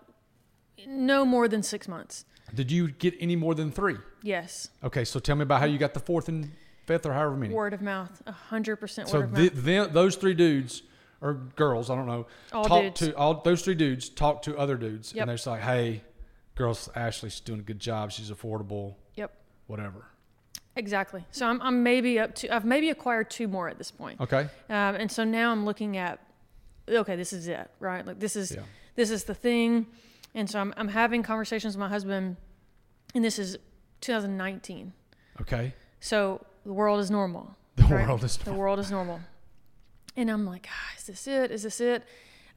no 0.88 1.26
more 1.26 1.50
than 1.50 1.62
six 1.64 1.88
months. 1.90 2.24
Did 2.56 2.72
you 2.72 2.90
get 2.92 3.14
any 3.20 3.36
more 3.36 3.54
than 3.56 3.72
three? 3.72 3.98
Yes. 4.24 4.70
Okay, 4.82 5.04
so 5.04 5.20
tell 5.20 5.36
me 5.36 5.44
about 5.44 5.60
how 5.60 5.66
you 5.66 5.78
got 5.78 5.94
the 5.94 6.00
fourth 6.00 6.30
and 6.30 6.52
fifth 6.86 7.06
or 7.06 7.12
however 7.12 7.36
many. 7.36 7.54
Word 7.54 7.74
of 7.74 7.82
mouth, 7.82 8.22
a 8.26 8.32
hundred 8.32 8.78
percent 8.78 9.10
so 9.10 9.20
word 9.20 9.24
of 9.26 9.36
the, 9.36 9.72
mouth. 9.74 9.88
the, 9.88 9.94
those 9.94 10.16
three 10.16 10.34
dudes 10.34 10.84
or 11.22 11.34
girls, 11.56 11.90
I 11.90 11.96
don't 11.96 12.08
know, 12.08 12.28
All 12.54 12.66
talk 12.66 12.82
dudes. 12.84 13.00
to 13.02 13.16
all 13.18 13.42
those 13.42 13.62
three 13.64 13.76
dudes 13.76 14.10
talk 14.10 14.42
to 14.44 14.58
other 14.58 14.78
dudes, 14.78 15.14
Yep. 15.14 15.22
and 15.24 15.30
they're 15.30 15.36
just 15.38 15.48
like, 15.48 15.62
"Hey, 15.62 16.04
girls, 16.56 16.90
Ashley's 16.96 17.40
doing 17.40 17.60
a 17.60 17.64
good 17.64 17.80
job. 17.80 18.12
She's 18.12 18.30
affordable. 18.32 18.96
Yep. 19.16 19.32
Whatever." 19.68 20.06
Exactly. 20.76 21.26
So 21.32 21.48
I'm, 21.48 21.60
I'm 21.64 21.82
maybe 21.82 22.20
up 22.20 22.36
to. 22.36 22.56
I've 22.56 22.66
maybe 22.66 22.90
acquired 22.92 23.30
two 23.32 23.48
more 23.48 23.68
at 23.68 23.78
this 23.80 23.90
point. 23.90 24.22
Okay. 24.22 24.42
Um, 24.70 24.96
and 24.96 25.12
so 25.12 25.24
now 25.24 25.52
I'm 25.52 25.66
looking 25.66 25.98
at, 25.98 26.20
okay, 26.88 27.16
this 27.16 27.34
is 27.34 27.48
it, 27.48 27.70
right? 27.80 28.06
Like 28.06 28.20
this 28.20 28.36
is 28.36 28.52
Yeah. 28.52 28.62
this 28.96 29.10
is 29.10 29.24
the 29.24 29.34
thing. 29.34 29.88
And 30.36 30.48
so 30.48 30.60
I'm 30.60 30.74
I'm 30.78 30.90
having 30.90 31.24
conversations 31.24 31.76
with 31.76 31.80
my 31.80 31.90
husband, 31.90 32.38
and 33.16 33.24
this 33.26 33.40
is 33.40 33.58
2019. 34.02 34.94
Okay. 35.42 35.74
So 36.00 36.46
the 36.64 36.74
world 36.74 37.00
is 37.00 37.10
normal. 37.10 37.56
The 37.76 37.84
right? 37.86 38.06
world 38.08 38.24
is 38.24 38.38
the 38.38 38.54
world 38.54 38.78
is 38.80 38.92
normal. 38.92 39.20
And 40.18 40.30
I'm 40.32 40.46
like, 40.46 40.68
ah, 40.70 40.96
is 40.98 41.04
this 41.06 41.28
it? 41.28 41.52
Is 41.52 41.64
this 41.64 41.80
it? 41.80 42.04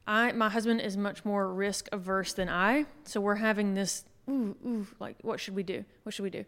I 0.07 0.31
my 0.31 0.49
husband 0.49 0.81
is 0.81 0.97
much 0.97 1.23
more 1.23 1.53
risk 1.53 1.87
averse 1.91 2.33
than 2.33 2.49
I, 2.49 2.85
so 3.05 3.21
we're 3.21 3.35
having 3.35 3.75
this 3.75 4.03
ooh 4.29 4.55
ooh 4.65 4.87
like 4.99 5.15
what 5.21 5.39
should 5.39 5.55
we 5.55 5.63
do? 5.63 5.85
What 6.03 6.13
should 6.13 6.23
we 6.23 6.31
do? 6.31 6.43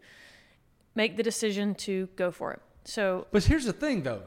Make 0.96 1.16
the 1.16 1.22
decision 1.22 1.74
to 1.76 2.08
go 2.16 2.30
for 2.30 2.52
it. 2.52 2.60
So 2.84 3.26
But 3.30 3.44
here's 3.44 3.64
the 3.64 3.72
thing, 3.72 4.02
though. 4.02 4.22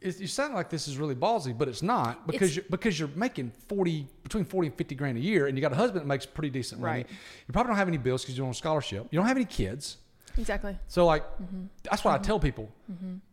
You 0.00 0.26
sound 0.26 0.54
like 0.54 0.68
this 0.68 0.88
is 0.88 0.98
really 0.98 1.14
ballsy, 1.14 1.56
but 1.56 1.68
it's 1.68 1.82
not 1.82 2.26
because 2.26 2.50
It's- 2.50 2.56
you're 2.56 2.64
because 2.70 2.98
you're 2.98 3.08
making 3.16 3.50
forty 3.68 4.08
between 4.22 4.44
forty 4.44 4.68
and 4.68 4.76
fifty 4.76 4.94
grand 4.94 5.16
a 5.18 5.20
year, 5.20 5.46
and 5.48 5.56
you 5.56 5.62
got 5.62 5.72
a 5.72 5.76
husband 5.76 6.02
that 6.02 6.08
makes 6.08 6.26
pretty 6.26 6.50
decent 6.50 6.80
money. 6.80 7.02
Right. 7.02 7.06
You 7.46 7.52
probably 7.52 7.70
don't 7.70 7.76
have 7.78 7.88
any 7.88 7.98
bills 7.98 8.22
because 8.22 8.36
you're 8.36 8.46
on 8.46 8.50
a 8.52 8.54
scholarship. 8.54 9.06
You 9.10 9.18
don't 9.18 9.26
have 9.28 9.36
any 9.36 9.44
kids, 9.44 9.98
exactly. 10.38 10.76
so 10.88 11.04
like 11.06 11.22
Mm-hmm. 11.40 11.64
that's 11.84 12.02
what 12.04 12.14
I 12.14 12.18
tell 12.18 12.38
people. 12.40 12.68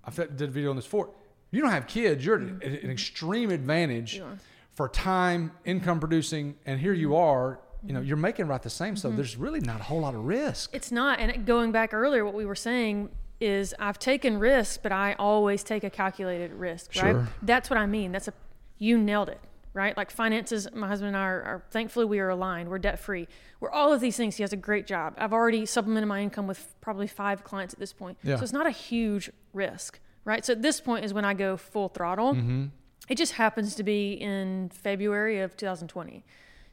I 0.05 0.11
did 0.11 0.41
a 0.41 0.47
video 0.47 0.69
on 0.71 0.75
this 0.75 0.85
before. 0.85 1.09
You 1.51 1.61
don't 1.61 1.71
have 1.71 1.87
kids. 1.87 2.25
You're 2.25 2.35
at 2.35 2.63
an 2.63 2.91
extreme 2.91 3.51
advantage 3.51 4.19
Mm-hmm. 4.19 4.35
For 4.73 4.87
time, 4.87 5.51
income 5.65 5.99
producing, 5.99 6.55
and 6.65 6.79
here 6.79 6.93
you 6.93 7.17
are. 7.17 7.59
You 7.85 7.91
know, 7.91 7.99
you're 7.99 8.15
making 8.15 8.47
right 8.47 8.61
the 8.61 8.69
same. 8.69 8.93
Mm-hmm. 8.93 9.09
So 9.09 9.11
there's 9.11 9.35
really 9.35 9.59
not 9.59 9.81
a 9.81 9.83
whole 9.83 9.99
lot 9.99 10.15
of 10.15 10.23
risk. 10.23 10.69
It's 10.73 10.89
not. 10.89 11.19
And 11.19 11.45
going 11.45 11.73
back 11.73 11.93
earlier, 11.93 12.23
what 12.23 12.33
we 12.33 12.45
were 12.45 12.55
saying 12.55 13.09
is 13.41 13.75
I've 13.77 13.99
taken 13.99 14.37
risks, 14.37 14.77
but 14.77 14.93
I 14.93 15.15
always 15.19 15.63
take 15.63 15.83
a 15.83 15.89
calculated 15.89 16.53
risk, 16.53 16.95
right? 16.95 17.11
Sure. 17.11 17.27
That's 17.41 17.69
what 17.69 17.77
I 17.77 17.87
mean. 17.87 18.13
That's 18.13 18.29
a, 18.29 18.33
you 18.77 18.97
nailed 18.97 19.27
it, 19.27 19.41
right? 19.73 19.97
Like 19.97 20.11
finances, 20.11 20.65
my 20.73 20.87
husband 20.87 21.09
and 21.09 21.17
I 21.17 21.25
are, 21.27 21.43
are 21.43 21.63
thankfully 21.71 22.05
we 22.05 22.19
are 22.19 22.29
aligned. 22.29 22.69
We're 22.69 22.79
debt 22.79 22.99
free. 22.99 23.27
We're 23.59 23.71
all 23.71 23.91
of 23.91 23.99
these 23.99 24.15
things. 24.15 24.37
He 24.37 24.43
has 24.43 24.53
a 24.53 24.57
great 24.57 24.87
job. 24.87 25.13
I've 25.17 25.33
already 25.33 25.65
supplemented 25.65 26.07
my 26.07 26.21
income 26.21 26.47
with 26.47 26.73
probably 26.79 27.07
five 27.07 27.43
clients 27.43 27.73
at 27.73 27.79
this 27.81 27.91
point. 27.91 28.17
Yeah. 28.23 28.37
So 28.37 28.43
it's 28.43 28.53
not 28.53 28.65
a 28.65 28.71
huge 28.71 29.29
risk, 29.51 29.99
right? 30.29 30.45
So 30.45 30.53
at 30.53 30.61
this 30.61 30.79
point 30.79 31.03
is 31.03 31.13
when 31.13 31.25
I 31.25 31.33
go 31.33 31.57
full 31.57 31.89
throttle. 31.89 32.33
Mm-hmm. 32.35 32.65
It 33.09 33.17
just 33.17 33.33
happens 33.33 33.73
to 33.75 33.83
be 33.83 34.13
in 34.13 34.69
February 34.69 35.39
of 35.39 35.57
2020. 35.57 36.23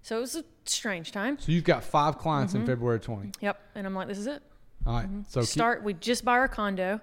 So 0.02 0.18
it 0.18 0.20
was 0.20 0.36
a 0.36 0.44
strange 0.66 1.10
time. 1.10 1.38
So 1.40 1.50
you've 1.50 1.64
got 1.64 1.82
five 1.82 2.18
clients 2.18 2.52
Mm-hmm. 2.52 2.60
in 2.62 2.66
February 2.66 3.00
20. 3.00 3.32
Yep. 3.40 3.58
And 3.74 3.86
I'm 3.86 3.94
like, 3.94 4.06
this 4.08 4.18
is 4.18 4.26
it. 4.26 4.42
All 4.86 4.92
right. 4.94 5.08
So 5.28 5.40
keep- 5.40 5.48
start 5.48 5.82
we 5.82 5.94
just 5.94 6.24
buy 6.24 6.32
our 6.34 6.46
condo 6.48 7.00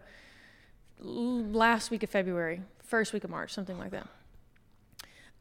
last 0.99 1.91
week 1.91 2.01
of 2.03 2.09
february 2.09 2.61
first 2.81 3.11
week 3.11 3.23
of 3.25 3.29
march 3.29 3.51
something 3.53 3.77
like 3.77 3.91
that 3.91 4.07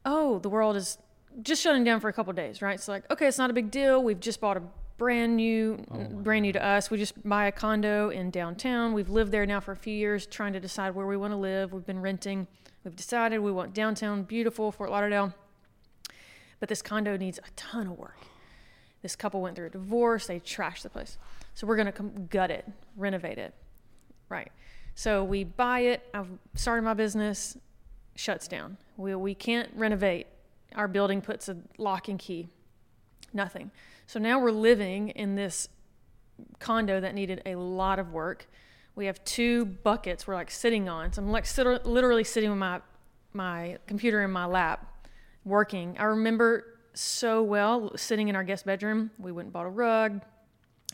oh 0.04 0.40
the 0.40 0.48
world 0.48 0.74
is 0.74 0.98
just 1.42 1.62
shutting 1.62 1.84
down 1.84 2.00
for 2.00 2.08
a 2.08 2.12
couple 2.12 2.30
of 2.30 2.36
days 2.36 2.60
right 2.60 2.80
so 2.80 2.90
like 2.90 3.08
okay 3.12 3.28
it's 3.28 3.38
not 3.38 3.48
a 3.48 3.52
big 3.52 3.70
deal 3.70 4.02
we've 4.02 4.18
just 4.18 4.40
bought 4.40 4.56
a 4.56 4.62
brand 4.98 5.36
new 5.36 5.84
oh 5.90 6.04
brand 6.04 6.42
new 6.42 6.52
to 6.52 6.64
us. 6.64 6.90
We 6.90 6.98
just 6.98 7.26
buy 7.28 7.46
a 7.46 7.52
condo 7.52 8.10
in 8.10 8.30
downtown. 8.30 8.92
We've 8.92 9.10
lived 9.10 9.32
there 9.32 9.46
now 9.46 9.60
for 9.60 9.72
a 9.72 9.76
few 9.76 9.94
years 9.94 10.26
trying 10.26 10.52
to 10.52 10.60
decide 10.60 10.94
where 10.94 11.06
we 11.06 11.16
want 11.16 11.32
to 11.32 11.36
live. 11.36 11.72
We've 11.72 11.86
been 11.86 12.00
renting. 12.00 12.46
We've 12.84 12.96
decided 12.96 13.38
we 13.38 13.52
want 13.52 13.74
downtown 13.74 14.22
beautiful 14.22 14.72
fort 14.72 14.90
lauderdale. 14.90 15.34
But 16.60 16.68
this 16.68 16.82
condo 16.82 17.16
needs 17.16 17.38
a 17.38 17.50
ton 17.56 17.88
of 17.88 17.98
work. 17.98 18.18
This 19.02 19.16
couple 19.16 19.40
went 19.40 19.56
through 19.56 19.66
a 19.66 19.70
divorce. 19.70 20.26
They 20.26 20.38
trashed 20.38 20.82
the 20.82 20.90
place. 20.90 21.18
So 21.54 21.66
we're 21.66 21.76
going 21.76 21.86
to 21.86 21.92
come 21.92 22.26
gut 22.26 22.50
it 22.50 22.64
renovate 22.96 23.38
it. 23.38 23.54
Right. 24.28 24.50
So 24.94 25.24
we 25.24 25.44
buy 25.44 25.80
it. 25.80 26.08
I've 26.14 26.28
started 26.54 26.82
my 26.82 26.94
business. 26.94 27.56
Shuts 28.14 28.46
down. 28.46 28.76
We, 28.96 29.14
we 29.14 29.34
can't 29.34 29.68
renovate. 29.74 30.26
Our 30.74 30.86
building 30.86 31.20
puts 31.20 31.48
a 31.48 31.56
lock 31.78 32.08
and 32.08 32.18
key. 32.18 32.48
Nothing 33.32 33.70
so 34.12 34.18
now 34.18 34.38
we're 34.38 34.50
living 34.50 35.08
in 35.08 35.36
this 35.36 35.70
condo 36.58 37.00
that 37.00 37.14
needed 37.14 37.40
a 37.46 37.54
lot 37.54 37.98
of 37.98 38.12
work. 38.12 38.46
We 38.94 39.06
have 39.06 39.24
two 39.24 39.64
buckets 39.64 40.26
we're 40.26 40.34
like 40.34 40.50
sitting 40.50 40.86
on. 40.86 41.14
So 41.14 41.22
i'm 41.22 41.32
like 41.32 41.46
sit- 41.46 41.86
literally 41.86 42.22
sitting 42.22 42.50
with 42.50 42.58
my 42.58 42.82
my 43.32 43.78
computer 43.86 44.22
in 44.22 44.30
my 44.30 44.44
lap 44.44 45.08
working. 45.46 45.96
I 45.98 46.04
remember 46.04 46.78
so 46.92 47.42
well 47.42 47.96
sitting 47.96 48.28
in 48.28 48.36
our 48.36 48.44
guest 48.44 48.66
bedroom. 48.66 49.10
We 49.18 49.32
went 49.32 49.46
and 49.46 49.52
bought 49.54 49.64
a 49.64 49.70
rug 49.70 50.20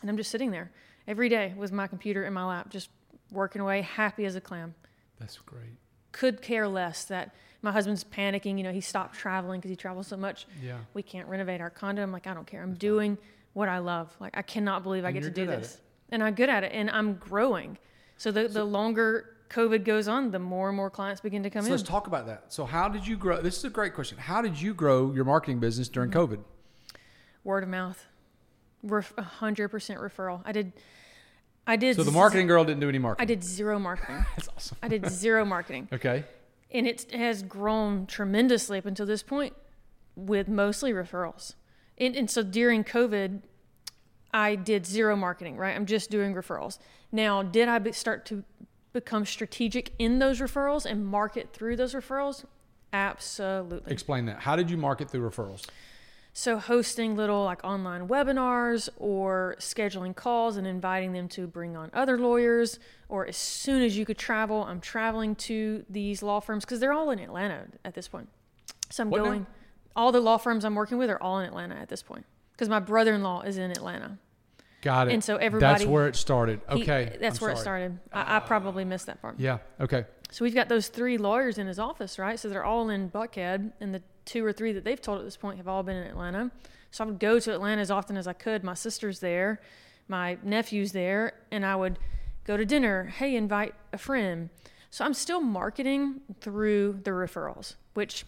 and 0.00 0.08
i'm 0.08 0.16
just 0.16 0.30
sitting 0.30 0.52
there 0.52 0.70
every 1.08 1.28
day 1.28 1.54
with 1.56 1.72
my 1.72 1.88
computer 1.88 2.24
in 2.24 2.32
my 2.32 2.44
lap 2.44 2.70
just 2.70 2.88
working 3.32 3.60
away 3.60 3.82
happy 3.82 4.26
as 4.26 4.36
a 4.36 4.40
clam. 4.40 4.76
That's 5.18 5.38
great. 5.38 5.76
could 6.12 6.40
care 6.40 6.68
less 6.68 7.04
that 7.06 7.34
my 7.62 7.72
husband's 7.72 8.04
panicking 8.04 8.56
you 8.56 8.62
know 8.64 8.72
he 8.72 8.80
stopped 8.80 9.14
traveling 9.14 9.58
because 9.60 9.70
he 9.70 9.76
travels 9.76 10.06
so 10.06 10.16
much 10.16 10.46
Yeah. 10.62 10.76
we 10.94 11.02
can't 11.02 11.26
renovate 11.28 11.60
our 11.60 11.70
condo 11.70 12.02
i'm 12.02 12.12
like 12.12 12.26
i 12.26 12.34
don't 12.34 12.46
care 12.46 12.62
i'm 12.62 12.74
doing 12.74 13.18
what 13.54 13.68
i 13.68 13.78
love 13.78 14.14
like 14.20 14.36
i 14.36 14.42
cannot 14.42 14.82
believe 14.82 15.04
i 15.04 15.08
And 15.08 15.14
get 15.16 15.24
to 15.24 15.30
do 15.30 15.46
this 15.46 15.80
and 16.10 16.22
i'm 16.22 16.34
good 16.34 16.48
at 16.48 16.62
it 16.64 16.72
and 16.72 16.90
i'm 16.90 17.14
growing 17.14 17.76
so 18.16 18.30
the, 18.30 18.46
the 18.48 18.64
longer 18.64 19.34
covid 19.50 19.82
goes 19.84 20.08
on 20.08 20.30
the 20.30 20.38
more 20.38 20.68
and 20.68 20.76
more 20.76 20.90
clients 20.90 21.20
begin 21.20 21.42
to 21.42 21.50
come 21.50 21.62
So 21.62 21.66
in 21.66 21.70
let's 21.72 21.82
talk 21.82 22.06
about 22.06 22.26
that. 22.26 22.52
So 22.52 22.64
how 22.66 22.86
did 22.88 23.06
you 23.06 23.16
grow? 23.16 23.40
This 23.40 23.56
is 23.56 23.64
a 23.64 23.70
great 23.70 23.94
question. 23.94 24.18
How 24.18 24.42
did 24.42 24.60
you 24.60 24.74
grow 24.74 25.10
your 25.14 25.24
marketing 25.24 25.58
business 25.58 25.88
during 25.88 26.10
Mm-hmm. 26.10 26.34
COVID? 26.34 26.44
word 27.44 27.62
of 27.62 27.68
mouth 27.70 28.04
Ref- 28.82 29.14
100% 29.16 29.70
referral 29.70 30.42
i 30.44 30.52
did 30.52 30.72
i 31.66 31.76
did 31.76 31.96
So 31.96 32.02
the 32.04 32.10
z- 32.10 32.14
marketing 32.16 32.46
girl 32.46 32.62
didn't 32.64 32.80
do 32.80 32.88
any 32.88 32.98
marketing. 32.98 33.22
i 33.22 33.26
did 33.26 33.42
zero 33.42 33.78
marketing 33.78 34.16
That's 34.36 34.48
awesome. 34.48 34.76
i 34.82 34.88
did 34.88 35.08
zero 35.08 35.44
marketing 35.46 35.88
Okay. 35.92 36.24
And 36.70 36.86
it 36.86 37.10
has 37.12 37.42
grown 37.42 38.06
tremendously 38.06 38.78
up 38.78 38.86
until 38.86 39.06
this 39.06 39.22
point 39.22 39.54
with 40.16 40.48
mostly 40.48 40.92
referrals. 40.92 41.54
And, 41.96 42.14
and 42.16 42.30
so 42.30 42.42
during 42.42 42.84
covid 42.84 43.42
i 44.32 44.54
did 44.54 44.86
zero 44.86 45.16
marketing 45.16 45.56
right? 45.56 45.74
I'm 45.74 45.86
just 45.86 46.10
doing 46.10 46.34
referrals. 46.34 46.78
Now 47.10 47.42
did 47.42 47.68
i 47.68 47.90
start 47.90 48.26
to 48.26 48.44
become 48.92 49.24
strategic 49.24 49.92
in 49.98 50.18
those 50.18 50.40
referrals 50.40 50.84
and 50.84 51.06
market 51.06 51.52
through 51.52 51.76
those 51.76 51.94
referrals? 51.94 52.44
Absolutely. 52.92 53.92
Explain 53.92 54.26
that. 54.26 54.40
How 54.40 54.56
did 54.56 54.70
you 54.70 54.76
market 54.76 55.10
through 55.10 55.28
referrals? 55.28 55.66
So 56.38 56.56
hosting 56.56 57.16
little 57.16 57.42
like 57.42 57.64
online 57.64 58.06
webinars 58.06 58.88
or 58.96 59.56
scheduling 59.58 60.14
calls 60.14 60.56
and 60.56 60.68
inviting 60.68 61.12
them 61.12 61.26
to 61.26 61.48
bring 61.48 61.76
on 61.76 61.90
other 61.92 62.16
lawyers 62.16 62.78
or 63.08 63.26
as 63.26 63.36
soon 63.36 63.82
as 63.82 63.98
you 63.98 64.06
could 64.06 64.18
travel, 64.18 64.62
I'm 64.62 64.80
traveling 64.80 65.34
to 65.34 65.84
these 65.90 66.22
law 66.22 66.38
firms 66.38 66.64
because 66.64 66.78
they're 66.78 66.92
all 66.92 67.10
in 67.10 67.18
Atlanta 67.18 67.66
at 67.84 67.94
this 67.94 68.06
point. 68.06 68.28
So 68.88 69.02
I'm 69.02 69.10
What 69.10 69.18
now? 69.18 69.24
going 69.24 69.46
all 69.96 70.12
the 70.12 70.20
law 70.20 70.36
firms 70.36 70.64
I'm 70.64 70.76
working 70.76 70.96
with 70.96 71.10
are 71.10 71.20
all 71.20 71.40
in 71.40 71.46
Atlanta 71.46 71.74
at 71.74 71.88
this 71.88 72.04
point 72.04 72.24
because 72.52 72.68
my 72.68 72.78
brother-in-law 72.78 73.40
is 73.40 73.58
in 73.58 73.72
Atlanta. 73.72 74.16
Got 74.80 75.08
it. 75.08 75.14
And 75.14 75.24
so 75.24 75.38
everybody- 75.38 75.78
That's 75.80 75.90
where 75.90 76.06
it 76.06 76.14
started. 76.14 76.60
He- 76.70 76.82
Okay. 76.82 77.16
that's 77.20 77.40
I'm 77.40 77.46
where 77.46 77.50
it 77.50 77.58
started. 77.58 77.98
I, 78.12 78.20
I 78.20 78.36
ah. 78.36 78.40
probably 78.40 78.84
missed 78.84 79.06
that 79.06 79.20
part. 79.20 79.40
Yeah. 79.40 79.58
Okay. 79.80 80.04
So 80.30 80.44
we've 80.44 80.54
got 80.54 80.68
those 80.68 80.86
three 80.86 81.18
lawyers 81.18 81.58
in 81.58 81.66
his 81.66 81.80
office, 81.80 82.16
right? 82.16 82.38
So 82.38 82.48
they're 82.48 82.64
all 82.64 82.90
in 82.90 83.10
Buckhead, 83.10 83.72
and 83.80 83.92
the 83.92 84.02
two 84.28 84.44
or 84.44 84.52
three 84.52 84.72
that 84.72 84.84
they've 84.84 85.00
told 85.00 85.18
at 85.18 85.24
this 85.24 85.36
point 85.38 85.56
have 85.56 85.66
all 85.66 85.82
been 85.82 85.96
in 85.96 86.06
Atlanta. 86.06 86.50
So 86.90 87.02
I 87.02 87.06
would 87.06 87.18
go 87.18 87.38
to 87.40 87.52
Atlanta 87.54 87.80
as 87.80 87.90
often 87.90 88.16
as 88.16 88.26
I 88.26 88.34
could. 88.34 88.62
My 88.62 88.74
sister's 88.74 89.20
there, 89.20 89.60
my 90.06 90.38
nephew's 90.42 90.92
there, 90.92 91.32
and 91.50 91.64
I 91.64 91.74
would 91.74 91.98
go 92.44 92.56
to 92.56 92.64
dinner. 92.66 93.04
Hey, 93.04 93.36
invite 93.36 93.74
a 93.92 93.98
friend. 93.98 94.50
So 94.90 95.04
I'm 95.04 95.14
still 95.14 95.40
marketing 95.40 96.20
through 96.40 97.00
the 97.04 97.10
referrals, 97.10 97.74
which 97.94 98.24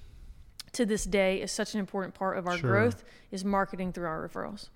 to 0.72 0.86
this 0.86 1.04
day 1.04 1.40
is 1.40 1.52
such 1.52 1.74
an 1.74 1.80
important 1.80 2.14
part 2.14 2.38
of 2.38 2.46
our 2.46 2.56
Sure. 2.58 2.70
growth 2.70 3.04
is 3.30 3.44
marketing 3.44 3.92
through 3.92 4.06
our 4.06 4.26
referrals. 4.26 4.68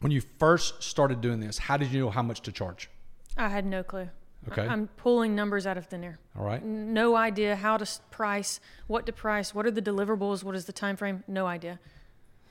When 0.00 0.12
you 0.12 0.20
first 0.38 0.82
started 0.82 1.20
doing 1.20 1.40
this, 1.40 1.58
how 1.58 1.76
did 1.76 1.92
you 1.92 2.00
know 2.00 2.10
how 2.10 2.22
much 2.22 2.42
to 2.42 2.52
charge? 2.52 2.90
I 3.36 3.48
had 3.48 3.66
no 3.66 3.82
clue. 3.82 4.10
Okay. 4.52 4.66
I'm 4.66 4.88
pulling 4.96 5.34
numbers 5.34 5.66
out 5.66 5.76
of 5.76 5.86
thin 5.86 6.04
air. 6.04 6.18
All 6.38 6.44
right. 6.44 6.64
no 6.64 7.16
idea 7.16 7.56
how 7.56 7.76
to 7.76 8.00
price, 8.10 8.60
what 8.86 9.06
to 9.06 9.12
price, 9.12 9.54
what 9.54 9.66
are 9.66 9.70
the 9.70 9.82
deliverables, 9.82 10.44
what 10.44 10.54
is 10.54 10.66
the 10.66 10.72
time 10.72 10.96
frame, 10.96 11.24
no 11.26 11.46
idea. 11.46 11.80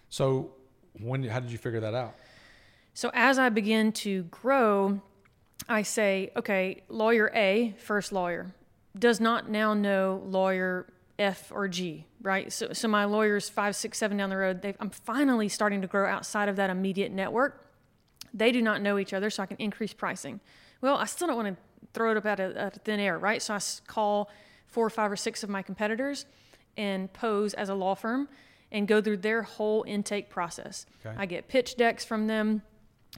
So 0.09 0.51
when 0.99 1.23
how 1.23 1.39
did 1.39 1.51
you 1.51 1.57
figure 1.57 1.79
that 1.79 1.93
out? 1.93 2.15
So 2.93 3.11
as 3.13 3.37
I 3.37 3.49
begin 3.49 3.91
to 3.93 4.23
grow, 4.23 5.01
I 5.67 5.81
say, 5.81 6.31
okay, 6.35 6.83
lawyer 6.89 7.31
A, 7.33 7.75
first 7.77 8.11
lawyer, 8.11 8.53
does 8.97 9.19
not 9.19 9.49
now 9.49 9.73
know 9.73 10.21
lawyer 10.25 10.87
F 11.19 11.51
or 11.53 11.67
G, 11.67 12.05
right? 12.21 12.51
So, 12.51 12.73
so 12.73 12.87
my 12.87 13.05
lawyer's 13.05 13.49
five, 13.49 13.75
six, 13.75 13.97
seven 13.97 14.17
down 14.17 14.29
the 14.29 14.37
road. 14.37 14.61
They've, 14.61 14.75
I'm 14.79 14.89
finally 14.89 15.49
starting 15.49 15.81
to 15.81 15.87
grow 15.87 16.09
outside 16.09 16.49
of 16.49 16.55
that 16.57 16.69
immediate 16.69 17.11
network. 17.11 17.69
They 18.33 18.51
do 18.51 18.61
not 18.61 18.81
know 18.81 18.97
each 18.97 19.13
other, 19.13 19.29
so 19.29 19.43
I 19.43 19.45
can 19.45 19.57
increase 19.57 19.93
pricing. 19.93 20.39
Well, 20.81 20.95
I 20.97 21.05
still 21.05 21.27
don't 21.27 21.37
want 21.37 21.55
to 21.55 21.61
throw 21.95 22.11
it 22.11 22.17
up 22.17 22.25
out 22.25 22.39
of, 22.39 22.55
out 22.55 22.75
of 22.75 22.81
thin 22.83 22.99
air, 22.99 23.17
right? 23.17 23.41
So 23.41 23.55
I 23.55 23.59
call 23.87 24.29
four 24.67 24.85
or 24.85 24.89
five 24.89 25.11
or 25.11 25.15
six 25.15 25.41
of 25.41 25.49
my 25.49 25.61
competitors 25.61 26.25
and 26.77 27.11
pose 27.13 27.53
as 27.53 27.69
a 27.69 27.73
law 27.73 27.95
firm 27.95 28.27
and 28.71 28.87
go 28.87 29.01
through 29.01 29.17
their 29.17 29.41
whole 29.41 29.83
intake 29.87 30.29
process. 30.29 30.85
Okay. 31.05 31.15
I 31.17 31.25
get 31.25 31.47
pitch 31.47 31.77
decks 31.77 32.03
from 32.03 32.27
them. 32.27 32.61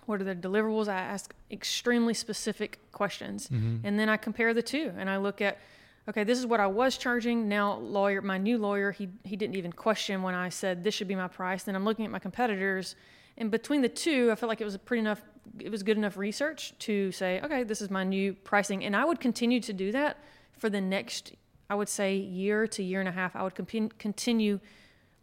What 0.05 0.21
are 0.21 0.23
their 0.23 0.36
deliverables? 0.36 0.88
I 0.88 0.99
ask 0.99 1.34
extremely 1.49 2.13
specific 2.13 2.80
questions. 2.91 3.49
Mm-hmm. 3.49 3.86
And 3.86 3.99
then 3.99 4.07
I 4.07 4.17
compare 4.17 4.53
the 4.53 4.61
two 4.61 4.93
and 4.97 5.09
I 5.09 5.17
look 5.17 5.41
at, 5.41 5.57
okay, 6.07 6.23
this 6.23 6.38
is 6.38 6.45
what 6.45 6.59
I 6.59 6.67
was 6.67 6.97
charging. 6.97 7.47
Now, 7.47 7.78
lawyer, 7.78 8.21
my 8.21 8.38
new 8.38 8.59
lawyer, 8.59 8.91
he, 8.91 9.09
he 9.23 9.36
didn't 9.36 9.55
even 9.55 9.73
question 9.73 10.21
when 10.21 10.36
I 10.36 10.49
said 10.49 10.84
this 10.84 10.93
should 10.93 11.07
be 11.07 11.15
my 11.15 11.28
price. 11.28 11.63
Then 11.63 11.75
I'm 11.75 11.86
looking 11.86 12.05
at 12.05 12.11
my 12.11 12.19
competitors. 12.19 12.95
And 13.38 13.51
between 13.51 13.81
the 13.81 13.89
two, 13.89 14.31
I 14.31 14.35
felt 14.35 14.49
like 14.49 14.61
it 14.61 14.65
was 14.65 14.75
a 14.75 14.79
pretty 14.79 15.01
enough, 15.01 15.21
it 15.59 15.69
was 15.69 15.83
good 15.83 15.97
enough 15.97 16.17
research 16.17 16.73
to 16.79 17.11
say, 17.11 17.39
okay, 17.41 17.63
this 17.63 17.81
is 17.81 17.89
my 17.89 18.03
new 18.03 18.33
pricing. 18.33 18.83
And 18.83 18.95
I 18.95 19.05
would 19.05 19.19
continue 19.19 19.59
to 19.61 19.73
do 19.73 19.91
that 19.91 20.17
for 20.57 20.69
the 20.69 20.81
next, 20.81 21.33
I 21.69 21.75
would 21.75 21.89
say, 21.89 22.15
year 22.15 22.65
to 22.67 22.83
year 22.83 22.99
and 22.99 23.07
a 23.07 23.11
half. 23.11 23.35
I 23.35 23.43
would 23.43 23.55
compi- 23.55 23.91
continue 23.99 24.59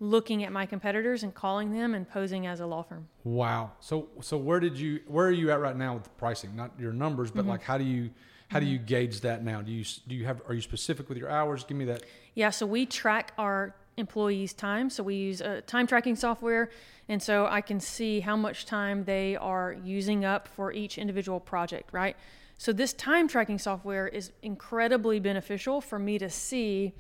looking 0.01 0.45
at 0.45 0.53
my 0.53 0.67
competitors 0.67 1.23
and 1.23 1.35
calling 1.35 1.73
them 1.73 1.95
and 1.95 2.09
posing 2.09 2.47
as 2.47 2.61
a 2.61 2.67
law 2.67 2.83
firm. 2.83 3.09
Wow. 3.25 3.73
So 3.81 4.09
so 4.21 4.37
where 4.37 4.61
did 4.61 4.77
you 4.77 5.01
where 5.07 5.27
are 5.27 5.33
you 5.33 5.51
at 5.51 5.61
right 5.61 5.77
now 5.77 5.95
with 5.95 6.05
the 6.05 6.11
pricing? 6.11 6.55
Not 6.55 6.73
your 6.79 6.93
numbers, 6.93 7.31
but 7.31 7.43
mm-hmm. 7.43 7.51
like 7.51 7.63
how 7.63 7.79
do 7.79 7.85
you 7.85 8.11
how 8.49 8.61
do 8.61 8.67
you 8.67 8.79
mm-hmm. 8.79 8.87
gauge 8.87 9.21
that 9.23 9.45
now? 9.45 9.63
Do 9.63 9.73
you 9.73 9.85
do 10.07 10.15
you 10.15 10.25
have 10.27 10.43
are 10.49 10.55
you 10.55 10.61
specific 10.61 11.09
with 11.09 11.19
your 11.19 11.31
hours? 11.31 11.65
Give 11.65 11.77
me 11.77 11.85
that. 11.87 12.03
Yeah, 12.35 12.51
so 12.51 12.67
we 12.67 12.87
track 12.87 13.33
our 13.39 13.75
employees' 13.97 14.53
time. 14.53 14.91
So 14.91 15.03
we 15.03 15.15
use 15.15 15.41
a 15.41 15.61
time 15.63 15.87
tracking 15.87 16.17
software, 16.17 16.71
and 17.09 17.23
so 17.23 17.47
I 17.47 17.61
can 17.61 17.81
see 17.81 18.21
how 18.21 18.37
much 18.37 18.67
time 18.67 19.05
they 19.05 19.37
are 19.37 19.77
using 19.85 20.25
up 20.25 20.49
for 20.49 20.73
each 20.73 20.99
individual 20.99 21.41
project, 21.41 21.93
right? 21.93 22.17
So 22.57 22.73
this 22.73 22.93
time 22.93 23.29
tracking 23.29 23.59
software 23.59 24.09
is 24.09 24.33
incredibly 24.43 25.21
beneficial 25.21 25.81
for 25.81 25.99
me 25.99 26.19
to 26.19 26.31
see. 26.31 26.95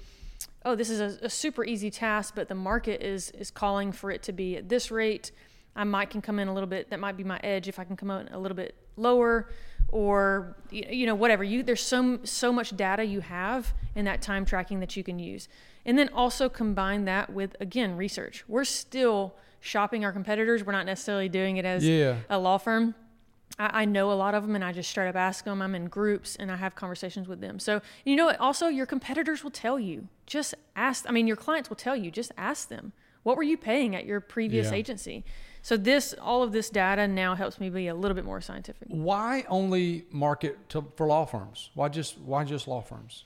Oh, 0.64 0.74
this 0.74 0.90
is 0.90 1.00
a, 1.00 1.26
a 1.26 1.30
super 1.30 1.64
easy 1.64 1.90
task, 1.90 2.34
but 2.34 2.48
the 2.48 2.54
market 2.54 3.02
is 3.02 3.30
is 3.30 3.50
calling 3.50 3.92
for 3.92 4.10
it 4.10 4.22
to 4.24 4.32
be 4.32 4.56
at 4.56 4.68
this 4.68 4.90
rate. 4.90 5.30
I 5.76 5.84
might 5.84 6.10
can 6.10 6.20
come 6.20 6.38
in 6.38 6.48
a 6.48 6.54
little 6.54 6.68
bit. 6.68 6.90
That 6.90 7.00
might 7.00 7.16
be 7.16 7.24
my 7.24 7.40
edge 7.42 7.68
if 7.68 7.78
I 7.78 7.84
can 7.84 7.96
come 7.96 8.10
in 8.10 8.28
a 8.28 8.38
little 8.38 8.56
bit 8.56 8.74
lower, 8.96 9.48
or 9.88 10.56
you 10.70 11.06
know 11.06 11.14
whatever. 11.14 11.44
You 11.44 11.62
there's 11.62 11.82
so 11.82 12.18
so 12.24 12.52
much 12.52 12.76
data 12.76 13.04
you 13.04 13.20
have 13.20 13.72
in 13.94 14.04
that 14.04 14.22
time 14.22 14.44
tracking 14.44 14.80
that 14.80 14.96
you 14.96 15.04
can 15.04 15.18
use, 15.18 15.48
and 15.86 15.96
then 15.96 16.08
also 16.10 16.48
combine 16.48 17.04
that 17.06 17.32
with 17.32 17.56
again 17.60 17.96
research. 17.96 18.44
We're 18.48 18.64
still 18.64 19.36
shopping 19.64 20.04
our 20.04 20.12
competitors. 20.12 20.62
We're 20.62 20.72
not 20.72 20.84
necessarily 20.86 21.28
doing 21.28 21.56
it 21.56 21.64
as 21.64 21.84
Yeah. 21.86 22.16
a 22.28 22.38
law 22.38 22.58
firm. 22.58 22.94
I, 23.58 23.82
I 23.82 23.84
know 23.86 24.12
a 24.12 24.14
lot 24.14 24.34
of 24.34 24.44
them, 24.46 24.54
and 24.54 24.62
I 24.64 24.72
just 24.72 24.90
straight 24.90 25.08
up 25.08 25.16
ask 25.16 25.44
them. 25.44 25.62
I'm 25.62 25.74
in 25.74 25.86
groups, 25.86 26.36
and 26.36 26.52
I 26.52 26.56
have 26.56 26.74
conversations 26.74 27.26
with 27.28 27.40
them. 27.40 27.58
So 27.58 27.80
you 28.04 28.14
know, 28.14 28.30
also 28.38 28.68
your 28.68 28.86
competitors 28.86 29.42
will 29.42 29.50
tell 29.50 29.80
you. 29.80 30.08
Just 30.26 30.54
ask. 30.76 31.06
I 31.08 31.12
mean, 31.12 31.26
your 31.26 31.36
clients 31.36 31.68
will 31.70 31.76
tell 31.76 31.96
you. 31.96 32.10
Just 32.10 32.30
ask 32.36 32.68
them. 32.68 32.92
What 33.22 33.38
were 33.38 33.42
you 33.42 33.56
paying 33.56 33.96
at 33.96 34.04
your 34.04 34.20
previous 34.20 34.66
Yeah. 34.70 34.74
agency? 34.76 35.24
So 35.62 35.78
this, 35.78 36.14
all 36.20 36.42
of 36.42 36.52
this 36.52 36.68
data 36.68 37.08
now 37.08 37.34
helps 37.34 37.58
me 37.58 37.70
be 37.70 37.86
a 37.86 37.94
little 37.94 38.14
bit 38.14 38.26
more 38.26 38.42
scientific. 38.42 38.88
Why 38.88 39.46
only 39.48 40.04
market 40.10 40.68
to, 40.68 40.84
for 40.96 41.06
law 41.06 41.24
firms? 41.24 41.70
Why 41.72 41.88
just 41.88 42.18
why 42.18 42.44
just 42.44 42.68
law 42.68 42.82
firms? 42.82 43.24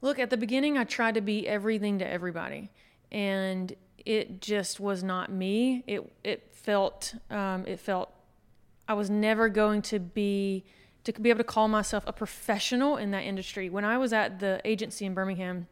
Look, 0.00 0.20
at 0.20 0.30
the 0.30 0.36
beginning, 0.36 0.78
I 0.78 0.84
tried 0.84 1.14
to 1.14 1.20
be 1.20 1.48
everything 1.48 1.98
to 1.98 2.06
everybody, 2.06 2.70
and 3.10 3.74
it 4.06 4.40
just 4.40 4.80
was 4.80 5.02
not 5.02 5.30
me. 5.30 5.82
It 5.86 6.10
it 6.24 6.48
felt 6.52 7.14
um, 7.28 7.66
it 7.66 7.80
felt 7.80 8.10
I 8.88 8.94
was 8.94 9.10
never 9.10 9.48
going 9.48 9.82
to 9.82 9.98
be 9.98 10.64
to 11.04 11.12
be 11.12 11.28
able 11.28 11.38
to 11.38 11.44
call 11.44 11.68
myself 11.68 12.04
a 12.06 12.12
professional 12.12 12.96
in 12.96 13.10
that 13.10 13.24
industry. 13.24 13.68
When 13.68 13.84
I 13.84 13.98
was 13.98 14.12
at 14.12 14.38
the 14.38 14.60
agency 14.64 15.04
in 15.04 15.14
Birmingham, 15.14 15.66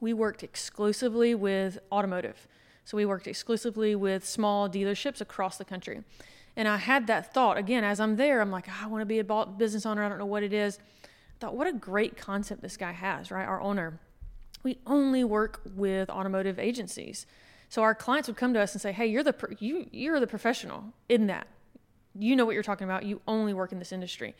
we 0.00 0.12
worked 0.12 0.42
exclusively 0.42 1.34
with 1.34 1.78
automotive. 1.90 2.46
So 2.84 2.96
we 2.96 3.04
worked 3.04 3.26
exclusively 3.26 3.94
with 3.94 4.26
small 4.26 4.68
dealerships 4.68 5.20
across 5.20 5.58
the 5.58 5.64
country. 5.64 6.02
And 6.56 6.66
I 6.66 6.78
had 6.78 7.06
that 7.06 7.32
thought 7.32 7.56
again 7.56 7.84
as 7.84 8.00
I'm 8.00 8.16
there, 8.16 8.40
I'm 8.40 8.50
like, 8.50 8.66
"Ah, 8.68 8.84
I 8.84 8.86
want 8.88 9.02
to 9.02 9.06
be 9.06 9.18
a 9.18 9.46
business 9.46 9.86
owner. 9.86 10.04
I 10.04 10.08
don't 10.08 10.18
know 10.18 10.26
what 10.26 10.42
it 10.42 10.52
is. 10.52 10.78
I 11.40 11.46
thought, 11.46 11.54
what 11.54 11.66
a 11.66 11.72
great 11.72 12.18
concept 12.18 12.60
this 12.60 12.76
guy 12.76 12.92
has, 12.92 13.30
right? 13.30 13.46
Our 13.46 13.62
owner. 13.62 13.98
We 14.62 14.78
only 14.86 15.24
work 15.24 15.62
with 15.74 16.10
automotive 16.10 16.58
agencies. 16.58 17.24
So 17.70 17.82
our 17.82 17.94
clients 17.94 18.28
would 18.28 18.36
come 18.36 18.52
to 18.52 18.60
us 18.60 18.72
and 18.72 18.82
say, 18.82 18.92
"Hey, 18.92 19.06
you're 19.06 19.22
the 19.22 19.32
pro- 19.32 19.56
you 19.58 19.86
you're 19.92 20.20
the 20.20 20.26
professional 20.26 20.92
in 21.08 21.28
that. 21.28 21.46
You 22.18 22.36
know 22.36 22.44
what 22.44 22.54
you're 22.54 22.62
talking 22.62 22.84
about. 22.84 23.04
You 23.04 23.22
only 23.26 23.54
work 23.54 23.72
in 23.72 23.78
this 23.78 23.92
industry." 23.92 24.34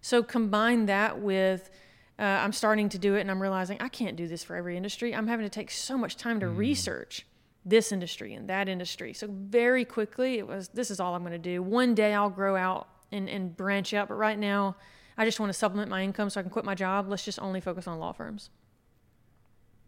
So 0.00 0.22
combine 0.22 0.86
that 0.86 1.20
with 1.20 1.70
uh, 2.18 2.22
I'm 2.22 2.52
starting 2.52 2.88
to 2.90 2.98
do 2.98 3.14
it 3.14 3.20
and 3.20 3.30
I'm 3.30 3.40
realizing 3.40 3.80
I 3.80 3.88
can't 3.88 4.16
do 4.16 4.26
this 4.26 4.42
for 4.42 4.56
every 4.56 4.76
industry. 4.76 5.14
I'm 5.14 5.26
having 5.26 5.44
to 5.44 5.50
take 5.50 5.70
so 5.70 5.98
much 5.98 6.16
time 6.16 6.40
to 6.40 6.48
research 6.48 7.26
this 7.64 7.92
industry 7.92 8.34
and 8.34 8.48
that 8.48 8.68
industry. 8.68 9.12
So 9.12 9.28
very 9.30 9.84
quickly 9.84 10.38
it 10.38 10.46
was 10.46 10.68
this 10.68 10.90
is 10.90 11.00
all 11.00 11.14
I'm 11.14 11.22
going 11.22 11.32
to 11.32 11.38
do. 11.38 11.62
One 11.62 11.94
day 11.94 12.14
I'll 12.14 12.30
grow 12.30 12.56
out 12.56 12.88
and, 13.12 13.28
and 13.28 13.56
branch 13.56 13.94
out, 13.94 14.08
but 14.08 14.14
right 14.14 14.38
now 14.38 14.76
I 15.16 15.24
just 15.24 15.38
want 15.38 15.50
to 15.50 15.58
supplement 15.58 15.90
my 15.90 16.02
income 16.02 16.30
so 16.30 16.40
I 16.40 16.42
can 16.42 16.50
quit 16.50 16.64
my 16.64 16.74
job. 16.74 17.08
Let's 17.08 17.24
just 17.24 17.40
only 17.40 17.60
focus 17.60 17.86
on 17.86 17.98
law 17.98 18.12
firms. 18.12 18.50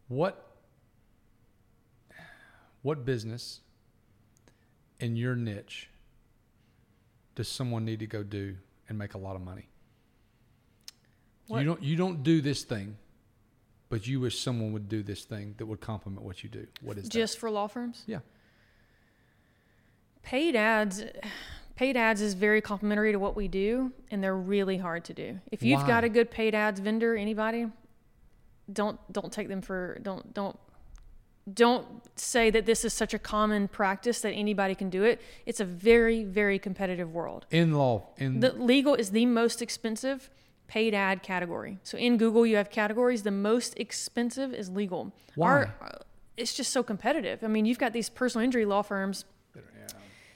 What 0.09 0.50
what 2.83 3.05
business 3.05 3.61
in 4.99 5.17
your 5.17 5.35
niche 5.37 5.89
does 7.35 7.49
someone 7.49 7.85
need 7.85 8.01
to 8.01 8.07
go 8.07 8.23
do 8.23 8.57
and 8.89 8.99
make 8.99 9.15
a 9.15 9.19
lot 9.19 9.37
of 9.37 9.43
money? 9.43 9.69
What- 11.47 11.61
You 11.61 11.65
don't 11.67 11.83
you 11.83 11.97
don't 11.97 12.23
do 12.23 12.41
this 12.41 12.65
thing, 12.65 12.97
but 13.89 14.07
you 14.07 14.21
wish 14.21 14.39
someone 14.39 14.73
would 14.73 14.89
do 14.89 15.03
this 15.03 15.25
thing 15.25 15.55
that 15.59 15.67
would 15.67 15.81
complement 15.81 16.23
what 16.25 16.43
you 16.43 16.49
do. 16.49 16.67
What 16.83 16.97
is 16.99 17.09
Just 17.09 17.39
for 17.39 17.51
law 17.51 17.67
firms? 17.67 18.05
Yeah. 18.07 18.21
Paid 20.23 20.55
ads 20.57 21.03
paid 21.77 21.97
ads 21.97 22.21
is 22.21 22.35
very 22.35 22.61
complementary 22.61 23.11
to 23.13 23.19
what 23.19 23.35
we 23.35 23.49
do 23.49 23.91
and 24.11 24.23
they're 24.23 24.37
really 24.37 24.77
hard 24.77 25.05
to 25.07 25.15
do. 25.15 25.41
If 25.51 25.63
you've 25.63 25.81
Why? 25.81 25.87
got 25.87 26.05
a 26.05 26.09
good 26.09 26.31
paid 26.31 26.55
ads 26.55 26.79
vendor, 26.79 27.17
anybody, 27.17 27.67
don't 28.73 29.01
don't 29.13 29.33
take 29.33 29.49
them 29.49 29.63
for 29.63 29.99
don't 30.03 30.33
don't 30.35 30.59
don't 31.53 31.87
say 32.19 32.51
that 32.51 32.67
this 32.67 32.85
is 32.85 32.93
such 32.93 33.15
a 33.15 33.19
common 33.19 33.69
practice 33.69 34.21
that 34.21 34.33
anybody 34.33 34.75
can 34.75 34.91
do 34.91 35.03
it. 35.05 35.21
It's 35.47 35.61
a 35.61 35.65
very 35.65 36.25
very 36.25 36.59
competitive 36.59 37.13
world. 37.13 37.47
In 37.51 37.73
law 37.75 38.09
in 38.19 38.41
The 38.41 38.53
legal 38.53 38.95
is 38.95 39.11
the 39.11 39.27
most 39.27 39.63
expensive 39.63 40.31
paid 40.69 40.95
ad 40.95 41.23
category. 41.23 41.79
So 41.83 41.99
in 41.99 42.17
Google, 42.17 42.47
you 42.47 42.57
have 42.57 42.71
categories. 42.71 43.23
The 43.25 43.31
most 43.33 43.75
expensive 43.79 44.55
is 44.55 44.71
legal. 44.71 45.13
Why? 45.35 45.49
Our- 45.49 45.75
uh, 45.83 45.89
it's 46.37 46.55
just 46.55 46.73
so 46.73 46.83
competitive. 46.83 47.43
I 47.43 47.49
mean, 47.49 47.67
you've 47.67 47.79
got 47.79 47.93
these 47.93 48.09
personal 48.09 48.45
injury 48.45 48.65
law 48.65 48.83
firms. 48.83 49.25
yeah. 49.55 49.63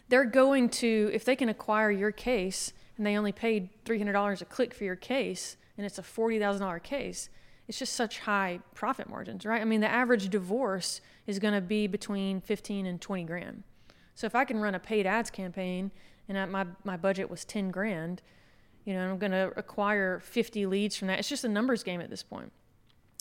They're 0.08 0.24
going 0.24 0.68
to 0.70 1.10
if 1.14 1.24
they 1.24 1.36
can 1.36 1.48
acquire 1.48 1.90
your 1.90 2.10
case 2.10 2.72
and 2.96 3.06
they 3.06 3.16
only 3.16 3.32
paid 3.32 3.68
three 3.84 3.98
hundred 3.98 4.12
dollars 4.12 4.42
a 4.42 4.44
click 4.44 4.74
for 4.74 4.84
your 4.84 4.96
case, 4.96 5.56
and 5.76 5.86
it's 5.86 5.98
a 5.98 6.02
forty 6.02 6.38
thousand 6.38 6.62
dollar 6.62 6.78
case. 6.78 7.28
It's 7.66 7.78
just 7.78 7.94
such 7.94 8.20
high 8.20 8.60
profit 8.74 9.08
margins, 9.08 9.46
right? 9.46 9.60
I 9.60 9.64
mean, 9.64 9.80
the 9.80 9.88
average 9.88 10.28
divorce 10.28 11.00
is 11.26 11.38
going 11.38 11.54
to 11.54 11.60
be 11.60 11.86
between 11.86 12.40
fifteen 12.40 12.86
and 12.86 13.00
twenty 13.00 13.24
grand. 13.24 13.62
So 14.14 14.26
if 14.26 14.34
I 14.34 14.44
can 14.44 14.60
run 14.60 14.74
a 14.74 14.78
paid 14.78 15.06
ads 15.06 15.30
campaign 15.30 15.90
and 16.28 16.38
I, 16.38 16.44
my 16.46 16.66
my 16.84 16.96
budget 16.96 17.30
was 17.30 17.44
ten 17.44 17.70
grand, 17.70 18.22
you 18.84 18.94
know, 18.94 19.10
I'm 19.10 19.18
going 19.18 19.32
to 19.32 19.52
acquire 19.56 20.20
50 20.20 20.66
leads 20.66 20.96
from 20.96 21.08
that. 21.08 21.18
It's 21.18 21.28
just 21.28 21.44
a 21.44 21.48
numbers 21.48 21.82
game 21.82 22.00
at 22.00 22.10
this 22.10 22.22
point. 22.22 22.52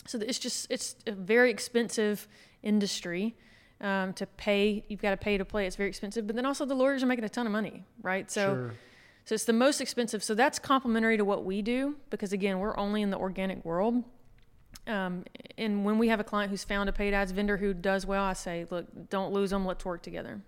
So 0.06 0.18
it's 0.18 0.38
just 0.38 0.66
it's 0.70 0.96
a 1.06 1.12
very 1.12 1.50
expensive 1.50 2.28
industry 2.62 3.34
um, 3.80 4.12
to 4.14 4.26
pay. 4.26 4.84
You've 4.88 5.00
got 5.00 5.10
to 5.12 5.16
pay 5.16 5.38
to 5.38 5.44
play. 5.46 5.66
It's 5.66 5.76
very 5.76 5.88
expensive, 5.88 6.26
but 6.26 6.36
then 6.36 6.44
also 6.44 6.66
the 6.66 6.74
lawyers 6.74 7.02
are 7.02 7.06
making 7.06 7.24
a 7.24 7.28
ton 7.28 7.46
of 7.46 7.52
money, 7.52 7.84
right? 8.02 8.30
So 8.30 8.54
sure. 8.54 8.74
so 9.24 9.34
it's 9.34 9.44
the 9.44 9.54
most 9.54 9.80
expensive. 9.80 10.22
So 10.22 10.34
that's 10.34 10.58
complementary 10.58 11.16
to 11.16 11.24
what 11.24 11.46
we 11.46 11.62
do 11.62 11.96
because 12.10 12.34
again, 12.34 12.58
we're 12.58 12.76
only 12.76 13.00
in 13.00 13.10
the 13.10 13.16
organic 13.16 13.64
world. 13.64 14.04
Um, 14.86 15.24
and 15.56 15.84
when 15.84 15.98
we 15.98 16.08
have 16.08 16.20
a 16.20 16.24
client 16.24 16.50
who's 16.50 16.64
found 16.64 16.88
a 16.88 16.92
paid 16.92 17.14
ads 17.14 17.32
vendor 17.32 17.56
who 17.56 17.72
does 17.72 18.04
well, 18.04 18.24
I 18.24 18.34
say, 18.34 18.66
look, 18.70 18.86
don't 19.08 19.32
lose 19.32 19.50
them. 19.50 19.64
Let's 19.64 19.84
work 19.84 20.02
together. 20.02 20.40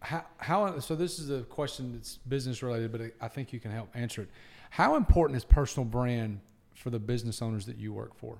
How, 0.00 0.24
how 0.36 0.78
so 0.80 0.94
this 0.94 1.18
is 1.18 1.30
a 1.30 1.42
question 1.42 1.92
that's 1.94 2.18
business 2.18 2.62
related, 2.62 2.92
but 2.92 3.00
I 3.20 3.28
think 3.28 3.52
you 3.52 3.60
can 3.60 3.70
help 3.70 3.88
answer 3.94 4.22
it. 4.22 4.28
How 4.70 4.96
important 4.96 5.36
is 5.36 5.44
personal 5.44 5.84
brand 5.84 6.40
for 6.74 6.90
the 6.90 6.98
business 6.98 7.40
owners 7.40 7.66
that 7.66 7.78
you 7.78 7.92
work 7.92 8.14
for? 8.14 8.38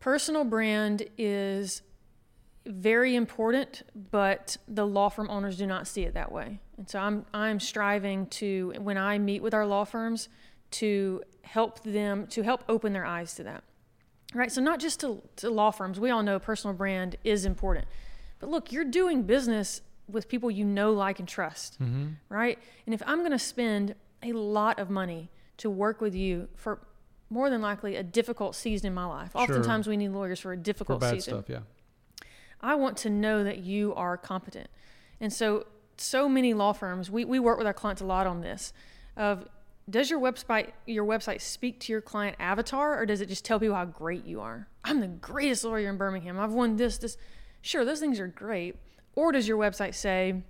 Personal 0.00 0.44
brand 0.44 1.04
is 1.16 1.82
very 2.66 3.14
important, 3.14 3.82
but 4.10 4.56
the 4.66 4.86
law 4.86 5.08
firm 5.08 5.30
owners 5.30 5.56
do 5.56 5.66
not 5.66 5.86
see 5.86 6.02
it 6.02 6.14
that 6.14 6.32
way. 6.32 6.58
And 6.76 6.88
so 6.88 6.98
I'm 6.98 7.24
I'm 7.32 7.60
striving 7.60 8.26
to 8.26 8.74
when 8.80 8.98
I 8.98 9.18
meet 9.18 9.42
with 9.42 9.54
our 9.54 9.66
law 9.66 9.84
firms 9.84 10.28
to 10.72 11.22
help 11.44 11.82
them 11.82 12.26
to 12.28 12.42
help 12.42 12.64
open 12.68 12.92
their 12.92 13.04
eyes 13.04 13.34
to 13.34 13.42
that. 13.44 13.64
right? 14.34 14.50
So 14.50 14.60
not 14.60 14.78
just 14.80 15.00
to, 15.00 15.22
to 15.36 15.50
law 15.50 15.70
firms. 15.70 15.98
We 16.00 16.10
all 16.10 16.22
know 16.22 16.38
personal 16.38 16.74
brand 16.74 17.16
is 17.24 17.44
important, 17.44 17.86
but 18.38 18.48
look, 18.48 18.72
you're 18.72 18.84
doing 18.84 19.22
business 19.24 19.82
with 20.08 20.28
people 20.28 20.50
you 20.50 20.64
know, 20.64 20.92
like, 20.92 21.18
and 21.18 21.28
trust, 21.28 21.80
Mm-hmm. 21.82 22.06
right? 22.28 22.58
And 22.86 22.94
if 22.94 23.02
I'm 23.06 23.18
going 23.20 23.30
to 23.32 23.38
spend 23.38 23.94
a 24.22 24.32
lot 24.32 24.78
of 24.78 24.88
money 24.90 25.30
to 25.58 25.68
work 25.70 26.00
with 26.00 26.14
you 26.14 26.48
for 26.56 26.80
more 27.30 27.48
than 27.50 27.62
likely 27.62 27.96
a 27.96 28.02
difficult 28.02 28.54
season 28.54 28.86
in 28.88 28.94
my 28.94 29.04
life, 29.04 29.32
Sure. 29.32 29.42
oftentimes 29.42 29.86
we 29.86 29.96
need 29.96 30.08
lawyers 30.10 30.40
for 30.40 30.52
a 30.52 30.56
For 30.56 30.62
difficult 30.62 31.00
bad 31.00 31.14
season. 31.14 31.34
stuff, 31.34 31.48
yeah. 31.48 31.60
I 32.60 32.74
want 32.74 32.96
to 32.98 33.10
know 33.10 33.42
that 33.44 33.58
you 33.58 33.94
are 33.94 34.16
competent. 34.16 34.68
And 35.20 35.32
so, 35.32 35.66
so 35.96 36.28
many 36.28 36.54
law 36.54 36.72
firms, 36.72 37.10
we, 37.10 37.24
we 37.24 37.38
work 37.38 37.58
with 37.58 37.66
our 37.66 37.72
clients 37.74 38.00
a 38.02 38.04
lot 38.06 38.26
on 38.26 38.40
this 38.40 38.72
of 39.16 39.46
does 39.88 40.10
your 40.10 40.20
website 40.20 40.70
your 40.86 41.04
website 41.04 41.40
speak 41.40 41.80
to 41.80 41.92
your 41.92 42.00
client 42.00 42.36
avatar 42.38 43.00
or 43.00 43.06
does 43.06 43.20
it 43.20 43.28
just 43.28 43.44
tell 43.44 43.58
people 43.58 43.74
how 43.74 43.84
great 43.84 44.24
you 44.24 44.40
are? 44.40 44.68
I'm 44.84 45.00
the 45.00 45.08
greatest 45.08 45.64
lawyer 45.64 45.88
in 45.88 45.96
Birmingham. 45.96 46.38
I've 46.38 46.52
won 46.52 46.76
this, 46.76 46.98
this. 46.98 47.16
Sure, 47.60 47.84
those 47.84 48.00
things 48.00 48.18
are 48.20 48.26
great. 48.26 48.76
Or 49.14 49.32
does 49.32 49.46
your 49.46 49.58
website 49.58 49.94
say, 49.94 50.42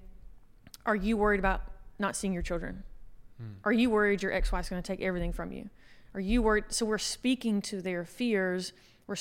are 0.86 0.96
you 0.96 1.16
worried 1.16 1.40
about 1.40 1.62
not 1.98 2.16
seeing 2.16 2.32
your 2.32 2.42
children? 2.42 2.84
Hmm. 3.38 3.52
Are 3.64 3.72
you 3.72 3.90
worried 3.90 4.22
your 4.22 4.32
ex-wife's 4.32 4.68
going 4.68 4.82
to 4.82 4.86
take 4.86 5.00
everything 5.00 5.32
from 5.32 5.52
you? 5.52 5.68
Are 6.14 6.20
you 6.20 6.42
worried? 6.42 6.64
So 6.68 6.86
we're 6.86 6.98
speaking 6.98 7.62
to 7.62 7.80
their 7.82 8.04
fears. 8.04 8.72
We're 9.06 9.16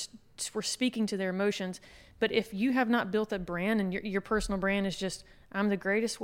we're 0.54 0.62
speaking 0.62 1.06
to 1.08 1.18
their 1.18 1.30
emotions. 1.30 1.80
But 2.20 2.32
if 2.32 2.54
you 2.54 2.72
have 2.74 2.90
not 2.90 3.12
built 3.12 3.32
a 3.32 3.40
brand 3.40 3.80
and 3.80 3.94
your 3.94 4.04
your 4.04 4.22
personal 4.22 4.60
brand 4.60 4.88
is 4.88 4.98
just 4.98 5.24
I'm 5.52 5.70
the 5.70 5.78
greatest, 5.78 6.20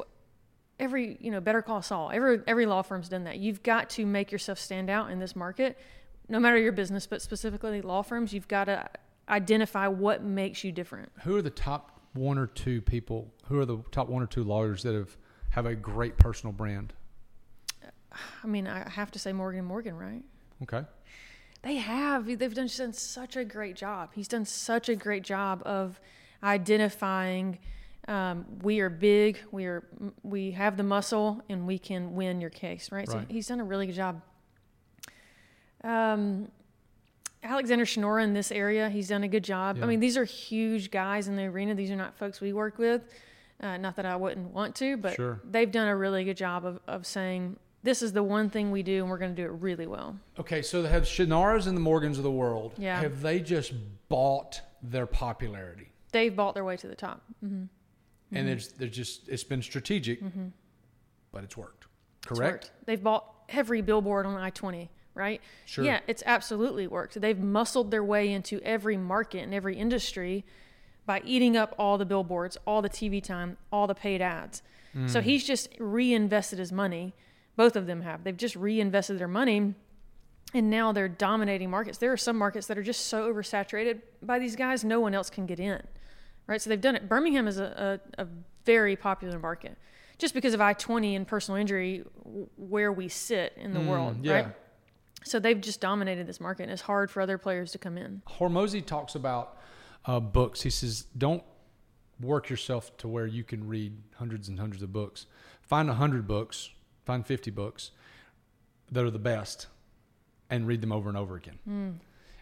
every 0.80 1.18
you 1.20 1.32
know 1.32 1.40
Better 1.40 1.62
Call 1.62 1.82
Saul. 1.82 2.12
Every 2.14 2.40
every 2.48 2.66
law 2.66 2.82
firm's 2.82 3.10
done 3.10 3.24
that. 3.26 3.38
You've 3.40 3.64
got 3.64 3.90
to 3.92 4.06
make 4.06 4.32
yourself 4.32 4.60
stand 4.60 4.90
out 4.90 5.12
in 5.12 5.20
this 5.20 5.36
market, 5.36 5.78
no 6.30 6.40
matter 6.40 6.58
your 6.58 6.72
business, 6.72 7.08
but 7.08 7.22
specifically 7.22 7.82
law 7.82 8.02
firms. 8.02 8.34
You've 8.34 8.48
got 8.48 8.66
to 8.66 8.90
identify 9.30 9.88
what 9.88 10.24
makes 10.24 10.64
you 10.64 10.72
different. 10.72 11.12
Who 11.24 11.36
are 11.36 11.42
the 11.42 11.50
top 11.50 12.02
one 12.14 12.38
or 12.38 12.48
two 12.48 12.82
people? 12.82 13.32
Who 13.48 13.60
are 13.60 13.66
the 13.66 13.80
top 13.92 14.10
one 14.10 14.24
or 14.24 14.28
two 14.28 14.44
lawyers 14.44 14.84
that 14.84 14.94
have 14.94 15.18
have 15.52 15.66
a 15.66 15.76
great 15.76 16.18
personal 16.18 16.54
brand? 16.54 16.94
I 18.44 18.48
mean, 18.48 18.68
I 18.68 18.90
have 18.90 19.12
to 19.12 19.20
say 19.20 19.34
Morgan 19.34 19.60
and 19.60 19.68
Morgan, 19.68 19.96
right? 19.96 20.24
Okay. 20.64 20.84
They 21.62 21.76
have. 21.76 22.26
They've 22.26 22.54
done, 22.54 22.70
done 22.76 22.94
such 22.94 23.36
a 23.36 23.44
great 23.44 23.76
job. 23.76 24.12
He's 24.14 24.28
done 24.28 24.46
such 24.46 24.90
a 24.90 24.96
great 24.96 25.24
job 25.24 25.62
of 25.66 26.00
identifying. 26.44 27.60
Um, 28.08 28.46
we 28.64 28.80
are 28.80 28.90
big. 28.90 29.38
We 29.52 29.66
are. 29.66 29.84
We 30.24 30.52
have 30.52 30.78
the 30.78 30.84
muscle, 30.84 31.42
and 31.50 31.68
we 31.68 31.78
can 31.78 32.16
win 32.16 32.40
your 32.40 32.50
case. 32.50 32.92
Right. 32.92 33.08
So 33.10 33.26
he's 33.28 33.48
done 33.48 33.60
a 33.60 33.64
really 33.66 33.86
good 33.88 33.96
job. 33.96 34.22
Um, 35.84 36.50
Alexander 37.44 37.86
Shunnarah 37.86 38.24
in 38.24 38.34
this 38.34 38.52
area, 38.52 38.90
he's 38.90 39.10
done 39.10 39.24
a 39.24 39.28
good 39.28 39.44
job. 39.44 39.78
Yeah. 39.78 39.84
I 39.84 39.88
mean, 39.88 40.00
these 40.00 40.18
are 40.18 40.24
huge 40.24 40.90
guys 40.92 41.28
in 41.28 41.36
the 41.36 41.44
arena. 41.44 41.76
These 41.76 41.92
are 41.92 41.96
not 41.96 42.18
folks 42.18 42.42
we 42.42 42.52
work 42.54 42.78
with. 42.78 43.04
Uh, 43.60 43.78
not 43.78 43.96
that 43.96 44.06
I 44.06 44.16
wouldn't 44.16 44.52
want 44.54 44.76
to, 44.78 44.98
but 44.98 45.16
Sure. 45.16 45.40
they've 45.44 45.72
done 45.72 45.88
a 45.88 45.96
really 45.96 46.24
good 46.24 46.38
job 46.38 46.66
of, 46.66 46.80
of 46.88 47.06
saying 47.08 47.58
this 47.84 48.02
is 48.02 48.12
the 48.14 48.24
one 48.24 48.50
thing 48.50 48.72
we 48.72 48.84
do, 48.84 49.02
and 49.02 49.10
we're 49.10 49.18
going 49.18 49.36
to 49.36 49.42
do 49.42 49.46
it 49.48 49.52
really 49.62 49.88
well. 49.88 50.16
Okay, 50.40 50.62
so 50.62 50.84
have 50.84 51.04
Shunnarahs 51.04 51.68
and 51.68 51.76
the 51.76 51.82
Morgans 51.82 52.18
of 52.18 52.24
the 52.24 52.32
world, 52.32 52.74
Yeah. 52.78 53.00
have 53.00 53.22
they 53.22 53.40
just 53.40 53.74
bought 54.10 54.62
their 54.84 55.06
popularity? 55.08 55.90
They've 56.12 56.36
bought 56.36 56.54
their 56.54 56.64
way 56.66 56.78
to 56.78 56.88
the 56.88 56.96
top. 56.96 57.22
Hmm 58.30 58.38
And 58.38 58.50
it's 58.50 58.68
they're 58.70 58.88
just 58.88 59.28
it's 59.30 59.44
been 59.44 59.62
strategic, 59.62 60.20
but 61.32 61.44
it's 61.44 61.58
worked. 61.58 61.86
It's 62.20 62.28
Correct? 62.28 62.66
worked. 62.66 62.86
They've 62.86 63.02
bought 63.02 63.26
every 63.50 63.82
billboard 63.82 64.26
on 64.26 64.36
I 64.36 64.50
20, 64.50 64.90
right? 65.14 65.42
Sure. 65.66 65.86
Yeah, 65.86 66.00
it's 66.08 66.24
absolutely 66.26 66.88
worked. 66.88 67.20
They've 67.20 67.40
muscled 67.40 67.92
their 67.92 68.04
way 68.04 68.32
into 68.32 68.60
every 68.62 68.98
market 68.98 69.44
and 69.44 69.54
every 69.54 69.78
industry 69.78 70.46
by 71.06 71.22
eating 71.26 71.56
up 71.56 71.74
all 71.80 71.98
the 71.98 72.06
billboards, 72.06 72.58
all 72.68 72.82
the 72.82 72.90
TV 72.90 73.24
time, 73.24 73.58
all 73.72 73.88
the 73.88 73.96
paid 73.96 74.22
ads. 74.22 74.62
Mm. 74.94 75.10
So 75.10 75.22
he's 75.22 75.46
just 75.46 75.70
reinvested 75.80 76.60
his 76.60 76.72
money. 76.72 77.14
Both 77.56 77.76
of 77.76 77.88
them 77.88 78.02
have. 78.02 78.24
They've 78.24 78.36
just 78.36 78.56
reinvested 78.56 79.18
their 79.18 79.28
money 79.28 79.74
and 80.54 80.70
now 80.70 80.92
they're 80.92 81.10
dominating 81.10 81.70
markets. 81.70 81.98
There 81.98 82.12
are 82.12 82.18
some 82.18 82.38
markets 82.38 82.68
that 82.68 82.78
are 82.78 82.84
just 82.84 83.08
so 83.08 83.32
oversaturated 83.32 84.02
by 84.22 84.40
these 84.40 84.56
guys, 84.56 84.84
no 84.84 85.00
one 85.00 85.14
else 85.14 85.30
can 85.30 85.46
get 85.46 85.60
in. 85.60 85.82
Right? 86.48 86.62
So 86.62 86.70
they've 86.70 86.80
done 86.82 86.96
it. 86.96 87.08
Birmingham 87.10 87.48
is 87.48 87.60
a, 87.60 88.00
a, 88.18 88.24
a 88.24 88.28
very 88.66 88.96
popular 88.96 89.38
market 89.40 89.78
just 90.18 90.34
because 90.34 90.54
of 90.54 90.62
I 90.62 90.74
20 90.74 91.16
and 91.16 91.28
personal 91.28 91.60
injury, 91.60 92.04
where 92.58 92.92
we 92.92 93.08
sit 93.08 93.54
in 93.58 93.74
the 93.74 93.80
Mm, 93.80 93.88
world. 93.88 94.18
yeah. 94.26 94.34
Right? 94.34 94.48
So 95.24 95.40
they've 95.40 95.60
just 95.60 95.82
dominated 95.82 96.26
this 96.26 96.40
market 96.40 96.64
and 96.64 96.72
it's 96.72 96.82
hard 96.82 97.12
for 97.12 97.22
other 97.22 97.38
players 97.38 97.72
to 97.74 97.78
come 97.78 97.98
in. 97.98 98.22
Hormozi 98.40 98.84
talks 98.86 99.14
about 99.16 99.58
uh, 100.06 100.20
books. 100.20 100.62
He 100.62 100.70
says, 100.70 101.06
don't 101.18 101.44
work 102.20 102.50
yourself 102.50 102.96
to 102.98 103.08
where 103.08 103.28
you 103.28 103.44
can 103.44 103.68
read 103.68 103.94
hundreds 104.16 104.48
and 104.48 104.58
hundreds 104.60 104.82
of 104.82 104.92
books. 104.94 105.26
Find 105.62 105.90
a 105.90 105.94
hundred 105.96 106.28
books, 106.28 106.70
find 107.06 107.26
50 107.28 107.52
books 107.52 107.92
that 108.92 109.04
are 109.04 109.12
the 109.12 109.20
best 109.20 109.68
and 110.50 110.66
read 110.66 110.82
them 110.82 110.92
over 110.94 111.10
and 111.10 111.18
over 111.18 111.36
again. 111.36 111.60
Hmm. 111.66 111.90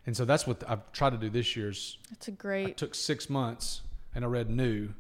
And 0.06 0.16
so 0.16 0.24
that's 0.24 0.46
what 0.46 0.64
I've 0.70 0.92
tried 0.92 1.10
to 1.10 1.18
do 1.18 1.30
this 1.30 1.56
year's. 1.56 1.98
That's 2.12 2.28
a 2.28 2.32
great. 2.32 2.78
took 2.78 2.94
six 2.94 3.30
months 3.30 3.82
and 4.16 4.24
I 4.26 4.28
read 4.28 4.50
new 4.50 4.86
and 4.86 4.94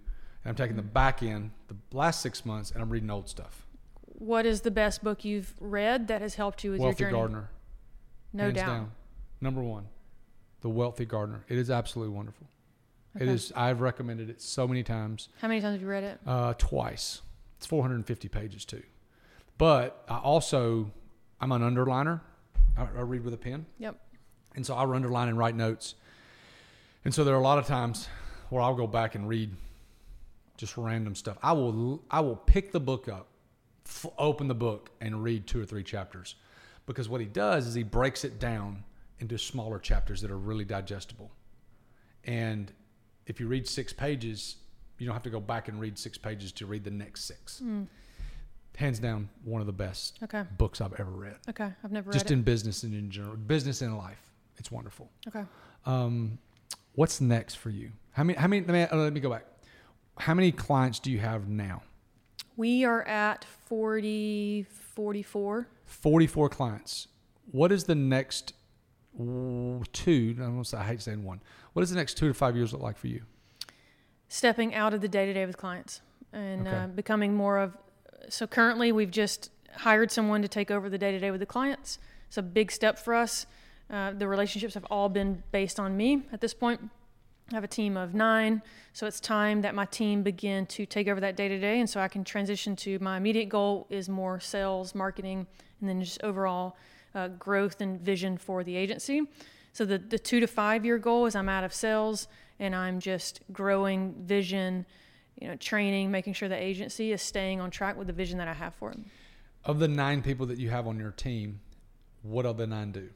I'm 0.46 0.56
taking 0.56 0.76
the 0.76 0.82
back 0.84 1.24
end, 1.24 1.52
the 1.68 1.76
last 1.98 2.22
six 2.22 2.46
months, 2.46 2.70
and 2.72 2.82
I'm 2.82 2.90
reading 2.90 3.10
old 3.10 3.28
stuff. 3.30 3.66
What 4.04 4.46
is 4.46 4.62
the 4.62 4.72
best 4.72 5.04
book 5.04 5.26
you've 5.26 5.54
read 5.60 6.08
that 6.10 6.22
has 6.22 6.36
helped 6.36 6.64
you 6.64 6.72
with 6.72 6.82
Wealthy 6.82 7.04
your 7.04 7.10
journey? 7.12 7.20
Gardener. 7.22 7.50
No 8.34 8.52
doubt. 8.52 8.66
down. 8.68 8.92
Number 9.42 9.64
one, 9.64 9.88
The 10.62 10.70
Wealthy 10.70 11.06
Gardener. 11.06 11.44
It 11.50 11.58
is 11.58 11.70
absolutely 11.72 12.14
wonderful. 12.16 12.48
It 13.16 13.24
Okay. 13.24 13.32
is. 13.32 13.52
I've 13.56 13.82
recommended 13.82 14.30
it 14.30 14.42
so 14.42 14.68
many 14.68 14.84
times. 14.84 15.30
How 15.40 15.48
many 15.48 15.62
times 15.62 15.74
have 15.74 15.82
you 15.82 15.88
read 15.88 16.04
it? 16.04 16.20
Uh, 16.28 16.54
twice. 16.58 17.22
It's 17.58 17.66
450 17.66 18.28
pages 18.30 18.66
too. 18.66 18.84
But 19.58 20.04
I 20.10 20.18
also, 20.18 20.92
I'm 21.40 21.52
an 21.54 21.62
underliner. 21.62 22.22
I, 22.78 22.82
I 22.84 23.02
read 23.02 23.24
with 23.24 23.34
a 23.34 23.38
pen, 23.38 23.66
Yep. 23.80 23.98
and 24.56 24.66
so 24.66 24.76
I 24.76 24.84
underline 24.84 25.30
and 25.30 25.38
write 25.38 25.56
notes. 25.56 25.96
And 27.06 27.14
so 27.14 27.24
there 27.24 27.34
are 27.36 27.40
a 27.40 27.44
lot 27.44 27.58
of 27.58 27.66
times 27.68 28.10
where 28.50 28.62
I'll 28.62 28.76
go 28.76 28.88
back 28.88 29.16
and 29.16 29.28
read 29.28 29.52
just 30.58 30.78
random 30.78 31.16
stuff. 31.16 31.38
I 31.44 31.54
will. 31.54 32.04
I 32.10 32.22
will 32.22 32.36
pick 32.36 32.72
the 32.72 32.80
book 32.80 33.08
up, 33.10 33.28
f- 33.86 34.06
open 34.18 34.48
the 34.48 34.56
book, 34.56 34.90
and 35.02 35.24
read 35.24 35.48
two 35.48 35.62
or 35.62 35.66
three 35.66 35.84
chapters, 35.84 36.36
because 36.86 37.10
what 37.10 37.20
he 37.22 37.28
does 37.28 37.68
is 37.68 37.74
he 37.74 37.84
breaks 37.84 38.24
it 38.24 38.40
down 38.40 38.84
into 39.20 39.38
smaller 39.38 39.80
chapters 39.80 40.22
that 40.22 40.32
are 40.32 40.38
really 40.38 40.66
digestible. 40.66 41.32
And 42.26 42.72
if 43.28 43.40
you 43.40 43.48
read 43.48 43.68
six 43.68 43.94
pages, 43.94 44.58
you 44.98 45.06
don't 45.06 45.14
have 45.14 45.24
to 45.24 45.30
go 45.30 45.40
back 45.40 45.68
and 45.68 45.80
read 45.80 45.98
six 45.98 46.18
pages 46.18 46.52
to 46.54 46.66
read 46.66 46.84
the 46.84 46.92
next 46.92 47.26
six. 47.26 47.62
Mm. 47.64 47.88
Hands 48.78 49.00
down, 49.00 49.30
one 49.46 49.62
of 49.62 49.68
the 49.68 49.74
best 49.74 50.20
Okay. 50.24 50.44
books 50.58 50.82
I've 50.82 50.94
ever 51.00 51.12
read. 51.12 51.36
Okay. 51.50 51.72
I've 51.84 51.92
never 51.94 52.12
Just 52.12 52.26
read 52.26 52.32
it. 52.32 52.34
in 52.36 52.42
business 52.44 52.84
and 52.84 52.94
in 52.94 53.10
general, 53.10 53.36
business 53.38 53.82
and 53.82 53.98
life. 53.98 54.32
It's 54.58 54.70
wonderful. 54.72 55.10
Okay. 55.28 55.44
Um, 55.86 56.38
what's 56.96 57.22
next 57.22 57.56
for 57.56 57.70
you? 57.70 57.92
How 58.12 58.24
many? 58.24 58.38
How 58.40 58.48
many? 58.48 58.66
Let 58.66 58.74
me, 58.74 58.82
uh, 58.84 58.96
let 58.98 59.14
me 59.14 59.20
go 59.20 59.30
back. 59.30 59.46
How 60.18 60.34
many 60.34 60.52
clients 60.52 61.00
do 61.00 61.12
you 61.12 61.20
have 61.20 61.48
now? 61.48 61.84
We 62.58 62.86
are 62.86 63.04
at 63.04 63.46
40, 63.68 64.64
44. 64.70 65.68
Forty-four 65.86 66.50
clients. 66.50 67.08
What 67.52 67.72
is 67.72 67.84
the 67.84 67.96
next 67.96 68.54
two? 69.94 70.36
I 70.42 70.64
say 70.64 70.78
I 70.78 70.84
hate 70.84 71.02
saying 71.02 71.24
one. 71.24 71.42
What 71.74 71.82
does 71.82 71.90
the 71.90 71.96
next 71.98 72.16
two 72.18 72.28
to 72.30 72.34
five 72.34 72.56
years 72.56 72.74
look 72.74 72.82
like 72.82 72.98
for 72.98 73.08
you? 73.08 73.24
stepping 74.28 74.74
out 74.74 74.92
of 74.94 75.02
the 75.02 75.08
day 75.08 75.28
to 75.28 75.34
day 75.34 75.46
with 75.46 75.56
clients 75.56 76.02
and 76.34 76.68
Okay. 76.68 76.76
uh, 76.76 76.88
becoming 76.88 77.36
more 77.36 77.60
of. 77.60 77.78
So 78.28 78.48
currently, 78.48 78.92
we've 78.92 79.12
just 79.12 79.52
hired 79.78 80.12
someone 80.12 80.42
to 80.42 80.48
take 80.48 80.72
over 80.72 80.90
the 80.90 80.98
day 80.98 81.12
to 81.12 81.20
day 81.20 81.30
with 81.30 81.42
the 81.42 81.46
clients. 81.46 82.00
It's 82.28 82.38
a 82.38 82.42
big 82.42 82.72
step 82.72 82.98
for 82.98 83.14
us. 83.14 83.46
Uh, 83.90 84.12
the 84.12 84.28
relationships 84.28 84.74
have 84.74 84.86
all 84.90 85.10
been 85.10 85.44
based 85.52 85.80
on 85.80 85.96
me 85.96 86.24
at 86.32 86.42
this 86.42 86.54
point. 86.54 86.82
I 87.52 87.56
have 87.56 87.64
a 87.64 87.68
team 87.68 87.96
of 87.96 88.16
nine, 88.16 88.64
so 88.94 89.06
it's 89.06 89.20
time 89.20 89.62
that 89.62 89.76
my 89.76 89.86
team 89.86 90.24
begin 90.24 90.66
to 90.68 90.88
take 90.88 91.08
over 91.08 91.20
that 91.20 91.36
day 91.36 91.48
to 91.48 91.60
day, 91.60 91.80
and 91.80 91.88
so 91.88 92.00
I 92.00 92.08
can 92.08 92.24
transition 92.24 92.76
to 92.78 92.98
my 92.98 93.18
immediate 93.18 93.50
goal 93.50 93.86
is 93.92 94.10
more 94.10 94.40
sales, 94.40 94.96
marketing, 94.96 95.46
and 95.80 95.88
then 95.88 96.02
just 96.02 96.24
overall 96.24 96.76
uh, 97.14 97.28
growth 97.28 97.82
and 97.82 98.02
vision 98.02 98.38
for 98.38 98.64
the 98.64 98.76
agency. 98.76 99.22
So 99.74 99.86
the 99.86 99.98
the 99.98 100.18
two 100.18 100.40
to 100.40 100.48
five 100.48 100.86
year 100.86 100.98
goal 100.98 101.26
is 101.26 101.36
I'm 101.36 101.50
out 101.50 101.64
of 101.64 101.74
sales 101.74 102.28
and 102.60 102.76
I'm 102.76 103.00
just 103.00 103.42
growing 103.52 104.16
vision, 104.24 104.86
you 105.40 105.48
know, 105.48 105.56
training, 105.58 106.12
making 106.12 106.34
sure 106.34 106.48
the 106.48 106.56
agency 106.62 107.12
is 107.12 107.22
staying 107.22 107.60
on 107.60 107.72
track 107.72 107.98
with 107.98 108.08
the 108.08 108.14
vision 108.14 108.38
that 108.38 108.48
I 108.48 108.54
have 108.54 108.74
for 108.76 108.92
it. 108.92 109.00
Of 109.66 109.80
the 109.80 109.88
nine 109.88 110.22
people 110.22 110.46
that 110.48 110.58
you 110.58 110.70
have 110.70 110.88
on 110.88 110.98
your 110.98 111.12
team, 111.12 111.60
what 112.22 112.44
do 112.44 112.54
the 112.54 112.68
nine 112.68 112.92
do? 112.92 113.10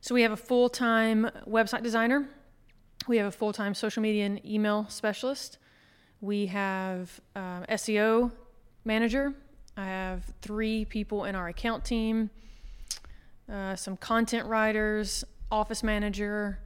So 0.00 0.14
we 0.14 0.22
have 0.22 0.32
a 0.32 0.36
full 0.36 0.68
time 0.68 1.30
website 1.46 1.82
designer. 1.82 2.28
We 3.06 3.16
have 3.18 3.26
a 3.26 3.32
full 3.32 3.52
time 3.52 3.74
social 3.74 4.02
media 4.02 4.26
and 4.26 4.44
email 4.44 4.86
specialist. 4.88 5.58
We 6.20 6.46
have 6.46 7.20
um, 7.36 7.64
SEO 7.68 8.32
manager. 8.84 9.34
I 9.76 9.84
have 9.84 10.24
three 10.42 10.84
people 10.84 11.24
in 11.24 11.36
our 11.36 11.48
account 11.48 11.84
team, 11.84 12.30
uh, 13.52 13.76
some 13.76 13.96
content 13.96 14.46
writers, 14.46 15.24
office 15.52 15.82
manager, 15.82 16.58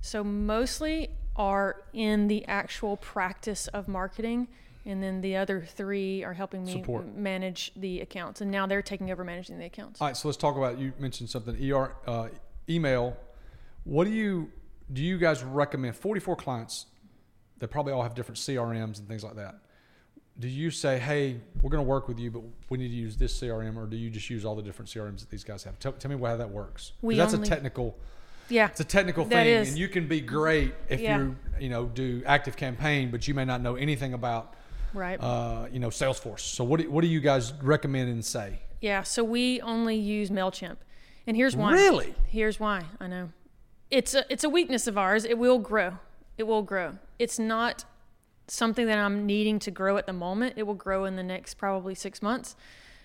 So 0.00 0.24
mostly 0.24 1.10
are 1.36 1.82
in 1.92 2.28
the 2.28 2.46
actual 2.46 2.96
practice 2.96 3.68
of 3.68 3.86
marketing, 3.86 4.48
and 4.86 5.02
then 5.02 5.20
the 5.20 5.36
other 5.36 5.60
three 5.60 6.24
are 6.24 6.32
helping 6.32 6.64
me 6.64 6.72
Support. 6.72 7.14
manage 7.14 7.72
the 7.76 8.00
accounts. 8.00 8.40
And 8.40 8.50
now 8.50 8.66
they're 8.66 8.82
taking 8.82 9.10
over 9.10 9.24
managing 9.24 9.58
the 9.58 9.66
accounts. 9.66 10.00
All 10.00 10.08
right, 10.08 10.16
so 10.16 10.28
let's 10.28 10.38
talk 10.38 10.56
about. 10.56 10.78
You 10.78 10.92
mentioned 10.98 11.28
something. 11.28 11.54
ER 11.70 11.94
uh, 12.06 12.28
email. 12.68 13.16
What 13.84 14.04
do 14.04 14.10
you 14.10 14.50
do? 14.92 15.02
You 15.02 15.18
guys 15.18 15.42
recommend? 15.42 15.96
Forty-four 15.96 16.36
clients. 16.36 16.86
They 17.58 17.66
probably 17.66 17.92
all 17.92 18.02
have 18.02 18.14
different 18.14 18.38
CRMs 18.38 18.98
and 18.98 19.08
things 19.08 19.24
like 19.24 19.36
that. 19.36 19.56
Do 20.38 20.46
you 20.48 20.70
say, 20.70 20.98
"Hey, 20.98 21.40
we're 21.62 21.70
going 21.70 21.82
to 21.84 21.88
work 21.88 22.06
with 22.06 22.18
you, 22.18 22.30
but 22.30 22.42
we 22.70 22.78
need 22.78 22.88
to 22.88 22.94
use 22.94 23.16
this 23.16 23.38
CRM," 23.40 23.76
or 23.76 23.86
do 23.86 23.96
you 23.96 24.10
just 24.10 24.30
use 24.30 24.44
all 24.44 24.54
the 24.54 24.62
different 24.62 24.88
CRMs 24.88 25.20
that 25.20 25.30
these 25.30 25.42
guys 25.44 25.64
have? 25.64 25.78
Tell, 25.78 25.92
tell 25.92 26.10
me 26.10 26.16
how 26.24 26.36
that 26.36 26.50
works. 26.50 26.92
We 27.02 27.16
that's 27.16 27.34
only- 27.34 27.46
a 27.46 27.50
technical. 27.50 27.96
Yeah. 28.50 28.68
It's 28.68 28.80
a 28.80 28.84
technical 28.84 29.24
thing, 29.26 29.46
is. 29.46 29.68
and 29.70 29.78
you 29.78 29.88
can 29.88 30.08
be 30.08 30.20
great 30.22 30.72
if 30.88 31.00
Yeah. 31.00 31.18
you 31.18 31.36
you 31.60 31.68
know 31.68 31.86
do 31.86 32.22
ActiveCampaign, 32.22 33.10
but 33.10 33.26
you 33.28 33.34
may 33.34 33.44
not 33.44 33.60
know 33.60 33.74
anything 33.76 34.14
about 34.14 34.54
Right. 34.94 35.20
uh, 35.22 35.66
you 35.70 35.80
know 35.80 35.88
Salesforce. 35.88 36.40
So 36.40 36.64
what 36.64 36.80
do, 36.80 36.90
what 36.90 37.02
do 37.02 37.08
you 37.08 37.20
guys 37.20 37.52
recommend 37.62 38.08
and 38.08 38.24
say? 38.24 38.60
Yeah, 38.80 39.02
so 39.02 39.22
we 39.24 39.60
only 39.60 39.96
use 39.96 40.30
Mailchimp, 40.30 40.76
and 41.28 41.36
here's 41.36 41.54
why. 41.54 41.72
Really? 41.72 42.14
Here's 42.26 42.58
why. 42.58 42.84
I 42.98 43.06
know, 43.06 43.28
it's 43.90 44.14
a 44.14 44.24
it's 44.32 44.42
a 44.42 44.48
weakness 44.48 44.86
of 44.86 44.96
ours. 44.98 45.24
It 45.24 45.38
will 45.38 45.58
grow. 45.58 45.98
It 46.38 46.44
will 46.44 46.62
grow. 46.62 46.98
It's 47.18 47.38
not 47.38 47.84
something 48.46 48.86
that 48.86 48.98
I'm 48.98 49.26
needing 49.26 49.58
to 49.60 49.70
grow 49.70 49.98
at 49.98 50.06
the 50.06 50.12
moment. 50.12 50.54
It 50.56 50.62
will 50.62 50.74
grow 50.74 51.04
in 51.04 51.16
the 51.16 51.22
next 51.22 51.54
probably 51.54 51.94
six 51.94 52.22
months. 52.22 52.56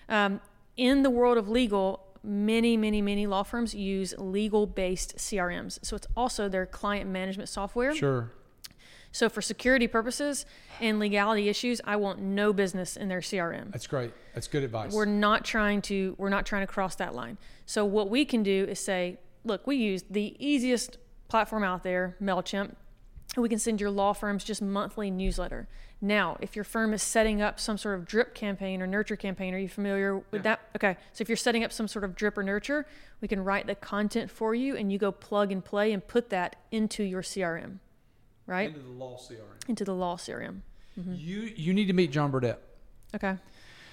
Um, 0.08 0.40
in 0.76 1.02
the 1.02 1.10
world 1.10 1.36
of 1.36 1.48
legal, 1.50 2.00
many, 2.22 2.78
many, 2.78 3.02
many 3.02 3.26
law 3.26 3.42
firms 3.42 3.74
use 3.74 4.14
legal-based 4.16 5.16
CRMs. 5.16 5.78
So 5.82 5.96
it's 5.96 6.06
also 6.16 6.48
their 6.48 6.64
client 6.64 7.10
management 7.10 7.50
software. 7.50 7.94
Sure. 7.94 8.30
So 9.14 9.28
for 9.28 9.40
security 9.40 9.86
purposes 9.86 10.44
and 10.80 10.98
legality 10.98 11.48
issues, 11.48 11.80
I 11.84 11.94
want 11.94 12.18
no 12.18 12.52
business 12.52 12.96
in 12.96 13.06
their 13.06 13.20
CRM 13.20 13.70
That's 13.70 13.86
great. 13.86 14.12
That's 14.34 14.48
good 14.48 14.64
advice. 14.64 14.92
we're 14.92 15.04
not 15.04 15.44
trying 15.44 15.82
to 15.82 16.16
we're 16.18 16.30
not 16.30 16.44
trying 16.44 16.66
to 16.66 16.72
cross 16.72 16.96
that 16.96 17.14
line. 17.14 17.38
So 17.64 17.84
what 17.84 18.10
we 18.10 18.24
can 18.24 18.42
do 18.42 18.66
is 18.68 18.80
say 18.80 19.18
look 19.44 19.68
we 19.68 19.76
use 19.76 20.02
the 20.10 20.34
easiest 20.44 20.98
platform 21.28 21.62
out 21.62 21.84
there 21.84 22.16
mailchimp 22.20 22.74
we 23.36 23.48
can 23.48 23.58
send 23.58 23.80
your 23.80 23.90
law 23.90 24.12
firms 24.12 24.44
just 24.44 24.62
monthly 24.62 25.10
newsletter. 25.10 25.68
Now 26.00 26.36
if 26.40 26.56
your 26.56 26.64
firm 26.64 26.92
is 26.92 27.02
setting 27.02 27.40
up 27.40 27.60
some 27.60 27.78
sort 27.78 27.96
of 27.96 28.06
drip 28.06 28.34
campaign 28.34 28.82
or 28.82 28.88
nurture 28.88 29.16
campaign 29.16 29.54
are 29.54 29.58
you 29.58 29.68
familiar 29.68 30.24
with 30.32 30.42
that? 30.42 30.58
Okay 30.74 30.96
so 31.12 31.22
if 31.22 31.28
you're 31.28 31.36
setting 31.36 31.62
up 31.62 31.70
some 31.70 31.86
sort 31.86 32.04
of 32.04 32.16
drip 32.16 32.36
or 32.36 32.42
nurture 32.42 32.84
we 33.20 33.28
can 33.28 33.44
write 33.44 33.68
the 33.68 33.76
content 33.76 34.28
for 34.28 34.56
you 34.56 34.76
and 34.76 34.90
you 34.90 34.98
go 34.98 35.12
plug 35.12 35.52
and 35.52 35.64
play 35.64 35.92
and 35.92 36.04
put 36.08 36.30
that 36.30 36.56
into 36.72 37.04
your 37.04 37.22
crm 37.22 37.78
right? 38.46 38.68
Into 38.68 38.80
the 38.80 38.90
law 38.90 39.16
CRM. 39.16 39.68
into 39.68 39.84
the 39.84 39.94
law 39.94 40.16
crm 40.16 40.60
mm-hmm. 40.98 41.14
You 41.14 41.52
you 41.56 41.74
need 41.74 41.86
to 41.86 41.92
meet 41.92 42.10
John 42.10 42.30
Burdett. 42.30 42.60
okay. 43.14 43.36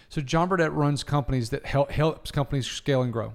So 0.09 0.19
John 0.19 0.49
Burdett 0.49 0.73
runs 0.73 1.03
companies 1.03 1.51
that 1.51 1.65
help 1.65 1.91
helps 1.91 2.31
companies 2.31 2.67
scale 2.67 3.01
and 3.01 3.13
grow, 3.13 3.33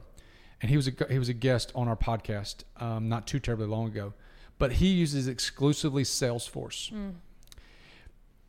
and 0.61 0.71
he 0.71 0.77
was 0.77 0.89
a 0.89 0.93
he 1.09 1.19
was 1.19 1.29
a 1.29 1.35
guest 1.35 1.73
on 1.75 1.89
our 1.89 1.97
podcast 1.97 2.65
um, 2.79 3.09
not 3.09 3.27
too 3.27 3.39
terribly 3.39 3.67
long 3.67 3.87
ago, 3.87 4.13
but 4.59 4.73
he 4.73 4.89
uses 4.89 5.27
exclusively 5.27 6.03
Salesforce. 6.03 6.93
Mm. 6.93 7.15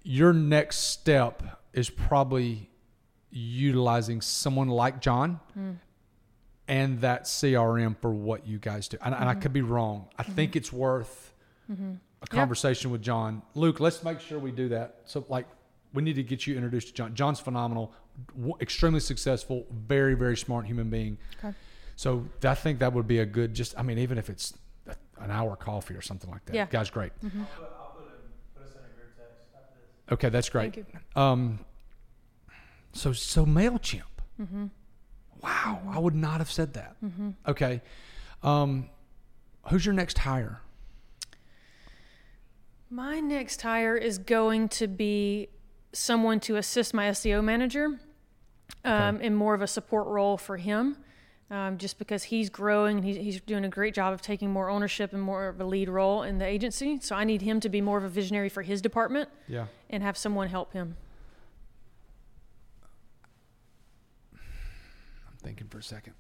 Your 0.03 0.33
next 0.33 0.77
step 0.77 1.43
is 1.73 1.89
probably 1.89 2.69
utilizing 3.29 4.21
someone 4.21 4.67
like 4.67 5.01
John. 5.01 5.39
Mm. 5.57 5.77
And 6.69 6.99
that 6.99 7.23
CRM 7.23 7.95
for 7.95 8.11
what 8.11 8.45
you 8.45 8.57
guys 8.59 8.89
do, 8.89 8.97
and, 9.01 9.15
and 9.15 9.23
I 9.23 9.31
mm-hmm. 9.31 9.39
could 9.39 9.53
be 9.53 9.61
wrong. 9.61 10.09
I 10.17 10.23
mm-hmm. 10.23 10.33
think 10.33 10.57
it's 10.57 10.73
worth 10.73 11.33
a 12.31 12.35
conversation 12.35 12.91
with 12.91 13.01
John. 13.01 13.41
Luke, 13.55 13.79
let's 13.79 14.03
make 14.03 14.19
sure 14.19 14.39
we 14.39 14.51
do 14.51 14.69
that. 14.69 15.01
So, 15.05 15.25
like, 15.29 15.45
we 15.93 16.03
need 16.03 16.15
to 16.15 16.23
get 16.23 16.45
you 16.47 16.55
introduced 16.55 16.87
to 16.89 16.93
John. 16.93 17.15
John's 17.15 17.39
phenomenal, 17.39 17.93
w- 18.35 18.55
extremely 18.61 18.99
successful, 18.99 19.65
very, 19.71 20.13
very 20.13 20.37
smart 20.37 20.65
human 20.65 20.89
being. 20.89 21.17
Okay. 21.43 21.55
So, 21.95 22.27
I 22.43 22.53
think 22.55 22.79
that 22.79 22.93
would 22.93 23.07
be 23.07 23.19
a 23.19 23.25
good, 23.25 23.53
just, 23.53 23.77
I 23.77 23.83
mean, 23.83 23.97
even 23.99 24.17
if 24.17 24.29
it's 24.29 24.53
a, 24.87 24.95
an 25.19 25.31
hour 25.31 25.55
coffee 25.55 25.95
or 25.95 26.01
something 26.01 26.29
like 26.29 26.45
that. 26.45 26.55
Yeah. 26.55 26.65
Guy's 26.69 26.89
great. 26.89 27.11
I'll 27.23 27.29
put, 27.29 27.39
I'll 27.39 27.95
put, 27.97 28.05
a, 28.07 28.59
put 28.59 28.67
us 28.67 28.73
in 28.75 28.79
a 28.79 28.95
group 28.95 29.15
text 29.17 29.47
after 29.55 29.73
this. 30.07 30.13
Okay, 30.13 30.29
that's 30.29 30.49
great. 30.49 30.73
thank 30.75 30.87
you 30.93 31.21
Um, 31.21 31.59
so, 32.93 33.13
so 33.13 33.45
MailChimp. 33.45 34.01
Mm-hmm. 34.41 34.65
Wow, 35.41 35.81
I 35.89 35.99
would 35.99 36.15
not 36.15 36.39
have 36.39 36.51
said 36.51 36.73
that. 36.73 36.95
Mhm. 37.03 37.35
Okay. 37.47 37.81
Um, 38.43 38.89
who's 39.69 39.85
your 39.85 39.93
next 39.93 40.17
hire? 40.17 40.61
My 42.89 43.19
next 43.19 43.61
hire 43.61 43.95
is 43.97 44.17
going 44.17 44.69
to 44.69 44.87
be 44.87 45.49
someone 45.93 46.39
to 46.41 46.55
assist 46.55 46.93
my 46.93 47.09
SEO 47.09 47.43
manager 47.43 47.99
um, 48.85 49.19
in 49.19 49.35
more 49.35 49.53
of 49.53 49.61
a 49.61 49.67
support 49.67 50.07
role 50.07 50.37
for 50.37 50.55
him, 50.57 50.97
um, 51.51 51.77
just 51.77 51.97
because 51.99 52.23
he's 52.23 52.49
growing. 52.49 53.03
He's, 53.03 53.17
he's 53.17 53.41
doing 53.41 53.65
a 53.65 53.69
great 53.69 53.93
job 53.93 54.13
of 54.13 54.21
taking 54.21 54.49
more 54.51 54.69
ownership 54.69 55.11
and 55.11 55.21
more 55.21 55.47
of 55.49 55.59
a 55.59 55.65
lead 55.65 55.89
role 55.89 56.23
in 56.23 56.37
the 56.37 56.45
agency. 56.45 56.99
So 57.01 57.15
I 57.15 57.23
need 57.25 57.41
him 57.41 57.59
to 57.61 57.69
be 57.69 57.81
more 57.81 57.97
of 57.97 58.03
a 58.05 58.09
visionary 58.09 58.49
for 58.49 58.61
his 58.61 58.81
department 58.81 59.29
Yeah. 59.47 59.65
and 59.89 60.01
have 60.01 60.17
someone 60.17 60.47
help 60.47 60.71
him. 60.71 60.95
I'm 64.33 65.37
thinking 65.43 65.67
for 65.67 65.79
a 65.79 65.83
second. 65.83 66.13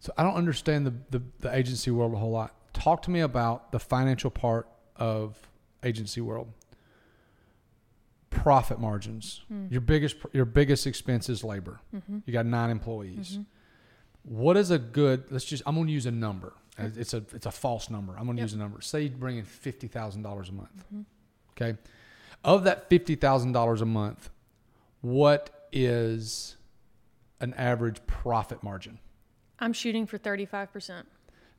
So 0.00 0.12
I 0.16 0.22
don't 0.22 0.34
understand 0.36 0.86
the, 0.86 0.94
the, 1.10 1.22
the 1.40 1.54
agency 1.54 1.90
world 1.90 2.14
a 2.14 2.16
whole 2.16 2.30
lot. 2.30 2.54
Talk 2.72 3.02
to 3.02 3.10
me 3.10 3.20
about 3.20 3.72
the 3.72 3.78
financial 3.80 4.30
part 4.30 4.68
of 4.96 5.36
agency 5.82 6.20
world. 6.20 6.52
Profit 8.30 8.78
margins. 8.78 9.42
Hmm. 9.48 9.66
Your 9.70 9.80
biggest 9.80 10.16
your 10.32 10.44
biggest 10.44 10.86
expense 10.86 11.28
is 11.28 11.42
labor. 11.42 11.80
Mm-hmm. 11.94 12.18
You 12.26 12.32
got 12.32 12.44
nine 12.46 12.70
employees. 12.70 13.32
Mm-hmm. 13.32 13.42
What 14.36 14.56
is 14.58 14.70
a 14.70 14.78
good? 14.78 15.24
Let's 15.30 15.46
just. 15.46 15.62
I'm 15.66 15.74
going 15.74 15.86
to 15.86 15.92
use 15.92 16.04
a 16.06 16.10
number. 16.10 16.52
It's 16.76 17.14
a 17.14 17.24
it's 17.34 17.46
a 17.46 17.50
false 17.50 17.88
number. 17.90 18.12
I'm 18.16 18.26
going 18.26 18.36
to 18.36 18.42
Yep. 18.42 18.44
use 18.50 18.52
a 18.54 18.58
number. 18.58 18.80
Say 18.82 19.02
you 19.04 19.08
bring 19.10 19.38
in 19.38 19.44
fifty 19.44 19.88
thousand 19.88 20.22
dollars 20.22 20.50
a 20.50 20.52
month. 20.52 20.84
Mm-hmm. 20.92 21.00
Okay, 21.52 21.78
of 22.44 22.64
that 22.64 22.88
fifty 22.90 23.14
thousand 23.14 23.52
dollars 23.52 23.80
a 23.80 23.86
month, 23.86 24.28
what 25.00 25.66
is 25.72 26.56
an 27.40 27.54
average 27.54 28.06
profit 28.06 28.62
margin? 28.62 28.98
I'm 29.60 29.72
shooting 29.72 30.06
for 30.06 30.18
35% 30.18 31.04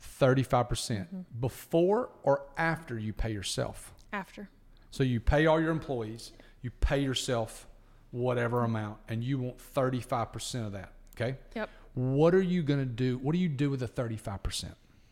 Thirty-five 0.02 0.70
percent 0.70 1.08
mm-hmm. 1.08 1.42
before 1.42 2.10
or 2.24 2.46
after 2.58 2.98
you 2.98 3.12
pay 3.12 3.32
yourself. 3.32 3.94
after. 4.14 4.50
So 4.92 5.04
you 5.04 5.20
pay 5.20 5.46
all 5.46 5.60
your 5.60 5.72
employees, 5.72 6.32
you 6.62 6.72
pay 6.72 7.00
yourself 7.00 7.68
whatever 8.12 8.64
amount, 8.64 9.00
and 9.10 9.22
you 9.22 9.40
want 9.40 9.60
thirty-five 9.60 10.32
percent 10.32 10.68
of 10.68 10.72
that. 10.72 10.94
Okay. 11.20 11.38
Yep. 11.54 11.70
What 11.96 12.34
are 12.34 12.42
you 12.42 12.64
going 12.64 12.80
to 12.80 12.86
do? 12.86 13.18
What 13.18 13.34
do 13.34 13.40
you 13.40 13.50
do 13.50 13.70
with 13.70 13.82
the 13.82 13.88
35%? 13.88 14.66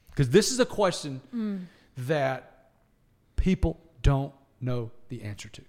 Because 0.10 0.30
this 0.30 0.52
is 0.52 0.60
a 0.60 0.66
question 0.66 1.22
mm. 1.36 1.66
that 1.98 2.70
people 3.36 3.80
don't 4.02 4.34
know 4.62 4.92
the 5.10 5.24
answer 5.24 5.50
to. 5.50 5.62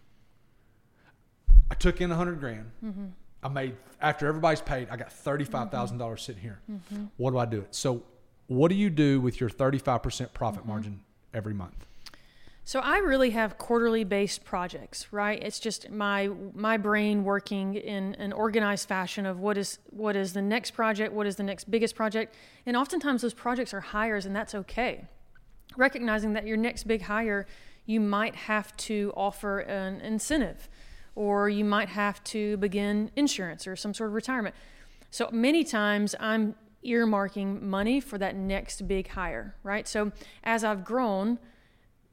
I 1.71 1.75
took 1.75 2.01
in 2.01 2.11
100 2.11 2.41
grand. 2.41 2.71
Mm-hmm. 2.85 3.07
I 3.43 3.49
made, 3.49 3.77
after 4.01 4.27
everybody's 4.27 4.61
paid, 4.61 4.89
I 4.91 4.97
got 4.97 5.11
$35,000 5.11 5.71
mm-hmm. 5.71 6.17
sitting 6.17 6.43
here. 6.43 6.61
Mm-hmm. 6.71 7.05
What 7.17 7.31
do 7.31 7.39
I 7.39 7.47
do 7.47 7.61
it? 7.61 7.75
So, 7.75 8.03
what 8.47 8.69
do 8.69 8.75
you 8.75 8.91
do 8.91 9.21
with 9.21 9.41
your 9.41 9.51
35% 9.51 10.33
profit 10.33 10.61
mm-hmm. 10.61 10.69
margin 10.69 11.01
every 11.35 11.55
month? 11.55 11.87
So 12.69 12.81
I 12.81 12.99
really 12.99 13.31
have 13.31 13.57
quarterly 13.57 14.05
based 14.05 14.45
projects, 14.45 15.11
right? 15.11 15.43
It's 15.43 15.59
just 15.59 15.89
my 15.89 16.29
my 16.53 16.77
brain 16.77 17.25
working 17.25 17.77
in 17.77 18.15
an 18.17 18.31
organized 18.31 18.87
fashion 18.87 19.25
of 19.25 19.41
what 19.41 19.57
is 19.57 19.79
what 19.89 20.17
is 20.17 20.35
the 20.35 20.43
next 20.43 20.73
project, 20.73 21.15
what 21.15 21.27
is 21.27 21.37
the 21.37 21.43
next 21.43 21.71
biggest 21.71 21.95
project, 21.95 22.35
and 22.67 22.77
oftentimes 22.77 23.23
those 23.23 23.33
projects 23.33 23.73
are 23.73 23.81
hires, 23.81 24.27
and 24.27 24.37
that's 24.37 24.55
okay. 24.55 25.07
Recognizing 25.79 26.35
that 26.35 26.47
your 26.47 26.59
next 26.59 26.87
big 26.87 27.01
hire, 27.01 27.47
you 27.87 28.01
might 28.01 28.37
have 28.37 28.77
to 28.89 29.15
offer 29.17 29.61
an 29.61 30.03
incentive, 30.03 30.69
or 31.19 31.49
you 31.49 31.65
might 31.65 31.89
have 31.89 32.23
to 32.23 32.57
begin 32.59 33.11
insurance 33.17 33.67
or 33.67 33.75
some 33.75 33.93
sort 33.93 34.07
of 34.07 34.15
retirement. 34.15 34.55
So 35.11 35.29
many 35.33 35.65
times 35.65 36.15
I'm 36.21 36.55
earmarking 36.87 37.61
money 37.61 37.99
for 37.99 38.19
that 38.19 38.37
next 38.37 38.87
big 38.87 39.09
hire, 39.09 39.57
right? 39.65 39.89
So 39.89 40.13
as 40.45 40.63
I've 40.63 40.85
grown 40.85 41.41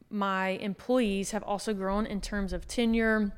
my 0.10 0.50
employees 0.50 1.32
have 1.32 1.44
also 1.44 1.72
grown 1.72 2.08
in 2.08 2.20
terms 2.20 2.52
of 2.52 2.68
tenure, 2.68 3.32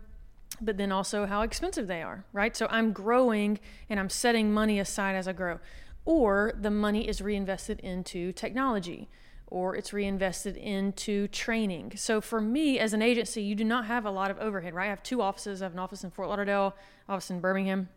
but 0.62 0.78
then 0.78 0.94
also 0.94 1.26
how 1.26 1.42
expensive 1.42 1.88
they 1.88 2.02
are, 2.02 2.24
right? 2.32 2.56
So 2.56 2.68
I'm 2.70 2.94
growing 2.94 3.60
and 3.90 4.00
I'm 4.00 4.10
setting 4.10 4.54
money 4.54 4.80
aside 4.80 5.16
as 5.16 5.28
I 5.28 5.34
grow. 5.34 5.60
Or 6.06 6.54
the 6.58 6.72
money 6.72 7.10
is 7.10 7.22
reinvested 7.22 7.82
into 7.82 8.32
technology 8.32 9.10
or 9.48 9.76
it's 9.76 9.94
reinvested 9.94 10.58
into 10.58 11.28
training. 11.30 11.94
So 11.96 12.20
for 12.20 12.42
me 12.42 12.80
as 12.80 12.94
an 12.94 13.02
agency, 13.02 13.42
you 13.42 13.56
do 13.56 13.64
not 13.64 13.86
have 13.86 14.06
a 14.06 14.12
lot 14.12 14.30
of 14.30 14.38
overhead, 14.40 14.74
right? 14.74 14.88
I 14.88 14.90
have 14.90 15.04
two 15.04 15.22
offices. 15.22 15.62
I 15.62 15.66
have 15.66 15.74
an 15.74 15.80
office 15.80 16.04
in 16.04 16.12
Fort 16.12 16.28
Lauderdale, 16.28 16.76
office 17.08 17.30
in 17.30 17.40
Birmingham. 17.40 17.90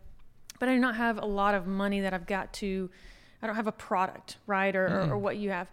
but 0.59 0.69
I 0.69 0.73
do 0.73 0.79
not 0.79 0.95
have 0.95 1.17
a 1.17 1.25
lot 1.25 1.53
of 1.55 1.67
money 1.67 2.01
that 2.01 2.13
I've 2.13 2.27
got 2.27 2.53
to. 2.53 2.89
I 3.41 3.47
don't 3.47 3.55
have 3.55 3.67
a 3.67 3.71
product, 3.71 4.37
right, 4.47 4.75
or, 4.75 4.85
or, 4.85 4.87
or 4.87 5.05
mm-hmm. 5.05 5.21
what 5.21 5.37
you 5.37 5.49
have. 5.49 5.69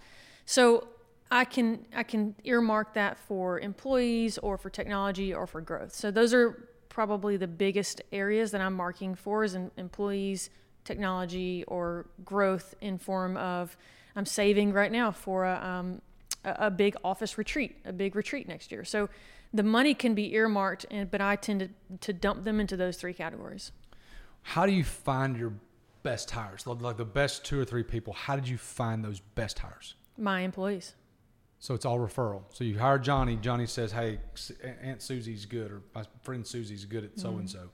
So 0.47 0.89
I 1.31 1.45
can 1.45 1.85
I 1.95 2.03
can 2.03 2.35
earmark 2.45 2.95
that 2.95 3.19
for 3.19 3.61
employees 3.61 4.39
or 4.39 4.57
for 4.57 4.71
technology 4.71 5.35
or 5.35 5.47
for 5.47 5.61
growth. 5.61 5.95
So 5.95 6.11
those 6.11 6.33
are 6.33 6.69
probably 6.89 7.37
the 7.37 7.47
biggest 7.47 8.01
areas 8.13 8.51
that 8.51 8.61
I'm 8.61 8.73
marking 8.75 9.15
for 9.15 9.45
is 9.45 9.55
in 9.55 9.71
employees, 9.77 10.51
technology, 10.85 11.65
or 11.69 12.07
growth 12.25 12.75
in 12.81 12.99
form 12.99 13.37
of 13.37 13.77
I'm 14.17 14.27
saving 14.27 14.73
right 14.73 14.91
now 14.91 15.13
for 15.13 15.45
a, 15.45 15.57
um, 15.63 16.03
a, 16.45 16.71
big 16.71 16.97
office 17.05 17.39
retreat, 17.39 17.77
a 17.85 17.93
big 17.93 18.17
retreat 18.17 18.49
next 18.49 18.73
year. 18.73 18.85
So 18.85 19.09
the 19.53 19.63
money 19.63 19.95
can 19.95 20.15
be 20.15 20.35
earmarked, 20.35 20.87
and, 20.91 21.11
but 21.11 21.21
I 21.21 21.37
tend 21.37 21.61
to, 21.61 21.99
to 21.99 22.13
dump 22.13 22.45
them 22.45 22.61
into 22.61 22.77
those 22.77 22.97
three 22.97 23.15
categories. 23.15 23.73
How 24.43 24.67
do 24.67 24.73
you 24.73 24.85
find 24.85 25.37
your 25.37 25.53
best 26.03 26.31
hires? 26.31 26.67
Like 26.67 26.81
like 26.81 26.97
the 26.97 27.05
best 27.05 27.45
two 27.45 27.61
or 27.61 27.65
three 27.65 27.83
people. 27.83 28.13
How 28.13 28.37
did 28.37 28.49
you 28.49 28.59
find 28.59 29.05
those 29.05 29.21
best 29.21 29.59
hires? 29.59 29.95
My 30.17 30.41
employees. 30.41 30.95
So 31.61 31.75
it's 31.75 31.85
all 31.85 31.99
referral. 31.99 32.43
So 32.53 32.65
you 32.65 32.79
hire 32.79 32.99
Johnny. 32.99 33.37
Johnny 33.37 33.67
says, 33.67 33.93
"Hey, 33.93 34.21
Aunt 34.83 35.03
Susie's 35.03 35.45
good, 35.45 35.73
or 35.73 35.83
my 35.95 36.05
friend 36.23 36.47
Susie's 36.47 36.85
good 36.85 37.05
at 37.05 37.19
so 37.19 37.37
and 37.37 37.51
so," 37.51 37.71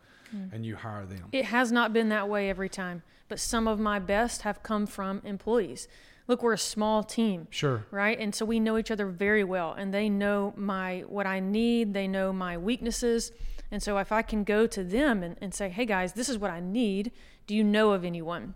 and 0.52 0.64
you 0.64 0.74
hire 0.74 1.04
them. 1.04 1.28
It 1.32 1.44
has 1.46 1.70
not 1.70 1.92
been 1.92 2.08
that 2.08 2.28
way 2.28 2.48
every 2.48 2.68
time, 2.68 3.02
but 3.28 3.38
some 3.38 3.68
of 3.68 3.78
my 3.78 3.98
best 3.98 4.42
have 4.42 4.62
come 4.62 4.86
from 4.86 5.20
employees. 5.24 5.86
Look, 6.26 6.42
we're 6.42 6.54
a 6.54 6.58
small 6.58 7.02
team, 7.02 7.48
Sure. 7.50 7.84
right? 7.90 8.18
And 8.18 8.34
so 8.34 8.46
we 8.46 8.58
know 8.58 8.78
each 8.78 8.90
other 8.90 9.06
very 9.06 9.44
well, 9.44 9.72
and 9.72 9.92
they 9.92 10.08
know 10.08 10.54
my 10.56 11.00
what 11.06 11.26
I 11.26 11.40
need. 11.40 11.92
They 11.92 12.08
know 12.08 12.32
my 12.32 12.56
weaknesses, 12.56 13.30
and 13.70 13.82
so 13.82 13.98
if 13.98 14.10
I 14.10 14.22
can 14.22 14.42
go 14.42 14.66
to 14.66 14.82
them 14.82 15.22
and, 15.22 15.36
and 15.40 15.52
say, 15.52 15.68
"Hey 15.68 15.84
guys, 15.84 16.14
this 16.14 16.28
is 16.28 16.38
what 16.38 16.50
I 16.50 16.60
need. 16.60 17.12
Do 17.46 17.54
you 17.54 17.62
know 17.62 17.92
of 17.92 18.04
anyone?" 18.04 18.54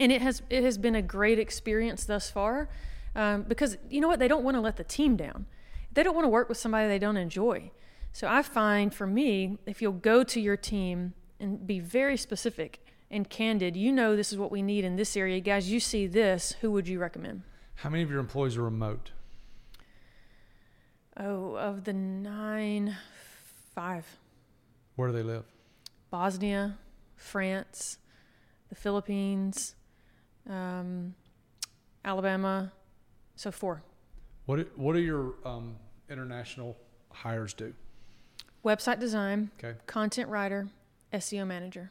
And 0.00 0.10
it 0.10 0.22
has 0.22 0.42
it 0.48 0.62
has 0.62 0.78
been 0.78 0.94
a 0.94 1.02
great 1.02 1.38
experience 1.38 2.04
thus 2.06 2.30
far, 2.30 2.68
um, 3.14 3.42
because 3.42 3.76
you 3.90 4.00
know 4.00 4.08
what? 4.08 4.18
They 4.18 4.28
don't 4.28 4.44
want 4.44 4.56
to 4.56 4.60
let 4.62 4.76
the 4.76 4.84
team 4.84 5.16
down. 5.16 5.46
They 5.92 6.02
don't 6.02 6.14
want 6.14 6.24
to 6.24 6.30
work 6.30 6.48
with 6.48 6.58
somebody 6.58 6.88
they 6.88 6.98
don't 6.98 7.16
enjoy. 7.18 7.70
So 8.12 8.26
I 8.26 8.40
find 8.40 8.94
for 8.94 9.06
me, 9.06 9.58
if 9.66 9.82
you'll 9.82 9.92
go 9.92 10.24
to 10.24 10.40
your 10.40 10.56
team 10.56 11.12
and 11.38 11.66
be 11.66 11.80
very 11.80 12.16
specific 12.16 12.80
and 13.10 13.28
candid, 13.28 13.76
you 13.76 13.92
know 13.92 14.16
this 14.16 14.32
is 14.32 14.38
what 14.38 14.50
we 14.50 14.62
need 14.62 14.84
in 14.84 14.96
this 14.96 15.16
area, 15.16 15.40
guys. 15.40 15.70
You 15.70 15.80
see 15.80 16.06
this. 16.06 16.54
Who 16.60 16.70
would 16.72 16.88
you 16.88 16.98
recommend? 16.98 17.42
How 17.76 17.90
many 17.90 18.02
of 18.02 18.10
your 18.10 18.20
employees 18.20 18.56
are 18.56 18.62
remote? 18.62 19.12
Oh, 21.16 21.54
of 21.56 21.84
the 21.84 21.92
nine, 21.92 22.96
five. 23.74 24.04
Where 24.96 25.08
do 25.08 25.14
they 25.14 25.22
live? 25.22 25.44
Bosnia, 26.10 26.76
France, 27.16 27.98
the 28.68 28.74
Philippines, 28.74 29.74
um, 30.48 31.14
Alabama. 32.04 32.72
So 33.34 33.50
four. 33.50 33.82
What 34.46 34.66
What 34.78 34.94
do 34.94 35.00
your 35.00 35.34
um, 35.44 35.76
international 36.10 36.76
hires 37.10 37.52
do? 37.54 37.72
Website 38.64 38.98
design, 38.98 39.50
Okay. 39.62 39.78
content 39.86 40.28
writer, 40.28 40.68
SEO 41.12 41.46
manager. 41.46 41.90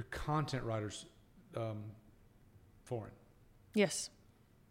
Your 0.00 0.06
content 0.10 0.62
writers, 0.64 1.04
um, 1.54 1.82
foreign. 2.84 3.10
Yes. 3.74 4.08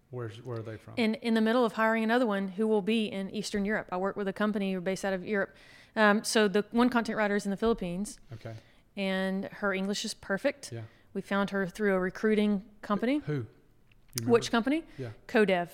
Where's 0.10 0.44
where 0.44 0.58
are 0.58 0.64
they 0.64 0.76
from? 0.76 0.96
in 0.98 1.14
in 1.14 1.36
the 1.36 1.42
middle 1.42 1.64
of 1.64 1.74
hiring 1.74 2.04
another 2.04 2.26
one 2.26 2.48
who 2.48 2.68
will 2.68 2.82
be 2.82 3.06
in 3.06 3.30
Eastern 3.30 3.64
Europe. 3.64 3.90
I 3.92 3.98
work 3.98 4.16
with 4.16 4.28
a 4.28 4.34
company 4.34 4.76
based 4.78 5.06
out 5.06 5.14
of 5.14 5.24
Europe. 5.24 5.56
Um, 5.96 6.24
so 6.24 6.48
the 6.48 6.66
one 6.72 6.90
content 6.90 7.16
writer 7.16 7.36
is 7.36 7.46
in 7.46 7.52
the 7.52 7.58
Philippines, 7.58 8.20
okay. 8.34 8.56
and 8.98 9.46
her 9.52 9.72
English 9.72 10.04
is 10.04 10.16
perfect. 10.16 10.72
Yeah. 10.72 10.82
We 11.14 11.22
found 11.22 11.52
her 11.52 11.68
through 11.68 11.94
a 11.94 12.00
recruiting 12.00 12.64
company. 12.82 13.22
Who? 13.28 13.46
Which 14.26 14.50
company? 14.50 14.84
Yeah. 14.98 15.10
Codev. 15.28 15.70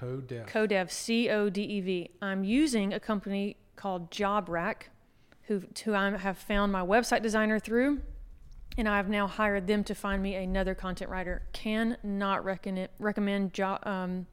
Codev. 0.00 0.48
Codev. 0.48 0.90
C 0.90 1.28
O 1.28 1.50
D 1.50 1.60
E 1.60 1.80
V. 1.82 2.10
I'm 2.22 2.44
using 2.44 2.94
a 2.94 2.98
company 3.00 3.58
called 3.76 4.10
JobRack, 4.10 4.84
who 5.48 5.64
who 5.84 5.94
I 5.94 6.16
have 6.16 6.38
found 6.38 6.72
my 6.72 6.80
website 6.80 7.20
designer 7.20 7.58
through, 7.58 8.00
and 8.76 8.88
I've 8.88 9.08
now 9.08 9.26
hired 9.26 9.66
them 9.66 9.84
to 9.84 9.94
find 9.94 10.22
me 10.22 10.34
another 10.34 10.74
content 10.74 11.10
writer. 11.10 11.42
Can 11.52 11.96
not 12.02 12.44
recommend 12.44 12.88
recommend 12.98 13.52
job. 13.52 13.86
Um, 13.86 14.26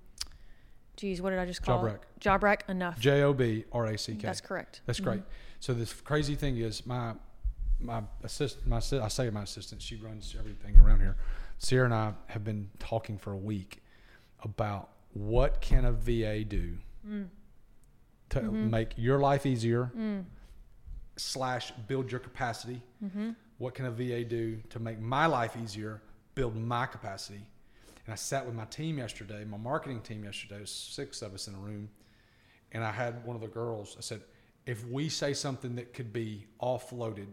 geez, 0.97 1.21
what 1.21 1.31
did 1.31 1.39
I 1.39 1.45
just 1.45 1.61
call 1.61 1.83
JobRack. 1.83 1.95
it? 1.95 2.01
JobRack 2.19 2.69
enough. 2.69 2.99
J 2.99 3.21
O 3.23 3.33
B 3.33 3.65
R 3.71 3.85
A 3.85 3.97
C 3.97 4.15
K. 4.15 4.21
That's 4.21 4.41
correct. 4.41 4.81
That's 4.85 4.99
mm-hmm. 4.99 5.09
great. 5.09 5.21
So 5.59 5.73
the 5.73 5.91
crazy 6.03 6.35
thing 6.35 6.57
is 6.57 6.85
my 6.85 7.13
my 7.79 8.03
assistant, 8.23 8.67
my 8.67 8.77
I 8.77 9.07
say 9.07 9.29
my 9.29 9.43
assistant, 9.43 9.81
she 9.81 9.95
runs 9.95 10.35
everything 10.37 10.79
around 10.79 10.99
here. 10.99 11.17
Sierra 11.57 11.85
and 11.85 11.93
I 11.93 12.13
have 12.27 12.43
been 12.43 12.69
talking 12.79 13.17
for 13.17 13.33
a 13.33 13.37
week 13.37 13.83
about 14.43 14.89
what 15.13 15.61
can 15.61 15.85
a 15.85 15.91
VA 15.91 16.43
do 16.43 16.77
mm. 17.07 17.27
to 18.29 18.39
mm-hmm. 18.39 18.69
make 18.69 18.93
your 18.95 19.19
life 19.19 19.45
easier 19.45 19.91
mm. 19.95 20.23
slash 21.17 21.71
build 21.87 22.11
your 22.11 22.19
capacity. 22.19 22.81
Mm-hmm. 23.03 23.31
What 23.61 23.75
can 23.75 23.85
a 23.85 23.91
VA 23.91 24.23
do 24.23 24.59
to 24.71 24.79
make 24.79 24.99
my 24.99 25.27
life 25.27 25.55
easier, 25.55 26.01
build 26.33 26.57
my 26.57 26.87
capacity? 26.87 27.45
And 28.05 28.11
I 28.11 28.15
sat 28.15 28.43
with 28.43 28.55
my 28.55 28.65
team 28.65 28.97
yesterday, 28.97 29.45
my 29.45 29.57
marketing 29.57 30.01
team 30.01 30.23
yesterday, 30.23 30.61
six 30.65 31.21
of 31.21 31.35
us 31.35 31.47
in 31.47 31.53
a 31.53 31.59
room, 31.59 31.87
and 32.71 32.83
I 32.83 32.91
had 32.91 33.23
one 33.23 33.35
of 33.35 33.41
the 33.43 33.47
girls. 33.47 33.95
I 33.99 34.01
said, 34.01 34.21
if 34.65 34.87
we 34.87 35.09
say 35.09 35.33
something 35.33 35.75
that 35.75 35.93
could 35.93 36.11
be 36.11 36.47
offloaded, 36.59 37.27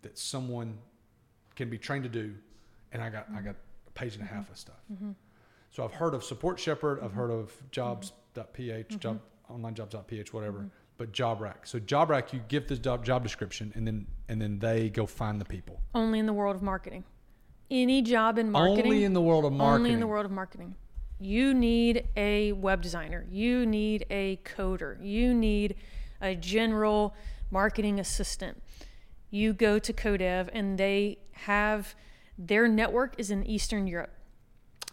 that 0.00 0.16
someone 0.16 0.78
can 1.54 1.68
be 1.68 1.76
trained 1.76 2.04
to 2.04 2.08
do, 2.08 2.34
and 2.92 3.02
I 3.02 3.10
got 3.10 3.26
I 3.36 3.42
got 3.42 3.56
a 3.86 3.90
page 3.90 4.14
and 4.14 4.22
a 4.22 4.26
half 4.26 4.44
mm-hmm. 4.44 4.52
of 4.52 4.58
stuff. 4.58 4.80
Mm-hmm. 4.90 5.10
So 5.70 5.84
I've 5.84 5.92
heard 5.92 6.14
of 6.14 6.24
Support 6.24 6.58
Shepherd, 6.58 7.00
I've 7.00 7.10
mm-hmm. 7.10 7.18
heard 7.18 7.30
of 7.30 7.52
Jobs.ph, 7.72 8.98
job 9.00 9.20
online 9.50 9.74
jobs.ph, 9.74 10.32
whatever. 10.32 10.70
But 10.98 11.12
JobRack. 11.12 11.58
So 11.64 11.78
JobRack, 11.78 12.32
you 12.32 12.40
give 12.48 12.66
the 12.66 12.76
job 12.76 13.04
job 13.04 13.22
description, 13.22 13.72
and 13.76 13.86
then 13.86 14.06
and 14.28 14.42
then 14.42 14.58
they 14.58 14.90
go 14.90 15.06
find 15.06 15.40
the 15.40 15.44
people. 15.44 15.80
Only 15.94 16.18
in 16.18 16.26
the 16.26 16.32
world 16.32 16.56
of 16.56 16.62
marketing. 16.62 17.04
Any 17.70 18.02
job 18.02 18.38
in 18.38 18.50
marketing. 18.50 18.84
Only 18.84 19.04
in 19.04 19.12
the 19.12 19.20
world 19.20 19.44
of 19.44 19.52
marketing. 19.52 19.76
Only 19.76 19.92
in 19.92 20.00
the 20.00 20.06
world 20.06 20.26
of 20.26 20.32
marketing. 20.32 20.74
You 21.20 21.54
need 21.54 22.08
a 22.16 22.52
web 22.52 22.82
designer. 22.82 23.26
You 23.30 23.64
need 23.64 24.06
a 24.10 24.40
coder. 24.44 24.96
You 25.00 25.34
need 25.34 25.76
a 26.20 26.34
general 26.34 27.14
marketing 27.50 28.00
assistant. 28.00 28.62
You 29.30 29.52
go 29.52 29.78
to 29.78 29.92
Codev 29.92 30.48
and 30.52 30.78
they 30.78 31.18
have 31.32 31.94
their 32.38 32.68
network 32.68 33.14
is 33.18 33.30
in 33.30 33.44
Eastern 33.44 33.86
Europe. 33.86 34.12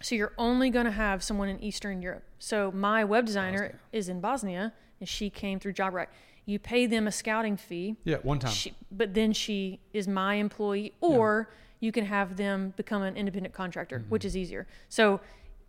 So 0.02 0.16
you're 0.16 0.34
only 0.38 0.70
going 0.70 0.86
to 0.86 0.92
have 0.92 1.24
someone 1.24 1.48
in 1.48 1.64
Eastern 1.64 2.02
Europe. 2.02 2.24
So 2.38 2.72
my 2.72 3.04
web 3.04 3.26
designer 3.26 3.70
Bosnia. 3.70 3.80
is 3.92 4.10
in 4.10 4.20
Bosnia 4.20 4.74
and 5.06 5.10
she 5.10 5.30
came 5.30 5.60
through 5.60 5.74
JobRack. 5.74 6.08
You 6.48 6.58
pay 6.58 6.88
them 6.88 7.06
a 7.06 7.12
scouting 7.12 7.58
fee. 7.58 7.96
Yeah, 8.06 8.18
one 8.24 8.40
time. 8.40 8.52
She, 8.52 8.74
but 8.92 9.14
then 9.14 9.34
she 9.34 9.80
is 9.94 10.08
my 10.08 10.36
employee, 10.36 10.94
or 11.00 11.50
you 11.80 11.92
can 11.92 12.06
have 12.06 12.38
them 12.38 12.74
become 12.76 13.04
an 13.04 13.16
independent 13.16 13.54
contractor, 13.54 14.00
Mm-hmm. 14.00 14.10
which 14.10 14.26
is 14.26 14.36
easier. 14.36 14.66
So, 14.90 15.22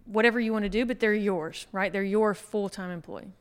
whatever 0.06 0.40
you 0.40 0.52
want 0.54 0.62
to 0.64 0.68
do, 0.70 0.86
but 0.86 1.00
they're 1.00 1.12
yours, 1.12 1.66
right? 1.70 1.92
They're 1.92 2.02
your 2.02 2.32
full 2.32 2.70
time 2.70 2.90
employee. 2.90 3.32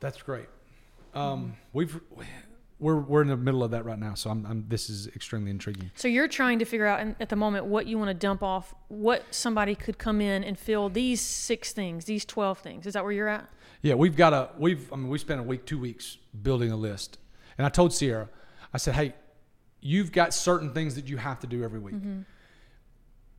That's 0.00 0.20
great. 0.22 0.48
Um, 1.14 1.54
we've 1.72 1.98
we're 2.78 2.96
we're 2.96 3.22
in 3.22 3.28
the 3.28 3.36
middle 3.36 3.64
of 3.64 3.70
that 3.72 3.84
right 3.84 3.98
now, 3.98 4.14
so 4.14 4.30
I'm, 4.30 4.46
I'm 4.46 4.64
this 4.68 4.88
is 4.88 5.08
extremely 5.08 5.50
intriguing. 5.50 5.90
So 5.94 6.06
you're 6.08 6.28
trying 6.28 6.58
to 6.60 6.64
figure 6.64 6.86
out 6.86 7.00
in, 7.00 7.16
at 7.20 7.28
the 7.30 7.36
moment 7.36 7.64
what 7.66 7.86
you 7.86 7.98
want 7.98 8.08
to 8.08 8.14
dump 8.14 8.42
off, 8.42 8.74
what 8.88 9.24
somebody 9.30 9.74
could 9.74 9.98
come 9.98 10.20
in 10.20 10.44
and 10.44 10.56
fill 10.58 10.88
these 10.88 11.20
six 11.20 11.72
things, 11.72 12.04
these 12.04 12.24
twelve 12.24 12.58
things. 12.60 12.86
Is 12.86 12.92
that 12.94 13.02
where 13.02 13.12
you're 13.12 13.28
at? 13.28 13.48
Yeah, 13.82 13.94
we've 13.94 14.16
got 14.16 14.32
a 14.32 14.50
we've 14.58 14.92
I 14.92 14.96
mean 14.96 15.08
we 15.08 15.18
spent 15.18 15.40
a 15.40 15.42
week, 15.42 15.64
two 15.66 15.78
weeks 15.78 16.18
building 16.42 16.70
a 16.72 16.76
list, 16.76 17.18
and 17.56 17.66
I 17.66 17.70
told 17.70 17.92
Sierra, 17.92 18.28
I 18.72 18.78
said, 18.78 18.94
hey, 18.94 19.14
you've 19.80 20.12
got 20.12 20.34
certain 20.34 20.72
things 20.72 20.94
that 20.96 21.08
you 21.08 21.16
have 21.16 21.40
to 21.40 21.46
do 21.46 21.62
every 21.62 21.78
week. 21.78 21.94
Mm-hmm. 21.94 22.22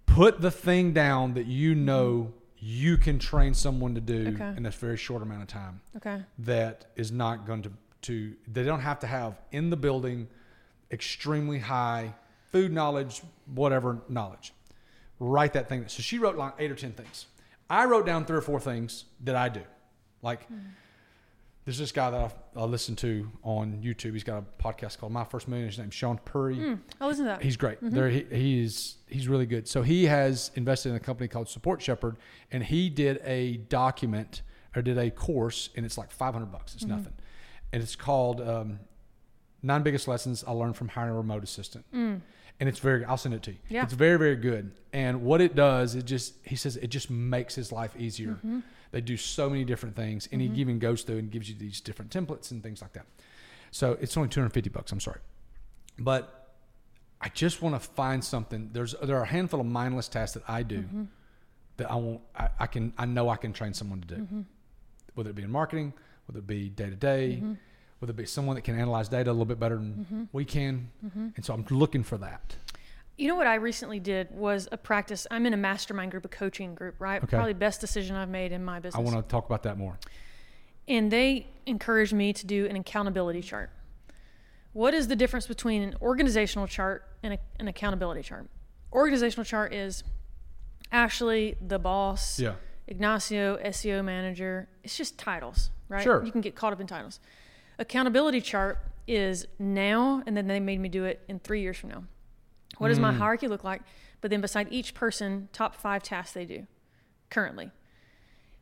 Put 0.05 0.41
the 0.41 0.51
thing 0.51 0.93
down 0.93 1.33
that 1.35 1.45
you 1.45 1.73
mm-hmm. 1.73 1.85
know 1.85 2.33
you 2.57 2.97
can 2.97 3.19
train 3.19 3.53
someone 3.53 3.95
to 3.95 4.01
do 4.01 4.35
Okay. 4.35 4.57
in 4.57 4.65
a 4.65 4.69
very 4.69 4.97
short 4.97 5.21
amount 5.21 5.41
of 5.41 5.47
time. 5.47 5.79
Okay. 5.97 6.21
that 6.39 6.85
is 6.95 7.11
not 7.11 7.45
going 7.45 7.61
to 7.63 7.71
to 8.01 8.33
they 8.47 8.63
don't 8.63 8.81
have 8.81 8.99
to 8.99 9.07
have 9.07 9.39
in 9.51 9.69
the 9.69 9.75
building 9.75 10.27
extremely 10.91 11.59
high 11.59 12.13
food 12.51 12.71
knowledge 12.71 13.21
whatever 13.53 13.99
knowledge 14.07 14.53
write 15.19 15.53
that 15.53 15.67
thing 15.67 15.85
so 15.87 16.01
she 16.01 16.17
wrote 16.17 16.37
like 16.37 16.53
eight 16.59 16.71
or 16.71 16.75
ten 16.75 16.91
things 16.93 17.25
i 17.69 17.83
wrote 17.85 18.05
down 18.05 18.23
three 18.25 18.37
or 18.37 18.41
four 18.41 18.59
things 18.59 19.05
that 19.21 19.35
i 19.35 19.49
do 19.49 19.61
like 20.21 20.41
there's 21.65 21.77
this 21.77 21.91
guy 21.91 22.09
that 22.09 22.33
I, 22.55 22.59
I 22.59 22.63
listen 22.63 22.95
to 22.97 23.29
on 23.43 23.81
youtube 23.83 24.13
he's 24.13 24.23
got 24.23 24.43
a 24.43 24.63
podcast 24.63 24.97
called 24.97 25.11
my 25.11 25.23
first 25.23 25.47
million 25.47 25.67
his 25.67 25.77
name's 25.77 25.93
Shaan 25.93 26.17
Puri 26.25 26.77
Oh, 26.99 27.07
listen 27.07 27.25
to 27.25 27.29
that. 27.29 27.41
He's 27.43 27.57
great. 27.57 27.77
There, 27.81 28.09
he, 28.09 28.25
he's 28.31 28.97
he's 29.07 29.27
really 29.27 29.45
good. 29.45 29.67
So 29.67 29.81
he 29.81 30.05
has 30.05 30.51
invested 30.55 30.89
in 30.89 30.95
a 30.95 30.99
company 30.99 31.27
called 31.27 31.49
Support 31.49 31.81
Shepherd, 31.81 32.17
and 32.51 32.63
he 32.63 32.89
did 32.89 33.21
a 33.23 33.57
document 33.57 34.41
or 34.75 34.81
did 34.81 34.97
a 34.97 35.09
course, 35.09 35.69
and 35.75 35.85
it's 35.85 35.97
like 35.97 36.11
five 36.11 36.33
hundred 36.33 36.51
bucks. 36.51 36.75
It's 36.75 36.85
nothing, 36.85 37.13
and 37.71 37.81
it's 37.81 37.95
called 37.95 38.41
um, 38.41 38.79
nine 39.61 39.83
biggest 39.83 40.07
lessons 40.07 40.43
I 40.47 40.51
learned 40.51 40.75
from 40.75 40.89
hiring 40.89 41.11
a 41.11 41.17
remote 41.17 41.43
assistant. 41.43 41.85
Mm. 41.93 42.21
And 42.59 42.67
it's 42.67 42.79
very, 42.79 43.05
I'll 43.05 43.15
send 43.17 43.33
it 43.35 43.43
to 43.43 43.51
you. 43.51 43.57
Yeah. 43.69 43.83
It's 43.83 43.93
very, 43.93 44.17
very 44.17 44.35
good. 44.35 44.73
And 44.91 45.21
what 45.23 45.39
it 45.39 45.55
does, 45.55 45.95
it 45.95 46.03
just, 46.03 46.33
he 46.43 46.57
says, 46.57 46.75
it 46.75 46.87
just 46.87 47.09
makes 47.09 47.55
his 47.55 47.71
life 47.71 47.95
easier. 47.97 48.31
Mm-hmm. 48.31 48.59
They 48.91 49.01
do 49.01 49.17
so 49.17 49.49
many 49.49 49.63
different 49.65 49.95
things. 49.95 50.27
And 50.31 50.41
he 50.41 50.47
even 50.59 50.79
goes 50.79 51.03
through 51.03 51.17
and 51.19 51.29
gives 51.31 51.47
you 51.49 51.55
these 51.55 51.79
different 51.81 52.11
templates 52.11 52.51
and 52.51 52.63
things 52.63 52.81
like 52.81 52.93
that. 52.93 53.05
So 53.71 53.97
it's 54.01 54.17
only 54.17 54.29
250 54.29 54.69
bucks. 54.69 54.91
I'm 54.91 54.99
sorry. 54.99 55.19
But 55.99 56.53
I 57.21 57.29
just 57.29 57.61
want 57.61 57.75
to 57.75 57.87
find 57.89 58.23
something. 58.23 58.69
There's, 58.73 58.95
there 59.03 59.17
are 59.17 59.23
a 59.23 59.27
handful 59.27 59.59
of 59.59 59.65
mindless 59.67 60.07
tasks 60.07 60.33
that 60.33 60.43
I 60.47 60.63
do 60.63 60.79
Mm-hmm. 60.79 61.03
that 61.77 61.91
I 61.91 61.95
won't, 61.95 62.21
I, 62.35 62.49
I 62.59 62.67
can, 62.67 62.93
I 62.97 63.05
know 63.05 63.29
I 63.29 63.35
can 63.35 63.53
train 63.53 63.73
someone 63.73 64.01
to 64.01 64.07
do 64.07 64.15
Mm-hmm. 64.21 64.41
whether 65.15 65.29
it 65.29 65.35
be 65.35 65.43
in 65.43 65.51
marketing, 65.51 65.93
whether 66.27 66.39
it 66.39 66.47
be 66.47 66.69
day 66.69 66.89
to 66.89 66.95
day, 66.95 67.43
whether 67.99 68.11
it 68.11 68.15
be 68.15 68.25
someone 68.25 68.55
that 68.55 68.63
can 68.63 68.79
analyze 68.79 69.09
data 69.09 69.29
a 69.29 69.33
little 69.33 69.45
bit 69.45 69.59
better 69.59 69.75
than 69.75 70.29
we 70.33 70.45
can. 70.45 70.89
And 71.35 71.45
so 71.45 71.53
I'm 71.53 71.65
looking 71.69 72.03
for 72.03 72.17
that. 72.19 72.55
You 73.19 73.27
know 73.27 73.35
what 73.35 73.47
I 73.47 73.55
recently 73.55 73.99
did 73.99 74.29
was 74.31 74.69
a 74.71 74.77
practice. 74.77 75.27
I'm 75.29 75.45
in 75.45 75.53
a 75.53 75.57
mastermind 75.57 76.11
group, 76.11 76.23
a 76.23 76.29
coaching 76.29 76.73
group, 76.73 76.95
right? 76.99 77.21
Okay. 77.21 77.35
Probably 77.35 77.53
best 77.53 77.81
decision 77.81 78.15
I've 78.15 78.29
made 78.29 78.53
in 78.53 78.63
my 78.63 78.79
business. 78.79 78.97
I 78.97 79.03
want 79.03 79.17
to 79.17 79.29
talk 79.29 79.45
about 79.45 79.63
that 79.63 79.77
more. 79.77 79.99
and 80.87 81.11
they 81.11 81.47
encouraged 81.65 82.13
me 82.13 82.31
to 82.33 82.45
do 82.45 82.65
an 82.67 82.77
accountability 82.77 83.41
chart. 83.41 83.71
What 84.71 84.93
is 84.93 85.07
the 85.09 85.15
difference 85.17 85.47
between 85.47 85.81
an 85.81 85.95
organizational 86.01 86.65
chart 86.65 87.03
and 87.21 87.33
a, 87.33 87.39
an 87.59 87.67
accountability 87.67 88.21
chart? 88.21 88.47
Organizational 88.93 89.43
chart 89.43 89.73
is 89.73 90.03
Ashley, 90.91 91.55
the 91.65 91.77
boss, 91.77 92.39
Yeah. 92.39 92.53
Ignacio, 92.87 93.57
SEO 93.57 94.03
manager. 94.03 94.67
It's 94.83 94.95
just 94.97 95.19
titles, 95.19 95.69
right? 95.89 96.01
Sure. 96.01 96.23
You 96.23 96.31
can 96.31 96.41
get 96.41 96.55
caught 96.55 96.71
up 96.73 96.79
in 96.79 96.87
titles. 96.87 97.19
Accountability 97.77 98.41
chart 98.41 98.79
is 99.07 99.45
now, 99.59 100.23
and 100.25 100.35
then 100.37 100.47
they 100.47 100.59
made 100.59 100.79
me 100.79 100.89
do 100.89 101.03
it 101.03 101.21
in 101.27 101.39
three 101.39 101.61
years 101.61 101.77
from 101.77 101.89
now. 101.89 102.03
What 102.79 102.87
does 102.87 102.99
my 102.99 103.11
hmm. 103.11 103.19
hierarchy 103.19 103.47
look 103.47 103.63
like? 103.63 103.81
But 104.21 104.31
then 104.31 104.41
beside 104.41 104.67
each 104.71 104.93
person, 104.93 105.49
top 105.53 105.75
five 105.75 106.01
tasks 106.01 106.33
they 106.33 106.45
do 106.45 106.65
currently. 107.29 107.71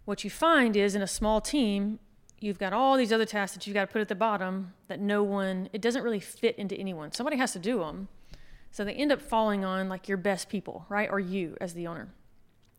What 0.05 0.23
you 0.23 0.29
find 0.29 0.75
is 0.75 0.95
in 0.95 1.01
a 1.01 1.07
small 1.07 1.41
team, 1.41 1.99
you've 2.39 2.59
got 2.59 2.73
all 2.73 2.97
these 2.97 3.11
other 3.11 3.25
tasks 3.25 3.55
that 3.55 3.65
you've 3.65 3.73
got 3.73 3.81
to 3.81 3.91
put 3.91 4.01
at 4.01 4.07
the 4.07 4.15
bottom 4.15 4.73
that 4.87 4.99
no 4.99 5.23
one, 5.23 5.69
it 5.73 5.81
doesn't 5.81 6.03
really 6.03 6.19
fit 6.19 6.57
into 6.57 6.75
anyone. 6.75 7.11
Somebody 7.11 7.37
has 7.37 7.53
to 7.53 7.59
do 7.59 7.79
them. 7.79 8.07
So 8.71 8.83
they 8.83 8.93
end 8.93 9.11
up 9.11 9.21
falling 9.21 9.65
on 9.65 9.89
like 9.89 10.07
your 10.07 10.17
best 10.17 10.49
people, 10.49 10.85
right? 10.89 11.09
Or 11.11 11.19
you 11.19 11.57
as 11.59 11.73
the 11.73 11.87
owner. 11.87 12.09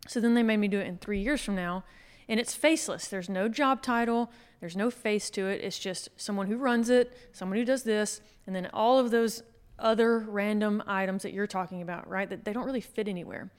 So 0.07 0.21
then 0.21 0.35
they 0.35 0.43
made 0.43 0.59
me 0.59 0.69
do 0.69 0.79
it 0.79 0.87
in 0.87 0.99
three 0.99 1.21
years 1.21 1.43
from 1.43 1.55
now. 1.55 1.85
And 2.29 2.39
it's 2.39 2.55
faceless. 2.55 3.09
There's 3.09 3.29
no 3.29 3.49
job 3.49 3.83
title, 3.83 4.31
there's 4.61 4.77
no 4.77 4.91
face 4.91 5.31
to 5.31 5.47
it. 5.47 5.63
It's 5.63 5.79
just 5.79 6.09
someone 6.17 6.47
who 6.47 6.57
runs 6.57 6.91
it, 6.91 7.17
someone 7.33 7.59
who 7.59 7.65
does 7.65 7.85
this, 7.85 8.21
and 8.47 8.55
then 8.55 8.69
all 8.73 8.99
of 8.99 9.11
those 9.11 9.43
other 9.79 10.19
random 10.21 10.83
items 10.87 11.23
that 11.23 11.33
you're 11.33 11.47
talking 11.47 11.83
about, 11.83 12.09
right? 12.09 12.29
That 12.29 12.45
they 12.45 12.53
don't 12.53 12.65
really 12.65 12.81
fit 12.81 13.09
anywhere. 13.09 13.51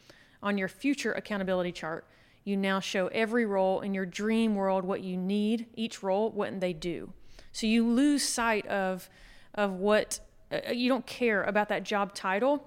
On 0.41 0.57
your 0.57 0.67
future 0.67 1.11
accountability 1.13 1.71
chart, 1.71 2.05
you 2.43 2.55
now 2.55 2.79
show 2.79 3.07
every 3.07 3.45
role 3.45 3.81
in 3.81 3.93
your 3.93 4.05
dream 4.05 4.55
world 4.55 4.85
what 4.85 5.01
you 5.01 5.17
need, 5.17 5.67
each 5.75 6.01
role, 6.01 6.31
what 6.31 6.59
they 6.59 6.73
do. 6.73 7.11
So 7.51 7.67
you 7.67 7.87
lose 7.87 8.23
sight 8.23 8.65
of 8.67 9.09
of 9.55 9.73
what 9.73 10.19
uh, 10.51 10.71
you 10.71 10.89
don't 10.89 11.05
care 11.05 11.43
about 11.43 11.69
that 11.69 11.83
job 11.83 12.13
title. 12.13 12.63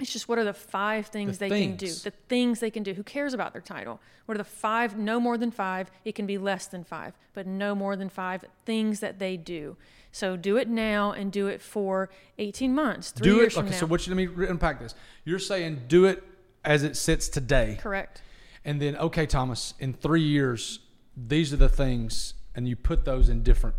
It's 0.00 0.12
just 0.12 0.28
what 0.28 0.38
are 0.38 0.44
the 0.44 0.52
five 0.52 1.06
things 1.06 1.38
The 1.38 1.48
they 1.48 1.66
can 1.66 1.76
do, 1.76 1.86
the 1.86 2.12
things 2.28 2.58
they 2.58 2.70
can 2.70 2.82
do. 2.82 2.94
Who 2.94 3.04
cares 3.04 3.32
about 3.32 3.52
their 3.52 3.62
title? 3.62 4.00
What 4.26 4.34
are 4.34 4.38
the 4.38 4.44
five, 4.44 4.98
no 4.98 5.20
more 5.20 5.38
than 5.38 5.52
five? 5.52 5.90
It 6.04 6.16
can 6.16 6.26
be 6.26 6.36
less 6.36 6.66
than 6.66 6.82
five, 6.82 7.14
but 7.32 7.46
no 7.46 7.76
more 7.76 7.94
than 7.94 8.08
five 8.08 8.44
things 8.66 8.98
that 9.00 9.20
they 9.20 9.36
do. 9.36 9.76
So 10.14 10.36
do 10.36 10.56
it 10.58 10.68
now 10.68 11.10
and 11.10 11.32
do 11.32 11.48
it 11.48 11.60
for 11.60 12.08
18 12.38 12.72
months, 12.72 13.10
three 13.10 13.24
do 13.24 13.36
years 13.38 13.56
it. 13.56 13.60
Okay, 13.60 13.70
now. 13.70 13.76
so 13.76 13.86
what 13.86 14.06
you, 14.06 14.14
let 14.14 14.36
me 14.36 14.46
unpack 14.46 14.78
this. 14.78 14.94
You're 15.24 15.40
saying 15.40 15.82
do 15.88 16.04
it 16.04 16.22
as 16.64 16.84
it 16.84 16.96
sits 16.96 17.28
today. 17.28 17.78
Correct. 17.80 18.22
And 18.64 18.80
then, 18.80 18.96
okay, 18.96 19.26
Thomas, 19.26 19.74
in 19.80 19.92
three 19.92 20.22
years, 20.22 20.78
these 21.16 21.52
are 21.52 21.56
the 21.56 21.68
things, 21.68 22.34
and 22.54 22.68
you 22.68 22.76
put 22.76 23.04
those 23.04 23.28
in 23.28 23.42
different 23.42 23.74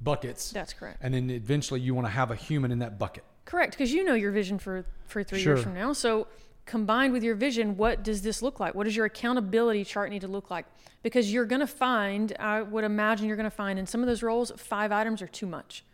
buckets. 0.00 0.50
That's 0.50 0.72
correct. 0.72 0.96
And 1.02 1.12
then 1.12 1.28
eventually 1.28 1.80
you 1.80 1.94
want 1.94 2.06
to 2.06 2.10
have 2.10 2.30
a 2.30 2.36
human 2.36 2.72
in 2.72 2.78
that 2.78 2.98
bucket. 2.98 3.24
Correct, 3.44 3.72
because 3.72 3.92
you 3.92 4.02
know 4.02 4.14
your 4.14 4.32
vision 4.32 4.58
for 4.58 4.86
for 5.04 5.22
three 5.22 5.42
Sure. 5.42 5.56
years 5.56 5.62
from 5.64 5.74
now. 5.74 5.92
So 5.92 6.26
combined 6.70 7.12
with 7.12 7.24
your 7.24 7.34
vision, 7.34 7.76
what 7.76 8.04
does 8.04 8.22
this 8.22 8.42
look 8.42 8.60
like? 8.60 8.76
What 8.76 8.84
does 8.84 8.94
your 8.94 9.04
accountability 9.04 9.84
chart 9.84 10.08
need 10.08 10.20
to 10.20 10.28
look 10.28 10.52
like? 10.52 10.66
Because 11.02 11.32
you're 11.32 11.44
going 11.44 11.58
to 11.58 11.66
find, 11.66 12.32
I 12.38 12.62
would 12.62 12.84
imagine 12.84 13.26
you're 13.26 13.36
going 13.36 13.50
to 13.50 13.56
find 13.64 13.76
in 13.76 13.88
some 13.88 14.02
of 14.02 14.06
those 14.06 14.22
roles, 14.22 14.52
five 14.56 14.92
items 14.92 15.20
are 15.20 15.26
too 15.26 15.46
much. 15.46 15.84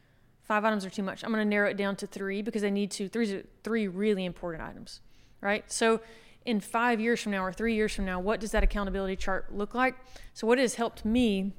Five 0.42 0.66
items 0.66 0.84
are 0.84 0.90
too 0.90 1.02
much. 1.02 1.24
I'm 1.24 1.32
going 1.32 1.42
to 1.42 1.48
narrow 1.48 1.70
it 1.70 1.78
down 1.78 1.96
to 1.96 2.06
three 2.06 2.42
because 2.42 2.60
they 2.60 2.70
need 2.70 2.90
to. 2.90 3.08
Three 3.08 3.42
three 3.64 3.88
really 3.88 4.26
important 4.26 4.64
items, 4.64 5.00
right? 5.40 5.64
So 5.72 6.00
in 6.44 6.60
five 6.60 7.00
years 7.00 7.22
from 7.22 7.32
now 7.32 7.42
or 7.42 7.54
three 7.54 7.74
years 7.74 7.94
from 7.94 8.04
now, 8.04 8.20
what 8.20 8.38
does 8.38 8.50
that 8.50 8.62
accountability 8.62 9.16
chart 9.16 9.54
look 9.54 9.74
like? 9.74 9.94
So 10.34 10.46
what 10.46 10.58
has 10.58 10.74
helped 10.74 11.06
me 11.06 11.54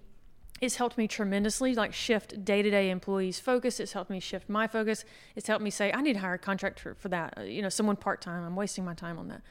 it's 0.59 0.75
helped 0.77 0.97
me 0.97 1.07
tremendously 1.07 1.75
like 1.75 1.93
shift 1.93 2.43
day-to-day 2.43 2.89
employees 2.89 3.39
focus 3.39 3.79
it's 3.79 3.93
helped 3.93 4.09
me 4.09 4.19
shift 4.19 4.49
my 4.49 4.67
focus 4.67 5.05
it's 5.35 5.47
helped 5.47 5.63
me 5.63 5.69
say 5.69 5.91
i 5.93 6.01
need 6.01 6.13
to 6.13 6.19
hire 6.19 6.33
a 6.33 6.39
contractor 6.39 6.95
for 6.95 7.09
that 7.09 7.33
Uh, 7.37 7.41
you 7.41 7.61
know 7.61 7.69
someone 7.69 7.95
part-time 7.95 8.43
i'm 8.43 8.55
wasting 8.55 8.83
my 8.85 8.93
time 8.93 9.17
on 9.19 9.27
that 9.27 9.41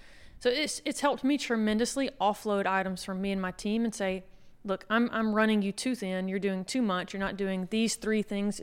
so 0.41 0.51
it's 0.51 0.83
it's 0.85 1.01
helped 1.01 1.23
me 1.25 1.39
tremendously 1.39 2.11
offload 2.21 2.67
items 2.67 3.05
from 3.05 3.21
me 3.21 3.31
and 3.33 3.41
my 3.41 3.51
team 3.53 3.85
and 3.85 3.95
say 3.95 4.25
look 4.65 4.85
i'm 4.91 5.09
i'm 5.13 5.35
running 5.35 5.63
you 5.63 5.73
too 5.73 5.95
thin 5.95 6.29
you're 6.29 6.39
doing 6.39 6.65
too 6.65 6.83
much 6.83 7.13
you're 7.13 7.21
not 7.21 7.37
doing 7.37 7.69
these 7.71 7.95
three 7.97 8.23
things 8.23 8.61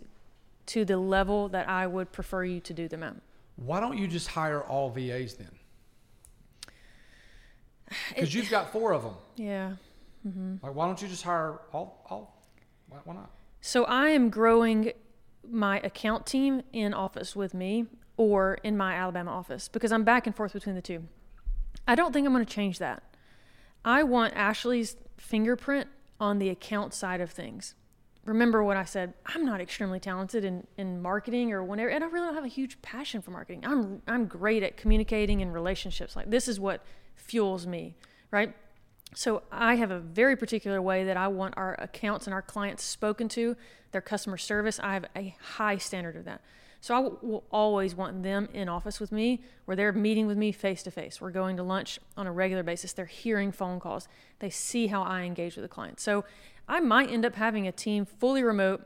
to 0.65 0.83
the 0.85 0.97
level 0.97 1.47
that 1.49 1.67
i 1.69 1.87
would 1.87 2.11
prefer 2.11 2.43
you 2.43 2.59
to 2.59 2.73
do 2.73 2.87
them 2.87 3.03
at 3.03 3.15
Why 3.55 3.79
don't 3.79 3.97
you 3.97 4.07
just 4.07 4.27
hire 4.29 4.61
all 4.63 4.89
VAs 4.89 5.35
then? 5.35 5.51
Because 8.09 8.33
you've 8.33 8.49
got 8.49 8.71
four 8.71 8.91
of 8.93 9.03
them. 9.03 9.13
yeah 9.35 9.73
Like, 10.63 10.73
why 10.73 10.85
don't 10.87 11.01
you 11.01 11.07
just 11.07 11.23
hire 11.23 11.59
all? 11.73 12.05
All? 12.09 12.32
Why, 12.93 12.99
why 13.05 13.13
not? 13.15 13.31
So 13.59 13.85
I 13.85 14.09
am 14.09 14.29
growing 14.29 14.91
my 15.49 15.79
account 15.79 16.25
team 16.25 16.61
in 16.71 16.93
office 16.93 17.35
with 17.35 17.53
me 17.53 17.87
or 18.17 18.59
in 18.63 18.77
my 18.77 18.93
Alabama 18.93 19.31
office 19.31 19.67
because 19.67 19.91
I'm 19.91 20.03
back 20.03 20.27
and 20.27 20.35
forth 20.35 20.53
between 20.53 20.75
the 20.75 20.81
two. 20.81 21.03
I 21.87 21.95
don't 21.95 22.13
think 22.13 22.27
I'm 22.27 22.33
going 22.33 22.45
to 22.45 22.53
change 22.53 22.79
that. 22.79 23.03
I 23.83 24.03
want 24.03 24.33
Ashley's 24.35 24.95
fingerprint 25.17 25.87
on 26.19 26.39
the 26.39 26.49
account 26.49 26.93
side 26.93 27.19
of 27.19 27.31
things. 27.31 27.75
Remember 28.25 28.63
what 28.63 28.77
I 28.77 28.85
said, 28.85 29.15
I'm 29.25 29.43
not 29.43 29.59
extremely 29.59 29.99
talented 29.99 30.45
in, 30.45 30.65
in 30.77 31.01
marketing 31.01 31.51
or 31.51 31.61
whatever, 31.63 31.89
and 31.89 32.03
I 32.03 32.07
really 32.07 32.27
don't 32.27 32.35
have 32.35 32.45
a 32.45 32.49
huge 32.49 32.81
passion 32.81 33.21
for 33.21 33.31
marketing. 33.31 33.65
I'm 33.65 34.01
I'm 34.07 34.27
great 34.27 34.63
at 34.63 34.77
communicating 34.77 35.41
and 35.41 35.53
relationships. 35.53 36.15
Like 36.15 36.29
this 36.29 36.47
is 36.47 36.57
what 36.57 36.85
fuels 37.15 37.67
me, 37.67 37.95
right? 38.31 38.55
So 39.15 39.43
I 39.51 39.75
have 39.75 39.91
a 39.91 39.99
very 39.99 40.35
particular 40.35 40.81
way 40.81 41.03
that 41.05 41.17
I 41.17 41.27
want 41.27 41.53
our 41.57 41.75
accounts 41.79 42.27
and 42.27 42.33
our 42.33 42.41
clients 42.41 42.83
spoken 42.83 43.29
to, 43.29 43.55
their 43.91 44.01
customer 44.01 44.37
service. 44.37 44.79
I 44.79 44.93
have 44.93 45.05
a 45.15 45.35
high 45.39 45.77
standard 45.77 46.15
of 46.15 46.25
that. 46.25 46.41
So 46.81 46.95
I 46.95 47.01
w- 47.01 47.17
will 47.21 47.43
always 47.49 47.95
want 47.95 48.23
them 48.23 48.49
in 48.53 48.67
office 48.67 48.99
with 48.99 49.11
me, 49.11 49.41
where 49.65 49.77
they're 49.77 49.93
meeting 49.93 50.27
with 50.27 50.37
me 50.37 50.51
face 50.51 50.83
to 50.83 50.91
face. 50.91 51.21
We're 51.21 51.31
going 51.31 51.55
to 51.57 51.63
lunch 51.63 51.97
on 52.17 52.27
a 52.27 52.31
regular 52.31 52.61
basis. 52.61 52.91
They're 52.91 53.05
hearing 53.05 53.53
phone 53.53 53.79
calls. 53.79 54.09
They 54.39 54.49
see 54.49 54.87
how 54.87 55.01
I 55.01 55.21
engage 55.21 55.55
with 55.55 55.63
the 55.63 55.69
client. 55.69 56.01
So 56.01 56.25
I 56.67 56.81
might 56.81 57.09
end 57.09 57.25
up 57.25 57.35
having 57.35 57.67
a 57.67 57.71
team 57.71 58.05
fully 58.05 58.43
remote 58.43 58.85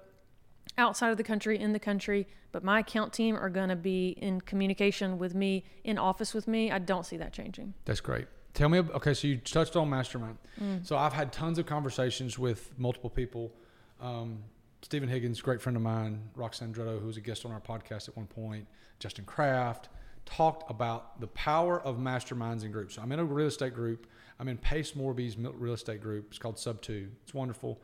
outside 0.78 1.10
of 1.10 1.18
the 1.18 1.24
country, 1.24 1.58
in 1.58 1.74
the 1.74 1.80
country, 1.80 2.28
but 2.52 2.64
my 2.64 2.82
account 2.82 3.14
team 3.14 3.36
are 3.36 3.50
going 3.50 3.70
to 3.70 3.76
be 3.76 4.10
in 4.10 4.42
communication 4.42 5.18
with 5.18 5.34
me, 5.34 5.64
in 5.84 5.98
office 5.98 6.36
with 6.36 6.48
me. 6.48 6.72
I 6.72 6.78
don't 6.78 7.06
see 7.06 7.18
that 7.18 7.34
changing. 7.34 7.74
That's 7.86 8.02
great. 8.02 8.28
Tell 8.58 8.70
me, 8.70 8.80
okay, 8.80 9.14
so 9.14 9.28
you 9.28 9.38
touched 9.38 9.76
on 9.76 9.88
mastermind. 9.88 10.39
So 10.82 10.97
I've 10.97 11.14
had 11.14 11.32
tons 11.32 11.60
of 11.60 11.68
conversations 11.68 12.39
with 12.39 12.74
multiple 12.80 13.12
people. 13.12 13.53
Um, 14.01 14.39
Stephen 14.82 15.08
Higgins, 15.08 15.39
great 15.41 15.62
friend 15.62 15.76
of 15.76 15.84
mine, 15.84 16.24
Roxanne 16.34 16.74
Dretto, 16.74 16.99
who 16.99 17.05
was 17.05 17.18
a 17.18 17.22
guest 17.22 17.45
on 17.45 17.51
our 17.51 17.62
podcast 17.62 18.10
at 18.10 18.18
one 18.18 18.26
point, 18.26 18.66
Justin 18.97 19.26
Kraft, 19.26 19.89
talked 20.26 20.68
about 20.72 21.22
the 21.22 21.28
power 21.28 21.80
of 21.82 21.97
masterminds 21.97 22.64
and 22.64 22.74
groups. 22.74 22.95
So 22.95 23.03
I'm 23.03 23.12
in 23.12 23.20
a 23.20 23.24
real 23.24 23.45
estate 23.45 23.76
group. 23.76 24.08
I'm 24.39 24.47
in 24.47 24.58
Pace 24.58 24.93
Morby's 24.93 25.38
real 25.38 25.76
estate 25.76 26.01
group. 26.01 26.26
It's 26.30 26.39
called 26.39 26.58
Sub 26.58 26.82
2. 26.82 27.08
It's 27.22 27.36
wonderful. 27.36 27.80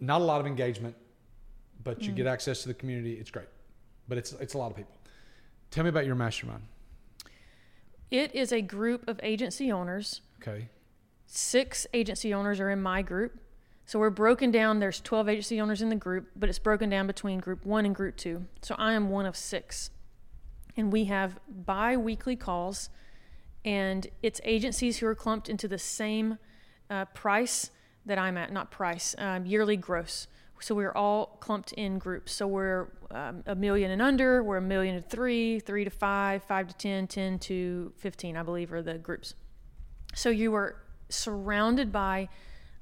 Not 0.00 0.22
a 0.22 0.24
lot 0.24 0.40
of 0.40 0.46
engagement, 0.46 0.96
but 1.84 2.00
you 2.04 2.12
get 2.12 2.26
access 2.26 2.62
to 2.62 2.68
the 2.68 2.74
community. 2.74 3.18
It's 3.20 3.30
great. 3.30 3.48
But 4.08 4.16
it's, 4.16 4.32
it's 4.32 4.54
a 4.54 4.58
lot 4.58 4.70
of 4.70 4.78
people. 4.78 4.96
Tell 5.70 5.84
me 5.84 5.90
about 5.90 6.06
your 6.06 6.14
mastermind. 6.14 6.62
It 8.10 8.34
is 8.34 8.52
a 8.52 8.62
group 8.62 9.08
of 9.08 9.20
agency 9.22 9.72
owners. 9.72 10.20
Okay. 10.40 10.68
Six 11.26 11.86
agency 11.92 12.32
owners 12.32 12.60
are 12.60 12.70
in 12.70 12.80
my 12.80 13.02
group. 13.02 13.38
So 13.84 13.98
we're 13.98 14.10
broken 14.10 14.50
down. 14.50 14.80
There's 14.80 15.00
12 15.00 15.28
agency 15.28 15.60
owners 15.60 15.80
in 15.80 15.88
the 15.90 15.96
group, 15.96 16.28
but 16.34 16.48
it's 16.48 16.58
broken 16.58 16.90
down 16.90 17.06
between 17.06 17.38
group 17.38 17.64
one 17.64 17.86
and 17.86 17.94
group 17.94 18.16
two. 18.16 18.46
So 18.62 18.74
I 18.78 18.92
am 18.92 19.10
one 19.10 19.26
of 19.26 19.36
six. 19.36 19.90
And 20.76 20.92
we 20.92 21.04
have 21.04 21.38
bi 21.48 21.96
weekly 21.96 22.36
calls, 22.36 22.90
and 23.64 24.06
it's 24.22 24.40
agencies 24.44 24.98
who 24.98 25.06
are 25.06 25.14
clumped 25.14 25.48
into 25.48 25.68
the 25.68 25.78
same 25.78 26.38
uh, 26.90 27.06
price 27.06 27.70
that 28.04 28.18
I'm 28.18 28.36
at, 28.36 28.52
not 28.52 28.70
price, 28.70 29.14
um, 29.18 29.46
yearly 29.46 29.76
gross. 29.76 30.26
So 30.60 30.74
we're 30.74 30.92
all 30.92 31.36
clumped 31.40 31.72
in 31.72 31.98
groups. 31.98 32.32
So 32.32 32.46
we're 32.46 32.88
um, 33.10 33.42
a 33.46 33.54
million 33.54 33.90
and 33.90 34.02
under, 34.02 34.42
we're 34.42 34.56
a 34.56 34.62
million 34.62 34.96
to 34.96 35.02
three, 35.02 35.60
three 35.60 35.84
to 35.84 35.90
five, 35.90 36.42
five 36.42 36.68
to 36.68 36.74
10, 36.74 37.06
10 37.06 37.38
to 37.40 37.92
15, 37.96 38.36
I 38.36 38.42
believe, 38.42 38.72
are 38.72 38.82
the 38.82 38.94
groups. 38.94 39.34
So 40.14 40.30
you 40.30 40.54
are 40.54 40.76
surrounded 41.08 41.92
by 41.92 42.28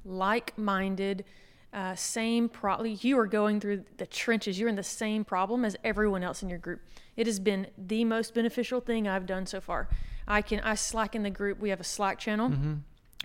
like 0.05 0.57
minded, 0.57 1.25
uh, 1.72 1.95
same 1.95 2.49
problem. 2.49 2.97
You 3.01 3.18
are 3.18 3.27
going 3.27 3.61
through 3.61 3.85
the 3.97 4.07
trenches. 4.07 4.59
You're 4.59 4.68
in 4.68 4.77
the 4.77 4.83
same 4.83 5.25
problem 5.25 5.64
as 5.64 5.77
everyone 5.83 6.22
else 6.22 6.43
in 6.43 6.49
your 6.49 6.59
group. 6.59 6.81
It 7.16 7.27
has 7.27 7.41
been 7.41 7.66
the 7.77 8.05
most 8.05 8.35
beneficial 8.35 8.81
thing 8.81 9.09
I've 9.09 9.27
done 9.27 9.47
so 9.47 9.61
far. 9.61 9.89
I 10.27 10.41
can 10.43 10.61
I 10.61 10.75
Slack 10.75 11.14
in 11.14 11.22
the 11.22 11.31
group. 11.31 11.59
We 11.59 11.70
have 11.70 11.81
a 11.81 11.85
Slack 11.85 12.18
channel. 12.18 12.51
Mm-hmm. 12.51 12.75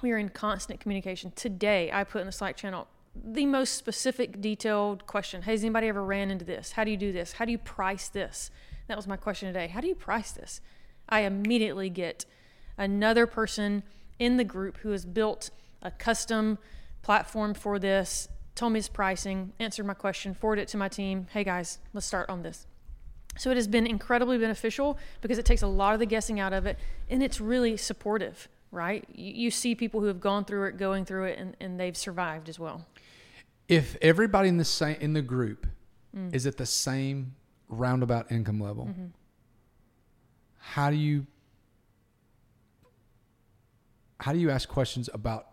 We 0.01 0.11
are 0.11 0.17
in 0.17 0.29
constant 0.29 0.79
communication. 0.79 1.31
Today, 1.35 1.91
I 1.93 2.03
put 2.03 2.21
in 2.21 2.25
the 2.25 2.31
Slack 2.31 2.55
channel 2.55 2.87
the 3.23 3.45
most 3.45 3.73
specific, 3.73 4.41
detailed 4.41 5.05
question. 5.05 5.43
Has 5.43 5.63
anybody 5.63 5.87
ever 5.87 6.03
ran 6.03 6.31
into 6.31 6.45
this? 6.45 6.73
How 6.73 6.83
do 6.83 6.91
you 6.91 6.97
do 6.97 7.11
this? 7.11 7.33
How 7.33 7.45
do 7.45 7.51
you 7.51 7.57
price 7.57 8.07
this? 8.07 8.51
That 8.87 8.97
was 8.97 9.07
my 9.07 9.17
question 9.17 9.47
today. 9.47 9.67
How 9.67 9.81
do 9.81 9.87
you 9.87 9.95
price 9.95 10.31
this? 10.31 10.61
I 11.07 11.21
immediately 11.21 11.89
get 11.89 12.25
another 12.77 13.27
person 13.27 13.83
in 14.17 14.37
the 14.37 14.43
group 14.43 14.77
who 14.77 14.89
has 14.91 15.05
built 15.05 15.49
a 15.81 15.91
custom 15.91 16.57
platform 17.01 17.53
for 17.53 17.79
this, 17.79 18.27
told 18.55 18.73
me 18.73 18.79
his 18.79 18.89
pricing, 18.89 19.53
answered 19.59 19.85
my 19.85 19.93
question, 19.93 20.33
forwarded 20.33 20.63
it 20.63 20.67
to 20.69 20.77
my 20.77 20.87
team. 20.87 21.27
Hey 21.31 21.43
guys, 21.43 21.79
let's 21.93 22.05
start 22.05 22.29
on 22.29 22.43
this. 22.43 22.67
So 23.37 23.51
it 23.51 23.55
has 23.55 23.67
been 23.67 23.87
incredibly 23.87 24.37
beneficial 24.37 24.97
because 25.21 25.37
it 25.37 25.45
takes 25.45 25.61
a 25.61 25.67
lot 25.67 25.93
of 25.93 25.99
the 25.99 26.05
guessing 26.05 26.39
out 26.39 26.51
of 26.51 26.65
it 26.65 26.77
and 27.09 27.23
it's 27.23 27.39
really 27.39 27.77
supportive, 27.77 28.49
right? 28.71 29.05
You, 29.13 29.33
you 29.33 29.51
see 29.51 29.75
people 29.75 30.01
who 30.01 30.07
have 30.07 30.19
gone 30.19 30.43
through 30.43 30.65
it, 30.65 30.77
going 30.77 31.05
through 31.05 31.25
it, 31.25 31.39
and, 31.39 31.55
and 31.61 31.79
they've 31.79 31.95
survived 31.95 32.49
as 32.49 32.59
well. 32.59 32.85
If 33.69 33.95
everybody 34.01 34.49
in 34.49 34.57
the 34.57 34.65
same 34.65 34.97
in 34.99 35.13
the 35.13 35.21
group 35.21 35.67
mm. 36.15 36.33
is 36.33 36.45
at 36.45 36.57
the 36.57 36.65
same 36.65 37.35
roundabout 37.69 38.31
income 38.31 38.59
level, 38.59 38.87
mm-hmm. 38.87 39.05
how 40.57 40.89
do 40.89 40.97
you 40.97 41.27
how 44.19 44.33
do 44.33 44.39
you 44.39 44.49
ask 44.49 44.67
questions 44.67 45.09
about 45.13 45.47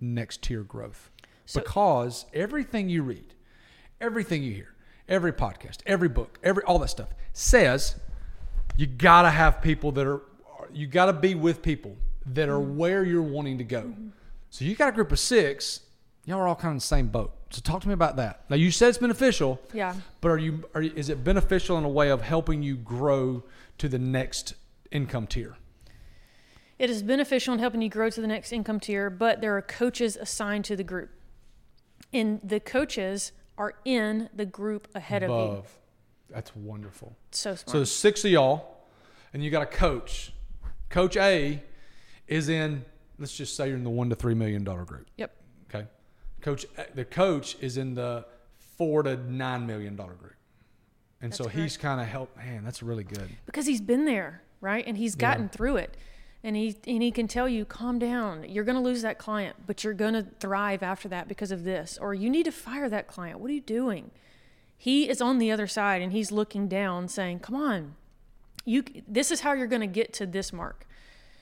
next 0.00 0.42
tier 0.42 0.62
growth? 0.62 1.10
So- 1.44 1.60
because 1.60 2.24
everything 2.32 2.88
you 2.88 3.02
read, 3.02 3.34
everything 4.00 4.42
you 4.42 4.52
hear, 4.52 4.74
every 5.08 5.32
podcast, 5.32 5.78
every 5.84 6.08
book, 6.08 6.38
every 6.42 6.62
all 6.62 6.78
that 6.78 6.88
stuff 6.88 7.08
says 7.32 7.96
you 8.76 8.86
got 8.86 9.22
to 9.22 9.30
have 9.30 9.60
people 9.60 9.92
that 9.92 10.06
are 10.06 10.22
you 10.72 10.86
got 10.86 11.06
to 11.06 11.12
be 11.12 11.34
with 11.34 11.60
people 11.60 11.96
that 12.26 12.48
are 12.48 12.58
mm-hmm. 12.58 12.76
where 12.76 13.04
you're 13.04 13.22
wanting 13.22 13.58
to 13.58 13.64
go. 13.64 13.82
Mm-hmm. 13.82 14.08
So 14.50 14.64
you 14.64 14.74
got 14.74 14.90
a 14.90 14.92
group 14.92 15.12
of 15.12 15.18
6, 15.18 15.80
y'all 16.24 16.38
are 16.38 16.48
all 16.48 16.54
kind 16.54 16.66
of 16.66 16.72
in 16.72 16.76
the 16.78 16.80
same 16.82 17.08
boat. 17.08 17.32
So 17.50 17.60
talk 17.60 17.82
to 17.82 17.88
me 17.88 17.94
about 17.94 18.16
that. 18.16 18.44
Now 18.48 18.56
you 18.56 18.70
said 18.70 18.88
it's 18.88 18.98
beneficial, 18.98 19.60
Yeah. 19.72 19.94
but 20.20 20.30
are 20.30 20.38
you 20.38 20.64
are 20.74 20.82
is 20.82 21.08
it 21.08 21.22
beneficial 21.22 21.76
in 21.78 21.84
a 21.84 21.88
way 21.88 22.08
of 22.10 22.22
helping 22.22 22.62
you 22.62 22.76
grow 22.76 23.42
to 23.78 23.88
the 23.88 23.98
next 23.98 24.54
income 24.90 25.26
tier? 25.26 25.56
It 26.78 26.90
is 26.90 27.02
beneficial 27.02 27.52
in 27.54 27.60
helping 27.60 27.82
you 27.82 27.88
grow 27.88 28.10
to 28.10 28.20
the 28.20 28.26
next 28.26 28.52
income 28.52 28.80
tier, 28.80 29.10
but 29.10 29.40
there 29.40 29.56
are 29.56 29.62
coaches 29.62 30.16
assigned 30.16 30.64
to 30.66 30.76
the 30.76 30.82
group. 30.84 31.10
And 32.12 32.40
the 32.42 32.58
coaches 32.60 33.32
are 33.56 33.74
in 33.84 34.28
the 34.34 34.46
group 34.46 34.88
ahead 34.94 35.22
of 35.22 35.30
you. 35.30 35.34
Above. 35.36 35.78
That's 36.30 36.56
wonderful. 36.56 37.14
So 37.30 37.54
smart. 37.54 37.70
So 37.70 37.84
six 37.84 38.24
of 38.24 38.30
y'all, 38.30 38.78
and 39.32 39.44
you 39.44 39.50
got 39.50 39.62
a 39.62 39.66
coach. 39.66 40.32
Coach 40.88 41.16
A 41.16 41.62
is 42.26 42.48
in. 42.48 42.84
Let's 43.18 43.36
just 43.36 43.54
say 43.56 43.68
you're 43.68 43.76
in 43.76 43.84
the 43.84 43.90
one 43.90 44.08
to 44.10 44.16
three 44.16 44.34
million 44.34 44.64
dollar 44.64 44.84
group. 44.84 45.06
yep. 45.16 45.34
Coach, 46.42 46.66
the 46.94 47.04
coach 47.04 47.56
is 47.60 47.76
in 47.76 47.94
the 47.94 48.24
four 48.76 49.02
to 49.04 49.16
nine 49.16 49.66
million 49.66 49.96
dollar 49.96 50.14
group, 50.14 50.34
and 51.20 51.32
so 51.34 51.44
That's 51.44 51.56
he's 51.56 51.76
kind 51.76 52.00
of 52.00 52.08
helped. 52.08 52.36
Man, 52.36 52.64
that's 52.64 52.82
really 52.82 53.04
good. 53.04 53.28
Because 53.46 53.66
he's 53.66 53.80
been 53.80 54.04
there, 54.04 54.42
right? 54.60 54.84
And 54.86 54.98
he's 54.98 55.14
gotten 55.14 55.48
through 55.48 55.76
it. 55.76 55.96
And 56.44 56.56
he 56.56 56.76
and 56.88 57.02
he 57.02 57.12
can 57.12 57.28
tell 57.28 57.48
you, 57.48 57.64
calm 57.64 58.00
down. 58.00 58.44
You're 58.48 58.64
going 58.64 58.76
to 58.76 58.82
lose 58.82 59.02
that 59.02 59.18
client, 59.18 59.56
but 59.66 59.84
you're 59.84 59.94
going 59.94 60.14
to 60.14 60.26
thrive 60.40 60.82
after 60.82 61.08
that 61.08 61.28
because 61.28 61.52
of 61.52 61.62
this. 61.62 61.96
Or 62.00 62.14
you 62.14 62.28
need 62.28 62.46
to 62.46 62.52
fire 62.52 62.88
that 62.88 63.06
client. 63.06 63.38
What 63.38 63.48
are 63.50 63.54
you 63.54 63.60
doing? 63.60 64.10
He 64.76 65.08
is 65.08 65.20
on 65.20 65.38
the 65.38 65.52
other 65.52 65.68
side 65.68 66.02
and 66.02 66.10
he's 66.12 66.32
looking 66.32 66.66
down 66.66 67.06
saying, 67.06 67.38
"Come 67.38 67.54
on. 67.54 67.94
You 68.64 68.82
this 69.06 69.30
is 69.30 69.42
how 69.42 69.52
you're 69.52 69.68
going 69.68 69.82
to 69.82 69.86
get 69.86 70.12
to 70.14 70.26
this 70.26 70.52
mark." 70.52 70.88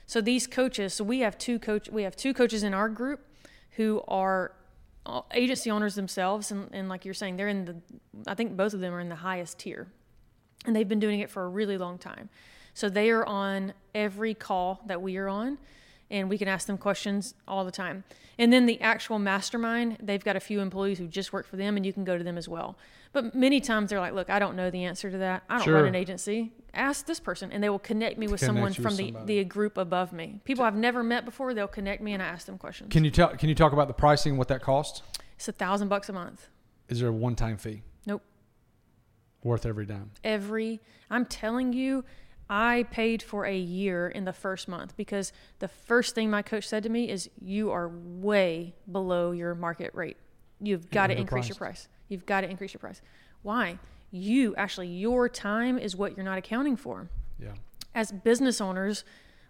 So 0.07 0.21
these 0.21 0.47
coaches, 0.47 0.93
so 0.93 1.05
we 1.05 1.21
have 1.21 1.39
two 1.39 1.59
coach 1.59 1.89
we 1.89 2.03
have 2.03 2.15
two 2.15 2.35
coaches 2.35 2.63
in 2.63 2.75
our 2.75 2.91
group 2.91 3.25
who 3.77 4.03
are 4.07 4.53
uh, 4.53 4.60
Uh, 5.07 5.23
agency 5.33 5.71
owners 5.71 5.95
themselves 5.95 6.51
and, 6.51 6.69
and 6.73 6.89
like 6.89 7.07
you're 7.07 7.15
saying 7.15 7.37
they're 7.37 7.49
in 7.49 7.65
the 7.65 7.75
I 8.27 8.35
think 8.35 8.55
both 8.55 8.75
of 8.75 8.81
them 8.81 8.93
are 8.93 9.01
in 9.01 9.09
the 9.09 9.15
highest 9.15 9.59
tier 9.59 9.89
and 10.67 10.77
they've 10.77 10.89
been 10.89 11.01
doing 11.01 11.21
it 11.21 11.31
for 11.31 11.43
a 11.45 11.49
really 11.49 11.79
long 11.79 11.99
time. 11.99 12.29
So 12.75 12.89
they 12.89 13.11
are 13.11 13.25
on 13.25 13.73
every 13.95 14.35
call 14.35 14.83
that 14.87 15.01
we 15.01 15.17
are 15.17 15.29
on, 15.29 15.59
and 16.11 16.29
we 16.29 16.37
can 16.39 16.49
ask 16.49 16.67
them 16.67 16.77
questions 16.79 17.35
all 17.47 17.65
the 17.65 17.71
time. 17.71 18.05
And 18.39 18.53
then 18.53 18.67
the 18.67 18.81
actual 18.81 19.19
mastermind, 19.19 19.99
they've 20.03 20.25
got 20.25 20.35
a 20.35 20.41
few 20.41 20.61
employees 20.61 20.99
who 20.99 21.07
just 21.07 21.33
work 21.33 21.47
for 21.47 21.57
them, 21.57 21.77
and 21.77 21.85
you 21.85 21.93
can 21.93 22.05
go 22.05 22.17
to 22.17 22.25
them 22.25 22.39
as 22.39 22.49
well. 22.49 22.77
But 23.13 23.35
many 23.35 23.61
times 23.61 23.91
they're 23.91 24.01
like, 24.01 24.15
"Look, 24.15 24.31
I 24.31 24.39
don't 24.39 24.57
know 24.57 24.71
the 24.71 24.85
answer 24.85 25.11
to 25.11 25.19
that. 25.19 25.43
I 25.49 25.57
don't 25.57 25.65
Sure. 25.65 25.75
run 25.75 25.87
an 25.87 25.95
agency. 25.95 26.53
Ask 26.73 27.07
this 27.07 27.21
person," 27.21 27.51
and 27.53 27.63
they 27.63 27.69
will 27.69 27.79
connect 27.79 28.19
me 28.19 28.29
with 28.29 28.41
Connect 28.41 28.55
someone 28.57 28.73
from 28.73 28.97
with 28.97 29.27
the, 29.27 29.43
the 29.43 29.45
group 29.45 29.77
above 29.77 30.13
me. 30.13 30.41
People 30.45 30.65
I've 30.65 30.77
never 30.77 31.03
met 31.03 31.25
before, 31.25 31.53
they'll 31.53 31.67
connect 31.69 32.03
me, 32.03 32.13
and 32.15 32.23
I 32.23 32.27
ask 32.27 32.47
them 32.47 32.57
questions. 32.59 32.93
Can 32.93 33.05
you 33.05 33.11
tell? 33.11 33.29
Can 33.37 33.49
you 33.49 33.55
talk 33.55 33.73
about 33.73 33.89
the 33.89 33.95
pricing? 33.95 34.37
What 34.37 34.49
that 34.49 34.63
costs? 34.63 35.03
It's 35.37 35.49
a 35.49 35.53
thousand 35.53 35.89
bucks 35.89 36.09
a 36.09 36.13
month. 36.13 36.49
Is 36.89 37.01
there 37.01 37.09
a 37.09 37.13
one 37.13 37.35
time 37.35 37.57
fee? 37.57 37.83
Nope. 38.07 38.23
Worth 39.43 39.65
every 39.67 39.87
dime. 39.87 40.11
every 40.23 40.81
I'm 41.11 41.25
telling 41.25 41.73
you, 41.73 42.05
I 42.51 42.85
paid 42.91 43.23
for 43.23 43.47
a 43.47 43.57
year 43.57 44.09
in 44.09 44.25
the 44.25 44.33
first 44.33 44.67
month 44.67 44.97
because 44.97 45.33
the 45.61 45.69
first 45.69 46.17
thing 46.17 46.31
my 46.31 46.43
coach 46.43 46.67
said 46.67 46.83
to 46.83 46.89
me 46.89 47.09
is 47.09 47.31
you 47.41 47.71
are 47.71 47.89
way 47.89 48.75
below 48.91 49.31
your 49.31 49.55
market 49.55 49.95
rate. 49.95 50.17
You've 50.61 50.91
got 50.91 51.07
to 51.07 51.17
increase 51.17 51.49
your 51.49 51.55
price. 51.55 51.87
You've 52.09 52.27
got 52.27 52.41
to 52.41 52.51
increase 52.51 52.75
your 52.75 52.81
price. 52.81 53.01
Why? 53.43 53.79
You 54.11 54.57
actually 54.57 54.89
your 54.89 55.29
time 55.29 55.79
is 55.79 55.95
what 55.95 56.17
you're 56.17 56.25
not 56.25 56.39
accounting 56.39 56.77
for. 56.77 57.09
Yeah. 57.39 57.55
As 57.95 58.11
business 58.11 58.61
owners, 58.61 59.05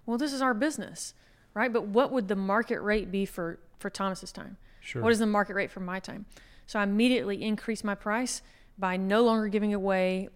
well 0.04 0.18
this 0.18 0.34
is 0.34 0.42
our 0.42 0.52
business, 0.52 1.14
right? 1.54 1.72
But 1.72 1.86
what 1.86 2.12
would 2.12 2.28
the 2.28 2.36
market 2.36 2.80
rate 2.82 3.10
be 3.10 3.24
for 3.24 3.60
for 3.78 3.88
Thomas's 3.88 4.30
time? 4.30 4.58
Sure. 4.80 5.00
What 5.00 5.10
is 5.10 5.18
the 5.18 5.26
market 5.26 5.54
rate 5.54 5.70
for 5.70 5.80
my 5.80 6.00
time? 6.00 6.26
So 6.66 6.78
I 6.78 6.82
immediately 6.82 7.42
increased 7.42 7.82
my 7.82 7.94
price 7.94 8.42
by 8.78 8.98
no 8.98 9.22
longer 9.22 9.48
giving 9.48 9.72
away 9.72 10.28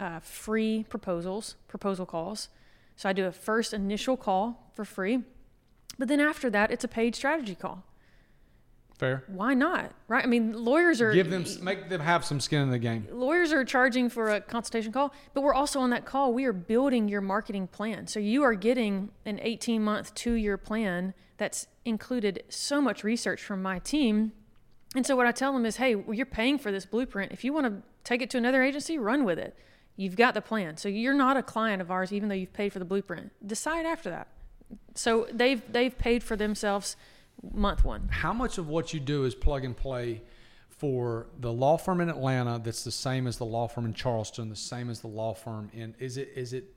uh, 0.00 0.20
free 0.20 0.84
proposals, 0.88 1.56
proposal 1.66 2.06
calls. 2.06 2.48
So 2.96 3.08
I 3.08 3.12
do 3.12 3.26
a 3.26 3.32
first 3.32 3.72
initial 3.72 4.16
call 4.16 4.70
for 4.74 4.84
free, 4.84 5.22
but 5.98 6.08
then 6.08 6.20
after 6.20 6.50
that, 6.50 6.70
it's 6.70 6.84
a 6.84 6.88
paid 6.88 7.14
strategy 7.14 7.54
call. 7.54 7.84
Fair. 8.98 9.22
Why 9.28 9.54
not? 9.54 9.92
Right? 10.08 10.24
I 10.24 10.26
mean, 10.26 10.52
lawyers 10.64 11.00
are 11.00 11.12
Give 11.12 11.30
them, 11.30 11.44
make 11.62 11.88
them 11.88 12.00
have 12.00 12.24
some 12.24 12.40
skin 12.40 12.62
in 12.62 12.70
the 12.70 12.80
game. 12.80 13.06
lawyers 13.12 13.52
are 13.52 13.64
charging 13.64 14.10
for 14.10 14.30
a 14.30 14.40
consultation 14.40 14.90
call, 14.90 15.14
but 15.34 15.42
we're 15.42 15.54
also 15.54 15.78
on 15.78 15.90
that 15.90 16.04
call. 16.04 16.32
We 16.32 16.44
are 16.46 16.52
building 16.52 17.08
your 17.08 17.20
marketing 17.20 17.68
plan. 17.68 18.08
So 18.08 18.18
you 18.18 18.42
are 18.42 18.54
getting 18.54 19.10
an 19.24 19.38
18 19.40 19.82
month, 19.84 20.14
two 20.14 20.32
year 20.32 20.56
plan 20.56 21.14
that's 21.36 21.68
included 21.84 22.42
so 22.48 22.80
much 22.80 23.04
research 23.04 23.40
from 23.40 23.62
my 23.62 23.78
team. 23.78 24.32
And 24.96 25.06
so 25.06 25.14
what 25.14 25.26
I 25.26 25.32
tell 25.32 25.52
them 25.52 25.64
is, 25.64 25.76
hey, 25.76 25.94
well, 25.94 26.14
you're 26.14 26.26
paying 26.26 26.58
for 26.58 26.72
this 26.72 26.84
blueprint. 26.84 27.30
If 27.30 27.44
you 27.44 27.52
want 27.52 27.66
to 27.66 27.82
take 28.02 28.20
it 28.20 28.30
to 28.30 28.38
another 28.38 28.64
agency, 28.64 28.98
run 28.98 29.24
with 29.24 29.38
it. 29.38 29.56
You've 29.98 30.14
got 30.14 30.34
the 30.34 30.40
plan. 30.40 30.76
So 30.76 30.88
you're 30.88 31.12
not 31.12 31.36
a 31.36 31.42
client 31.42 31.82
of 31.82 31.90
ours, 31.90 32.12
even 32.12 32.28
though 32.28 32.36
you've 32.36 32.52
paid 32.52 32.72
for 32.72 32.78
the 32.78 32.84
blueprint. 32.84 33.32
Decide 33.44 33.84
after 33.84 34.08
that. 34.10 34.28
So 34.94 35.26
they've 35.32 35.60
they've 35.70 35.96
paid 35.98 36.22
for 36.22 36.36
themselves 36.36 36.96
month 37.52 37.84
one. 37.84 38.08
How 38.08 38.32
much 38.32 38.58
of 38.58 38.68
what 38.68 38.94
you 38.94 39.00
do 39.00 39.24
is 39.24 39.34
plug 39.34 39.64
and 39.64 39.76
play 39.76 40.22
for 40.68 41.26
the 41.40 41.52
law 41.52 41.76
firm 41.76 42.00
in 42.00 42.08
Atlanta 42.08 42.60
that's 42.62 42.84
the 42.84 42.92
same 42.92 43.26
as 43.26 43.38
the 43.38 43.44
law 43.44 43.66
firm 43.66 43.86
in 43.86 43.92
Charleston, 43.92 44.48
the 44.48 44.54
same 44.54 44.88
as 44.88 45.00
the 45.00 45.08
law 45.08 45.34
firm 45.34 45.68
in 45.72 45.96
is 45.98 46.16
it 46.16 46.30
is 46.36 46.52
it 46.52 46.72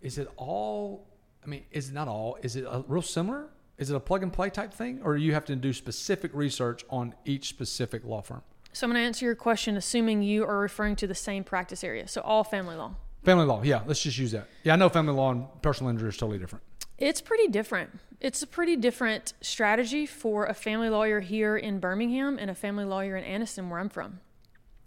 is 0.00 0.16
it 0.16 0.30
all 0.38 1.06
I 1.44 1.46
mean, 1.46 1.64
is 1.70 1.90
it 1.90 1.92
not 1.92 2.08
all? 2.08 2.38
Is 2.42 2.56
it 2.56 2.64
real 2.88 3.02
similar? 3.02 3.50
Is 3.76 3.90
it 3.90 3.94
a 3.94 4.00
plug 4.00 4.22
and 4.22 4.32
play 4.32 4.48
type 4.48 4.72
thing? 4.72 5.00
Or 5.04 5.18
do 5.18 5.22
you 5.22 5.34
have 5.34 5.44
to 5.46 5.56
do 5.56 5.74
specific 5.74 6.30
research 6.32 6.82
on 6.88 7.14
each 7.26 7.48
specific 7.50 8.04
law 8.04 8.22
firm? 8.22 8.42
So 8.74 8.88
I'm 8.88 8.90
going 8.90 9.00
to 9.00 9.06
answer 9.06 9.24
your 9.24 9.36
question, 9.36 9.76
assuming 9.76 10.22
you 10.22 10.44
are 10.44 10.58
referring 10.58 10.96
to 10.96 11.06
the 11.06 11.14
same 11.14 11.44
practice 11.44 11.84
area. 11.84 12.08
So 12.08 12.20
all 12.22 12.42
family 12.42 12.74
law. 12.74 12.96
Family 13.22 13.46
law, 13.46 13.62
yeah, 13.62 13.82
let's 13.86 14.02
just 14.02 14.18
use 14.18 14.32
that. 14.32 14.48
Yeah, 14.64 14.72
I 14.72 14.76
know 14.76 14.88
family 14.88 15.12
law 15.12 15.30
and 15.30 15.46
personal 15.62 15.90
injury 15.90 16.08
is 16.08 16.16
totally 16.16 16.40
different. 16.40 16.64
It's 16.98 17.20
pretty 17.20 17.46
different. 17.46 18.00
It's 18.20 18.42
a 18.42 18.48
pretty 18.48 18.74
different 18.74 19.32
strategy 19.40 20.06
for 20.06 20.46
a 20.46 20.54
family 20.54 20.88
lawyer 20.88 21.20
here 21.20 21.56
in 21.56 21.78
Birmingham 21.78 22.36
and 22.36 22.50
a 22.50 22.54
family 22.54 22.84
lawyer 22.84 23.16
in 23.16 23.22
Anniston, 23.24 23.70
where 23.70 23.78
I'm 23.78 23.88
from. 23.88 24.18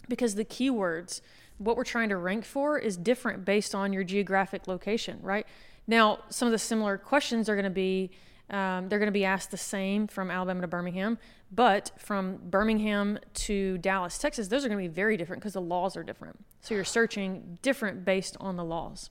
Because 0.09 0.35
the 0.35 0.45
keywords, 0.45 1.21
what 1.57 1.77
we're 1.77 1.85
trying 1.85 2.09
to 2.09 2.17
rank 2.17 2.43
for, 2.43 2.77
is 2.77 2.97
different 2.97 3.45
based 3.45 3.73
on 3.73 3.93
your 3.93 4.03
geographic 4.03 4.67
location, 4.67 5.19
right? 5.21 5.47
Now, 5.87 6.19
some 6.29 6.49
of 6.49 6.51
the 6.51 6.59
similar 6.59 6.97
questions 6.97 7.47
are 7.47 7.55
going 7.55 7.63
to 7.63 7.69
be 7.69 8.11
um, 8.49 8.87
they're 8.87 8.99
going 8.99 9.07
to 9.07 9.11
be 9.11 9.25
asked 9.25 9.51
the 9.51 9.57
same 9.57 10.07
from 10.07 10.31
Alabama 10.31 10.61
to 10.61 10.67
Birmingham, 10.67 11.17
But 11.51 11.91
from 11.97 12.37
Birmingham 12.49 13.19
to 13.35 13.77
Dallas, 13.77 14.17
Texas, 14.17 14.47
those 14.49 14.65
are 14.65 14.67
going 14.69 14.83
to 14.83 14.89
be 14.89 14.93
very 14.93 15.15
different 15.15 15.41
because 15.41 15.53
the 15.53 15.61
laws 15.61 15.95
are 15.95 16.03
different. 16.03 16.37
So 16.61 16.75
you're 16.75 16.83
searching 16.83 17.57
different 17.61 18.03
based 18.03 18.35
on 18.39 18.57
the 18.57 18.65
laws. 18.65 19.09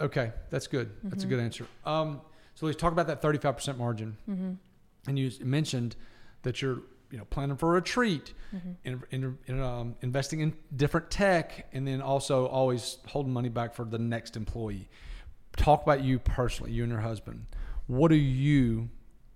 Okay, 0.00 0.32
that's 0.50 0.66
good. 0.66 0.90
That's 1.04 1.22
Mm-hmm. 1.24 1.32
a 1.32 1.36
good 1.36 1.42
answer. 1.44 1.66
Um, 1.84 2.20
so 2.54 2.66
let's 2.66 2.78
talk 2.78 2.92
about 2.92 3.06
that 3.06 3.22
35% 3.22 3.78
margin. 3.78 4.16
Mm-hmm. 4.28 4.52
And 5.06 5.18
you 5.18 5.30
mentioned 5.44 5.94
that 6.42 6.60
you're, 6.60 6.82
you 7.10 7.18
know, 7.18 7.24
planning 7.30 7.56
for 7.56 7.70
a 7.70 7.72
retreat, 7.74 8.34
Mm-hmm. 8.54 8.70
in, 8.84 9.02
in, 9.10 9.38
in, 9.46 9.60
um, 9.62 9.94
investing 10.02 10.40
in 10.40 10.54
different 10.74 11.10
tech, 11.10 11.68
and 11.72 11.86
then 11.86 12.00
also 12.02 12.46
always 12.46 12.98
holding 13.06 13.32
money 13.32 13.48
back 13.48 13.74
for 13.74 13.84
the 13.84 13.98
next 13.98 14.36
employee. 14.36 14.88
Talk 15.56 15.82
about 15.82 16.02
you 16.02 16.18
personally, 16.18 16.72
you 16.72 16.82
and 16.82 16.90
your 16.92 17.00
husband. 17.00 17.46
What 17.86 18.08
do 18.08 18.16
you 18.16 18.88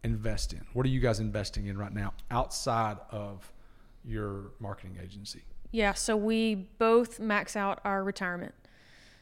invest 0.05 0.53
in? 0.53 0.65
What 0.73 0.87
are 0.87 0.91
you 0.91 1.01
guys 1.01 1.21
investing 1.21 1.67
in 1.67 1.79
right 1.79 1.93
now 1.93 2.15
outside 2.31 2.99
of 3.11 3.53
your 4.05 4.53
marketing 4.61 4.99
agency? 5.03 5.43
Yeah, 5.71 5.95
so 5.95 6.17
we 6.17 6.55
both 6.79 7.19
max 7.21 7.57
out 7.57 7.81
our 7.85 8.05
retirement. 8.05 8.55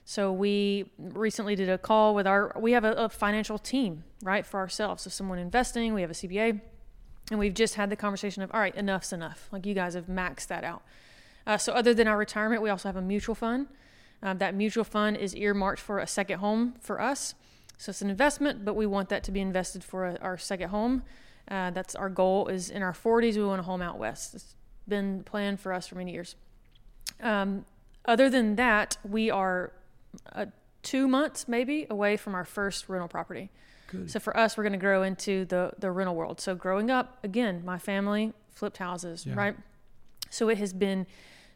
So 0.05 0.33
we 0.33 0.91
recently 0.99 1.55
did 1.55 1.68
a 1.68 1.78
call 1.78 2.14
with 2.14 2.26
our 2.26 2.53
we 2.59 2.72
have 2.72 2.85
a, 2.85 2.93
a 2.95 3.09
financial 3.09 3.59
team, 3.59 4.03
right, 4.22 4.45
for 4.45 4.59
ourselves. 4.59 5.05
So 5.05 5.11
someone 5.11 5.39
investing, 5.39 5.95
we 5.95 6.01
have 6.01 6.11
a 6.11 6.14
CPA, 6.14 6.61
and 7.31 7.39
we've 7.39 7.55
just 7.55 7.76
had 7.76 7.91
the 7.91 7.97
conversation 7.97 8.43
of 8.43 8.51
all 8.53 8.61
right, 8.61 8.74
enough's 8.74 9.12
enough. 9.12 9.49
Like 9.53 9.66
you 9.66 9.74
guys 9.74 9.95
have 9.95 10.07
maxed 10.07 10.49
that 10.49 10.64
out. 10.64 10.83
Uh, 11.47 11.59
so 11.59 11.72
other 11.72 11.95
than 11.95 12.09
our 12.09 12.18
retirement, 12.18 12.62
we 12.62 12.70
also 12.70 12.89
have 12.89 12.97
a 12.97 13.03
mutual 13.03 13.35
fund. 13.35 13.68
Um, 14.22 14.39
that 14.39 14.55
mutual 14.55 14.85
fund 14.85 15.16
is 15.16 15.35
earmarked 15.35 15.81
for 15.81 15.99
a 15.99 16.07
second 16.07 16.41
home 16.41 16.74
for 16.81 17.01
us. 17.01 17.35
So 17.81 17.89
it's 17.89 18.03
an 18.03 18.11
investment, 18.11 18.62
but 18.62 18.74
we 18.74 18.85
want 18.85 19.09
that 19.09 19.24
to 19.24 19.33
be 19.33 19.41
invested 19.41 19.83
for 19.83 20.05
a, 20.07 20.16
our 20.20 20.37
second 20.37 20.68
home. 20.68 21.03
Uh, 21.51 21.70
that's 21.70 21.95
our 21.95 22.11
goal. 22.11 22.47
Is 22.49 22.68
in 22.68 22.83
our 22.83 22.93
40s, 22.93 23.37
we 23.37 23.45
want 23.45 23.59
a 23.59 23.62
home 23.62 23.81
out 23.81 23.99
west. 23.99 24.35
It's 24.35 24.55
been 24.87 25.22
planned 25.24 25.61
for 25.61 25.72
us 25.72 25.87
for 25.87 25.95
many 25.95 26.12
years. 26.12 26.37
Um, 27.22 27.64
other 28.05 28.28
than 28.28 28.57
that, 28.57 28.99
we 29.03 29.31
are 29.31 29.72
uh, 30.35 30.47
two 30.83 31.09
months 31.09 31.49
maybe 31.49 31.87
away 31.89 32.18
from 32.18 32.35
our 32.35 32.45
first 32.45 32.87
rental 32.91 33.09
property. 33.09 33.49
Good. 33.87 34.11
So 34.11 34.20
for 34.20 34.37
us, 34.37 34.59
we're 34.59 34.64
going 34.64 34.74
to 34.74 34.78
grow 34.78 35.03
into 35.03 35.47
the 35.47 35.72
the 35.78 35.91
rental 35.91 36.14
world. 36.14 36.39
So 36.39 36.55
growing 36.55 36.91
up, 36.91 37.16
again, 37.24 37.62
my 37.64 37.78
family 37.78 38.35
flipped 38.51 38.76
houses, 38.76 39.24
Yeah. 39.24 39.37
right? 39.37 39.57
So 40.28 40.51
it 40.51 40.59
has 40.59 40.74
been 40.74 41.07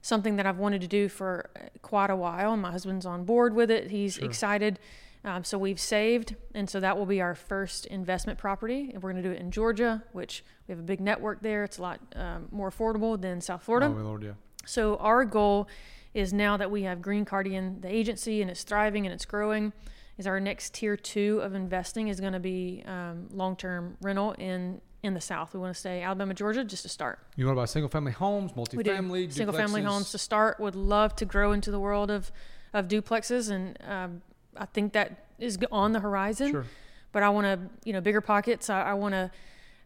something 0.01 0.37
that 0.37 0.47
I've 0.47 0.59
wanted 0.59 0.81
to 0.81 0.89
do 0.89 1.11
for 1.11 1.51
uh, 1.55 1.61
quite 1.83 2.09
a 2.09 2.17
while. 2.17 2.55
and 2.55 2.63
My 2.63 2.71
husband's 2.71 3.05
on 3.05 3.25
board 3.25 3.55
with 3.55 3.71
it. 3.71 3.91
He's 3.91 4.15
Sure. 4.15 4.25
excited. 4.25 4.79
Um, 5.25 5.43
so 5.43 5.57
we've 5.57 5.81
saved, 5.81 6.37
and 6.55 6.69
so 6.69 6.81
that 6.81 6.99
will 6.99 7.07
be 7.07 7.23
our 7.23 7.35
first 7.35 7.87
investment 7.87 8.39
property. 8.39 8.91
And 8.93 9.03
we're 9.03 9.13
going 9.13 9.23
to 9.23 9.29
do 9.29 9.35
it 9.35 9.41
in 9.41 9.51
Georgia, 9.51 10.05
which 10.13 10.45
we 10.69 10.73
have 10.73 10.79
a 10.79 10.83
big 10.83 11.01
network 11.01 11.41
there. 11.41 11.65
It's 11.65 11.79
a 11.79 11.83
lot 11.83 12.01
um, 12.15 12.49
more 12.51 12.71
affordable 12.71 13.21
than 13.21 13.41
South 13.41 13.63
Florida. 13.63 13.87
Oh, 13.87 13.95
my 13.95 14.03
Lord, 14.03 14.23
yeah. 14.23 14.33
So 14.67 14.97
our 14.97 15.25
goal 15.25 15.67
is 16.13 16.33
now 16.33 16.57
that 16.59 16.71
we 16.71 16.83
have 16.83 17.01
Green 17.01 17.25
Cardigan, 17.25 17.81
the 17.81 17.93
agency, 17.93 18.43
and 18.43 18.51
it's 18.51 18.63
thriving 18.63 19.07
and 19.07 19.15
it's 19.15 19.25
growing, 19.25 19.73
is 20.19 20.27
our 20.27 20.39
next 20.41 20.75
tier 20.75 20.97
two 20.97 21.41
of 21.43 21.55
investing 21.55 22.09
is 22.09 22.21
going 22.21 22.35
to 22.35 22.41
be 22.41 22.83
um, 22.87 23.29
long-term 23.33 23.97
rental 24.01 24.33
in 24.33 24.81
in 25.03 25.13
the 25.13 25.21
South. 25.21 25.53
We 25.53 25.61
want 25.61 25.75
to 25.75 25.79
stay 25.79 26.03
Alabama, 26.03 26.33
Georgia, 26.33 26.65
just 26.65 26.83
to 26.85 26.89
start. 26.89 27.19
You 27.37 27.45
want 27.45 27.57
to 27.57 27.61
buy 27.61 27.67
single 27.67 27.91
family 27.91 28.13
homes, 28.13 28.53
multifamily, 28.53 29.31
single-family 29.31 29.83
homes 29.83 30.13
to 30.13 30.19
start. 30.19 30.59
Would 30.61 30.75
love 30.75 31.15
to 31.17 31.27
grow 31.27 31.53
into 31.53 31.71
the 31.71 31.81
world 31.81 32.11
of 32.11 32.33
of 32.73 32.89
duplexes, 32.89 33.51
and 33.51 33.79
um, 33.87 34.23
I 34.57 34.67
think 34.67 34.93
that 34.93 35.27
is 35.39 35.59
on 35.73 35.93
the 35.93 36.01
horizon 36.01 36.51
Sure. 36.51 36.65
but 37.13 37.23
I 37.23 37.29
want 37.31 37.45
to, 37.47 37.59
you 37.85 37.93
know, 37.93 38.01
BiggerPockets. 38.01 38.71
I, 38.71 38.83
I 38.91 38.95
want 38.95 39.13
to, 39.15 39.31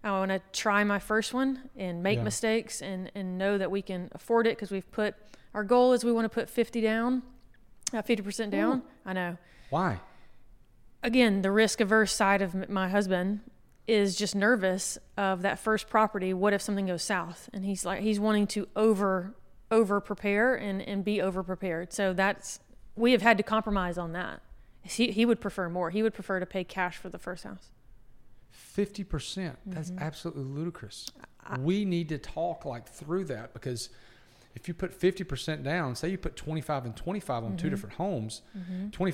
I 0.04 0.10
want 0.12 0.30
to 0.30 0.40
try 0.52 0.84
my 0.84 0.98
first 0.98 1.32
one 1.34 1.70
and 1.76 2.02
make 2.02 2.18
Yeah. 2.18 2.24
mistakes 2.24 2.82
and 2.82 3.10
and 3.14 3.38
know 3.38 3.58
that 3.58 3.70
we 3.70 3.82
can 3.82 4.10
afford 4.12 4.46
it 4.46 4.56
because 4.56 4.70
we've 4.70 4.90
put 4.92 5.14
our 5.54 5.64
goal 5.64 5.92
is 5.92 6.04
we 6.04 6.12
want 6.12 6.24
to 6.26 6.28
put 6.28 6.48
50 6.50 6.80
down, 6.80 7.22
uh, 7.94 8.02
50% 8.02 8.50
down. 8.50 8.82
I 9.06 9.12
know. 9.14 9.36
Why? 9.70 10.00
Again, 11.02 11.42
the 11.42 11.50
risk 11.50 11.80
averse 11.80 12.12
side 12.12 12.42
of 12.42 12.68
my 12.68 12.88
husband 12.88 13.40
is 13.86 14.16
just 14.16 14.34
nervous 14.34 14.98
of 15.16 15.42
that 15.42 15.58
first 15.58 15.88
property. 15.88 16.34
What 16.34 16.52
if 16.52 16.60
something 16.60 16.86
goes 16.86 17.02
south? 17.02 17.48
And 17.54 17.64
he's 17.64 17.86
like, 17.86 18.00
he's 18.02 18.20
wanting 18.20 18.46
to 18.48 18.68
over 18.76 19.34
over 19.70 20.00
prepare 20.00 20.54
and 20.54 20.82
and 20.82 21.04
be 21.04 21.20
over 21.22 21.42
prepared. 21.42 21.92
So 21.92 22.12
that's 22.12 22.60
we 22.96 23.12
have 23.12 23.22
had 23.22 23.36
to 23.38 23.42
compromise 23.42 23.96
on 23.96 24.12
that. 24.12 24.40
He 24.88 25.10
he 25.12 25.24
would 25.26 25.40
prefer 25.40 25.68
more. 25.68 25.90
He 25.90 26.02
would 26.02 26.14
prefer 26.14 26.40
to 26.40 26.46
pay 26.46 26.64
cash 26.64 26.96
for 26.96 27.08
the 27.08 27.18
first 27.18 27.44
house. 27.44 27.68
Fifty 28.50 29.04
percent. 29.04 29.58
That's 29.66 29.90
Mm-hmm. 29.90 30.02
absolutely 30.02 30.44
ludicrous. 30.44 31.10
we 31.60 31.84
need 31.84 32.08
to 32.10 32.18
talk 32.18 32.64
like 32.64 32.86
through 32.88 33.24
that 33.24 33.52
because 33.54 33.88
if 34.54 34.66
you 34.68 34.74
put 34.74 34.92
fifty 34.92 35.24
percent 35.24 35.62
down, 35.62 35.94
say 35.94 36.08
you 36.08 36.18
put 36.18 36.36
twenty 36.36 36.60
five 36.60 36.84
and 36.84 36.96
twenty 36.96 37.20
five 37.20 37.44
on 37.44 37.50
Mm-hmm. 37.50 37.56
two 37.58 37.70
different 37.70 37.94
homes, 37.96 38.42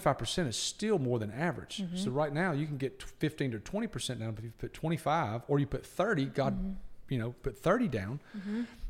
five 0.01 0.19
percent 0.19 0.49
is 0.49 0.57
still 0.57 0.99
more 0.99 1.19
than 1.19 1.31
average. 1.33 1.83
Mm-hmm. 1.83 1.97
So 1.97 2.11
right 2.11 2.33
now 2.33 2.53
you 2.53 2.67
can 2.67 2.77
get 2.77 3.03
fifteen 3.03 3.51
to 3.53 3.59
twenty 3.59 3.87
percent 3.87 4.21
down, 4.21 4.33
but 4.33 4.41
if 4.41 4.45
you 4.47 4.53
put 4.59 4.73
twenty 4.73 4.97
five 4.97 5.43
or 5.49 5.59
you 5.59 5.67
put 5.67 5.85
thirty, 5.85 6.25
God, 6.27 6.55
Mm-hmm. 6.59 6.73
you 7.11 7.19
know, 7.19 7.33
put 7.43 7.59
thirty 7.59 7.89
down, 7.89 8.21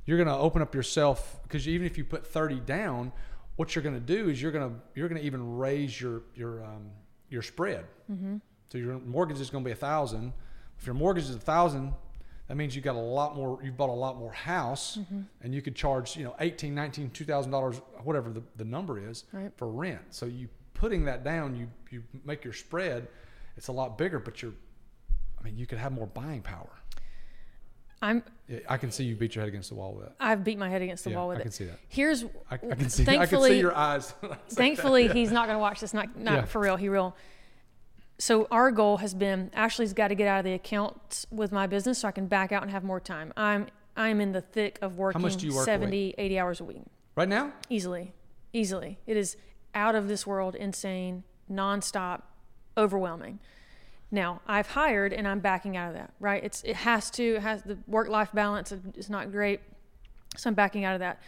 you're 0.06 0.18
going 0.18 0.28
to 0.28 0.36
open 0.36 0.60
up 0.62 0.74
yourself 0.74 1.40
because 1.44 1.66
even 1.66 1.86
if 1.86 1.96
you 1.98 2.04
put 2.04 2.26
thirty 2.26 2.60
down, 2.60 3.12
what 3.56 3.74
you're 3.74 3.82
going 3.82 3.94
to 3.94 4.00
do 4.00 4.28
is 4.28 4.40
you're 4.42 4.52
going 4.52 4.68
to 4.70 4.76
you're 4.94 5.08
going 5.08 5.20
to 5.20 5.26
even 5.26 5.56
raise 5.56 6.00
your 6.00 6.22
your 6.34 6.64
um, 6.64 6.90
your 7.28 7.42
spread. 7.42 7.84
Mm-hmm. 8.10 8.36
So 8.70 8.78
your 8.78 8.98
mortgage 9.00 9.40
is 9.40 9.50
going 9.50 9.62
to 9.64 9.68
be 9.68 9.72
a 9.72 9.76
thousand. 9.76 10.32
If 10.78 10.86
your 10.86 10.94
mortgage 10.94 11.24
is 11.24 11.34
a 11.36 11.38
thousand, 11.38 11.92
that 12.48 12.56
means 12.56 12.74
you 12.74 12.82
got 12.82 12.96
a 12.96 12.98
lot 12.98 13.36
more. 13.36 13.60
You've 13.62 13.76
bought 13.76 13.90
a 13.90 13.92
lot 13.92 14.16
more 14.18 14.32
house, 14.32 14.96
Mm-hmm. 14.98 15.20
and 15.42 15.54
you 15.54 15.62
could 15.62 15.76
charge 15.76 16.16
you 16.16 16.24
know 16.24 16.34
eighteen, 16.40 16.74
nineteen, 16.74 17.10
two 17.10 17.24
thousand 17.24 17.52
dollars, 17.52 17.80
whatever 18.02 18.30
the, 18.30 18.42
the 18.56 18.64
number 18.64 18.98
is 18.98 19.24
Right. 19.32 19.52
for 19.56 19.68
rent. 19.68 20.00
So 20.10 20.26
you 20.26 20.48
putting 20.74 21.04
that 21.04 21.22
down, 21.24 21.54
you 21.56 21.68
you 21.90 22.02
make 22.24 22.42
your 22.44 22.52
spread. 22.52 23.08
It's 23.56 23.68
a 23.68 23.72
lot 23.72 23.96
bigger, 23.96 24.18
but 24.18 24.42
you're. 24.42 24.52
I 25.40 25.44
mean, 25.44 25.58
you 25.58 25.66
could 25.66 25.78
have 25.78 25.92
more 25.92 26.06
buying 26.06 26.40
power. 26.42 26.70
I'm 28.04 28.22
Yeah, 28.48 28.58
I 28.68 28.76
can 28.76 28.90
see 28.90 29.04
you 29.04 29.16
beat 29.16 29.34
your 29.34 29.42
head 29.42 29.48
against 29.48 29.70
the 29.70 29.74
wall 29.76 29.94
with 29.94 30.04
that. 30.06 30.14
I've 30.20 30.44
beat 30.44 30.58
my 30.58 30.68
head 30.68 30.82
against 30.82 31.04
the 31.04 31.10
yeah, 31.10 31.16
wall 31.16 31.28
with 31.28 31.38
I 31.38 31.40
it. 31.40 31.42
I 31.42 31.44
can 31.44 31.52
see 31.52 31.64
that. 31.64 31.78
Here's 31.88 32.24
I, 32.50 32.54
I 32.54 32.56
can 32.58 32.90
see. 32.90 33.02
I 33.02 33.06
can 33.06 33.16
Thankfully- 33.18 33.50
see 33.50 33.58
your 33.60 33.74
eyes. 33.74 34.14
thankfully 34.50 35.08
he's 35.08 35.32
not 35.32 35.46
going 35.46 35.56
to 35.56 35.60
watch 35.60 35.80
this. 35.80 35.94
Not 35.94 36.16
not 36.18 36.34
Yeah. 36.34 36.44
for 36.44 36.60
real. 36.60 36.76
He 36.76 36.88
will. 36.88 37.16
So 38.18 38.46
our 38.50 38.70
goal 38.70 38.98
has 38.98 39.12
been 39.14 39.50
Ashley's 39.54 39.92
got 39.92 40.08
to 40.08 40.14
get 40.14 40.28
out 40.28 40.38
of 40.38 40.44
the 40.44 40.52
account 40.52 41.24
with 41.30 41.50
my 41.50 41.66
business 41.66 41.98
so 41.98 42.08
I 42.08 42.12
can 42.12 42.26
back 42.26 42.52
out 42.52 42.62
and 42.62 42.70
have 42.70 42.84
more 42.84 43.00
time. 43.00 43.32
I'm 43.36 43.66
I'm 43.96 44.20
in 44.20 44.32
the 44.32 44.40
thick 44.40 44.78
of 44.82 44.98
working 44.98 45.22
much 45.22 45.36
do 45.36 45.46
you 45.46 45.54
work 45.54 45.62
a 45.62 45.64
70, 45.64 46.14
80 46.18 46.38
hours 46.38 46.60
a 46.60 46.64
week 46.64 46.82
right 47.16 47.28
now. 47.28 47.52
easily, 47.70 48.12
easily. 48.52 48.98
It 49.06 49.16
is 49.16 49.36
out 49.74 49.94
of 49.94 50.06
this 50.08 50.26
world, 50.26 50.54
insane, 50.54 51.24
nonstop, 51.50 52.22
overwhelming. 52.76 53.38
Now 54.14 54.40
I've 54.46 54.68
hired 54.68 55.12
and 55.12 55.26
I'm 55.26 55.40
backing 55.40 55.76
out 55.76 55.88
of 55.88 55.94
that. 55.94 56.14
Right? 56.20 56.42
It's 56.42 56.62
it 56.62 56.76
has 56.76 57.10
to 57.12 57.34
it 57.36 57.42
has 57.42 57.62
the 57.64 57.76
work 57.88 58.08
life 58.08 58.30
balance 58.32 58.72
is 58.96 59.10
not 59.10 59.32
great, 59.32 59.60
so 60.36 60.48
I'm 60.48 60.54
backing 60.54 60.84
out 60.84 60.94
of 60.94 61.00
that. 61.00 61.20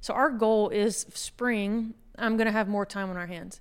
So 0.00 0.14
our 0.14 0.30
goal 0.30 0.68
is 0.68 1.04
spring. 1.12 1.94
I'm 2.16 2.36
going 2.36 2.46
to 2.46 2.52
have 2.52 2.68
more 2.68 2.86
time 2.86 3.10
on 3.10 3.16
our 3.16 3.26
hands. 3.26 3.60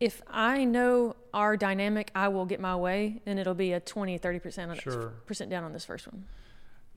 If 0.00 0.22
I 0.26 0.64
know 0.64 1.14
our 1.32 1.56
dynamic, 1.56 2.10
I 2.14 2.28
will 2.28 2.46
get 2.46 2.58
my 2.58 2.74
way, 2.74 3.20
and 3.26 3.38
it'll 3.38 3.54
be 3.54 3.72
a 3.72 3.80
20, 3.80 4.18
30 4.18 4.38
percent 4.40 4.80
Sure. 4.80 5.12
percent 5.26 5.48
down 5.50 5.62
on 5.62 5.72
this 5.72 5.84
first 5.84 6.06
one. 6.08 6.24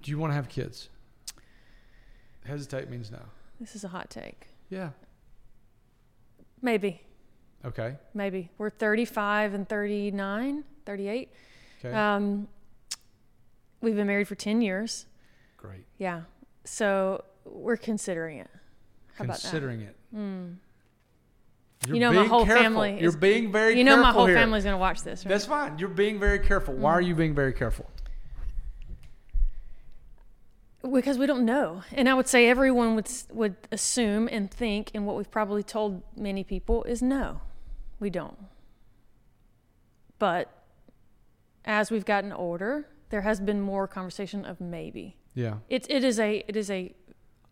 Do 0.01 0.09
you 0.09 0.17
want 0.17 0.31
to 0.31 0.35
have 0.35 0.49
kids? 0.49 0.89
Hesitate 2.45 2.89
means 2.89 3.11
no. 3.11 3.19
This 3.59 3.75
is 3.75 3.83
a 3.83 3.87
hot 3.89 4.09
take. 4.09 4.47
Yeah. 4.69 4.89
Maybe, 6.61 7.01
Okay. 7.65 7.97
maybe 8.13 8.49
we're 8.57 8.69
35 8.69 9.53
and 9.53 9.67
39, 9.69 10.63
38. 10.85 11.29
Okay. 11.83 11.93
Um, 11.95 12.47
we've 13.81 13.95
been 13.95 14.07
married 14.07 14.27
for 14.27 14.35
10 14.35 14.61
years. 14.61 15.05
Great. 15.57 15.85
Yeah. 15.97 16.21
So 16.65 17.23
we're 17.45 17.77
considering 17.77 18.39
it. 18.39 18.49
How 19.15 19.25
about 19.25 19.37
that? 19.37 19.41
Considering 19.41 19.81
it. 19.81 19.95
Mm. 20.15 20.55
You're 21.85 21.95
You 21.95 21.99
know, 21.99 22.13
my 22.13 22.25
whole 22.25 22.45
careful. 22.45 22.63
family 22.63 22.99
You're 22.99 23.09
is- 23.09 23.15
being 23.17 23.51
very 23.51 23.73
careful. 23.73 23.77
You 23.79 23.83
know, 23.83 24.01
my 24.01 24.11
whole 24.11 24.25
here. 24.27 24.35
family's 24.35 24.63
going 24.63 24.73
to 24.73 24.77
watch 24.79 25.01
this, 25.03 25.25
right? 25.25 25.29
That's 25.29 25.45
fine. 25.45 25.77
You're 25.77 25.89
being 25.89 26.19
very 26.19 26.39
careful. 26.39 26.73
Why 26.73 26.91
are 26.93 27.01
Mm. 27.01 27.07
you 27.07 27.15
being 27.15 27.35
very 27.35 27.53
careful? 27.53 27.89
because 30.91 31.17
we 31.17 31.25
don't 31.25 31.45
know. 31.45 31.81
And 31.93 32.09
I 32.09 32.13
would 32.13 32.27
say 32.27 32.47
everyone 32.49 32.95
would 32.95 33.09
would 33.31 33.55
assume 33.71 34.27
and 34.31 34.51
think, 34.51 34.91
and 34.93 35.05
what 35.07 35.15
we've 35.15 35.31
probably 35.31 35.63
told 35.63 36.01
many 36.15 36.43
people 36.43 36.83
is 36.83 37.01
no, 37.01 37.39
we 38.01 38.09
don't. 38.09 38.37
But 40.19 40.49
as 41.65 41.91
we've 41.91 42.05
gotten 42.05 42.31
older, 42.31 42.87
there 43.09 43.21
has 43.21 43.39
been 43.39 43.61
more 43.61 43.87
conversation 43.87 44.45
of 44.45 44.59
maybe. 44.61 45.17
Yeah. 45.33 45.55
It 45.69 45.85
it 45.89 46.03
is 46.03 46.19
a 46.19 46.43
it 46.47 46.55
is 46.55 46.69
a 46.69 46.93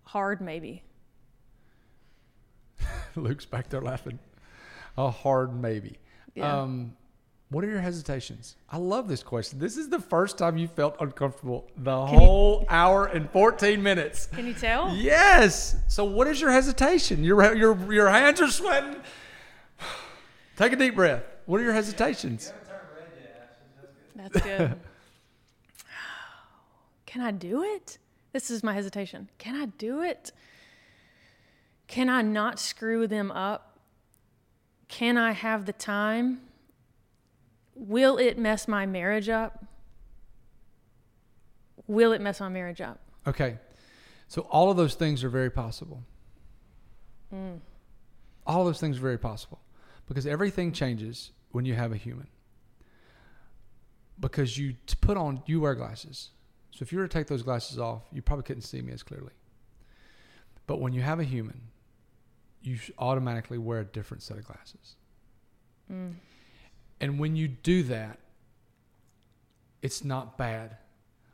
hard 0.03 0.41
maybe. 0.41 0.83
Luke's 3.15 3.45
back 3.45 3.69
there 3.69 3.81
laughing. 3.81 4.19
A 4.97 5.09
hard 5.09 5.59
maybe. 5.59 5.97
Yeah. 6.35 6.61
Um, 6.61 6.95
What 7.49 7.65
are 7.65 7.69
your 7.69 7.81
hesitations? 7.81 8.55
I 8.69 8.77
love 8.77 9.09
this 9.09 9.23
question. 9.23 9.59
This 9.59 9.75
is 9.75 9.89
the 9.89 9.99
first 9.99 10.37
time 10.37 10.57
you 10.57 10.67
felt 10.69 10.95
uncomfortable 11.01 11.69
the 11.75 12.05
whole 12.05 12.65
hour 12.69 13.07
and 13.07 13.29
14 13.31 13.83
minutes. 13.83 14.27
Can 14.27 14.47
you 14.47 14.53
tell? 14.53 14.95
Yes. 14.95 15.75
So 15.89 16.05
what 16.05 16.27
is 16.27 16.39
your 16.39 16.51
hesitation? 16.51 17.23
Your 17.23 17.53
your 17.55 17.93
your 17.93 18.09
hands 18.09 18.39
are 18.41 18.47
sweating. 18.49 18.95
Take 20.55 20.73
a 20.73 20.75
deep 20.77 20.95
breath. 20.95 21.23
What 21.45 21.59
are 21.59 21.63
your 21.63 21.73
hesitations? 21.73 22.53
That's 24.15 24.41
good. 24.41 24.75
Can 27.05 27.21
I 27.21 27.31
do 27.31 27.63
it? 27.63 27.97
This 28.33 28.49
is 28.49 28.63
my 28.63 28.73
hesitation. 28.73 29.29
Can 29.37 29.55
I 29.55 29.65
do 29.65 30.01
it? 30.01 30.31
Can 31.87 32.09
I 32.09 32.21
not 32.21 32.59
screw 32.59 33.07
them 33.07 33.31
up? 33.31 33.79
Can 34.87 35.17
I 35.17 35.31
have 35.31 35.65
the 35.65 35.73
time? 35.73 36.41
Will 37.75 38.17
it 38.17 38.37
mess 38.37 38.67
my 38.67 38.85
marriage 38.85 39.27
up? 39.27 39.65
Will 41.87 42.13
it 42.13 42.21
mess 42.21 42.39
my 42.39 42.49
marriage 42.49 42.79
up? 42.79 42.99
Okay. 43.27 43.57
So 44.27 44.41
all 44.43 44.71
of 44.71 44.77
those 44.77 44.95
things 44.95 45.25
are 45.25 45.29
very 45.29 45.49
possible. 45.49 46.03
Mm. 47.33 47.59
All 48.47 48.61
of 48.61 48.67
those 48.67 48.79
things 48.79 48.97
are 48.97 49.01
very 49.01 49.17
possible 49.17 49.59
because 50.07 50.25
everything 50.25 50.71
changes 50.71 51.31
when 51.51 51.65
you 51.65 51.73
have 51.73 51.91
a 51.91 51.97
human. 51.97 52.27
Because 54.21 54.57
you 54.57 54.75
t- 54.85 54.95
put 55.01 55.17
on, 55.17 55.43
you 55.45 55.59
wear 55.59 55.75
glasses. 55.75 56.29
So 56.71 56.83
if 56.83 56.93
you 56.93 56.99
were 56.99 57.07
to 57.07 57.13
take 57.13 57.27
those 57.27 57.43
glasses 57.43 57.77
off, 57.77 58.03
you 58.13 58.21
probably 58.21 58.43
couldn't 58.43 58.61
see 58.61 58.81
me 58.81 58.93
as 58.93 59.03
clearly. 59.03 59.33
But 60.67 60.79
when 60.79 60.93
you 60.93 61.01
have 61.01 61.19
a 61.19 61.25
human, 61.25 61.59
you 62.61 62.79
automatically 62.97 63.57
wear 63.57 63.79
a 63.79 63.85
different 63.85 64.23
set 64.23 64.37
of 64.37 64.45
glasses. 64.45 64.95
Mm. 65.91 66.13
And 67.01 67.19
when 67.19 67.35
you 67.35 67.49
do 67.49 67.83
that, 67.83 68.19
it's 69.81 70.03
not 70.03 70.37
bad 70.37 70.77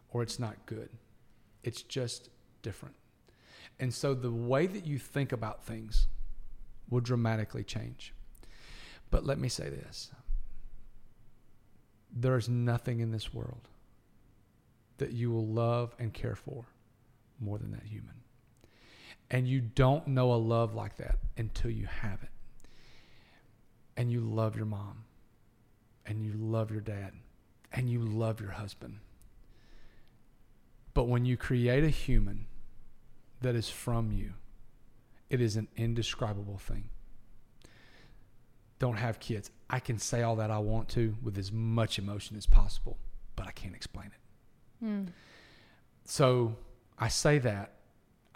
or 0.09 0.23
it's 0.23 0.39
not 0.39 0.55
good. 0.65 0.89
It's 1.63 1.83
just 1.83 2.29
different. 2.61 2.95
And 3.79 3.93
so 3.93 4.13
the 4.13 4.31
way 4.31 4.65
that 4.65 4.87
you 4.87 4.97
think 4.97 5.31
about 5.31 5.65
things 5.65 6.07
will 6.89 7.01
dramatically 7.01 7.63
change. 7.63 8.13
But 9.11 9.25
let 9.25 9.37
me 9.37 9.49
say 9.49 9.69
this 9.69 10.11
there 12.19 12.37
is 12.37 12.49
nothing 12.49 12.99
in 12.99 13.11
this 13.11 13.33
world 13.33 13.67
that 14.97 15.11
you 15.11 15.31
will 15.31 15.45
love 15.45 15.95
and 15.99 16.13
care 16.13 16.35
for 16.35 16.65
more 17.39 17.57
than 17.57 17.71
that 17.71 17.83
human. 17.83 18.15
And 19.29 19.47
you 19.47 19.61
don't 19.61 20.07
know 20.07 20.33
a 20.33 20.35
love 20.35 20.73
like 20.73 20.97
that 20.97 21.17
until 21.37 21.69
you 21.69 21.85
have 21.85 22.23
it. 22.23 22.29
And 23.95 24.11
you 24.11 24.21
love 24.21 24.55
your 24.55 24.65
mom, 24.65 25.05
and 26.05 26.23
you 26.23 26.33
love 26.33 26.71
your 26.71 26.81
dad, 26.81 27.13
and 27.71 27.89
you 27.89 27.99
love 27.99 28.39
your 28.39 28.51
husband. 28.51 28.99
But 30.93 31.05
when 31.05 31.25
you 31.25 31.35
create 31.35 31.83
a 31.83 31.89
human 31.89 32.45
that 33.41 33.55
is 33.55 33.69
from 33.69 34.11
you, 34.11 34.33
it 35.29 35.41
is 35.41 35.55
an 35.55 35.67
indescribable 35.75 36.57
thing. 36.57 36.89
Don't 38.79 38.97
have 38.97 39.19
kids. 39.19 39.49
I 39.69 39.79
can 39.79 39.97
say 39.97 40.21
all 40.21 40.35
that 40.37 40.51
I 40.51 40.59
want 40.59 40.89
to 40.89 41.15
with 41.23 41.37
as 41.37 41.51
much 41.51 41.99
emotion 41.99 42.37
as 42.37 42.45
possible, 42.45 42.97
but 43.35 43.47
I 43.47 43.51
can't 43.51 43.75
explain 43.75 44.07
it. 44.07 44.85
Hmm. 44.85 45.03
So 46.05 46.55
I 46.97 47.07
say 47.09 47.39
that 47.39 47.73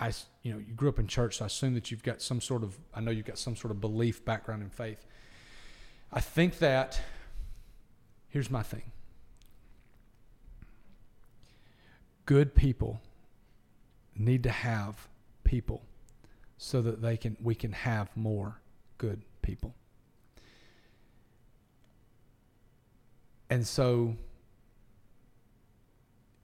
I, 0.02 0.12
you 0.42 0.52
know, 0.52 0.58
you 0.58 0.74
grew 0.74 0.90
up 0.90 0.98
in 0.98 1.06
church, 1.06 1.38
so 1.38 1.46
I 1.46 1.48
assume 1.48 1.76
that 1.76 1.92
you've 1.92 2.02
got 2.02 2.24
some 2.24 2.42
sort 2.42 2.64
of, 2.64 2.76
I 2.92 3.02
know 3.02 3.12
you've 3.12 3.28
got 3.28 3.38
some 3.38 3.56
sort 3.56 3.70
of 3.70 3.80
belief 3.80 4.26
background 4.26 4.64
in 4.64 4.70
faith. 4.70 5.06
I 6.12 6.20
think 6.20 6.58
that, 6.58 7.00
here's 8.30 8.50
my 8.50 8.64
thing 8.64 8.92
good 12.26 12.56
people 12.56 13.00
need 14.16 14.44
to 14.44 14.50
have 14.50 15.08
people 15.44 15.84
so 16.58 16.82
that 16.82 17.02
they 17.02 17.18
can 17.18 17.36
we 17.42 17.54
can 17.54 17.72
have 17.72 18.16
more 18.16 18.62
good 18.98 19.22
people. 19.42 19.76
And 23.52 23.68
so 23.68 24.16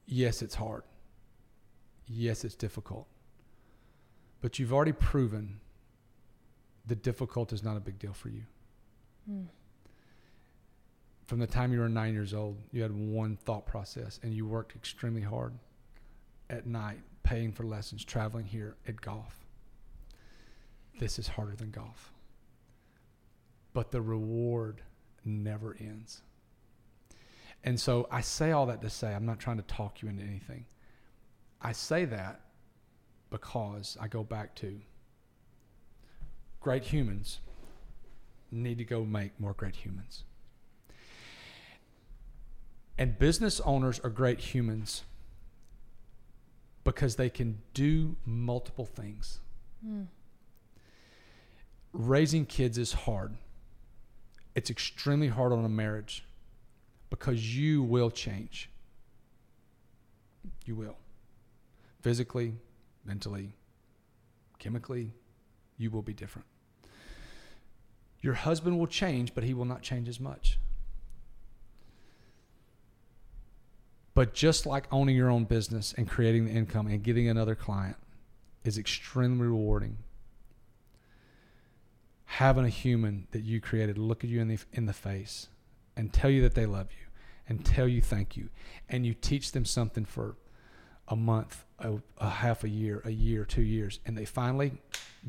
yes, 0.06 0.42
it's 0.42 0.56
hard. 0.56 0.84
Yes, 2.06 2.44
it's 2.44 2.54
difficult. 2.54 3.08
But 4.42 4.60
you've 4.60 4.74
already 4.74 4.92
proven 4.92 5.62
that 6.86 7.02
difficult 7.04 7.54
is 7.54 7.64
not 7.64 7.78
a 7.78 7.80
big 7.80 7.98
deal 7.98 8.14
for 8.14 8.28
you. 8.30 8.44
Hmm. 9.26 9.44
From 11.28 11.40
the 11.40 11.48
time 11.48 11.72
you 11.72 11.80
were 11.80 11.90
nine 11.90 12.14
years 12.14 12.34
old, 12.34 12.58
you 12.72 12.82
had 12.82 12.92
one 12.92 13.38
thought 13.38 13.66
process 13.66 14.20
and 14.22 14.34
you 14.34 14.46
worked 14.46 14.76
extremely 14.76 15.22
hard 15.22 15.54
at 16.50 16.68
night, 16.68 17.00
paying 17.24 17.54
for 17.54 17.64
lessons, 17.64 18.04
traveling 18.04 18.46
here 18.46 18.76
at 18.86 19.00
golf. 19.00 19.46
This 21.00 21.20
is 21.20 21.28
harder 21.30 21.56
than 21.56 21.72
golf. 21.72 22.12
But 23.74 23.92
the 23.92 24.02
reward 24.02 24.82
never 25.24 25.78
ends. 25.80 26.22
And 27.64 27.80
so 27.80 28.08
I 28.12 28.22
say 28.22 28.52
all 28.52 28.66
that 28.68 28.82
to 28.82 28.90
say, 28.90 29.14
I'm 29.14 29.26
not 29.26 29.40
trying 29.40 29.58
to 29.58 29.64
talk 29.64 30.02
you 30.02 30.10
into 30.10 30.24
anything. 30.24 30.66
I 31.62 31.72
say 31.72 32.06
that 32.06 32.42
because 33.30 33.98
I 34.00 34.08
go 34.08 34.24
back 34.24 34.56
to 34.58 34.80
great 36.62 36.84
humans 36.84 37.40
need 38.52 38.78
to 38.78 38.86
go 38.86 39.04
make 39.04 39.40
more 39.40 39.54
great 39.54 39.76
humans. 39.76 40.24
And 42.98 43.20
business 43.20 43.60
owners 43.62 44.00
are 44.00 44.10
great 44.10 44.40
humans 44.40 45.04
because 46.84 47.18
they 47.18 47.30
can 47.30 47.62
do 47.74 48.16
multiple 48.26 48.86
things. 48.86 49.40
Hmm. 49.86 50.04
Raising 51.92 52.46
kids 52.46 52.78
is 52.78 52.94
hard. 52.94 53.36
It's 54.56 54.70
extremely 54.70 55.28
hard 55.28 55.52
on 55.52 55.64
a 55.66 55.70
marriage 55.70 56.24
because 57.10 57.56
you 57.56 57.84
will 57.84 58.12
change. 58.12 58.70
You 60.66 60.76
will. 60.76 60.98
Physically, 62.02 62.54
mentally, 63.06 63.54
chemically, 64.60 65.12
you 65.78 65.90
will 65.90 66.02
be 66.02 66.14
different. 66.14 66.48
Your 68.22 68.34
husband 68.34 68.78
will 68.78 68.88
change, 68.88 69.34
but 69.34 69.44
he 69.44 69.54
will 69.54 69.66
not 69.66 69.82
change 69.82 70.10
as 70.10 70.20
much. 70.20 70.60
But 74.14 74.34
just 74.34 74.66
like 74.66 74.88
owning 74.92 75.16
your 75.16 75.30
own 75.30 75.46
business 75.46 75.94
and 75.96 76.10
creating 76.10 76.46
the 76.46 76.52
income 76.52 76.88
and 76.88 77.04
getting 77.04 77.30
another 77.30 77.54
client 77.54 77.98
is 78.64 78.78
extremely 78.78 79.46
rewarding. 79.46 79.98
Having 82.26 82.66
a 82.66 82.70
human 82.70 83.28
that 83.32 83.44
you 83.44 83.62
created 83.62 83.98
look 83.98 84.24
at 84.24 84.30
you 84.30 84.42
in 84.42 84.48
the 84.48 84.58
in 84.74 84.88
the 84.88 84.94
face 84.94 85.50
and 85.98 86.14
tell 86.14 86.30
you 86.30 86.42
that 86.44 86.56
they 86.56 86.66
love 86.66 86.88
you 86.92 87.08
and 87.50 87.66
tell 87.66 87.88
you 87.88 88.02
thank 88.02 88.38
you 88.38 88.50
and 88.88 89.06
you 89.06 89.14
teach 89.14 89.52
them 89.52 89.66
something 89.66 90.06
for 90.06 90.38
a 91.08 91.16
month, 91.16 91.66
a, 91.80 91.96
a 92.20 92.30
half 92.30 92.64
a 92.64 92.70
year, 92.70 93.02
a 93.06 93.12
year, 93.12 93.44
two 93.44 93.62
years, 93.62 94.00
and 94.06 94.18
they 94.18 94.26
finally 94.26 94.74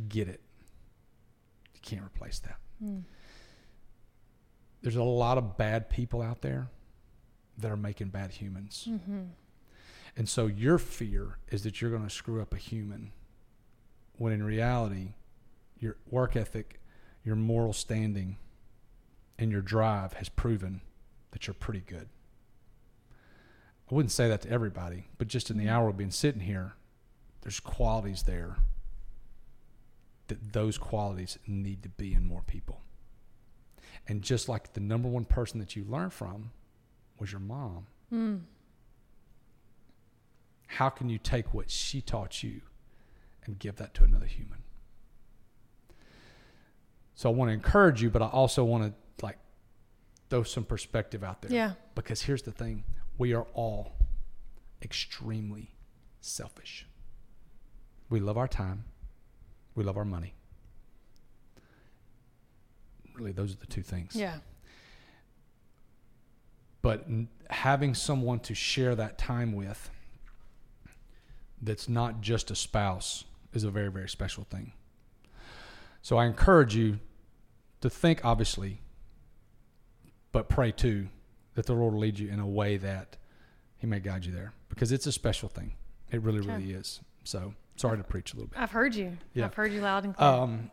get 0.09 0.28
it. 0.28 0.40
You 1.74 1.81
can't 1.82 2.05
replace 2.05 2.39
that. 2.40 2.59
Hmm. 2.81 2.99
There's 4.82 4.97
a 4.97 5.03
lot 5.03 5.39
of 5.39 5.57
bad 5.57 5.90
people 5.90 6.23
out 6.23 6.43
there 6.43 6.69
that 7.59 7.70
are 7.70 7.77
making 7.77 8.09
bad 8.09 8.31
humans. 8.32 8.86
Mm-hmm. 8.89 9.23
And 10.16 10.28
so 10.28 10.47
your 10.47 10.78
fear 10.78 11.39
is 11.49 11.62
that 11.62 11.81
you're 11.81 11.90
going 11.90 12.05
to 12.05 12.11
screw 12.11 12.40
up 12.40 12.53
a 12.53 12.59
human 12.59 13.12
when 14.16 14.32
in 14.32 14.43
reality, 14.43 15.15
your 15.78 15.97
work 16.11 16.36
ethic, 16.36 16.81
your 17.24 17.36
moral 17.36 17.73
standing, 17.73 18.36
and 19.39 19.51
your 19.51 19.62
drive 19.62 20.15
has 20.15 20.28
proven 20.28 20.81
that 21.31 21.47
you're 21.47 21.55
pretty 21.55 21.81
good. 21.81 22.09
I 23.90 23.94
wouldn't 23.94 24.12
say 24.12 24.28
that 24.28 24.43
to 24.43 24.51
everybody, 24.51 25.09
but 25.16 25.28
just 25.28 25.51
in 25.51 25.56
the 25.56 25.65
mm-hmm. 25.65 25.73
hour 25.73 25.86
we've 25.86 25.97
been 25.97 26.10
sitting 26.10 26.40
here, 26.40 26.74
there's 27.43 27.60
qualities 27.60 28.24
there 28.24 28.56
that 30.27 30.52
those 30.52 30.77
qualities 30.77 31.39
need 31.47 31.82
to 31.82 31.89
be 31.89 32.12
in 32.12 32.27
more 32.27 32.43
people. 32.47 32.82
And 34.06 34.23
just 34.23 34.48
like 34.48 34.74
the 34.74 34.81
number 34.81 35.09
one 35.09 35.24
person 35.24 35.59
that 35.60 35.74
you 35.74 35.85
learned 35.85 36.12
from 36.12 36.51
was 37.19 37.32
your 37.32 37.40
mom, 37.40 37.86
hmm. 38.10 38.36
how 40.66 40.89
can 40.89 41.09
you 41.09 41.19
take 41.19 41.52
what 41.55 41.70
she 41.70 42.01
taught 42.01 42.43
you 42.43 42.60
and 43.44 43.59
give 43.59 43.77
that 43.77 43.94
to 43.94 44.05
another 44.05 44.27
human? 44.27 44.59
So 47.15 47.31
I 47.31 47.32
want 47.32 47.48
to 47.48 47.52
encourage 47.55 48.02
you, 48.02 48.10
but 48.10 48.23
I 48.23 48.27
also 48.27 48.65
want 48.65 48.85
to 48.85 48.93
throw 50.30 50.42
some 50.42 50.64
perspective 50.64 51.24
out 51.24 51.42
there. 51.42 51.52
Yeah. 51.52 51.72
Because 51.94 52.22
here's 52.22 52.42
the 52.42 52.52
thing 52.52 52.84
we 53.16 53.32
are 53.34 53.46
all 53.55 53.92
extremely 54.82 55.74
selfish. 56.20 56.86
We 58.10 58.20
love 58.20 58.36
our 58.38 58.48
time, 58.48 58.84
we 59.74 59.84
love 59.84 59.96
our 59.96 60.05
money. 60.05 60.34
Really, 63.14 63.32
those 63.32 63.52
are 63.52 63.59
the 63.59 63.66
two 63.66 63.82
things. 63.82 64.14
Yeah. 64.14 64.38
but 66.80 67.02
n- 67.09 67.28
having 67.50 67.92
someone 67.92 68.38
to 68.38 68.55
share 68.55 68.94
that 68.94 69.18
time 69.18 69.52
with 69.52 69.90
that's 71.60 71.88
not 71.88 72.20
just 72.20 72.52
a 72.52 72.55
spouse 72.55 73.24
is 73.52 73.64
a 73.64 73.70
very, 73.70 73.90
very 73.90 74.09
special 74.09 74.44
thing. 74.44 74.72
So 76.02 76.16
I 76.16 76.26
encourage 76.26 76.76
you 76.76 77.00
to 77.80 77.90
think, 77.90 78.24
obviously, 78.24 78.80
but 80.39 80.48
pray 80.48 80.70
too 80.70 81.09
that 81.55 81.66
the 81.66 81.73
Lord 81.73 81.94
will 81.94 82.01
lead 82.01 82.16
you 82.16 82.28
in 82.28 82.39
a 82.39 82.47
way 82.47 82.77
that 82.77 83.16
He 83.78 83.89
may 83.89 83.98
guide 83.98 84.24
you 84.24 84.31
there 84.31 84.52
because 84.69 84.93
it's 84.93 85.05
a 85.05 85.10
special 85.10 85.48
thing. 85.48 85.73
It 86.12 86.23
really, 86.23 86.39
Okay. 86.39 86.52
really 86.52 86.73
is. 86.74 87.01
So 87.24 87.55
sorry 87.74 87.98
to 87.98 88.05
preach 88.05 88.32
a 88.35 88.36
little 88.36 88.47
bit. 88.48 88.56
I've 88.60 88.70
heard 88.70 88.94
you. 88.94 89.19
Yeah. 89.35 89.47
I've 89.47 89.55
heard 89.55 89.73
you 89.73 89.81
loud 89.81 90.05
and 90.05 90.15
clear. 90.16 90.28
Um, 90.28 90.70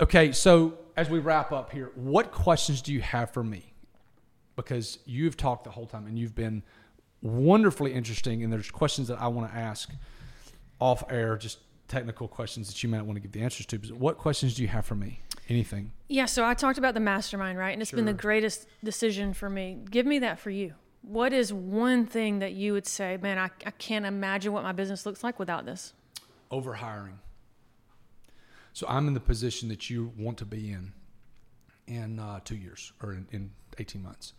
okay, 0.00 0.32
so 0.32 0.76
as 0.96 1.08
we 1.08 1.20
wrap 1.20 1.52
up 1.52 1.70
here, 1.70 1.92
what 1.94 2.32
questions 2.32 2.82
do 2.82 2.92
you 2.92 3.00
have 3.00 3.30
for 3.30 3.44
me? 3.44 3.72
Because 4.56 4.98
you've 5.06 5.36
talked 5.36 5.62
the 5.62 5.70
whole 5.70 5.86
time 5.86 6.08
and 6.08 6.18
you've 6.18 6.34
been 6.34 6.64
wonderfully 7.22 7.92
interesting, 7.92 8.42
and 8.42 8.52
there's 8.52 8.72
questions 8.72 9.06
that 9.06 9.20
I 9.22 9.28
want 9.28 9.52
to 9.52 9.56
ask 9.56 9.88
off 10.80 11.04
air, 11.08 11.36
just 11.36 11.58
technical 11.86 12.26
questions 12.26 12.66
that 12.66 12.82
you 12.82 12.88
might 12.88 13.02
want 13.02 13.14
to 13.18 13.20
give 13.20 13.30
the 13.30 13.42
answers 13.42 13.66
to. 13.66 13.78
But 13.78 13.92
what 13.92 14.18
questions 14.18 14.54
do 14.56 14.62
you 14.62 14.68
have 14.68 14.84
for 14.84 14.96
me? 14.96 15.20
Anything? 15.50 15.90
Yeah, 16.06 16.26
so 16.26 16.44
I 16.44 16.54
talked 16.54 16.78
about 16.78 16.94
the 16.94 17.00
mastermind, 17.00 17.58
right? 17.58 17.72
And 17.72 17.82
it's 17.82 17.90
been 17.90 18.04
the 18.04 18.12
greatest 18.12 18.68
decision 18.84 19.34
for 19.34 19.50
me. 19.50 19.78
Give 19.90 20.06
me 20.06 20.20
that 20.20 20.38
for 20.38 20.50
you. 20.50 20.74
What 21.02 21.32
is 21.32 21.52
one 21.52 22.06
thing 22.06 22.38
that 22.38 22.52
you 22.52 22.72
would 22.72 22.86
say, 22.86 23.18
man, 23.20 23.36
I, 23.36 23.50
I 23.66 23.72
can't 23.72 24.06
imagine 24.06 24.52
what 24.52 24.62
my 24.62 24.70
business 24.70 25.04
looks 25.04 25.24
like 25.24 25.40
without 25.40 25.66
this? 25.66 25.92
Over 26.52 26.74
hiring. 26.74 27.18
So 28.74 28.86
I'm 28.88 29.08
in 29.08 29.14
the 29.14 29.20
position 29.20 29.68
that 29.70 29.90
you 29.90 30.12
want 30.16 30.38
to 30.38 30.44
be 30.44 30.70
in 30.70 30.92
in 31.88 32.20
uh, 32.20 32.38
two 32.44 32.54
years 32.54 32.92
or 33.02 33.12
in, 33.12 33.26
in 33.32 33.50
18 33.78 34.00
months. 34.00 34.34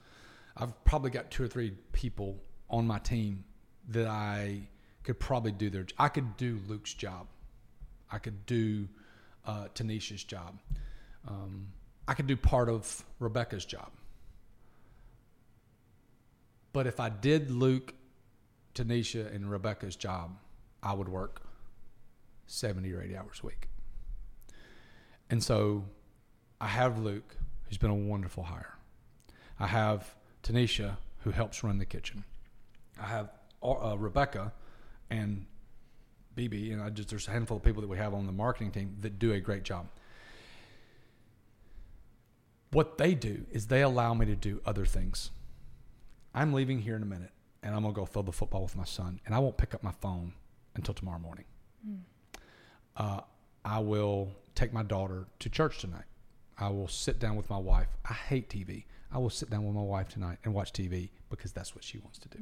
I've 0.55 0.81
probably 0.85 1.09
got 1.09 1.29
two 1.29 1.43
or 1.43 1.47
three 1.47 1.71
people 1.91 2.37
on 2.69 2.87
my 2.87 2.99
team 2.99 3.43
that 3.89 4.07
I 4.07 4.61
could 5.03 5.19
probably 5.19 5.51
do 5.51 5.69
their. 5.69 5.85
I 5.97 6.07
could 6.07 6.37
do 6.37 6.61
Luke's 6.67 6.93
job. 6.93 7.27
I 8.09 8.17
could 8.17 8.45
do 8.45 8.87
uh, 9.45 9.67
Tanisha's 9.75 10.23
job. 10.23 10.57
Um, 11.27 11.67
I 12.07 12.13
could 12.13 12.27
do 12.27 12.35
part 12.35 12.69
of 12.69 13.03
Rebecca's 13.19 13.65
job. 13.65 13.91
But 16.73 16.87
if 16.87 16.99
I 16.99 17.09
did 17.09 17.51
Luke, 17.51 17.93
Tanisha, 18.73 19.33
and 19.33 19.49
Rebecca's 19.49 19.95
job, 19.95 20.37
I 20.81 20.93
would 20.93 21.09
work 21.09 21.41
70 22.47 22.91
or 22.93 23.01
80 23.01 23.17
hours 23.17 23.41
a 23.43 23.47
week. 23.47 23.67
And 25.29 25.43
so 25.43 25.85
I 26.59 26.67
have 26.67 26.99
Luke, 26.99 27.35
who's 27.63 27.77
been 27.77 27.91
a 27.91 27.95
wonderful 27.95 28.43
hire. 28.43 28.77
I 29.59 29.67
have 29.67 30.15
Tanisha, 30.43 30.97
who 31.19 31.31
helps 31.31 31.63
run 31.63 31.77
the 31.77 31.85
kitchen. 31.85 32.23
I 32.99 33.05
have 33.05 33.29
uh, 33.63 33.95
Rebecca 33.97 34.51
and 35.09 35.45
BB, 36.35 36.73
and 36.73 36.81
I 36.81 36.89
just 36.89 37.09
there's 37.09 37.27
a 37.27 37.31
handful 37.31 37.57
of 37.57 37.63
people 37.63 37.81
that 37.81 37.87
we 37.87 37.97
have 37.97 38.13
on 38.13 38.25
the 38.25 38.31
marketing 38.31 38.71
team 38.71 38.97
that 39.01 39.19
do 39.19 39.33
a 39.33 39.39
great 39.39 39.63
job. 39.63 39.87
What 42.71 42.97
they 42.97 43.15
do 43.15 43.45
is 43.51 43.67
they 43.67 43.81
allow 43.81 44.13
me 44.13 44.25
to 44.27 44.35
do 44.35 44.61
other 44.65 44.85
things. 44.85 45.31
I'm 46.33 46.53
leaving 46.53 46.79
here 46.79 46.95
in 46.95 47.03
a 47.03 47.05
minute, 47.05 47.31
and 47.63 47.75
I'm 47.75 47.81
gonna 47.81 47.93
go 47.93 48.05
throw 48.05 48.21
the 48.21 48.31
football 48.31 48.63
with 48.63 48.77
my 48.77 48.85
son, 48.85 49.19
and 49.25 49.35
I 49.35 49.39
won't 49.39 49.57
pick 49.57 49.73
up 49.73 49.83
my 49.83 49.91
phone 49.91 50.33
until 50.75 50.93
tomorrow 50.93 51.19
morning. 51.19 51.45
Uh, 52.95 53.21
I 53.65 53.79
will 53.79 54.31
take 54.55 54.71
my 54.73 54.83
daughter 54.83 55.25
to 55.39 55.49
church 55.49 55.79
tonight. 55.79 56.05
I 56.57 56.69
will 56.69 56.87
sit 56.87 57.19
down 57.19 57.35
with 57.35 57.49
my 57.49 57.57
wife. 57.57 57.87
I 58.09 58.13
hate 58.13 58.49
TV. 58.49 58.85
I 59.11 59.17
will 59.17 59.29
sit 59.29 59.49
down 59.49 59.65
with 59.65 59.75
my 59.75 59.81
wife 59.81 60.07
tonight 60.09 60.37
and 60.43 60.53
watch 60.53 60.71
TV 60.71 61.09
because 61.29 61.51
that's 61.51 61.75
what 61.75 61.83
she 61.83 61.97
wants 61.97 62.19
to 62.19 62.29
do. 62.29 62.37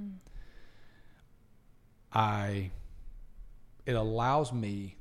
I 2.13 2.71
it 3.85 3.93
allows 3.93 4.53
me 4.53 4.97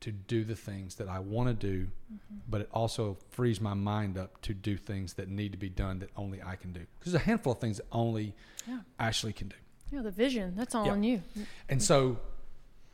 to 0.00 0.12
do 0.12 0.44
the 0.44 0.54
things 0.54 0.94
that 0.96 1.08
I 1.08 1.18
want 1.18 1.48
to 1.48 1.54
do, 1.54 1.84
mm-hmm. 2.12 2.36
but 2.48 2.60
it 2.60 2.68
also 2.72 3.16
frees 3.30 3.60
my 3.60 3.74
mind 3.74 4.16
up 4.16 4.40
to 4.42 4.54
do 4.54 4.76
things 4.76 5.14
that 5.14 5.28
need 5.28 5.52
to 5.52 5.58
be 5.58 5.68
done 5.68 5.98
that 6.00 6.10
only 6.16 6.40
I 6.42 6.56
can 6.56 6.72
do. 6.72 6.80
Because 6.98 7.12
there's 7.12 7.22
a 7.22 7.26
handful 7.26 7.52
of 7.54 7.58
things 7.58 7.78
that 7.78 7.86
only 7.90 8.34
Yeah. 8.66 8.80
Ashley 8.98 9.32
can 9.32 9.48
do. 9.48 9.56
Yeah, 9.90 10.02
the 10.02 10.10
vision. 10.10 10.54
That's 10.54 10.74
all 10.74 10.86
Yeah. 10.86 10.92
on 10.92 11.02
you. 11.02 11.22
And 11.68 11.82
so 11.82 12.18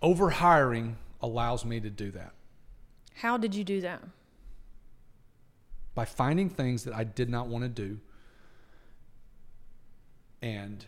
over 0.01 0.31
hiring 0.31 0.97
allows 1.21 1.65
me 1.65 1.81
to 1.81 1.91
do 1.91 2.11
that 2.13 2.35
How 3.17 3.37
did 3.37 3.55
you 3.55 3.65
do 3.65 3.81
that? 3.83 4.03
by 5.95 6.05
finding 6.05 6.49
things 6.51 6.85
that 6.85 6.95
I 6.95 7.05
did 7.05 7.29
not 7.29 7.47
want 7.49 7.65
to 7.65 7.69
do 7.69 8.01
and 10.43 10.85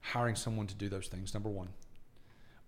hiring 0.00 0.36
someone 0.36 0.66
to 0.66 0.74
do 0.74 0.88
those 0.88 1.08
things, 1.08 1.32
number 1.34 1.48
one. 1.48 1.68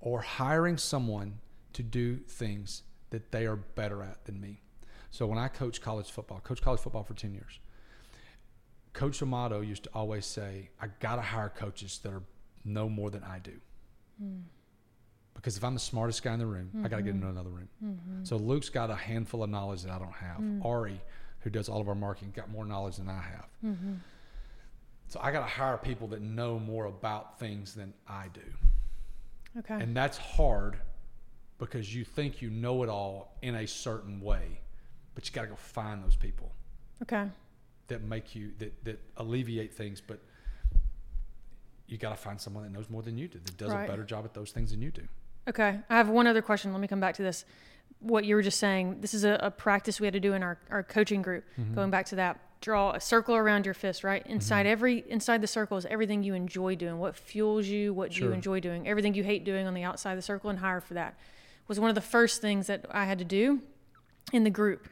Or 0.01 0.21
hiring 0.21 0.79
someone 0.79 1.41
to 1.75 1.83
do 1.83 2.17
things 2.17 2.83
that 3.11 3.31
they 3.31 3.47
are 3.47 3.57
better 3.57 4.03
at 4.03 4.25
than 4.25 4.41
me. 4.41 4.61
So 5.11 5.27
when 5.27 5.39
I 5.39 5.49
coach 5.49 5.81
college 5.81 6.11
football, 6.11 6.41
coach 6.41 6.61
college 6.61 6.81
football 6.81 7.05
for 7.05 7.15
10 7.15 7.33
years, 7.33 7.61
Coach 8.95 9.21
Amato 9.23 9.61
used 9.61 9.85
to 9.85 9.91
always 9.93 10.25
say, 10.25 10.71
I 10.81 10.87
got 11.01 11.17
to 11.17 11.23
hire 11.23 11.53
coaches 11.55 12.01
that 12.03 12.13
are 12.13 12.23
no 12.65 12.89
more 12.89 13.11
than 13.11 13.23
I 13.25 13.41
do. 13.41 13.53
Hmm. 14.19 14.41
Because 15.35 15.57
if 15.57 15.65
I'm 15.65 15.75
the 15.75 15.81
smartest 15.81 16.23
guy 16.23 16.33
in 16.33 16.39
the 16.39 16.47
room, 16.47 16.71
I 16.85 16.89
got 16.89 16.97
to 16.97 17.03
get 17.03 17.11
mm-hmm. 17.11 17.27
into 17.27 17.29
another 17.29 17.51
room. 17.51 17.69
Mm-hmm. 17.85 18.25
So 18.25 18.37
Luke's 18.37 18.71
got 18.71 18.91
a 18.91 18.95
handful 18.95 19.43
of 19.43 19.51
knowledge 19.51 19.83
that 19.83 19.91
I 19.91 19.99
don't 19.99 20.15
have. 20.15 20.39
Mm. 20.39 20.65
Ari, 20.65 21.01
who 21.41 21.51
does 21.51 21.69
all 21.69 21.81
of 21.81 21.89
our 21.89 21.95
marketing, 21.95 22.33
got 22.35 22.49
more 22.51 22.65
knowledge 22.65 22.97
than 22.97 23.09
I 23.09 23.21
have. 23.21 23.49
Mm-hmm. 23.65 23.95
So 25.09 25.21
I 25.23 25.33
got 25.33 25.41
to 25.41 25.53
hire 25.53 25.77
people 25.77 26.09
that 26.09 26.23
know 26.23 26.59
more 26.59 26.87
about 26.87 27.39
things 27.39 27.75
than 27.75 27.93
I 28.09 28.29
do. 28.33 29.59
Okay. 29.59 29.75
And 29.75 29.95
that's 29.95 30.17
hard 30.17 30.79
because 31.59 31.95
you 31.95 32.05
think 32.05 32.43
you 32.43 32.51
know 32.51 32.83
it 32.83 32.89
all 32.89 33.37
in 33.43 33.55
a 33.55 33.67
certain 33.67 34.21
way, 34.21 34.61
but 35.15 35.27
you 35.27 35.33
got 35.33 35.43
to 35.43 35.49
go 35.49 35.57
find 35.57 36.03
those 36.03 36.17
people 36.17 36.53
okay. 37.03 37.29
that 37.89 38.03
make 38.03 38.35
you 38.35 38.53
that 38.59 38.85
that 38.85 39.01
alleviate 39.17 39.73
things, 39.73 40.01
but 40.01 40.21
you 41.87 41.99
got 41.99 42.11
to 42.11 42.17
find 42.17 42.41
someone 42.41 42.65
that 42.65 42.73
knows 42.73 42.89
more 42.89 43.03
than 43.03 43.19
you 43.19 43.29
do, 43.29 43.39
that 43.45 43.57
does 43.57 43.71
Right. 43.71 43.85
a 43.85 43.89
better 43.89 44.05
job 44.05 44.25
at 44.25 44.35
those 44.35 44.51
things 44.53 44.71
than 44.71 44.81
you 44.81 44.91
do. 44.91 45.07
Okay. 45.49 45.79
I 45.91 45.97
have 45.97 46.09
one 46.09 46.27
other 46.27 46.43
question. 46.43 46.73
Let 46.73 46.81
me 46.81 46.89
come 46.89 47.01
back 47.01 47.15
to 47.17 47.23
this. 47.23 47.45
What 48.01 48.25
you 48.25 48.35
were 48.35 48.43
just 48.43 48.59
saying, 48.59 49.01
this 49.01 49.13
is 49.13 49.25
a, 49.25 49.39
a 49.43 49.51
practice 49.51 50.01
we 50.01 50.07
had 50.07 50.15
to 50.15 50.21
do 50.21 50.33
in 50.33 50.43
our, 50.43 50.59
our 50.71 50.83
coaching 50.83 51.21
group. 51.21 51.45
Mm-hmm. 51.59 51.75
Going 51.75 51.91
back 51.91 52.07
to 52.07 52.17
that, 52.17 52.41
draw 52.61 52.93
a 52.93 53.01
circle 53.01 53.37
around 53.37 53.67
your 53.67 53.75
fist, 53.75 54.05
right? 54.05 54.27
Inside 54.27 54.67
every 54.67 55.05
inside 55.09 55.43
the 55.43 55.47
circle 55.47 55.77
is 55.77 55.85
everything 55.85 56.23
you 56.23 56.33
enjoy 56.33 56.77
doing, 56.77 56.99
what 56.99 57.15
fuels 57.15 57.67
you, 57.67 57.93
what 57.93 58.17
you 58.19 58.33
enjoy 58.33 58.61
doing, 58.61 58.89
everything 58.89 59.13
you 59.13 59.23
hate 59.23 59.45
doing 59.45 59.67
on 59.67 59.75
the 59.75 59.83
outside 59.83 60.13
of 60.13 60.19
the 60.19 60.23
circle 60.23 60.49
and 60.49 60.59
hire 60.59 60.81
for 60.81 60.95
that. 60.95 61.15
Was 61.69 61.81
one 61.81 61.89
of 61.89 61.95
the 61.95 62.01
first 62.03 62.41
things 62.41 62.67
that 62.67 62.87
I 62.91 63.05
had 63.05 63.19
to 63.19 63.25
do 63.25 63.61
in 64.33 64.45
the 64.45 64.51
group. 64.51 64.89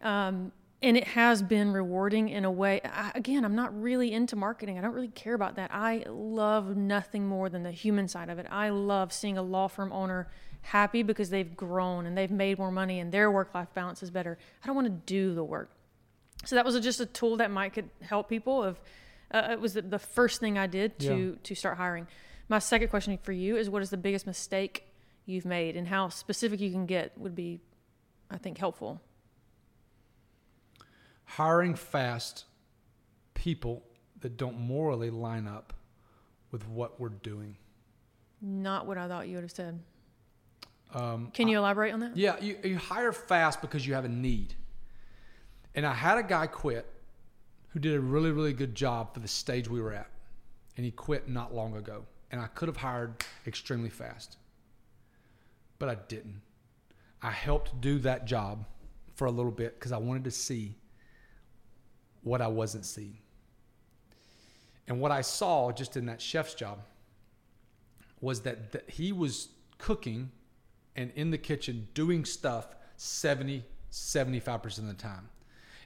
Um, 0.00 0.52
and 0.82 0.96
it 0.96 1.04
has 1.08 1.42
been 1.42 1.72
rewarding 1.72 2.28
in 2.28 2.44
a 2.44 2.50
way. 2.50 2.80
I, 2.84 3.12
again, 3.14 3.44
I'm 3.44 3.54
not 3.54 3.80
really 3.80 4.12
into 4.12 4.34
marketing. 4.34 4.78
I 4.78 4.82
don't 4.82 4.94
really 4.94 5.08
care 5.08 5.34
about 5.34 5.56
that. 5.56 5.70
I 5.72 6.04
love 6.08 6.76
nothing 6.76 7.26
more 7.26 7.48
than 7.48 7.62
the 7.62 7.70
human 7.70 8.08
side 8.08 8.28
of 8.28 8.38
it. 8.38 8.46
I 8.50 8.70
love 8.70 9.12
seeing 9.12 9.38
a 9.38 9.42
law 9.42 9.68
firm 9.68 9.92
owner 9.92 10.28
happy 10.62 11.02
because 11.02 11.30
they've 11.30 11.56
grown 11.56 12.06
and 12.06 12.16
they've 12.18 12.30
made 12.30 12.58
more 12.58 12.72
money 12.72 12.98
and 13.00 13.12
their 13.12 13.30
work 13.30 13.54
life 13.54 13.68
balance 13.74 14.02
is 14.02 14.10
better. 14.10 14.38
I 14.62 14.66
don't 14.66 14.76
want 14.76 14.86
to 14.86 15.12
do 15.12 15.34
the 15.34 15.44
work. 15.44 15.70
So 16.44 16.56
that 16.56 16.64
was 16.64 16.78
just 16.80 17.00
a 17.00 17.06
tool 17.06 17.36
that 17.36 17.50
might 17.50 17.72
could 17.72 17.88
help 18.00 18.28
people. 18.28 18.62
Of 18.62 18.80
uh, 19.32 19.48
it 19.52 19.60
was 19.60 19.74
the, 19.74 19.82
the 19.82 19.98
first 20.00 20.40
thing 20.40 20.58
I 20.58 20.66
did 20.66 20.98
to 21.00 21.14
Yeah. 21.32 21.38
to 21.44 21.54
start 21.54 21.76
hiring. 21.78 22.08
My 22.48 22.58
second 22.58 22.88
question 22.88 23.16
for 23.22 23.32
you 23.32 23.56
is, 23.56 23.70
what 23.70 23.82
is 23.82 23.90
the 23.90 23.96
biggest 23.96 24.26
mistake 24.26 24.84
you've 25.26 25.44
made, 25.44 25.76
and 25.76 25.88
how 25.88 26.08
specific 26.08 26.60
you 26.60 26.70
can 26.70 26.86
get 26.86 27.16
would 27.18 27.34
be, 27.34 27.60
I 28.30 28.38
think, 28.38 28.58
helpful. 28.58 29.00
Hiring 31.24 31.74
fast 31.74 32.44
people 33.34 33.82
that 34.20 34.36
don't 34.36 34.58
morally 34.58 35.10
line 35.10 35.46
up 35.46 35.72
with 36.50 36.68
what 36.68 37.00
we're 37.00 37.08
doing. 37.08 37.56
Not 38.40 38.86
what 38.86 38.98
I 38.98 39.08
thought 39.08 39.28
you 39.28 39.36
would 39.36 39.44
have 39.44 39.50
said. 39.50 39.80
Um, 40.94 41.30
Can 41.32 41.48
you 41.48 41.58
elaborate 41.58 41.92
on 41.92 42.00
that? 42.00 42.16
Yeah, 42.16 42.36
you, 42.40 42.58
you 42.62 42.76
hire 42.76 43.12
fast 43.12 43.60
because 43.60 43.86
you 43.86 43.94
have 43.94 44.04
a 44.04 44.08
need. 44.08 44.54
And 45.74 45.86
I 45.86 45.94
had 45.94 46.18
a 46.18 46.22
guy 46.22 46.46
quit 46.46 46.86
who 47.68 47.80
did 47.80 47.94
a 47.94 48.00
really, 48.00 48.30
really 48.30 48.52
good 48.52 48.74
job 48.74 49.14
for 49.14 49.20
the 49.20 49.28
stage 49.28 49.68
we 49.68 49.80
were 49.80 49.92
at. 49.92 50.10
And 50.76 50.84
he 50.84 50.90
quit 50.90 51.28
not 51.28 51.54
long 51.54 51.76
ago. 51.76 52.04
And 52.30 52.40
I 52.40 52.46
could 52.48 52.68
have 52.68 52.76
hired 52.76 53.24
extremely 53.46 53.90
fast. 53.90 54.36
But 55.82 55.88
I 55.88 55.96
didn't. 56.06 56.42
I 57.22 57.32
helped 57.32 57.80
do 57.80 57.98
that 57.98 58.24
job 58.24 58.66
for 59.16 59.24
a 59.24 59.32
little 59.32 59.50
bit 59.50 59.74
because 59.74 59.90
I 59.90 59.96
wanted 59.96 60.22
to 60.22 60.30
see 60.30 60.76
what 62.22 62.40
I 62.40 62.46
wasn't 62.46 62.86
seeing. 62.86 63.18
And 64.86 65.00
what 65.00 65.10
I 65.10 65.22
saw 65.22 65.72
just 65.72 65.96
in 65.96 66.06
that 66.06 66.22
chef's 66.22 66.54
job 66.54 66.78
was 68.20 68.42
that, 68.42 68.70
that 68.70 68.90
he 68.90 69.10
was 69.10 69.48
cooking 69.78 70.30
and 70.94 71.10
in 71.16 71.32
the 71.32 71.38
kitchen 71.38 71.88
doing 71.94 72.24
stuff 72.24 72.76
70, 72.96 73.64
75% 73.90 74.78
of 74.78 74.86
the 74.86 74.94
time. 74.94 75.30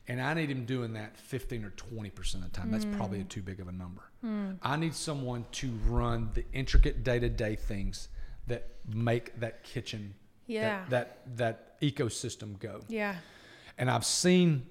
And 0.08 0.20
I 0.20 0.34
need 0.34 0.50
him 0.50 0.66
doing 0.66 0.92
that 0.92 1.16
15 1.16 1.64
or 1.64 1.70
20% 1.70 2.34
of 2.34 2.42
the 2.42 2.48
time. 2.50 2.70
That's 2.70 2.84
probably 2.84 3.22
a 3.22 3.24
too 3.24 3.40
big 3.40 3.60
of 3.60 3.68
a 3.68 3.72
number. 3.72 4.02
Hmm. 4.20 4.50
I 4.60 4.76
need 4.76 4.94
someone 4.94 5.46
to 5.52 5.70
run 5.86 6.32
the 6.34 6.44
intricate 6.52 7.02
day 7.02 7.18
to 7.18 7.30
day 7.30 7.56
things 7.56 8.08
that 8.46 8.68
make 8.88 9.38
that 9.40 9.64
kitchen, 9.64 10.14
that- 10.46 10.52
Yeah. 10.52 10.84
that, 10.88 11.36
that 11.36 11.80
ecosystem 11.80 12.58
go. 12.58 12.82
Yeah. 12.88 13.16
And 13.78 13.90
I've 13.90 14.04
seen 14.04 14.66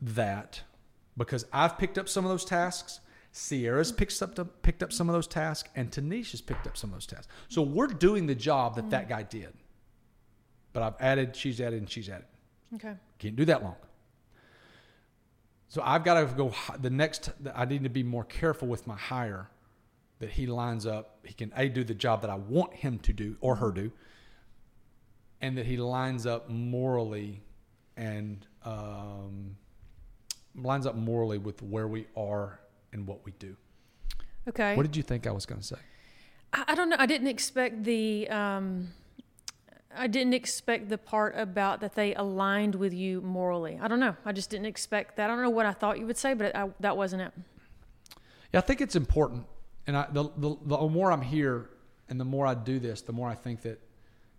that 0.00 0.62
because 1.16 1.46
I've 1.52 1.78
picked 1.78 1.98
up 1.98 2.08
some 2.08 2.24
of 2.24 2.30
those 2.30 2.44
tasks. 2.44 3.00
Sierra's 3.32 3.92
mm. 3.92 3.96
picked 3.96 4.22
up 4.22 4.62
picked 4.62 4.82
up 4.82 4.92
some 4.92 5.08
of 5.08 5.12
those 5.12 5.26
tasks, 5.26 5.68
and 5.74 5.90
Tanisha's 5.90 6.40
picked 6.40 6.66
up 6.68 6.76
some 6.76 6.90
of 6.90 6.94
those 6.94 7.06
tasks. 7.06 7.26
So 7.48 7.62
we're 7.62 7.88
doing 7.88 8.26
the 8.26 8.34
job 8.34 8.76
that 8.76 8.90
that 8.90 9.06
mm. 9.06 9.08
guy 9.08 9.22
did. 9.24 9.52
But 10.72 10.82
I've 10.82 10.94
added, 11.00 11.34
she's 11.34 11.60
added, 11.60 11.80
and 11.80 11.90
she's 11.90 12.08
added. 12.08 12.26
Okay. 12.74 12.94
Can't 13.18 13.36
do 13.36 13.44
that 13.46 13.62
long. 13.62 13.76
So 15.68 15.82
I've 15.84 16.04
got 16.04 16.20
to 16.20 16.26
go 16.26 16.52
the 16.80 16.90
next. 16.90 17.30
I 17.54 17.64
need 17.64 17.82
to 17.82 17.88
be 17.88 18.02
more 18.02 18.24
careful 18.24 18.68
with 18.68 18.86
my 18.86 18.96
hire 18.96 19.48
that 20.24 20.32
he 20.32 20.46
lines 20.46 20.86
up. 20.86 21.18
He 21.22 21.34
can 21.34 21.52
a 21.54 21.68
do 21.68 21.84
the 21.84 21.92
job 21.92 22.22
that 22.22 22.30
I 22.30 22.36
want 22.36 22.72
him 22.72 22.98
to 23.00 23.12
do 23.12 23.36
or 23.42 23.56
her 23.56 23.70
do, 23.70 23.92
and 25.42 25.58
that 25.58 25.66
he 25.66 25.76
lines 25.76 26.24
up 26.26 26.48
morally 26.48 27.42
and 27.94 28.46
um, 28.64 29.56
lines 30.54 30.86
up 30.86 30.96
morally 30.96 31.36
with 31.36 31.60
where 31.62 31.86
we 31.86 32.06
are 32.16 32.58
and 32.94 33.06
what 33.06 33.22
we 33.26 33.32
do. 33.38 33.54
Okay. 34.48 34.74
What 34.76 34.84
did 34.84 34.96
you 34.96 35.02
think 35.02 35.26
I 35.26 35.30
was 35.30 35.44
going 35.44 35.60
to 35.60 35.66
say? 35.66 35.76
I, 36.54 36.64
I 36.68 36.74
don't 36.74 36.88
know. 36.88 36.96
I 36.98 37.04
didn't 37.04 37.28
expect 37.28 37.84
the. 37.84 38.26
Um, 38.30 38.88
I 39.94 40.06
didn't 40.06 40.32
expect 40.32 40.88
the 40.88 40.96
part 40.98 41.34
about 41.36 41.82
that 41.82 41.94
they 41.94 42.14
aligned 42.14 42.74
with 42.76 42.94
you 42.94 43.20
morally. 43.20 43.78
I 43.80 43.88
don't 43.88 44.00
know. 44.00 44.16
I 44.24 44.32
just 44.32 44.48
didn't 44.48 44.66
expect 44.66 45.16
that. 45.18 45.28
I 45.28 45.34
don't 45.34 45.42
know 45.42 45.50
what 45.50 45.66
I 45.66 45.72
thought 45.72 45.98
you 45.98 46.06
would 46.06 46.16
say, 46.16 46.32
but 46.32 46.56
I, 46.56 46.70
that 46.80 46.96
wasn't 46.96 47.22
it. 47.22 47.32
Yeah, 48.52 48.58
I 48.58 48.62
think 48.62 48.80
it's 48.80 48.96
important, 48.96 49.44
and 49.86 49.96
I, 49.96 50.06
the, 50.10 50.24
the 50.36 50.56
the 50.64 50.88
more 50.88 51.12
I'm 51.12 51.22
here, 51.22 51.70
and 52.08 52.18
the 52.18 52.24
more 52.24 52.46
I 52.46 52.54
do 52.54 52.78
this, 52.78 53.02
the 53.02 53.12
more 53.12 53.28
I 53.28 53.34
think 53.34 53.62
that 53.62 53.80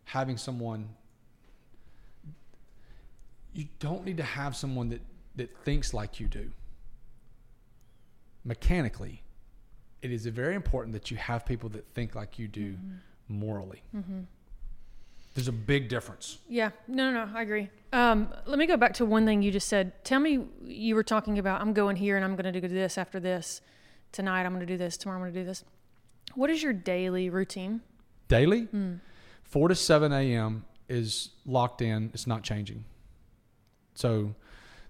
having 0.05 0.37
someone, 0.37 0.89
you 3.53 3.65
don't 3.79 4.05
need 4.05 4.17
to 4.17 4.23
have 4.23 4.55
someone 4.55 4.89
that 4.89 5.01
that 5.35 5.55
thinks 5.63 5.93
like 5.93 6.19
you 6.19 6.27
do. 6.27 6.51
Mechanically, 8.43 9.23
it 10.01 10.11
is 10.11 10.25
very 10.27 10.55
important 10.55 10.93
that 10.93 11.09
you 11.09 11.17
have 11.17 11.45
people 11.45 11.69
that 11.69 11.85
think 11.93 12.15
like 12.15 12.37
you 12.37 12.47
do 12.47 12.75
morally. 13.27 13.81
There's 15.33 15.47
a 15.49 15.51
big 15.51 15.89
difference. 15.89 16.37
Yeah, 16.47 16.71
no, 16.87 17.11
no, 17.11 17.25
no, 17.25 17.37
I 17.37 17.41
agree. 17.41 17.69
Um, 17.91 18.29
let 18.45 18.57
me 18.57 18.65
go 18.65 18.77
back 18.77 18.93
to 18.95 19.05
one 19.05 19.25
thing 19.25 19.41
you 19.41 19.51
just 19.51 19.67
said. 19.67 19.91
Tell 20.05 20.19
me, 20.19 20.45
you 20.63 20.95
were 20.95 21.03
talking 21.03 21.39
about 21.39 21.61
I'm 21.61 21.73
going 21.73 21.97
here 21.97 22.15
and 22.15 22.23
I'm 22.23 22.37
going 22.37 22.51
to 22.51 22.61
do 22.61 22.67
this 22.67 22.97
after 22.97 23.19
this. 23.19 23.61
Tonight 24.15 24.45
I'm 24.45 24.53
going 24.53 24.65
to 24.65 24.73
do 24.73 24.77
this. 24.77 24.95
Tomorrow 24.95 25.17
I'm 25.17 25.23
going 25.23 25.33
to 25.33 25.39
do 25.41 25.45
this. 25.45 25.65
What 26.35 26.49
is 26.49 26.63
your 26.63 26.71
daily 26.71 27.29
routine? 27.29 27.81
Daily, 28.29 28.61
hmm. 28.61 28.93
4 29.43 29.67
to 29.67 29.75
7 29.75 30.13
a.m. 30.13 30.63
is 30.87 31.31
locked 31.45 31.81
in. 31.81 32.11
It's 32.13 32.25
not 32.25 32.41
changing. 32.41 32.85
So 33.93 34.33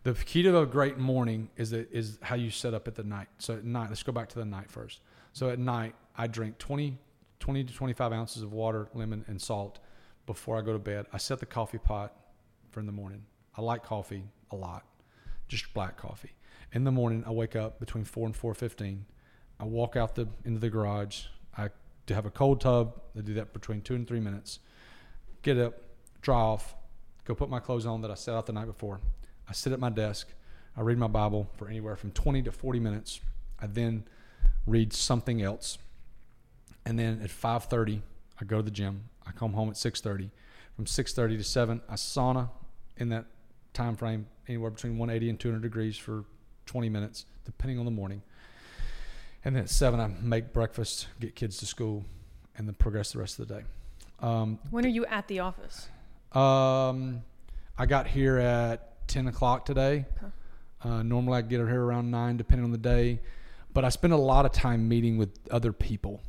the 0.04 0.14
key 0.14 0.44
to 0.44 0.60
a 0.60 0.68
great 0.68 1.00
morning 1.00 1.50
is 1.58 1.72
that 1.72 1.92
is 1.92 2.20
how 2.22 2.36
you 2.36 2.52
set 2.52 2.76
up 2.76 2.88
at 2.88 2.94
the 2.94 3.04
night. 3.04 3.28
So 3.40 3.56
at 3.56 3.64
night, 3.66 3.90
let's 3.90 4.04
go 4.04 4.12
back 4.12 4.30
to 4.30 4.38
the 4.38 4.46
night 4.46 4.70
first. 4.70 5.00
So 5.34 5.50
at 5.50 5.58
night, 5.58 5.96
I 6.16 6.28
drink 6.28 6.60
20, 6.60 6.96
20 7.40 7.64
to 7.64 7.74
25 7.74 8.14
ounces 8.14 8.44
of 8.44 8.54
water, 8.54 8.90
lemon, 8.94 9.26
and 9.28 9.42
salt 9.42 9.80
before 10.28 10.56
I 10.56 10.62
go 10.62 10.72
to 10.72 10.78
bed. 10.78 11.08
I 11.12 11.18
set 11.18 11.40
the 11.40 11.48
coffee 11.48 11.80
pot 11.80 12.16
for 12.70 12.80
in 12.80 12.86
the 12.86 12.92
morning. 12.92 13.24
I 13.58 13.64
like 13.64 13.82
coffee 13.82 14.26
a 14.52 14.56
lot, 14.56 14.86
just 15.48 15.74
black 15.74 15.98
coffee. 15.98 16.34
In 16.74 16.84
the 16.84 16.92
morning, 16.92 17.24
I 17.26 17.32
wake 17.32 17.56
up 17.56 17.80
between 17.80 18.04
4 18.04 18.28
and 18.28 18.36
4.15. 18.40 19.00
I 19.60 19.66
walk 19.66 19.96
out 19.96 20.16
the 20.16 20.28
into 20.44 20.60
the 20.60 20.70
garage. 20.70 21.26
I 21.58 21.70
to 22.08 22.16
have 22.16 22.26
a 22.26 22.32
cold 22.32 22.62
tub. 22.62 23.00
I 23.18 23.22
do 23.22 23.34
that 23.36 23.54
between 23.54 23.82
two 23.82 23.96
and 23.96 24.08
three 24.08 24.20
minutes. 24.20 24.60
Get 25.42 25.58
up, 25.58 25.76
dry 26.22 26.40
off, 26.40 26.76
go 27.24 27.36
put 27.36 27.50
my 27.50 27.60
clothes 27.60 27.86
on 27.86 28.02
that 28.02 28.12
I 28.12 28.16
set 28.16 28.36
out 28.36 28.46
the 28.46 28.54
night 28.54 28.68
before. 28.68 29.00
I 29.48 29.54
sit 29.54 29.74
at 29.74 29.80
my 29.80 29.90
desk. 29.90 30.28
I 30.78 30.82
read 30.82 30.98
my 30.98 31.08
Bible 31.08 31.50
for 31.56 31.68
anywhere 31.68 31.96
from 31.96 32.12
20 32.12 32.44
to 32.44 32.52
40 32.52 32.80
minutes. 32.80 33.22
I 33.60 33.68
then 33.68 34.06
read 34.68 34.92
something 34.92 35.42
else. 35.42 35.78
And 36.86 37.00
then 37.00 37.22
at 37.22 37.30
5:30, 37.30 38.02
I 38.40 38.46
go 38.46 38.58
to 38.58 38.64
the 38.64 38.72
gym. 38.72 39.10
I 39.26 39.32
come 39.32 39.54
home 39.54 39.70
at 39.70 39.78
6:30. 39.78 40.32
From 40.76 40.86
6:30 40.86 41.38
to 41.38 41.44
7, 41.44 41.82
I 41.88 41.96
sauna 41.96 42.50
in 42.98 43.10
that 43.10 43.26
time 43.74 43.96
frame 43.96 44.28
anywhere 44.48 44.72
between 44.72 44.98
180 44.98 45.30
and 45.30 45.40
200 45.40 45.62
degrees 45.62 45.98
for 45.98 46.26
20 46.66 46.90
minutes, 46.90 47.26
depending 47.46 47.80
on 47.80 47.86
the 47.86 47.92
morning. 47.92 48.22
And 49.46 49.56
then 49.56 49.64
at 49.64 49.70
7, 49.70 50.00
I 50.00 50.08
make 50.08 50.54
breakfast, 50.54 51.08
get 51.20 51.36
kids 51.36 51.58
to 51.58 51.68
school, 51.68 52.04
and 52.58 52.68
then 52.68 52.74
progress 52.76 53.12
the 53.14 53.20
rest 53.20 53.40
of 53.40 53.48
the 53.48 53.56
day. 53.56 53.64
Um, 54.20 54.58
When 54.72 54.86
are 54.86 54.90
you 54.90 55.06
at 55.06 55.28
the 55.28 55.40
office? 55.40 55.88
um, 56.34 57.22
I 57.78 57.86
got 57.86 58.08
here 58.08 58.38
at 58.40 59.08
10 59.08 59.28
o'clock 59.28 59.66
today. 59.66 60.06
Okay. 60.18 60.32
Uh, 60.84 61.04
normally 61.04 61.38
I 61.38 61.42
get 61.42 61.60
here 61.60 61.82
around 61.82 62.10
9, 62.10 62.38
depending 62.38 62.66
on 62.66 62.72
the 62.72 62.78
day. 62.78 63.22
But 63.74 63.86
I 63.86 63.90
spend 63.90 64.14
a 64.14 64.18
lot 64.18 64.46
of 64.46 64.52
time 64.52 64.88
meeting 64.88 65.18
with 65.18 65.30
other 65.52 65.72
people 65.74 66.22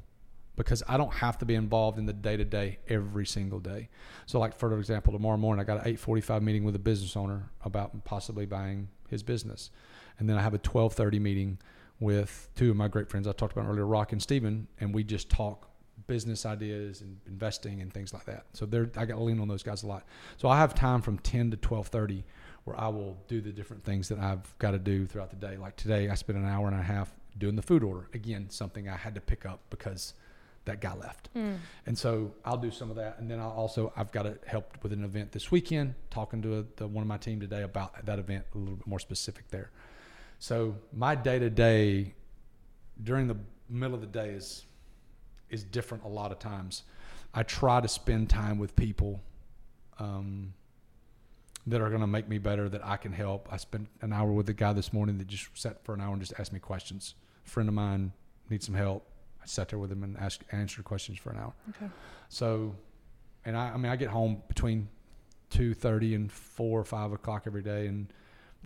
because 0.56 0.82
I 0.88 0.97
don't 0.97 1.12
have 1.14 1.38
to 1.38 1.44
be 1.44 1.55
involved 1.55 1.98
in 1.98 2.06
the 2.06 2.12
day 2.12 2.36
to 2.36 2.44
day 2.44 2.78
every 2.88 3.24
single 3.26 3.60
day. 3.60 3.88
So, 4.26 4.40
like 4.40 4.55
for 4.56 4.76
example, 4.78 5.12
tomorrow 5.12 5.36
morning 5.36 5.60
I 5.60 5.64
got 5.64 5.86
an 5.86 5.94
8:45 5.94 6.43
meeting 6.43 6.64
with 6.64 6.74
a 6.74 6.80
business 6.80 7.16
owner 7.16 7.51
about 7.64 8.05
possibly 8.05 8.47
buying 8.47 8.88
his 9.09 9.22
business, 9.22 9.70
and 10.18 10.28
then 10.28 10.36
I 10.36 10.43
have 10.43 10.55
a 10.55 10.59
12:30 10.59 11.20
meeting 11.20 11.59
with 12.01 12.48
two 12.55 12.70
of 12.70 12.77
my 12.77 12.89
great 12.89 13.09
friends 13.09 13.27
I 13.27 13.32
talked 13.32 13.56
about 13.56 13.68
earlier, 13.68 13.86
Rock 13.86 14.12
and 14.12 14.23
Steven, 14.23 14.68
and 14.81 14.94
we 14.94 15.05
just 15.05 15.31
talk 15.31 15.70
business 16.06 16.47
ideas 16.47 17.01
and 17.01 17.18
investing 17.27 17.81
and 17.81 17.93
things 17.93 18.12
like 18.12 18.24
that. 18.27 18.47
So 18.52 18.66
they're 18.66 18.90
I 18.97 19.06
got 19.06 19.16
to 19.16 19.23
lean 19.23 19.40
on 19.40 19.48
those 19.48 19.62
guys 19.62 19.82
a 19.82 19.86
lot. 19.86 20.05
So 20.36 20.48
I 20.48 20.59
have 20.59 20.74
time 20.74 21.02
from 21.02 21.18
10 21.18 21.51
to 21.52 21.56
12:30 21.56 22.23
where 22.64 22.78
I 22.78 22.89
will 22.89 23.16
do 23.28 23.40
the 23.40 23.52
different 23.52 23.85
things 23.85 24.09
that 24.09 24.18
I've 24.18 24.59
got 24.59 24.73
to 24.73 24.78
do 24.78 25.06
throughout 25.06 25.31
the 25.31 25.36
day. 25.36 25.56
Like 25.56 25.77
today, 25.77 26.09
I 26.09 26.14
spent 26.14 26.36
an 26.36 26.44
hour 26.44 26.66
and 26.66 26.78
a 26.78 26.82
half 26.82 27.14
doing 27.39 27.55
the 27.55 27.62
food 27.62 27.85
order. 27.85 28.09
Again, 28.12 28.51
something 28.51 28.89
I 28.89 28.97
had 28.97 29.14
to 29.14 29.20
pick 29.20 29.47
up 29.47 29.60
because 29.70 30.14
that 30.64 30.81
guy 30.81 30.94
left. 30.94 31.28
Hmm. 31.32 31.55
And 31.86 31.97
so 31.97 32.35
I'll 32.44 32.56
do 32.56 32.73
some 32.73 32.90
of 32.90 32.97
that, 32.97 33.18
and 33.18 33.31
then 33.31 33.39
I'll 33.39 33.51
also 33.51 33.93
I've 33.97 34.10
got 34.12 34.24
to 34.24 34.36
help 34.47 34.82
with 34.82 34.93
an 34.93 35.05
event 35.05 35.32
this 35.32 35.51
weekend. 35.51 35.94
Talking 36.10 36.43
to 36.43 36.59
a, 36.59 36.64
the, 36.77 36.89
one 36.89 37.02
of 37.02 37.09
my 37.09 37.18
team 37.18 37.40
today 37.40 37.62
about 37.62 38.05
that 38.05 38.18
event, 38.18 38.44
a 38.55 38.59
little 38.59 38.77
bit 38.77 38.86
more 38.86 38.98
specific 38.98 39.48
there. 39.48 39.70
So 40.39 40.77
my 40.93 41.15
day 41.15 41.39
to 41.39 41.51
day 41.51 42.15
during 43.03 43.27
the 43.27 43.37
middle 43.69 43.95
of 43.95 44.01
the 44.01 44.07
day 44.07 44.31
is 44.31 44.65
is 45.51 45.65
different 45.65 46.05
a 46.05 46.09
lot 46.09 46.33
of 46.33 46.39
times. 46.39 46.83
I 47.35 47.43
try 47.43 47.81
to 47.81 47.89
spend 47.89 48.31
time 48.31 48.59
with 48.59 48.75
people 48.75 49.23
um, 49.99 50.55
that 51.67 51.81
are 51.81 51.89
going 51.89 52.01
to 52.01 52.07
make 52.07 52.29
me 52.29 52.39
better, 52.39 52.69
that 52.69 52.85
I 52.85 52.97
can 52.97 53.13
help. 53.13 53.49
I 53.53 53.57
spent 53.57 53.89
an 54.01 54.13
hour 54.13 54.33
with 54.33 54.49
a 54.49 54.53
guy 54.53 54.73
this 54.73 54.93
morning 54.93 55.19
that 55.19 55.27
just 55.27 55.49
sat 55.55 55.85
for 55.85 55.95
an 55.95 56.01
hour 56.01 56.13
and 56.13 56.21
just 56.21 56.33
asked 56.39 56.53
me 56.53 56.59
questions. 56.59 57.15
A 57.47 57.49
friend 57.49 57.69
of 57.69 57.75
mine 57.75 58.13
needs 58.51 58.67
some 58.67 58.75
help. 58.75 59.07
I 59.43 59.47
sat 59.47 59.69
there 59.69 59.79
with 59.79 59.93
him 59.93 60.03
and 60.03 60.17
asked, 60.19 60.43
answered 60.51 60.85
questions 60.85 61.19
for 61.19 61.31
an 61.31 61.39
hour. 61.39 61.53
Okay. 61.71 61.91
So, 62.29 62.75
and 63.45 63.57
I, 63.57 63.71
I 63.71 63.77
mean, 63.77 63.93
I 63.93 63.97
get 63.97 64.09
home 64.09 64.43
between 64.49 64.89
two 65.51 65.75
thirty 65.75 66.15
and 66.15 66.31
four 66.33 66.81
or 66.81 66.85
five 66.85 67.13
o'clock 67.13 67.45
every 67.47 67.63
day, 67.63 67.87
and 67.87 68.13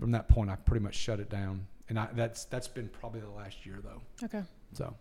from 0.00 0.10
that 0.12 0.28
point, 0.28 0.50
I 0.50 0.56
pretty 0.56 0.82
much 0.82 0.94
shut 0.96 1.20
it 1.20 1.28
down. 1.30 1.66
And 1.88 1.98
I, 1.98 2.08
that's 2.14 2.44
that's 2.46 2.68
been 2.68 2.88
probably 2.88 3.20
the 3.20 3.30
last 3.30 3.64
year 3.66 3.78
though. 3.82 4.00
Okay. 4.24 4.42
So, 4.72 4.94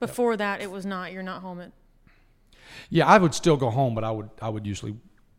Before 0.00 0.36
that, 0.36 0.60
it 0.62 0.70
was 0.70 0.86
not. 0.86 1.12
You're 1.12 1.22
not 1.22 1.42
home 1.42 1.60
at. 1.60 1.72
yeah, 2.88 3.06
I 3.06 3.18
would 3.18 3.34
still 3.34 3.56
go 3.56 3.68
home, 3.70 3.94
but 3.94 4.04
I 4.04 4.10
would 4.10 4.30
I 4.40 4.48
would 4.48 4.66
usually 4.66 4.96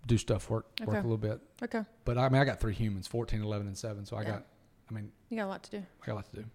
do 0.08 0.18
stuff 0.18 0.50
work 0.50 0.66
work 0.86 0.98
a 0.98 1.02
little 1.02 1.18
bit. 1.18 1.40
Okay. 1.64 1.82
But 2.06 2.18
I 2.18 2.28
mean, 2.30 2.42
I 2.42 2.46
got 2.46 2.60
three 2.60 2.74
humans, 2.74 3.08
14, 3.08 3.42
11, 3.42 3.68
and 3.68 3.78
seven. 3.78 4.06
So 4.06 4.18
I 4.18 4.22
Yeah. 4.24 4.30
got, 4.32 4.46
I 4.90 4.94
mean, 4.94 5.12
You 5.30 5.38
got 5.38 5.46
a 5.46 5.48
lot 5.48 5.64
to 5.64 5.72
do. 5.72 5.78
I 5.78 6.06
got 6.06 6.14
a 6.14 6.16
lot 6.16 6.34
to 6.34 6.42
do. 6.42 6.46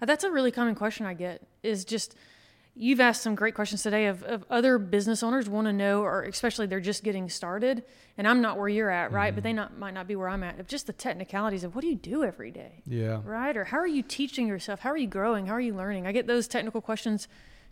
That's 0.00 0.24
a 0.24 0.30
really 0.30 0.52
common 0.52 0.74
question 0.76 1.06
I 1.06 1.14
get 1.14 1.42
is 1.62 1.84
just 1.84 2.14
you've 2.78 3.00
asked 3.00 3.22
some 3.22 3.34
great 3.34 3.54
questions 3.54 3.82
today 3.82 4.06
of, 4.06 4.22
of 4.22 4.44
other 4.48 4.78
business 4.78 5.22
owners 5.22 5.48
want 5.48 5.66
to 5.66 5.72
know 5.72 6.02
or 6.02 6.22
especially 6.22 6.66
they're 6.66 6.80
just 6.80 7.02
getting 7.02 7.28
started 7.28 7.82
and 8.16 8.26
I'm 8.26 8.40
not 8.40 8.56
where 8.56 8.68
you're 8.68 8.90
at, 8.90 9.12
right? 9.12 9.34
But 9.34 9.44
they 9.44 9.50
mm-hmm. 9.50 9.56
not 9.56 9.78
might 9.78 9.94
not 9.94 10.06
be 10.08 10.16
where 10.16 10.28
I'm 10.28 10.42
at. 10.42 10.58
Of 10.58 10.66
just 10.66 10.86
the 10.86 10.92
technicalities 10.92 11.64
of 11.64 11.74
what 11.74 11.82
do 11.82 11.88
you 11.88 11.96
do 11.96 12.24
every 12.24 12.50
day? 12.50 12.82
Yeah. 12.86 13.20
Right? 13.24 13.56
Or 13.56 13.64
how 13.64 13.78
are 13.78 13.86
you 13.86 14.02
teaching 14.02 14.48
yourself? 14.48 14.80
How 14.80 14.90
are 14.90 14.96
you 14.96 15.06
growing? 15.06 15.46
How 15.46 15.54
are 15.54 15.60
you 15.60 15.74
learning? 15.74 16.06
I 16.06 16.12
get 16.12 16.26
those 16.26 16.48
technical 16.48 16.80
questions 16.80 17.28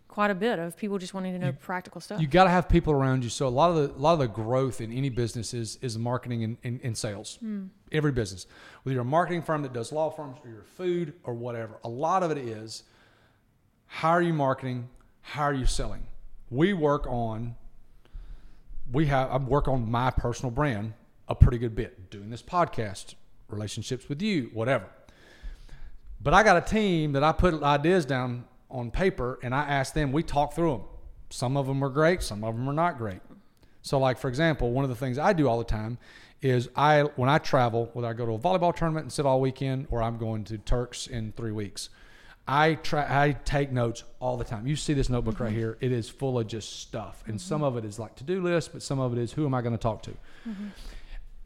quite 0.07 0.31
a 0.31 0.35
bit 0.35 0.57
of 0.57 0.77
people 0.77 0.97
just 0.97 1.13
wanting 1.13 1.33
to 1.33 1.39
know 1.39 1.51
practical 1.51 1.99
stuff. 1.99 2.21
You 2.21 2.27
got 2.27 2.45
to 2.45 2.49
have 2.49 2.69
people 2.69 2.93
around 2.93 3.25
you. 3.25 3.29
So 3.29 3.45
a 3.45 3.49
lot 3.49 3.71
of 3.71 3.75
the 3.75 3.97
a 3.97 3.99
lot 3.99 4.13
of 4.13 4.19
the 4.19 4.27
growth 4.27 4.79
in 4.79 4.93
any 4.93 5.09
business 5.09 5.53
is 5.53 5.77
is 5.81 5.97
marketing 5.97 6.43
and, 6.43 6.57
and, 6.63 6.79
and 6.83 6.97
sales. 6.97 7.37
Hmm. 7.41 7.65
Every 7.91 8.11
business, 8.11 8.47
whether 8.83 8.93
you're 8.93 9.01
a 9.01 9.05
marketing 9.05 9.41
firm 9.41 9.61
that 9.63 9.73
does 9.73 9.91
law 9.91 10.09
firms 10.09 10.37
or 10.43 10.49
you're 10.49 10.63
food 10.63 11.13
or 11.23 11.33
whatever, 11.33 11.79
a 11.83 11.89
lot 11.89 12.23
of 12.23 12.31
it 12.31 12.37
is 12.37 12.83
how 13.87 14.11
are 14.11 14.21
you 14.21 14.33
marketing? 14.33 14.89
How 15.31 15.43
are 15.43 15.53
you 15.53 15.65
selling? 15.65 16.07
We 16.49 16.71
work 16.71 17.05
on. 17.05 17.57
We 18.93 19.07
have 19.07 19.29
I 19.29 19.35
work 19.35 19.67
on 19.67 19.91
my 19.91 20.09
personal 20.09 20.51
brand 20.51 20.93
a 21.27 21.35
pretty 21.35 21.57
good 21.57 21.75
bit. 21.75 22.09
Doing 22.09 22.29
this 22.29 22.41
podcast 22.41 23.15
relationships 23.49 24.07
with 24.07 24.21
you, 24.21 24.49
whatever. 24.53 24.85
But 26.21 26.33
I 26.33 26.43
got 26.43 26.55
a 26.55 26.61
team 26.61 27.11
that 27.11 27.25
I 27.25 27.33
put 27.33 27.61
ideas 27.61 28.05
down 28.05 28.45
on 28.71 28.89
paper 28.89 29.37
and 29.43 29.53
I 29.53 29.63
ask 29.65 29.93
them, 29.93 30.13
we 30.13 30.23
talk 30.23 30.53
through 30.53 30.71
them. 30.71 30.83
Some 31.29 31.57
of 31.57 31.67
them 31.67 31.83
are 31.83 31.89
great, 31.89 32.23
some 32.23 32.45
of 32.45 32.55
them 32.55 32.69
are 32.69 32.73
not 32.73 32.97
great. 32.97 33.19
So, 33.81 33.99
like 33.99 34.17
for 34.17 34.29
example, 34.29 34.71
one 34.71 34.85
of 34.85 34.89
the 34.89 34.95
things 34.95 35.19
I 35.19 35.33
do 35.33 35.49
all 35.49 35.57
the 35.57 35.65
time 35.65 35.97
is 36.41 36.69
I 36.73 37.01
when 37.17 37.27
I 37.27 37.37
travel, 37.39 37.89
whether 37.91 38.07
I 38.07 38.13
go 38.13 38.25
to 38.25 38.31
a 38.31 38.39
volleyball 38.39 38.73
tournament 38.73 39.03
and 39.03 39.11
sit 39.11 39.25
all 39.25 39.41
weekend, 39.41 39.87
or 39.91 40.01
I'm 40.01 40.17
going 40.17 40.45
to 40.45 40.57
Turks 40.57 41.05
in 41.05 41.33
three 41.33 41.51
weeks, 41.51 41.89
I 42.47 42.75
try 42.75 43.05
I 43.25 43.33
take 43.33 43.71
notes 43.71 44.03
all 44.19 44.37
the 44.37 44.43
time. 44.45 44.67
You 44.67 44.75
see 44.75 44.93
this 44.93 45.09
notebook 45.09 45.39
right 45.39 45.51
here; 45.51 45.77
it 45.81 45.91
is 45.91 46.09
full 46.09 46.39
of 46.39 46.47
just 46.47 46.79
stuff, 46.79 47.23
and 47.27 47.39
some 47.39 47.61
of 47.63 47.75
it 47.77 47.83
is 47.85 47.99
like 47.99 48.15
to 48.15 48.23
do 48.23 48.41
lists, 48.41 48.69
but 48.71 48.81
some 48.81 48.99
of 48.99 49.11
it 49.13 49.19
is 49.19 49.33
who 49.33 49.45
am 49.45 49.53
I 49.53 49.61
going 49.61 49.73
to 49.73 49.77
talk 49.81 50.01
to. 50.03 50.13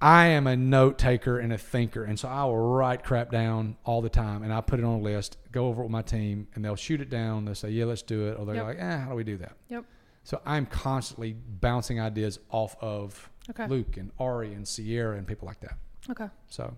I 0.04 0.28
am 0.28 0.48
a 0.48 0.56
note 0.56 0.98
taker 0.98 1.38
and 1.38 1.54
a 1.54 1.58
thinker, 1.60 2.04
and 2.04 2.20
so 2.20 2.28
I 2.28 2.44
will 2.46 2.58
write 2.58 3.04
crap 3.04 3.30
down 3.32 3.78
all 3.86 4.02
the 4.02 4.10
time, 4.10 4.42
and 4.42 4.52
I 4.52 4.60
put 4.62 4.80
it 4.80 4.84
on 4.86 5.00
a 5.00 5.02
list, 5.02 5.38
go 5.52 5.68
over 5.68 5.82
it 5.82 5.86
with 5.86 5.92
my 5.92 6.02
team, 6.02 6.48
and 6.56 6.66
they'll 6.66 6.76
shoot 6.76 7.02
it 7.02 7.10
down. 7.12 7.46
They'll 7.46 7.54
say, 7.56 7.70
"Yeah, 7.70 7.86
let's 7.86 8.02
do 8.02 8.28
it," 8.28 8.40
or 8.40 8.46
they're 8.46 8.56
Yep. 8.56 8.66
like, 8.66 8.78
"Eh, 8.80 8.98
how 9.00 9.10
do 9.12 9.16
we 9.16 9.24
do 9.24 9.38
that?" 9.38 9.54
Yep. 9.70 9.86
So 10.24 10.42
I'm 10.46 10.66
constantly 10.66 11.34
bouncing 11.34 12.00
ideas 12.00 12.40
off 12.50 12.76
of 12.82 13.30
Okay. 13.50 13.68
Luke 13.68 13.98
and 13.98 14.12
Ari 14.20 14.54
and 14.54 14.68
Sierra 14.68 15.18
and 15.18 15.26
people 15.28 15.48
like 15.48 15.60
that. 15.62 15.78
Okay. 16.10 16.30
So 16.48 16.76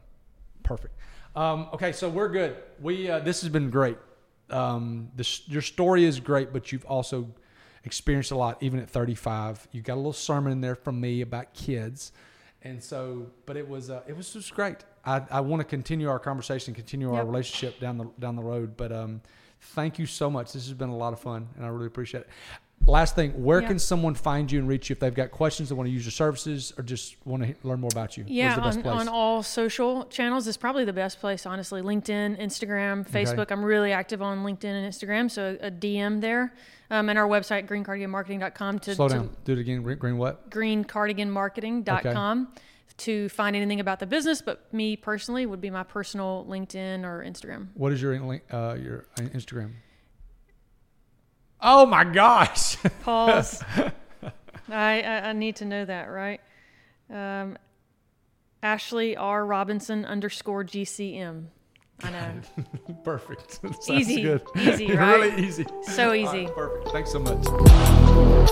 perfect. 0.63 0.95
Um, 1.35 1.67
okay, 1.73 1.91
so 1.91 2.09
we're 2.09 2.29
good. 2.29 2.55
We 2.81 3.09
uh, 3.09 3.19
this 3.19 3.41
has 3.41 3.49
been 3.49 3.69
great. 3.69 3.97
Um, 4.53 5.09
this, 5.15 5.47
your 5.47 5.61
story 5.61 6.05
is 6.05 6.19
great, 6.19 6.53
but 6.53 6.71
you've 6.71 6.85
also 6.85 7.27
experienced 7.83 8.31
a 8.31 8.35
lot, 8.35 8.61
even 8.61 8.79
at 8.79 8.89
35. 8.89 9.67
You 9.71 9.81
got 9.81 9.95
a 9.95 9.95
little 9.95 10.13
sermon 10.13 10.51
in 10.51 10.61
there 10.61 10.75
from 10.75 11.01
me 11.01 11.21
about 11.21 11.53
kids, 11.53 12.11
and 12.61 12.81
so, 12.81 13.27
but 13.45 13.57
it 13.57 13.67
was 13.67 13.89
uh, 13.89 14.01
it 14.07 14.15
was 14.15 14.31
just 14.31 14.53
great. 14.53 14.77
I, 15.05 15.21
I 15.29 15.41
want 15.41 15.59
to 15.59 15.65
continue 15.65 16.09
our 16.09 16.19
conversation, 16.19 16.73
continue 16.73 17.13
our 17.13 17.25
relationship 17.25 17.79
down 17.79 17.97
the 17.97 18.09
down 18.19 18.35
the 18.35 18.43
road. 18.43 18.77
But 18.77 18.91
um, 18.91 19.21
thank 19.59 19.99
you 19.99 20.05
so 20.05 20.29
much. 20.29 20.53
This 20.53 20.65
has 20.65 20.73
been 20.73 20.89
a 20.89 20.95
lot 20.95 21.13
of 21.13 21.19
fun, 21.19 21.49
and 21.57 21.65
I 21.65 21.69
really 21.69 21.87
appreciate 21.87 22.21
it. 22.21 22.29
Last 22.85 23.15
thing, 23.15 23.43
where 23.43 23.61
Yeah. 23.61 23.69
can 23.69 23.79
someone 23.79 24.13
find 24.13 24.51
you 24.51 24.59
and 24.59 24.67
reach 24.67 24.89
you 24.89 24.93
if 24.93 24.99
they've 24.99 25.13
got 25.13 25.31
questions, 25.31 25.69
they 25.69 25.75
want 25.75 25.87
to 25.87 25.93
use 25.93 26.05
your 26.05 26.11
services, 26.11 26.73
or 26.77 26.83
just 26.83 27.15
want 27.25 27.43
to 27.43 27.55
learn 27.63 27.79
more 27.79 27.89
about 27.93 28.17
you? 28.17 28.25
Yeah, 28.27 28.59
on, 28.59 28.85
on 28.85 29.07
all 29.07 29.41
social 29.41 30.05
channels 30.05 30.47
is 30.47 30.57
probably 30.57 30.83
the 30.83 30.93
best 30.93 31.19
place, 31.19 31.45
honestly. 31.45 31.81
LinkedIn, 31.81 32.39
Instagram, 32.41 33.09
Facebook. 33.09 33.51
I'm 33.51 33.63
really 33.63 33.93
active 33.93 34.21
on 34.21 34.43
LinkedIn 34.43 34.65
and 34.65 34.93
Instagram, 34.93 35.31
so 35.31 35.57
a 35.61 35.71
DM 35.71 36.19
there. 36.21 36.53
Um, 36.89 37.09
and 37.09 37.17
our 37.17 37.27
website, 37.27 37.67
greencardiganmarketing.com 37.67 38.79
to, 38.79 38.95
Slow 38.95 39.07
to 39.07 39.13
down. 39.13 39.29
Do 39.45 39.53
it 39.53 39.59
again. 39.59 39.81
Green, 39.81 39.97
green 39.97 40.17
what? 40.17 40.49
greencardiganmarketing.com 40.49 42.47
to 42.95 43.27
find 43.29 43.55
anything 43.55 43.79
about 43.79 43.99
the 43.99 44.05
business. 44.05 44.41
But 44.41 44.71
me 44.73 44.95
personally 44.95 45.45
would 45.45 45.61
be 45.61 45.69
my 45.69 45.83
personal 45.83 46.45
LinkedIn 46.47 47.03
or 47.03 47.23
Instagram. 47.23 47.67
What 47.73 47.93
is 47.93 48.01
your 48.01 48.13
uh, 48.13 48.75
your 48.75 49.05
Instagram? 49.17 49.71
Oh 51.63 51.85
my 51.85 52.03
gosh! 52.03 52.75
Pause. 53.03 53.63
I, 54.69 55.01
I 55.01 55.29
I 55.29 55.33
need 55.33 55.55
to 55.57 55.65
know 55.65 55.85
that, 55.85 56.05
right? 56.05 56.41
Um, 57.09 57.57
Ashley 58.61 59.15
R 59.15 59.45
Robinson 59.45 60.05
underscore 60.05 60.63
GCM. 60.65 61.45
I 62.03 62.09
know. 62.11 62.41
Perfect. 63.03 63.61
That's 63.63 63.89
Easy. 63.89 64.21
good. 64.23 64.41
Easy, 64.57 64.91
right? 64.93 65.19
really 65.19 65.43
easy. 65.45 65.65
So 65.83 66.13
easy. 66.13 66.45
right, 66.45 66.55
perfect. 66.55 66.89
Thanks 66.89 67.11
so 67.11 67.19
much. 67.19 68.49